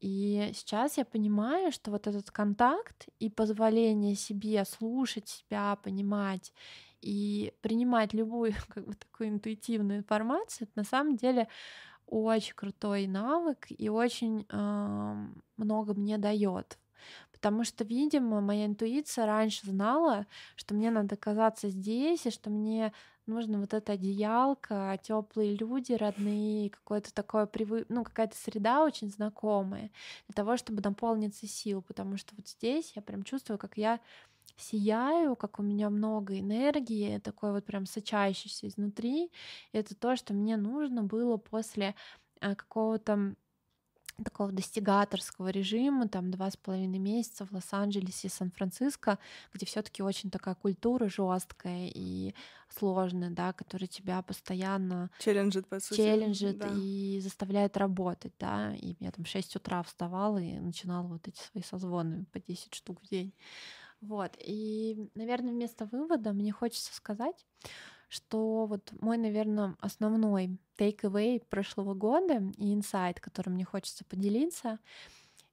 И 0.00 0.50
сейчас 0.54 0.96
я 0.96 1.04
понимаю, 1.04 1.72
что 1.72 1.90
вот 1.90 2.06
этот 2.06 2.30
контакт 2.30 3.08
и 3.18 3.28
позволение 3.28 4.14
себе 4.14 4.64
слушать 4.64 5.28
себя, 5.28 5.76
понимать 5.82 6.52
и 7.00 7.52
принимать 7.62 8.14
любую 8.14 8.52
как 8.68 8.86
бы 8.86 8.94
такую 8.94 9.30
интуитивную 9.30 9.98
информацию, 9.98 10.68
это 10.68 10.78
на 10.78 10.84
самом 10.84 11.16
деле 11.16 11.48
очень 12.06 12.54
крутой 12.54 13.06
навык 13.06 13.66
и 13.68 13.88
очень 13.88 14.46
э, 14.48 15.26
много 15.56 15.94
мне 15.94 16.16
дает. 16.16 16.78
Потому 17.40 17.62
что, 17.62 17.84
видимо, 17.84 18.40
моя 18.40 18.66
интуиция 18.66 19.24
раньше 19.24 19.64
знала, 19.64 20.26
что 20.56 20.74
мне 20.74 20.90
надо 20.90 21.14
оказаться 21.14 21.68
здесь, 21.68 22.26
и 22.26 22.30
что 22.30 22.50
мне 22.50 22.92
нужно 23.26 23.60
вот 23.60 23.74
эта 23.74 23.92
одеялка, 23.92 24.98
теплые 25.02 25.54
люди, 25.54 25.92
родные, 25.92 26.70
какое-то 26.70 27.14
такое 27.14 27.46
привы... 27.46 27.86
ну, 27.88 28.02
какая-то 28.02 28.36
среда 28.36 28.82
очень 28.82 29.08
знакомая 29.08 29.90
для 30.26 30.34
того, 30.34 30.56
чтобы 30.56 30.82
наполниться 30.82 31.46
сил, 31.46 31.80
потому 31.82 32.16
что 32.16 32.34
вот 32.34 32.48
здесь 32.48 32.92
я 32.96 33.02
прям 33.02 33.22
чувствую, 33.22 33.56
как 33.58 33.76
я 33.76 34.00
сияю, 34.56 35.36
как 35.36 35.60
у 35.60 35.62
меня 35.62 35.90
много 35.90 36.36
энергии, 36.40 37.18
такой 37.18 37.52
вот 37.52 37.64
прям 37.64 37.86
сочащийся 37.86 38.66
изнутри. 38.66 39.30
И 39.72 39.78
это 39.78 39.94
то, 39.94 40.16
что 40.16 40.34
мне 40.34 40.56
нужно 40.56 41.04
было 41.04 41.36
после 41.36 41.94
э, 42.40 42.56
какого-то 42.56 43.36
такого 44.24 44.52
достигаторского 44.52 45.48
режима, 45.48 46.08
там 46.08 46.30
два 46.30 46.50
с 46.50 46.56
половиной 46.56 46.98
месяца 46.98 47.46
в 47.46 47.52
Лос-Анджелесе 47.52 48.28
и 48.28 48.30
Сан-Франциско, 48.30 49.18
где 49.52 49.66
все-таки 49.66 50.02
очень 50.02 50.30
такая 50.30 50.54
культура 50.54 51.08
жесткая 51.08 51.90
и 51.94 52.34
сложная, 52.68 53.30
да, 53.30 53.52
которая 53.52 53.88
тебя 53.88 54.22
постоянно 54.22 55.10
челленджит, 55.18 55.66
по 55.68 55.80
сути. 55.80 55.98
челленджит 55.98 56.58
да. 56.58 56.68
и 56.74 57.20
заставляет 57.20 57.76
работать, 57.76 58.32
да. 58.38 58.74
И 58.74 58.96
я 59.00 59.10
там 59.10 59.24
в 59.24 59.28
6 59.28 59.56
утра 59.56 59.82
вставала 59.82 60.38
и 60.38 60.58
начинала 60.58 61.06
вот 61.06 61.28
эти 61.28 61.40
свои 61.40 61.62
созвоны 61.62 62.26
по 62.32 62.40
10 62.40 62.74
штук 62.74 63.00
в 63.02 63.08
день. 63.08 63.32
Вот. 64.00 64.36
И, 64.40 65.10
наверное, 65.14 65.52
вместо 65.52 65.86
вывода 65.86 66.32
мне 66.32 66.52
хочется 66.52 66.94
сказать, 66.94 67.46
что 68.08 68.66
вот 68.66 68.92
мой, 69.00 69.18
наверное, 69.18 69.76
основной 69.80 70.58
take-away 70.78 71.44
прошлого 71.48 71.94
года 71.94 72.42
и 72.56 72.74
инсайт, 72.74 73.20
которым 73.20 73.54
мне 73.54 73.64
хочется 73.64 74.04
поделиться, 74.04 74.78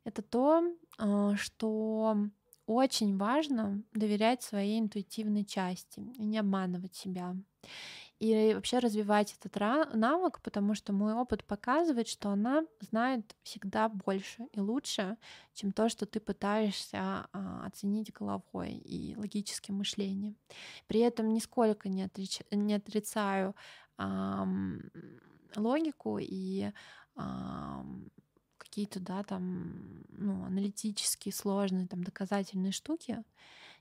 это 0.04 0.22
то, 0.22 0.64
а, 0.98 1.36
что 1.36 2.18
очень 2.66 3.18
важно 3.18 3.84
доверять 3.94 4.42
своей 4.42 4.80
интуитивной 4.80 5.46
части 5.46 6.00
и 6.18 6.24
не 6.24 6.40
обманывать 6.40 6.96
себя 6.96 7.36
и 8.20 8.54
вообще 8.54 8.80
развивать 8.80 9.36
этот 9.40 9.60
навык, 9.94 10.42
потому 10.42 10.74
что 10.74 10.94
мой 10.94 11.14
опыт 11.14 11.44
показывает, 11.44 12.08
что 12.08 12.30
она 12.30 12.64
знает 12.80 13.36
всегда 13.44 13.90
больше 13.90 14.48
и 14.54 14.60
лучше, 14.60 15.18
чем 15.54 15.72
то, 15.72 15.90
что 15.90 16.06
ты 16.06 16.20
пытаешься 16.20 17.28
а, 17.32 17.66
оценить 17.66 18.14
головой 18.14 18.74
и 18.74 19.16
логическим 19.18 19.76
мышлением. 19.76 20.38
При 20.88 21.02
этом 21.02 21.34
нисколько 21.34 21.90
не, 21.90 22.04
отреч... 22.04 22.40
не 22.52 22.76
отрицаю 22.76 23.54
а, 23.98 24.48
логику 25.56 26.18
и 26.20 26.72
а, 27.16 27.86
какие-то, 28.58 29.00
да, 29.00 29.24
там, 29.24 30.04
ну, 30.10 30.46
аналитические 30.46 31.34
сложные, 31.34 31.88
там, 31.88 32.04
доказательные 32.04 32.72
штуки, 32.72 33.24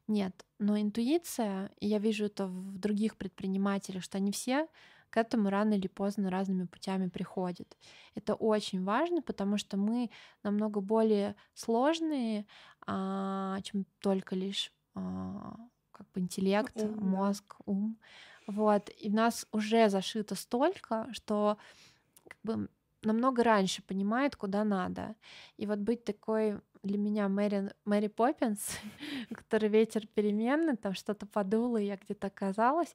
нет, 0.06 0.44
но 0.58 0.78
интуиция, 0.78 1.70
и 1.80 1.86
я 1.88 1.98
вижу 1.98 2.26
это 2.26 2.46
в 2.46 2.78
других 2.78 3.16
предпринимателях, 3.16 4.02
что 4.02 4.18
они 4.18 4.32
все 4.32 4.68
к 5.10 5.16
этому 5.16 5.48
рано 5.48 5.74
или 5.74 5.86
поздно 5.86 6.28
разными 6.28 6.66
путями 6.66 7.08
приходят. 7.08 7.76
Это 8.16 8.34
очень 8.34 8.82
важно, 8.82 9.22
потому 9.22 9.58
что 9.58 9.76
мы 9.76 10.10
намного 10.42 10.80
более 10.80 11.36
сложные, 11.54 12.46
а, 12.84 13.60
чем 13.62 13.86
только 14.00 14.34
лишь 14.34 14.72
а, 14.94 15.56
как 15.92 16.10
бы 16.12 16.20
интеллект, 16.20 16.76
ум, 16.76 16.98
мозг, 16.98 17.54
да. 17.60 17.72
ум. 17.72 17.98
Вот. 18.48 18.90
И 19.00 19.08
в 19.08 19.14
нас 19.14 19.46
уже 19.52 19.88
зашито 19.88 20.34
столько, 20.34 21.06
что 21.12 21.58
как 22.28 22.38
бы 22.42 22.68
намного 23.02 23.44
раньше 23.44 23.82
понимает, 23.82 24.34
куда 24.34 24.64
надо. 24.64 25.14
И 25.56 25.66
вот 25.66 25.78
быть 25.78 26.04
такой 26.04 26.60
для 26.84 26.98
меня 26.98 27.28
Мэри, 27.28 27.72
Мэри 27.84 28.08
Поппинс, 28.08 28.78
который 29.34 29.68
ветер 29.68 30.06
переменный, 30.06 30.76
там 30.76 30.94
что-то 30.94 31.26
подуло, 31.26 31.78
и 31.78 31.86
я 31.86 31.96
где-то 31.96 32.28
оказалась. 32.28 32.94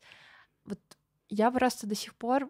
Вот 0.66 0.80
я 1.28 1.52
просто 1.52 1.88
до 1.88 1.96
сих 1.96 2.16
пор 2.16 2.50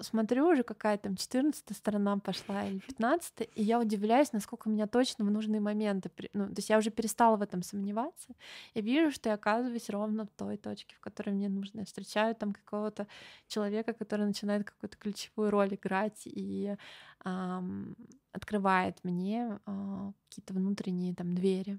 смотрю 0.00 0.48
уже 0.48 0.62
какая 0.62 0.98
там 0.98 1.16
14 1.16 1.76
сторона 1.76 2.18
пошла 2.18 2.64
или 2.66 2.78
15 2.78 3.48
и 3.54 3.62
я 3.62 3.80
удивляюсь, 3.80 4.32
насколько 4.32 4.68
меня 4.68 4.86
точно 4.86 5.24
в 5.24 5.30
нужные 5.30 5.60
моменты, 5.60 6.10
ну, 6.32 6.46
то 6.46 6.54
есть 6.56 6.70
я 6.70 6.78
уже 6.78 6.90
перестала 6.90 7.36
в 7.36 7.42
этом 7.42 7.62
сомневаться, 7.62 8.34
я 8.74 8.82
вижу, 8.82 9.10
что 9.10 9.28
я 9.28 9.34
оказываюсь 9.34 9.90
ровно 9.90 10.26
в 10.26 10.30
той 10.30 10.56
точке, 10.56 10.94
в 10.96 11.00
которой 11.00 11.30
мне 11.30 11.48
нужно, 11.48 11.80
я 11.80 11.84
встречаю 11.84 12.34
там 12.34 12.52
какого-то 12.52 13.06
человека, 13.48 13.92
который 13.92 14.26
начинает 14.26 14.64
какую-то 14.64 14.96
ключевую 14.96 15.50
роль 15.50 15.74
играть 15.74 16.22
и 16.24 16.76
эм, 17.24 17.96
открывает 18.32 18.98
мне 19.02 19.58
э, 19.66 20.12
какие-то 20.28 20.54
внутренние 20.54 21.14
там 21.14 21.34
двери, 21.34 21.78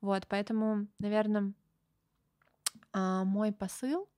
вот, 0.00 0.26
поэтому, 0.28 0.86
наверное, 0.98 1.52
э, 2.92 3.22
мой 3.24 3.52
посыл 3.52 4.08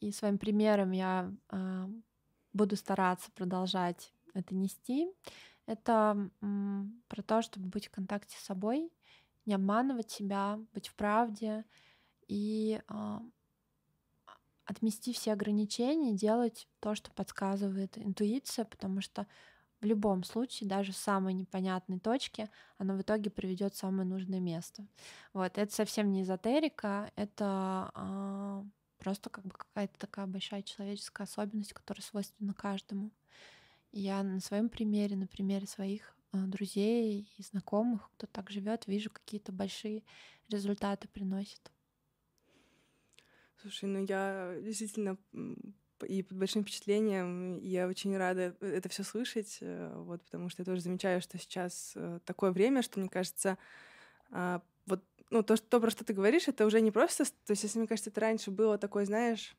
и 0.00 0.12
своим 0.12 0.38
примером 0.38 0.92
я 0.92 1.32
э, 1.50 1.88
буду 2.54 2.76
стараться 2.76 3.30
продолжать 3.32 4.14
это 4.32 4.54
нести. 4.54 5.12
Это 5.66 6.30
про 7.08 7.22
то, 7.22 7.42
чтобы 7.42 7.68
быть 7.68 7.88
в 7.88 7.90
контакте 7.90 8.36
с 8.38 8.44
собой, 8.44 8.90
не 9.46 9.54
обманывать 9.54 10.10
себя, 10.10 10.58
быть 10.72 10.88
в 10.88 10.94
правде 10.94 11.64
и 12.28 12.80
э, 12.88 13.18
отмести 14.64 15.12
все 15.12 15.32
ограничения, 15.32 16.14
делать 16.14 16.66
то, 16.80 16.94
что 16.94 17.10
подсказывает 17.10 17.98
интуиция, 17.98 18.64
потому 18.64 19.00
что 19.00 19.26
в 19.80 19.86
любом 19.86 20.24
случае, 20.24 20.68
даже 20.68 20.92
в 20.92 20.96
самой 20.96 21.34
непонятной 21.34 21.98
точке, 22.00 22.48
она 22.78 22.94
в 22.94 23.02
итоге 23.02 23.30
приведет 23.30 23.74
в 23.74 23.78
самое 23.78 24.08
нужное 24.08 24.40
место. 24.40 24.86
Вот, 25.34 25.58
это 25.58 25.74
совсем 25.74 26.10
не 26.10 26.22
эзотерика, 26.22 27.10
это 27.16 27.90
э, 27.94 28.64
просто 29.04 29.28
как 29.28 29.44
бы 29.44 29.50
какая-то 29.50 29.98
такая 29.98 30.26
большая 30.26 30.62
человеческая 30.62 31.24
особенность, 31.24 31.74
которая 31.74 32.02
свойственна 32.02 32.54
каждому. 32.54 33.10
Я 33.92 34.22
на 34.22 34.40
своем 34.40 34.70
примере, 34.70 35.14
на 35.14 35.26
примере 35.26 35.66
своих 35.66 36.16
э, 36.32 36.38
друзей 36.38 37.30
и 37.36 37.42
знакомых, 37.42 38.10
кто 38.16 38.26
так 38.26 38.48
живет, 38.48 38.86
вижу 38.86 39.10
какие-то 39.10 39.52
большие 39.52 40.02
результаты 40.48 41.06
приносит. 41.06 41.70
Слушай, 43.60 43.90
ну 43.90 44.04
я 44.06 44.56
действительно 44.62 45.18
и 46.08 46.22
под 46.22 46.38
большим 46.38 46.62
впечатлением. 46.62 47.58
Я 47.58 47.86
очень 47.86 48.16
рада 48.16 48.56
это 48.60 48.88
все 48.88 49.02
слышать, 49.02 49.58
э, 49.60 49.92
вот, 49.96 50.22
потому 50.22 50.48
что 50.48 50.62
я 50.62 50.64
тоже 50.64 50.80
замечаю, 50.80 51.20
что 51.20 51.38
сейчас 51.38 51.92
э, 51.94 52.20
такое 52.24 52.52
время, 52.52 52.80
что, 52.80 53.00
мне 53.00 53.10
кажется, 53.10 53.58
а, 54.30 54.62
ну, 55.34 55.42
то, 55.42 55.56
что, 55.56 55.66
то, 55.66 55.80
про 55.80 55.90
что 55.90 56.04
ты 56.04 56.12
говоришь, 56.12 56.46
это 56.46 56.64
уже 56.64 56.80
не 56.80 56.92
просто... 56.92 57.24
То 57.24 57.50
есть, 57.50 57.64
если, 57.64 57.80
мне 57.80 57.88
кажется, 57.88 58.10
это 58.10 58.20
раньше 58.20 58.52
было 58.52 58.78
такое, 58.78 59.04
знаешь, 59.04 59.56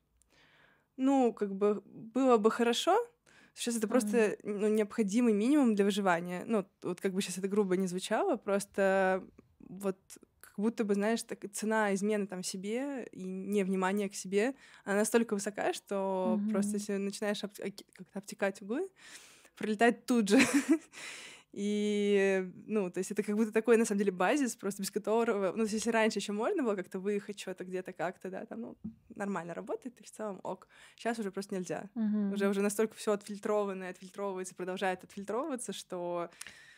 ну, 0.96 1.34
как 1.34 1.54
бы 1.54 1.82
было 1.86 2.38
бы 2.38 2.50
хорошо, 2.50 2.98
сейчас 3.54 3.76
это 3.76 3.86
просто 3.86 4.38
ну, 4.44 4.70
необходимый 4.70 5.34
минимум 5.34 5.76
для 5.76 5.84
выживания. 5.84 6.44
Ну, 6.46 6.66
вот 6.82 7.02
как 7.02 7.12
бы 7.12 7.22
сейчас 7.22 7.40
это 7.40 7.50
грубо 7.50 7.76
не 7.76 7.88
звучало, 7.88 8.38
просто 8.38 9.22
вот 9.60 9.98
как 10.40 10.56
будто 10.56 10.86
бы, 10.86 10.94
знаешь, 10.94 11.22
так, 11.24 11.40
цена 11.52 11.94
измены 11.94 12.26
там 12.26 12.42
себе 12.42 13.10
и 13.12 13.26
невнимания 13.26 14.08
к 14.08 14.16
себе, 14.16 14.56
она 14.86 15.00
настолько 15.00 15.34
высока, 15.34 15.74
что 15.74 16.40
mm-hmm. 16.40 16.52
просто 16.52 16.76
если 16.76 16.96
начинаешь 16.96 17.44
об, 17.44 17.52
как-то 17.52 18.20
обтекать 18.20 18.62
углы, 18.62 18.88
пролетать 19.58 20.06
тут 20.06 20.30
же. 20.30 20.40
И, 21.58 22.52
ну, 22.68 22.90
то 22.90 22.98
есть 22.98 23.12
это 23.12 23.24
как 23.24 23.38
будто 23.38 23.54
такой, 23.54 23.78
на 23.78 23.86
самом 23.86 24.00
деле, 24.00 24.12
базис, 24.12 24.58
просто 24.58 24.82
без 24.82 24.92
которого... 24.92 25.54
Ну, 25.56 25.64
если 25.64 25.90
раньше 25.90 26.20
еще 26.20 26.34
можно 26.34 26.64
было 26.64 26.76
как-то 26.76 27.00
выехать 27.00 27.40
что-то 27.40 27.64
где-то 27.64 27.94
как-то, 27.94 28.30
да, 28.30 28.46
там, 28.46 28.60
ну, 28.60 28.78
нормально 29.16 29.54
работает, 29.54 29.98
и 30.02 30.04
в 30.04 30.12
целом 30.12 30.42
ок. 30.44 30.68
Сейчас 30.98 31.18
уже 31.18 31.32
просто 31.32 31.56
нельзя. 31.56 31.90
Uh-huh. 31.96 32.34
Уже, 32.34 32.50
уже 32.50 32.62
настолько 32.62 32.96
все 32.96 33.14
отфильтрованное, 33.14 33.92
отфильтровывается, 33.92 34.54
продолжает 34.54 35.06
отфильтровываться, 35.06 35.72
что 35.72 36.30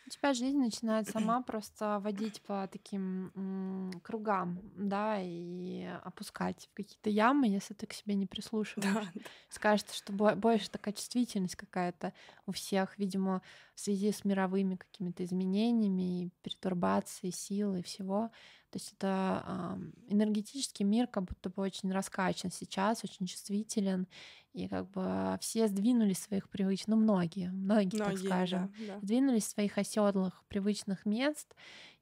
у 0.08 0.10
тебя 0.10 0.32
жизнь 0.34 0.58
начинает 0.58 1.06
сама 1.08 1.42
просто 1.42 2.00
водить 2.02 2.42
по 2.42 2.66
таким 2.66 3.30
м, 3.36 4.00
кругам, 4.02 4.60
да, 4.74 5.20
и 5.22 5.84
опускать 5.84 6.68
в 6.72 6.74
какие-то 6.74 7.10
ямы, 7.10 7.46
если 7.48 7.74
ты 7.74 7.86
к 7.86 7.92
себе 7.92 8.14
не 8.14 8.26
прислушиваешься. 8.26 9.00
Да. 9.04 9.12
Скажется, 9.48 9.94
что 9.94 10.12
больше 10.12 10.70
такая 10.70 10.94
чувствительность 10.94 11.56
какая-то 11.56 12.14
у 12.46 12.52
всех, 12.52 12.98
видимо, 12.98 13.42
в 13.74 13.80
связи 13.80 14.10
с 14.10 14.24
мировыми 14.24 14.76
какими-то 14.76 15.24
изменениями, 15.24 16.32
пертурбацией 16.42 17.32
силы 17.32 17.80
и 17.80 17.82
всего. 17.82 18.30
То 18.70 18.76
есть 18.76 18.92
это 18.92 19.78
энергетический 20.08 20.84
мир 20.84 21.06
как 21.06 21.24
будто 21.24 21.48
бы 21.48 21.62
очень 21.62 21.90
раскачан 21.90 22.50
сейчас, 22.50 23.02
очень 23.02 23.26
чувствителен, 23.26 24.06
и 24.52 24.68
как 24.68 24.90
бы 24.90 25.38
все 25.40 25.68
сдвинулись 25.68 26.18
своих 26.18 26.48
привычных, 26.50 26.88
ну 26.88 27.02
многие, 27.02 27.50
многие, 27.50 27.96
многие 27.96 27.98
так 27.98 28.18
скажем, 28.18 28.72
да, 28.78 28.94
да. 28.94 29.00
сдвинулись 29.00 29.46
своих 29.46 29.78
оседлых 29.78 30.44
привычных 30.48 31.06
мест, 31.06 31.54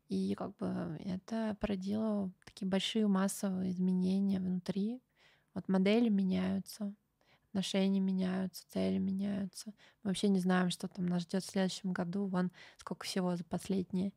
и 0.09 0.35
как 0.35 0.57
бы 0.57 0.99
это 1.05 1.57
породило 1.61 2.31
такие 2.45 2.69
большие 2.69 3.07
массовые 3.07 3.71
изменения 3.71 4.39
внутри. 4.39 5.01
Вот 5.55 5.69
модели 5.69 6.09
меняются, 6.09 6.95
отношения 7.49 8.01
меняются, 8.01 8.65
цели 8.69 8.99
меняются. 8.99 9.73
Мы 10.03 10.11
вообще 10.11 10.29
не 10.29 10.39
знаем, 10.39 10.71
что 10.71 10.89
там 10.89 11.07
нас 11.07 11.23
ждет 11.23 11.43
в 11.43 11.51
следующем 11.51 11.93
году. 11.93 12.27
Вон 12.27 12.53
сколько 12.77 13.05
всего 13.05 13.35
за 13.35 13.45
последние 13.45 14.13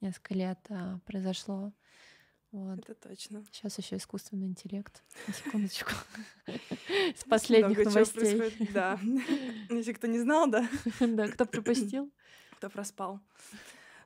несколько 0.00 0.34
лет 0.34 0.58
а, 0.70 0.98
произошло. 1.04 1.72
Вот. 2.54 2.78
Это 2.78 2.94
точно. 2.94 3.44
Сейчас 3.50 3.76
еще 3.78 3.96
искусственный 3.96 4.46
интеллект. 4.46 5.02
На 5.26 5.34
секундочку. 5.44 5.90
С 7.16 7.24
последних 7.24 7.84
новостей. 7.84 8.56
Да. 8.72 8.96
Если 9.70 9.92
кто 9.92 10.06
не 10.06 10.20
знал, 10.20 10.48
да. 10.48 10.68
Да, 11.00 11.26
кто 11.26 11.46
пропустил. 11.46 12.12
Кто 12.58 12.70
проспал. 12.70 13.20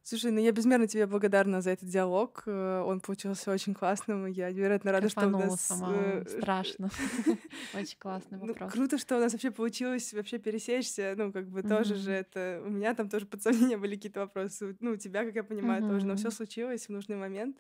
Слушай, 0.03 0.31
ну 0.31 0.41
я 0.41 0.53
безмерно 0.53 0.87
тебе 0.87 1.07
благодарна 1.07 1.61
за 1.61 1.73
этот 1.73 1.87
диалог. 1.91 2.45
Э, 2.47 2.81
он 2.81 3.01
получился 3.01 3.53
очень 3.53 3.75
классным. 3.75 4.25
Я 4.25 4.51
невероятно 4.51 4.91
рада, 4.91 5.11
что 5.11 5.27
у 5.27 5.31
нас... 5.31 5.61
Сама. 5.61 5.95
Э, 5.95 6.25
Страшно. 6.27 6.89
Очень 7.75 7.99
классный 7.99 8.39
ну, 8.39 8.47
вопрос. 8.47 8.73
Круто, 8.73 8.97
что 8.97 9.19
у 9.19 9.21
нас 9.21 9.33
вообще 9.33 9.51
получилось 9.51 10.15
вообще 10.15 10.39
пересечься. 10.39 11.13
Ну, 11.19 11.31
как 11.31 11.47
бы 11.51 11.63
тоже 11.63 11.95
же 11.97 12.13
это... 12.13 12.63
У 12.65 12.71
меня 12.71 12.95
там 12.95 13.11
тоже 13.11 13.27
под 13.27 13.43
сомнением 13.43 13.83
были 13.83 13.97
какие-то 13.97 14.21
вопросы. 14.21 14.75
Ну, 14.81 14.93
у 14.93 14.97
тебя, 14.97 15.27
как 15.27 15.35
я 15.35 15.45
понимаю, 15.45 15.83
тоже. 15.83 16.07
Но 16.07 16.17
все 16.17 16.31
случилось 16.31 16.87
в 16.87 16.89
нужный 16.89 17.17
момент. 17.17 17.59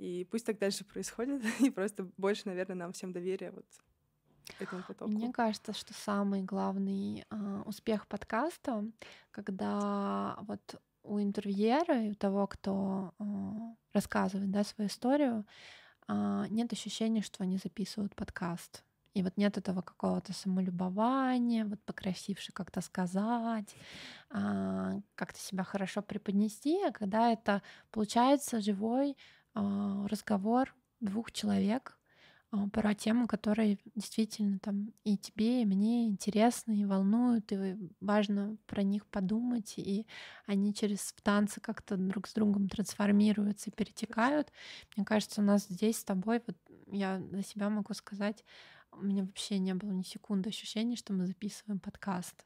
И 0.00 0.24
пусть 0.24 0.46
так 0.46 0.58
дальше 0.58 0.82
происходит, 0.84 1.42
и 1.60 1.70
просто 1.70 2.08
больше, 2.16 2.42
наверное, 2.46 2.76
нам 2.76 2.92
всем 2.92 3.12
доверия 3.12 3.50
вот 3.50 3.66
этому 4.58 4.82
потоку. 4.82 5.10
Мне 5.10 5.30
кажется, 5.30 5.74
что 5.74 5.92
самый 5.92 6.42
главный 6.42 7.26
э, 7.28 7.62
успех 7.66 8.06
подкаста, 8.06 8.84
когда 9.30 10.38
вот 10.40 10.80
у 11.02 11.20
интервьюера 11.20 12.02
и 12.02 12.10
у 12.12 12.14
того, 12.14 12.46
кто 12.46 13.12
э, 13.18 13.24
рассказывает 13.92 14.50
да, 14.50 14.64
свою 14.64 14.88
историю, 14.88 15.44
э, 16.08 16.46
нет 16.48 16.72
ощущения, 16.72 17.20
что 17.20 17.42
они 17.42 17.58
записывают 17.58 18.14
подкаст. 18.14 18.82
И 19.12 19.22
вот 19.22 19.36
нет 19.36 19.58
этого 19.58 19.82
какого-то 19.82 20.32
самолюбования, 20.32 21.66
вот 21.66 21.82
покрасивше 21.82 22.52
как-то 22.52 22.80
сказать, 22.80 23.74
как-то 24.28 25.40
себя 25.40 25.64
хорошо 25.64 26.00
преподнести, 26.00 26.80
а 26.84 26.92
когда 26.92 27.32
это 27.32 27.60
получается 27.90 28.60
живой 28.60 29.16
разговор 29.54 30.74
двух 31.00 31.32
человек 31.32 31.98
а, 32.52 32.68
про 32.68 32.94
тему, 32.94 33.28
которые 33.28 33.78
действительно 33.94 34.58
там 34.58 34.92
и 35.04 35.16
тебе, 35.16 35.62
и 35.62 35.66
мне 35.66 36.08
интересны, 36.08 36.80
и 36.80 36.84
волнуют, 36.84 37.52
и 37.52 37.76
важно 38.00 38.56
про 38.66 38.82
них 38.82 39.06
подумать, 39.06 39.74
и 39.76 40.06
они 40.46 40.74
через 40.74 41.14
танцы 41.22 41.60
как-то 41.60 41.96
друг 41.96 42.26
с 42.26 42.34
другом 42.34 42.68
трансформируются, 42.68 43.70
перетекают. 43.70 44.52
Мне 44.96 45.04
кажется, 45.04 45.40
у 45.40 45.44
нас 45.44 45.66
здесь 45.68 45.98
с 45.98 46.04
тобой, 46.04 46.42
вот 46.44 46.56
я 46.90 47.22
за 47.30 47.44
себя 47.44 47.70
могу 47.70 47.94
сказать, 47.94 48.44
у 49.00 49.04
меня 49.04 49.24
вообще 49.24 49.58
не 49.58 49.74
было 49.74 49.90
ни 49.90 50.02
секунды 50.02 50.50
ощущения, 50.50 50.96
что 50.96 51.12
мы 51.12 51.26
записываем 51.26 51.80
подкаст. 51.80 52.44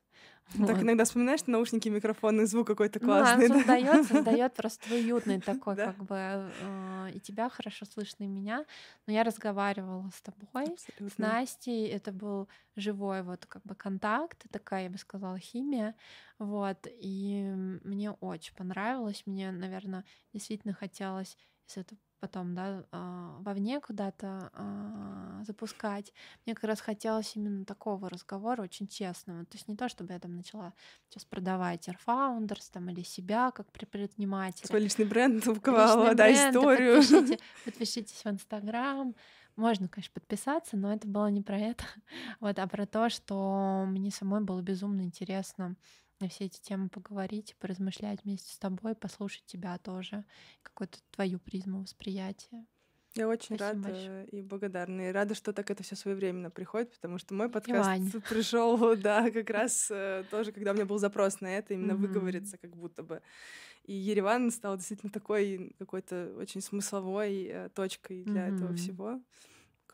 Вот. 0.55 0.69
Так 0.69 0.83
иногда 0.83 1.05
вспоминаешь 1.05 1.47
наушники, 1.47 1.89
микрофоны, 1.89 2.47
звук 2.47 2.67
какой-то 2.67 3.01
классный. 3.01 3.49
Ну, 3.49 3.55
да, 3.55 3.61
создает, 3.61 4.07
создает 4.09 4.55
просто 4.55 4.95
уютный 4.95 5.41
такой, 5.41 5.75
как 5.75 5.97
бы 6.05 6.17
э, 6.17 7.11
и 7.15 7.21
тебя 7.21 7.49
хорошо 7.49 7.87
слышно, 7.87 8.25
и 8.25 8.29
меня. 8.29 8.65
Но 9.07 9.13
я 9.13 9.25
разговаривала 9.25 10.09
с 10.15 10.21
тобой, 10.21 10.77
с 11.01 11.19
Настей. 11.19 11.89
Это 11.89 12.13
был 12.13 12.49
живой 12.77 13.23
вот 13.23 13.47
как 13.47 13.63
бы 13.63 13.75
контакт, 13.75 14.45
такая, 14.51 14.85
я 14.85 14.91
бы 14.91 14.99
сказала, 14.99 15.39
химия. 15.39 15.97
Вот. 16.39 16.87
И 17.01 17.43
мне 17.83 18.13
очень 18.13 18.55
понравилось. 18.55 19.23
Мне, 19.27 19.51
наверное, 19.51 20.05
действительно 20.33 20.75
хотелось, 20.75 21.37
если 21.67 21.83
это 21.83 21.97
потом, 22.25 22.55
да, 22.55 22.87
а, 22.91 23.37
вовне 23.41 23.81
куда-то 23.81 24.51
а, 24.55 25.43
запускать. 25.45 26.11
Мне 26.47 26.55
как 26.55 26.65
раз 26.65 26.81
хотелось 26.81 27.37
именно 27.37 27.67
такого 27.67 28.09
разговора, 28.09 28.63
очень 28.63 28.89
честного. 28.89 29.45
То 29.45 29.59
есть 29.59 29.69
не 29.69 29.77
то, 29.77 29.91
чтобы 29.91 30.15
я 30.15 30.19
там 30.19 30.35
начала 30.35 30.73
сейчас 31.11 31.27
продавать 31.27 31.87
Airfounders 31.87 32.71
там, 32.73 32.89
или 32.89 33.03
себя 33.03 33.51
как 33.51 33.71
предприниматель. 33.73 34.67
Свой 34.67 34.81
личный 34.81 35.05
бренд 35.05 35.47
упаковала, 35.47 36.15
да, 36.15 36.25
бренд, 36.25 36.57
историю. 36.57 36.97
Подпишите, 37.03 37.39
подпишитесь 37.67 38.25
в 38.25 38.27
Инстаграм. 38.27 39.15
Можно, 39.57 39.89
конечно, 39.89 40.13
подписаться, 40.15 40.79
но 40.79 40.95
это 40.95 41.07
было 41.07 41.27
не 41.27 41.43
про 41.43 41.59
это, 41.59 41.85
вот, 42.41 42.59
а 42.59 42.67
про 42.67 42.87
то, 42.87 43.11
что 43.11 43.85
мне 43.87 44.11
самой 44.11 44.41
было 44.41 44.63
безумно 44.63 45.03
интересно 45.03 45.77
на 46.21 46.29
все 46.29 46.45
эти 46.45 46.61
темы 46.61 46.89
поговорить, 46.89 47.57
поразмышлять 47.59 48.25
вместе 48.25 48.53
с 48.53 48.59
тобой, 48.59 48.95
послушать 48.95 49.45
тебя 49.47 49.79
тоже, 49.79 50.25
какую-то 50.63 50.99
твою 51.11 51.39
призму 51.39 51.83
восприятия. 51.83 52.67
Я 53.17 53.29
очень 53.29 53.57
Спасибо 53.57 53.67
рада 53.67 53.81
большое. 53.81 54.27
и 54.27 54.43
благодарна. 54.43 55.09
И 55.09 55.13
рада, 55.13 55.35
что 55.37 55.53
так 55.53 55.71
это 55.71 55.85
все 55.85 55.95
своевременно 55.95 56.51
приходит, 56.51 56.91
потому 56.91 57.19
что 57.19 57.35
мой 57.35 57.49
подкаст 57.49 58.01
пришел, 58.29 58.97
да, 58.97 59.31
как 59.31 59.51
раз 59.51 59.89
э, 59.91 60.25
тоже, 60.31 60.51
когда 60.51 60.73
у 60.73 60.75
меня 60.75 60.85
был 60.85 60.99
запрос 60.99 61.41
на 61.41 61.47
это, 61.57 61.75
именно 61.75 61.95
выговориться, 61.95 62.59
как 62.59 62.75
будто 62.77 63.05
бы. 63.05 63.23
И 63.85 63.93
Ереван 63.93 64.51
стал 64.51 64.77
действительно 64.77 65.13
такой 65.13 65.75
какой-то 65.79 66.35
очень 66.39 66.61
смысловой 66.61 67.45
э, 67.45 67.69
точкой 67.69 68.25
для 68.25 68.49
этого 68.49 68.75
всего. 68.75 69.21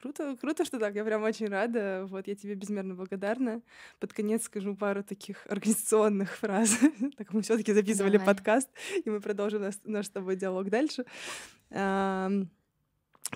Круто, 0.01 0.36
круто, 0.40 0.64
что 0.64 0.78
так. 0.78 0.94
Я 0.94 1.05
прям 1.05 1.22
очень 1.22 1.48
рада. 1.48 2.06
Вот, 2.09 2.27
я 2.27 2.35
тебе 2.35 2.55
безмерно 2.55 2.94
благодарна. 2.94 3.60
Под 3.98 4.12
конец 4.12 4.44
скажу 4.44 4.74
пару 4.74 5.02
таких 5.02 5.47
организационных 5.47 6.36
фраз. 6.36 6.78
так 7.16 7.32
мы 7.32 7.43
все-таки 7.43 7.72
записывали 7.72 8.16
Давай. 8.16 8.35
подкаст, 8.35 8.68
и 9.05 9.10
мы 9.10 9.20
продолжим 9.20 9.62
наш, 9.62 9.74
наш 9.85 10.06
с 10.06 10.10
тобой 10.10 10.36
диалог 10.36 10.70
дальше 10.70 11.05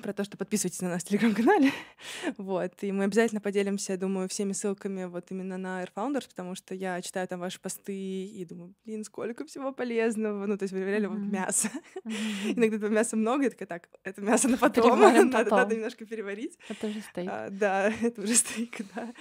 про 0.01 0.13
то, 0.13 0.25
что 0.25 0.37
подписывайтесь 0.37 0.81
на 0.81 0.89
нас 0.89 1.03
в 1.03 1.09
телеграм-канале. 1.09 1.73
вот. 2.37 2.73
И 2.83 2.93
мы 2.93 3.05
обязательно 3.05 3.41
поделимся, 3.41 3.97
думаю, 3.97 4.29
всеми 4.29 4.53
ссылками 4.53 5.05
вот 5.05 5.31
именно 5.31 5.59
на 5.59 5.83
Air 5.83 5.91
Founders, 5.95 6.29
потому 6.29 6.55
что 6.55 6.75
я 6.75 7.01
читаю 7.03 7.27
там 7.29 7.41
ваши 7.41 7.61
посты 7.61 8.27
и 8.27 8.45
думаю, 8.45 8.75
блин, 8.85 9.05
сколько 9.05 9.45
всего 9.45 9.73
полезного. 9.73 10.47
Ну, 10.47 10.59
то 10.59 10.65
есть 10.65 10.73
вы 10.73 10.81
проверяли 10.81 11.07
mm-hmm. 11.07 11.25
вот 11.25 11.33
мясо. 11.33 11.69
Mm-hmm. 12.05 12.55
Иногда 12.57 12.77
этого 12.77 12.91
мяса 12.91 13.17
много, 13.17 13.47
и 13.47 13.51
такая, 13.51 13.69
так, 13.69 13.89
это 14.03 14.21
мясо 14.21 14.49
на 14.49 14.59
потом, 14.59 15.01
надо, 15.31 15.31
потом. 15.31 15.59
надо 15.59 15.75
немножко 15.75 16.05
переварить. 16.05 16.59
Это 16.69 16.87
уже 16.87 17.01
стейк. 17.01 17.29
А, 17.31 17.49
да, 17.51 17.93
это 18.03 18.23
уже 18.23 18.35
стейк, 18.35 18.81
да. 18.95 19.13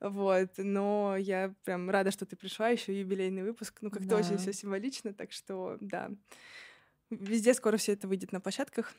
Вот. 0.00 0.50
Но 0.58 1.16
я 1.18 1.54
прям 1.64 1.90
рада, 1.90 2.10
что 2.10 2.26
ты 2.26 2.36
пришла, 2.36 2.68
еще 2.68 2.98
юбилейный 2.98 3.42
выпуск. 3.42 3.78
Ну, 3.80 3.90
как-то 3.90 4.08
да. 4.08 4.16
очень 4.16 4.38
все 4.38 4.52
символично, 4.52 5.12
так 5.12 5.32
что, 5.32 5.76
да. 5.80 6.10
Везде 7.10 7.54
скоро 7.54 7.76
все 7.76 7.92
это 7.92 8.06
выйдет 8.06 8.32
на 8.32 8.40
площадках 8.40 8.94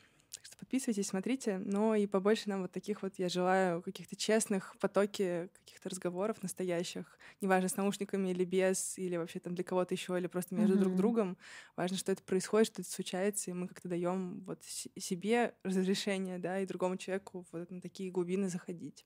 подписывайтесь, 0.62 1.08
смотрите, 1.08 1.58
но 1.58 1.96
и 1.96 2.06
побольше 2.06 2.48
нам 2.48 2.62
вот 2.62 2.70
таких 2.70 3.02
вот, 3.02 3.14
я 3.18 3.28
желаю, 3.28 3.82
каких-то 3.82 4.14
честных 4.14 4.76
потоки 4.78 5.48
каких-то 5.64 5.88
разговоров 5.88 6.40
настоящих, 6.40 7.18
неважно, 7.40 7.68
с 7.68 7.76
наушниками 7.76 8.28
или 8.28 8.44
без, 8.44 8.96
или 8.96 9.16
вообще 9.16 9.40
там 9.40 9.56
для 9.56 9.64
кого-то 9.64 9.92
еще, 9.92 10.16
или 10.16 10.28
просто 10.28 10.54
между 10.54 10.76
mm-hmm. 10.76 10.80
друг 10.80 10.94
другом. 10.94 11.36
Важно, 11.74 11.96
что 11.96 12.12
это 12.12 12.22
происходит, 12.22 12.68
что 12.68 12.82
это 12.82 12.90
случается, 12.92 13.50
и 13.50 13.54
мы 13.54 13.66
как-то 13.66 13.88
даем 13.88 14.44
вот 14.46 14.62
себе 14.62 15.52
разрешение, 15.64 16.38
да, 16.38 16.60
и 16.60 16.66
другому 16.66 16.96
человеку 16.96 17.44
вот 17.50 17.68
на 17.68 17.80
такие 17.80 18.12
глубины 18.12 18.48
заходить. 18.48 19.04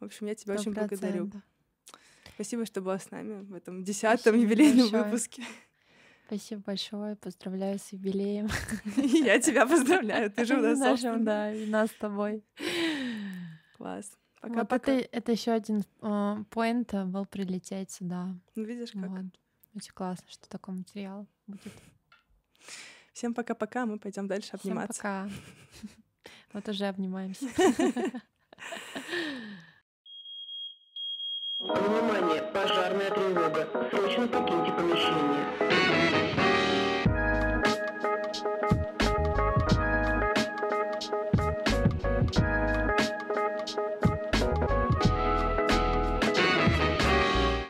В 0.00 0.06
общем, 0.06 0.26
я 0.26 0.34
тебя 0.34 0.54
100%. 0.54 0.58
очень 0.58 0.72
благодарю. 0.72 1.30
Спасибо, 2.34 2.64
что 2.64 2.80
была 2.80 2.98
с 2.98 3.10
нами 3.10 3.42
в 3.42 3.52
этом 3.52 3.84
десятом 3.84 4.40
юбилейном 4.40 4.88
выпуске. 4.88 5.44
Спасибо 6.26 6.62
большое, 6.66 7.16
поздравляю 7.16 7.78
с 7.78 7.92
юбилеем. 7.92 8.48
Я 8.96 9.38
тебя 9.40 9.66
поздравляю, 9.66 10.30
ты 10.30 10.44
же 10.44 10.56
у 10.56 10.60
нас 10.60 10.78
Нашим, 10.78 11.24
да, 11.24 11.52
и 11.52 11.66
нас 11.66 11.90
с 11.90 11.94
тобой. 11.94 12.42
Класс. 13.76 14.10
Пока, 14.40 14.54
вот 14.54 14.68
пока. 14.68 14.92
Это, 14.92 15.08
это 15.12 15.32
еще 15.32 15.52
один 15.52 15.84
э, 16.00 16.44
поинт 16.50 16.92
был 17.06 17.26
прилететь 17.26 17.90
сюда. 17.90 18.34
Ну, 18.54 18.64
видишь, 18.64 18.92
как. 18.92 19.10
Вот. 19.10 19.24
Очень 19.74 19.92
классно, 19.92 20.24
что 20.28 20.48
такой 20.48 20.74
материал 20.74 21.26
будет. 21.46 21.72
Всем 23.12 23.34
пока-пока, 23.34 23.86
мы 23.86 23.98
пойдем 23.98 24.26
дальше 24.26 24.50
обниматься. 24.54 24.92
Всем 24.92 25.02
пока. 25.02 25.28
Вот 26.52 26.68
уже 26.68 26.84
обнимаемся. 26.86 27.46
Внимание, 31.58 32.42
пожарная 32.52 33.10
тревога. 33.10 33.66
Срочно 33.90 34.28
покиньте 34.28 34.72
помещение. 34.72 35.71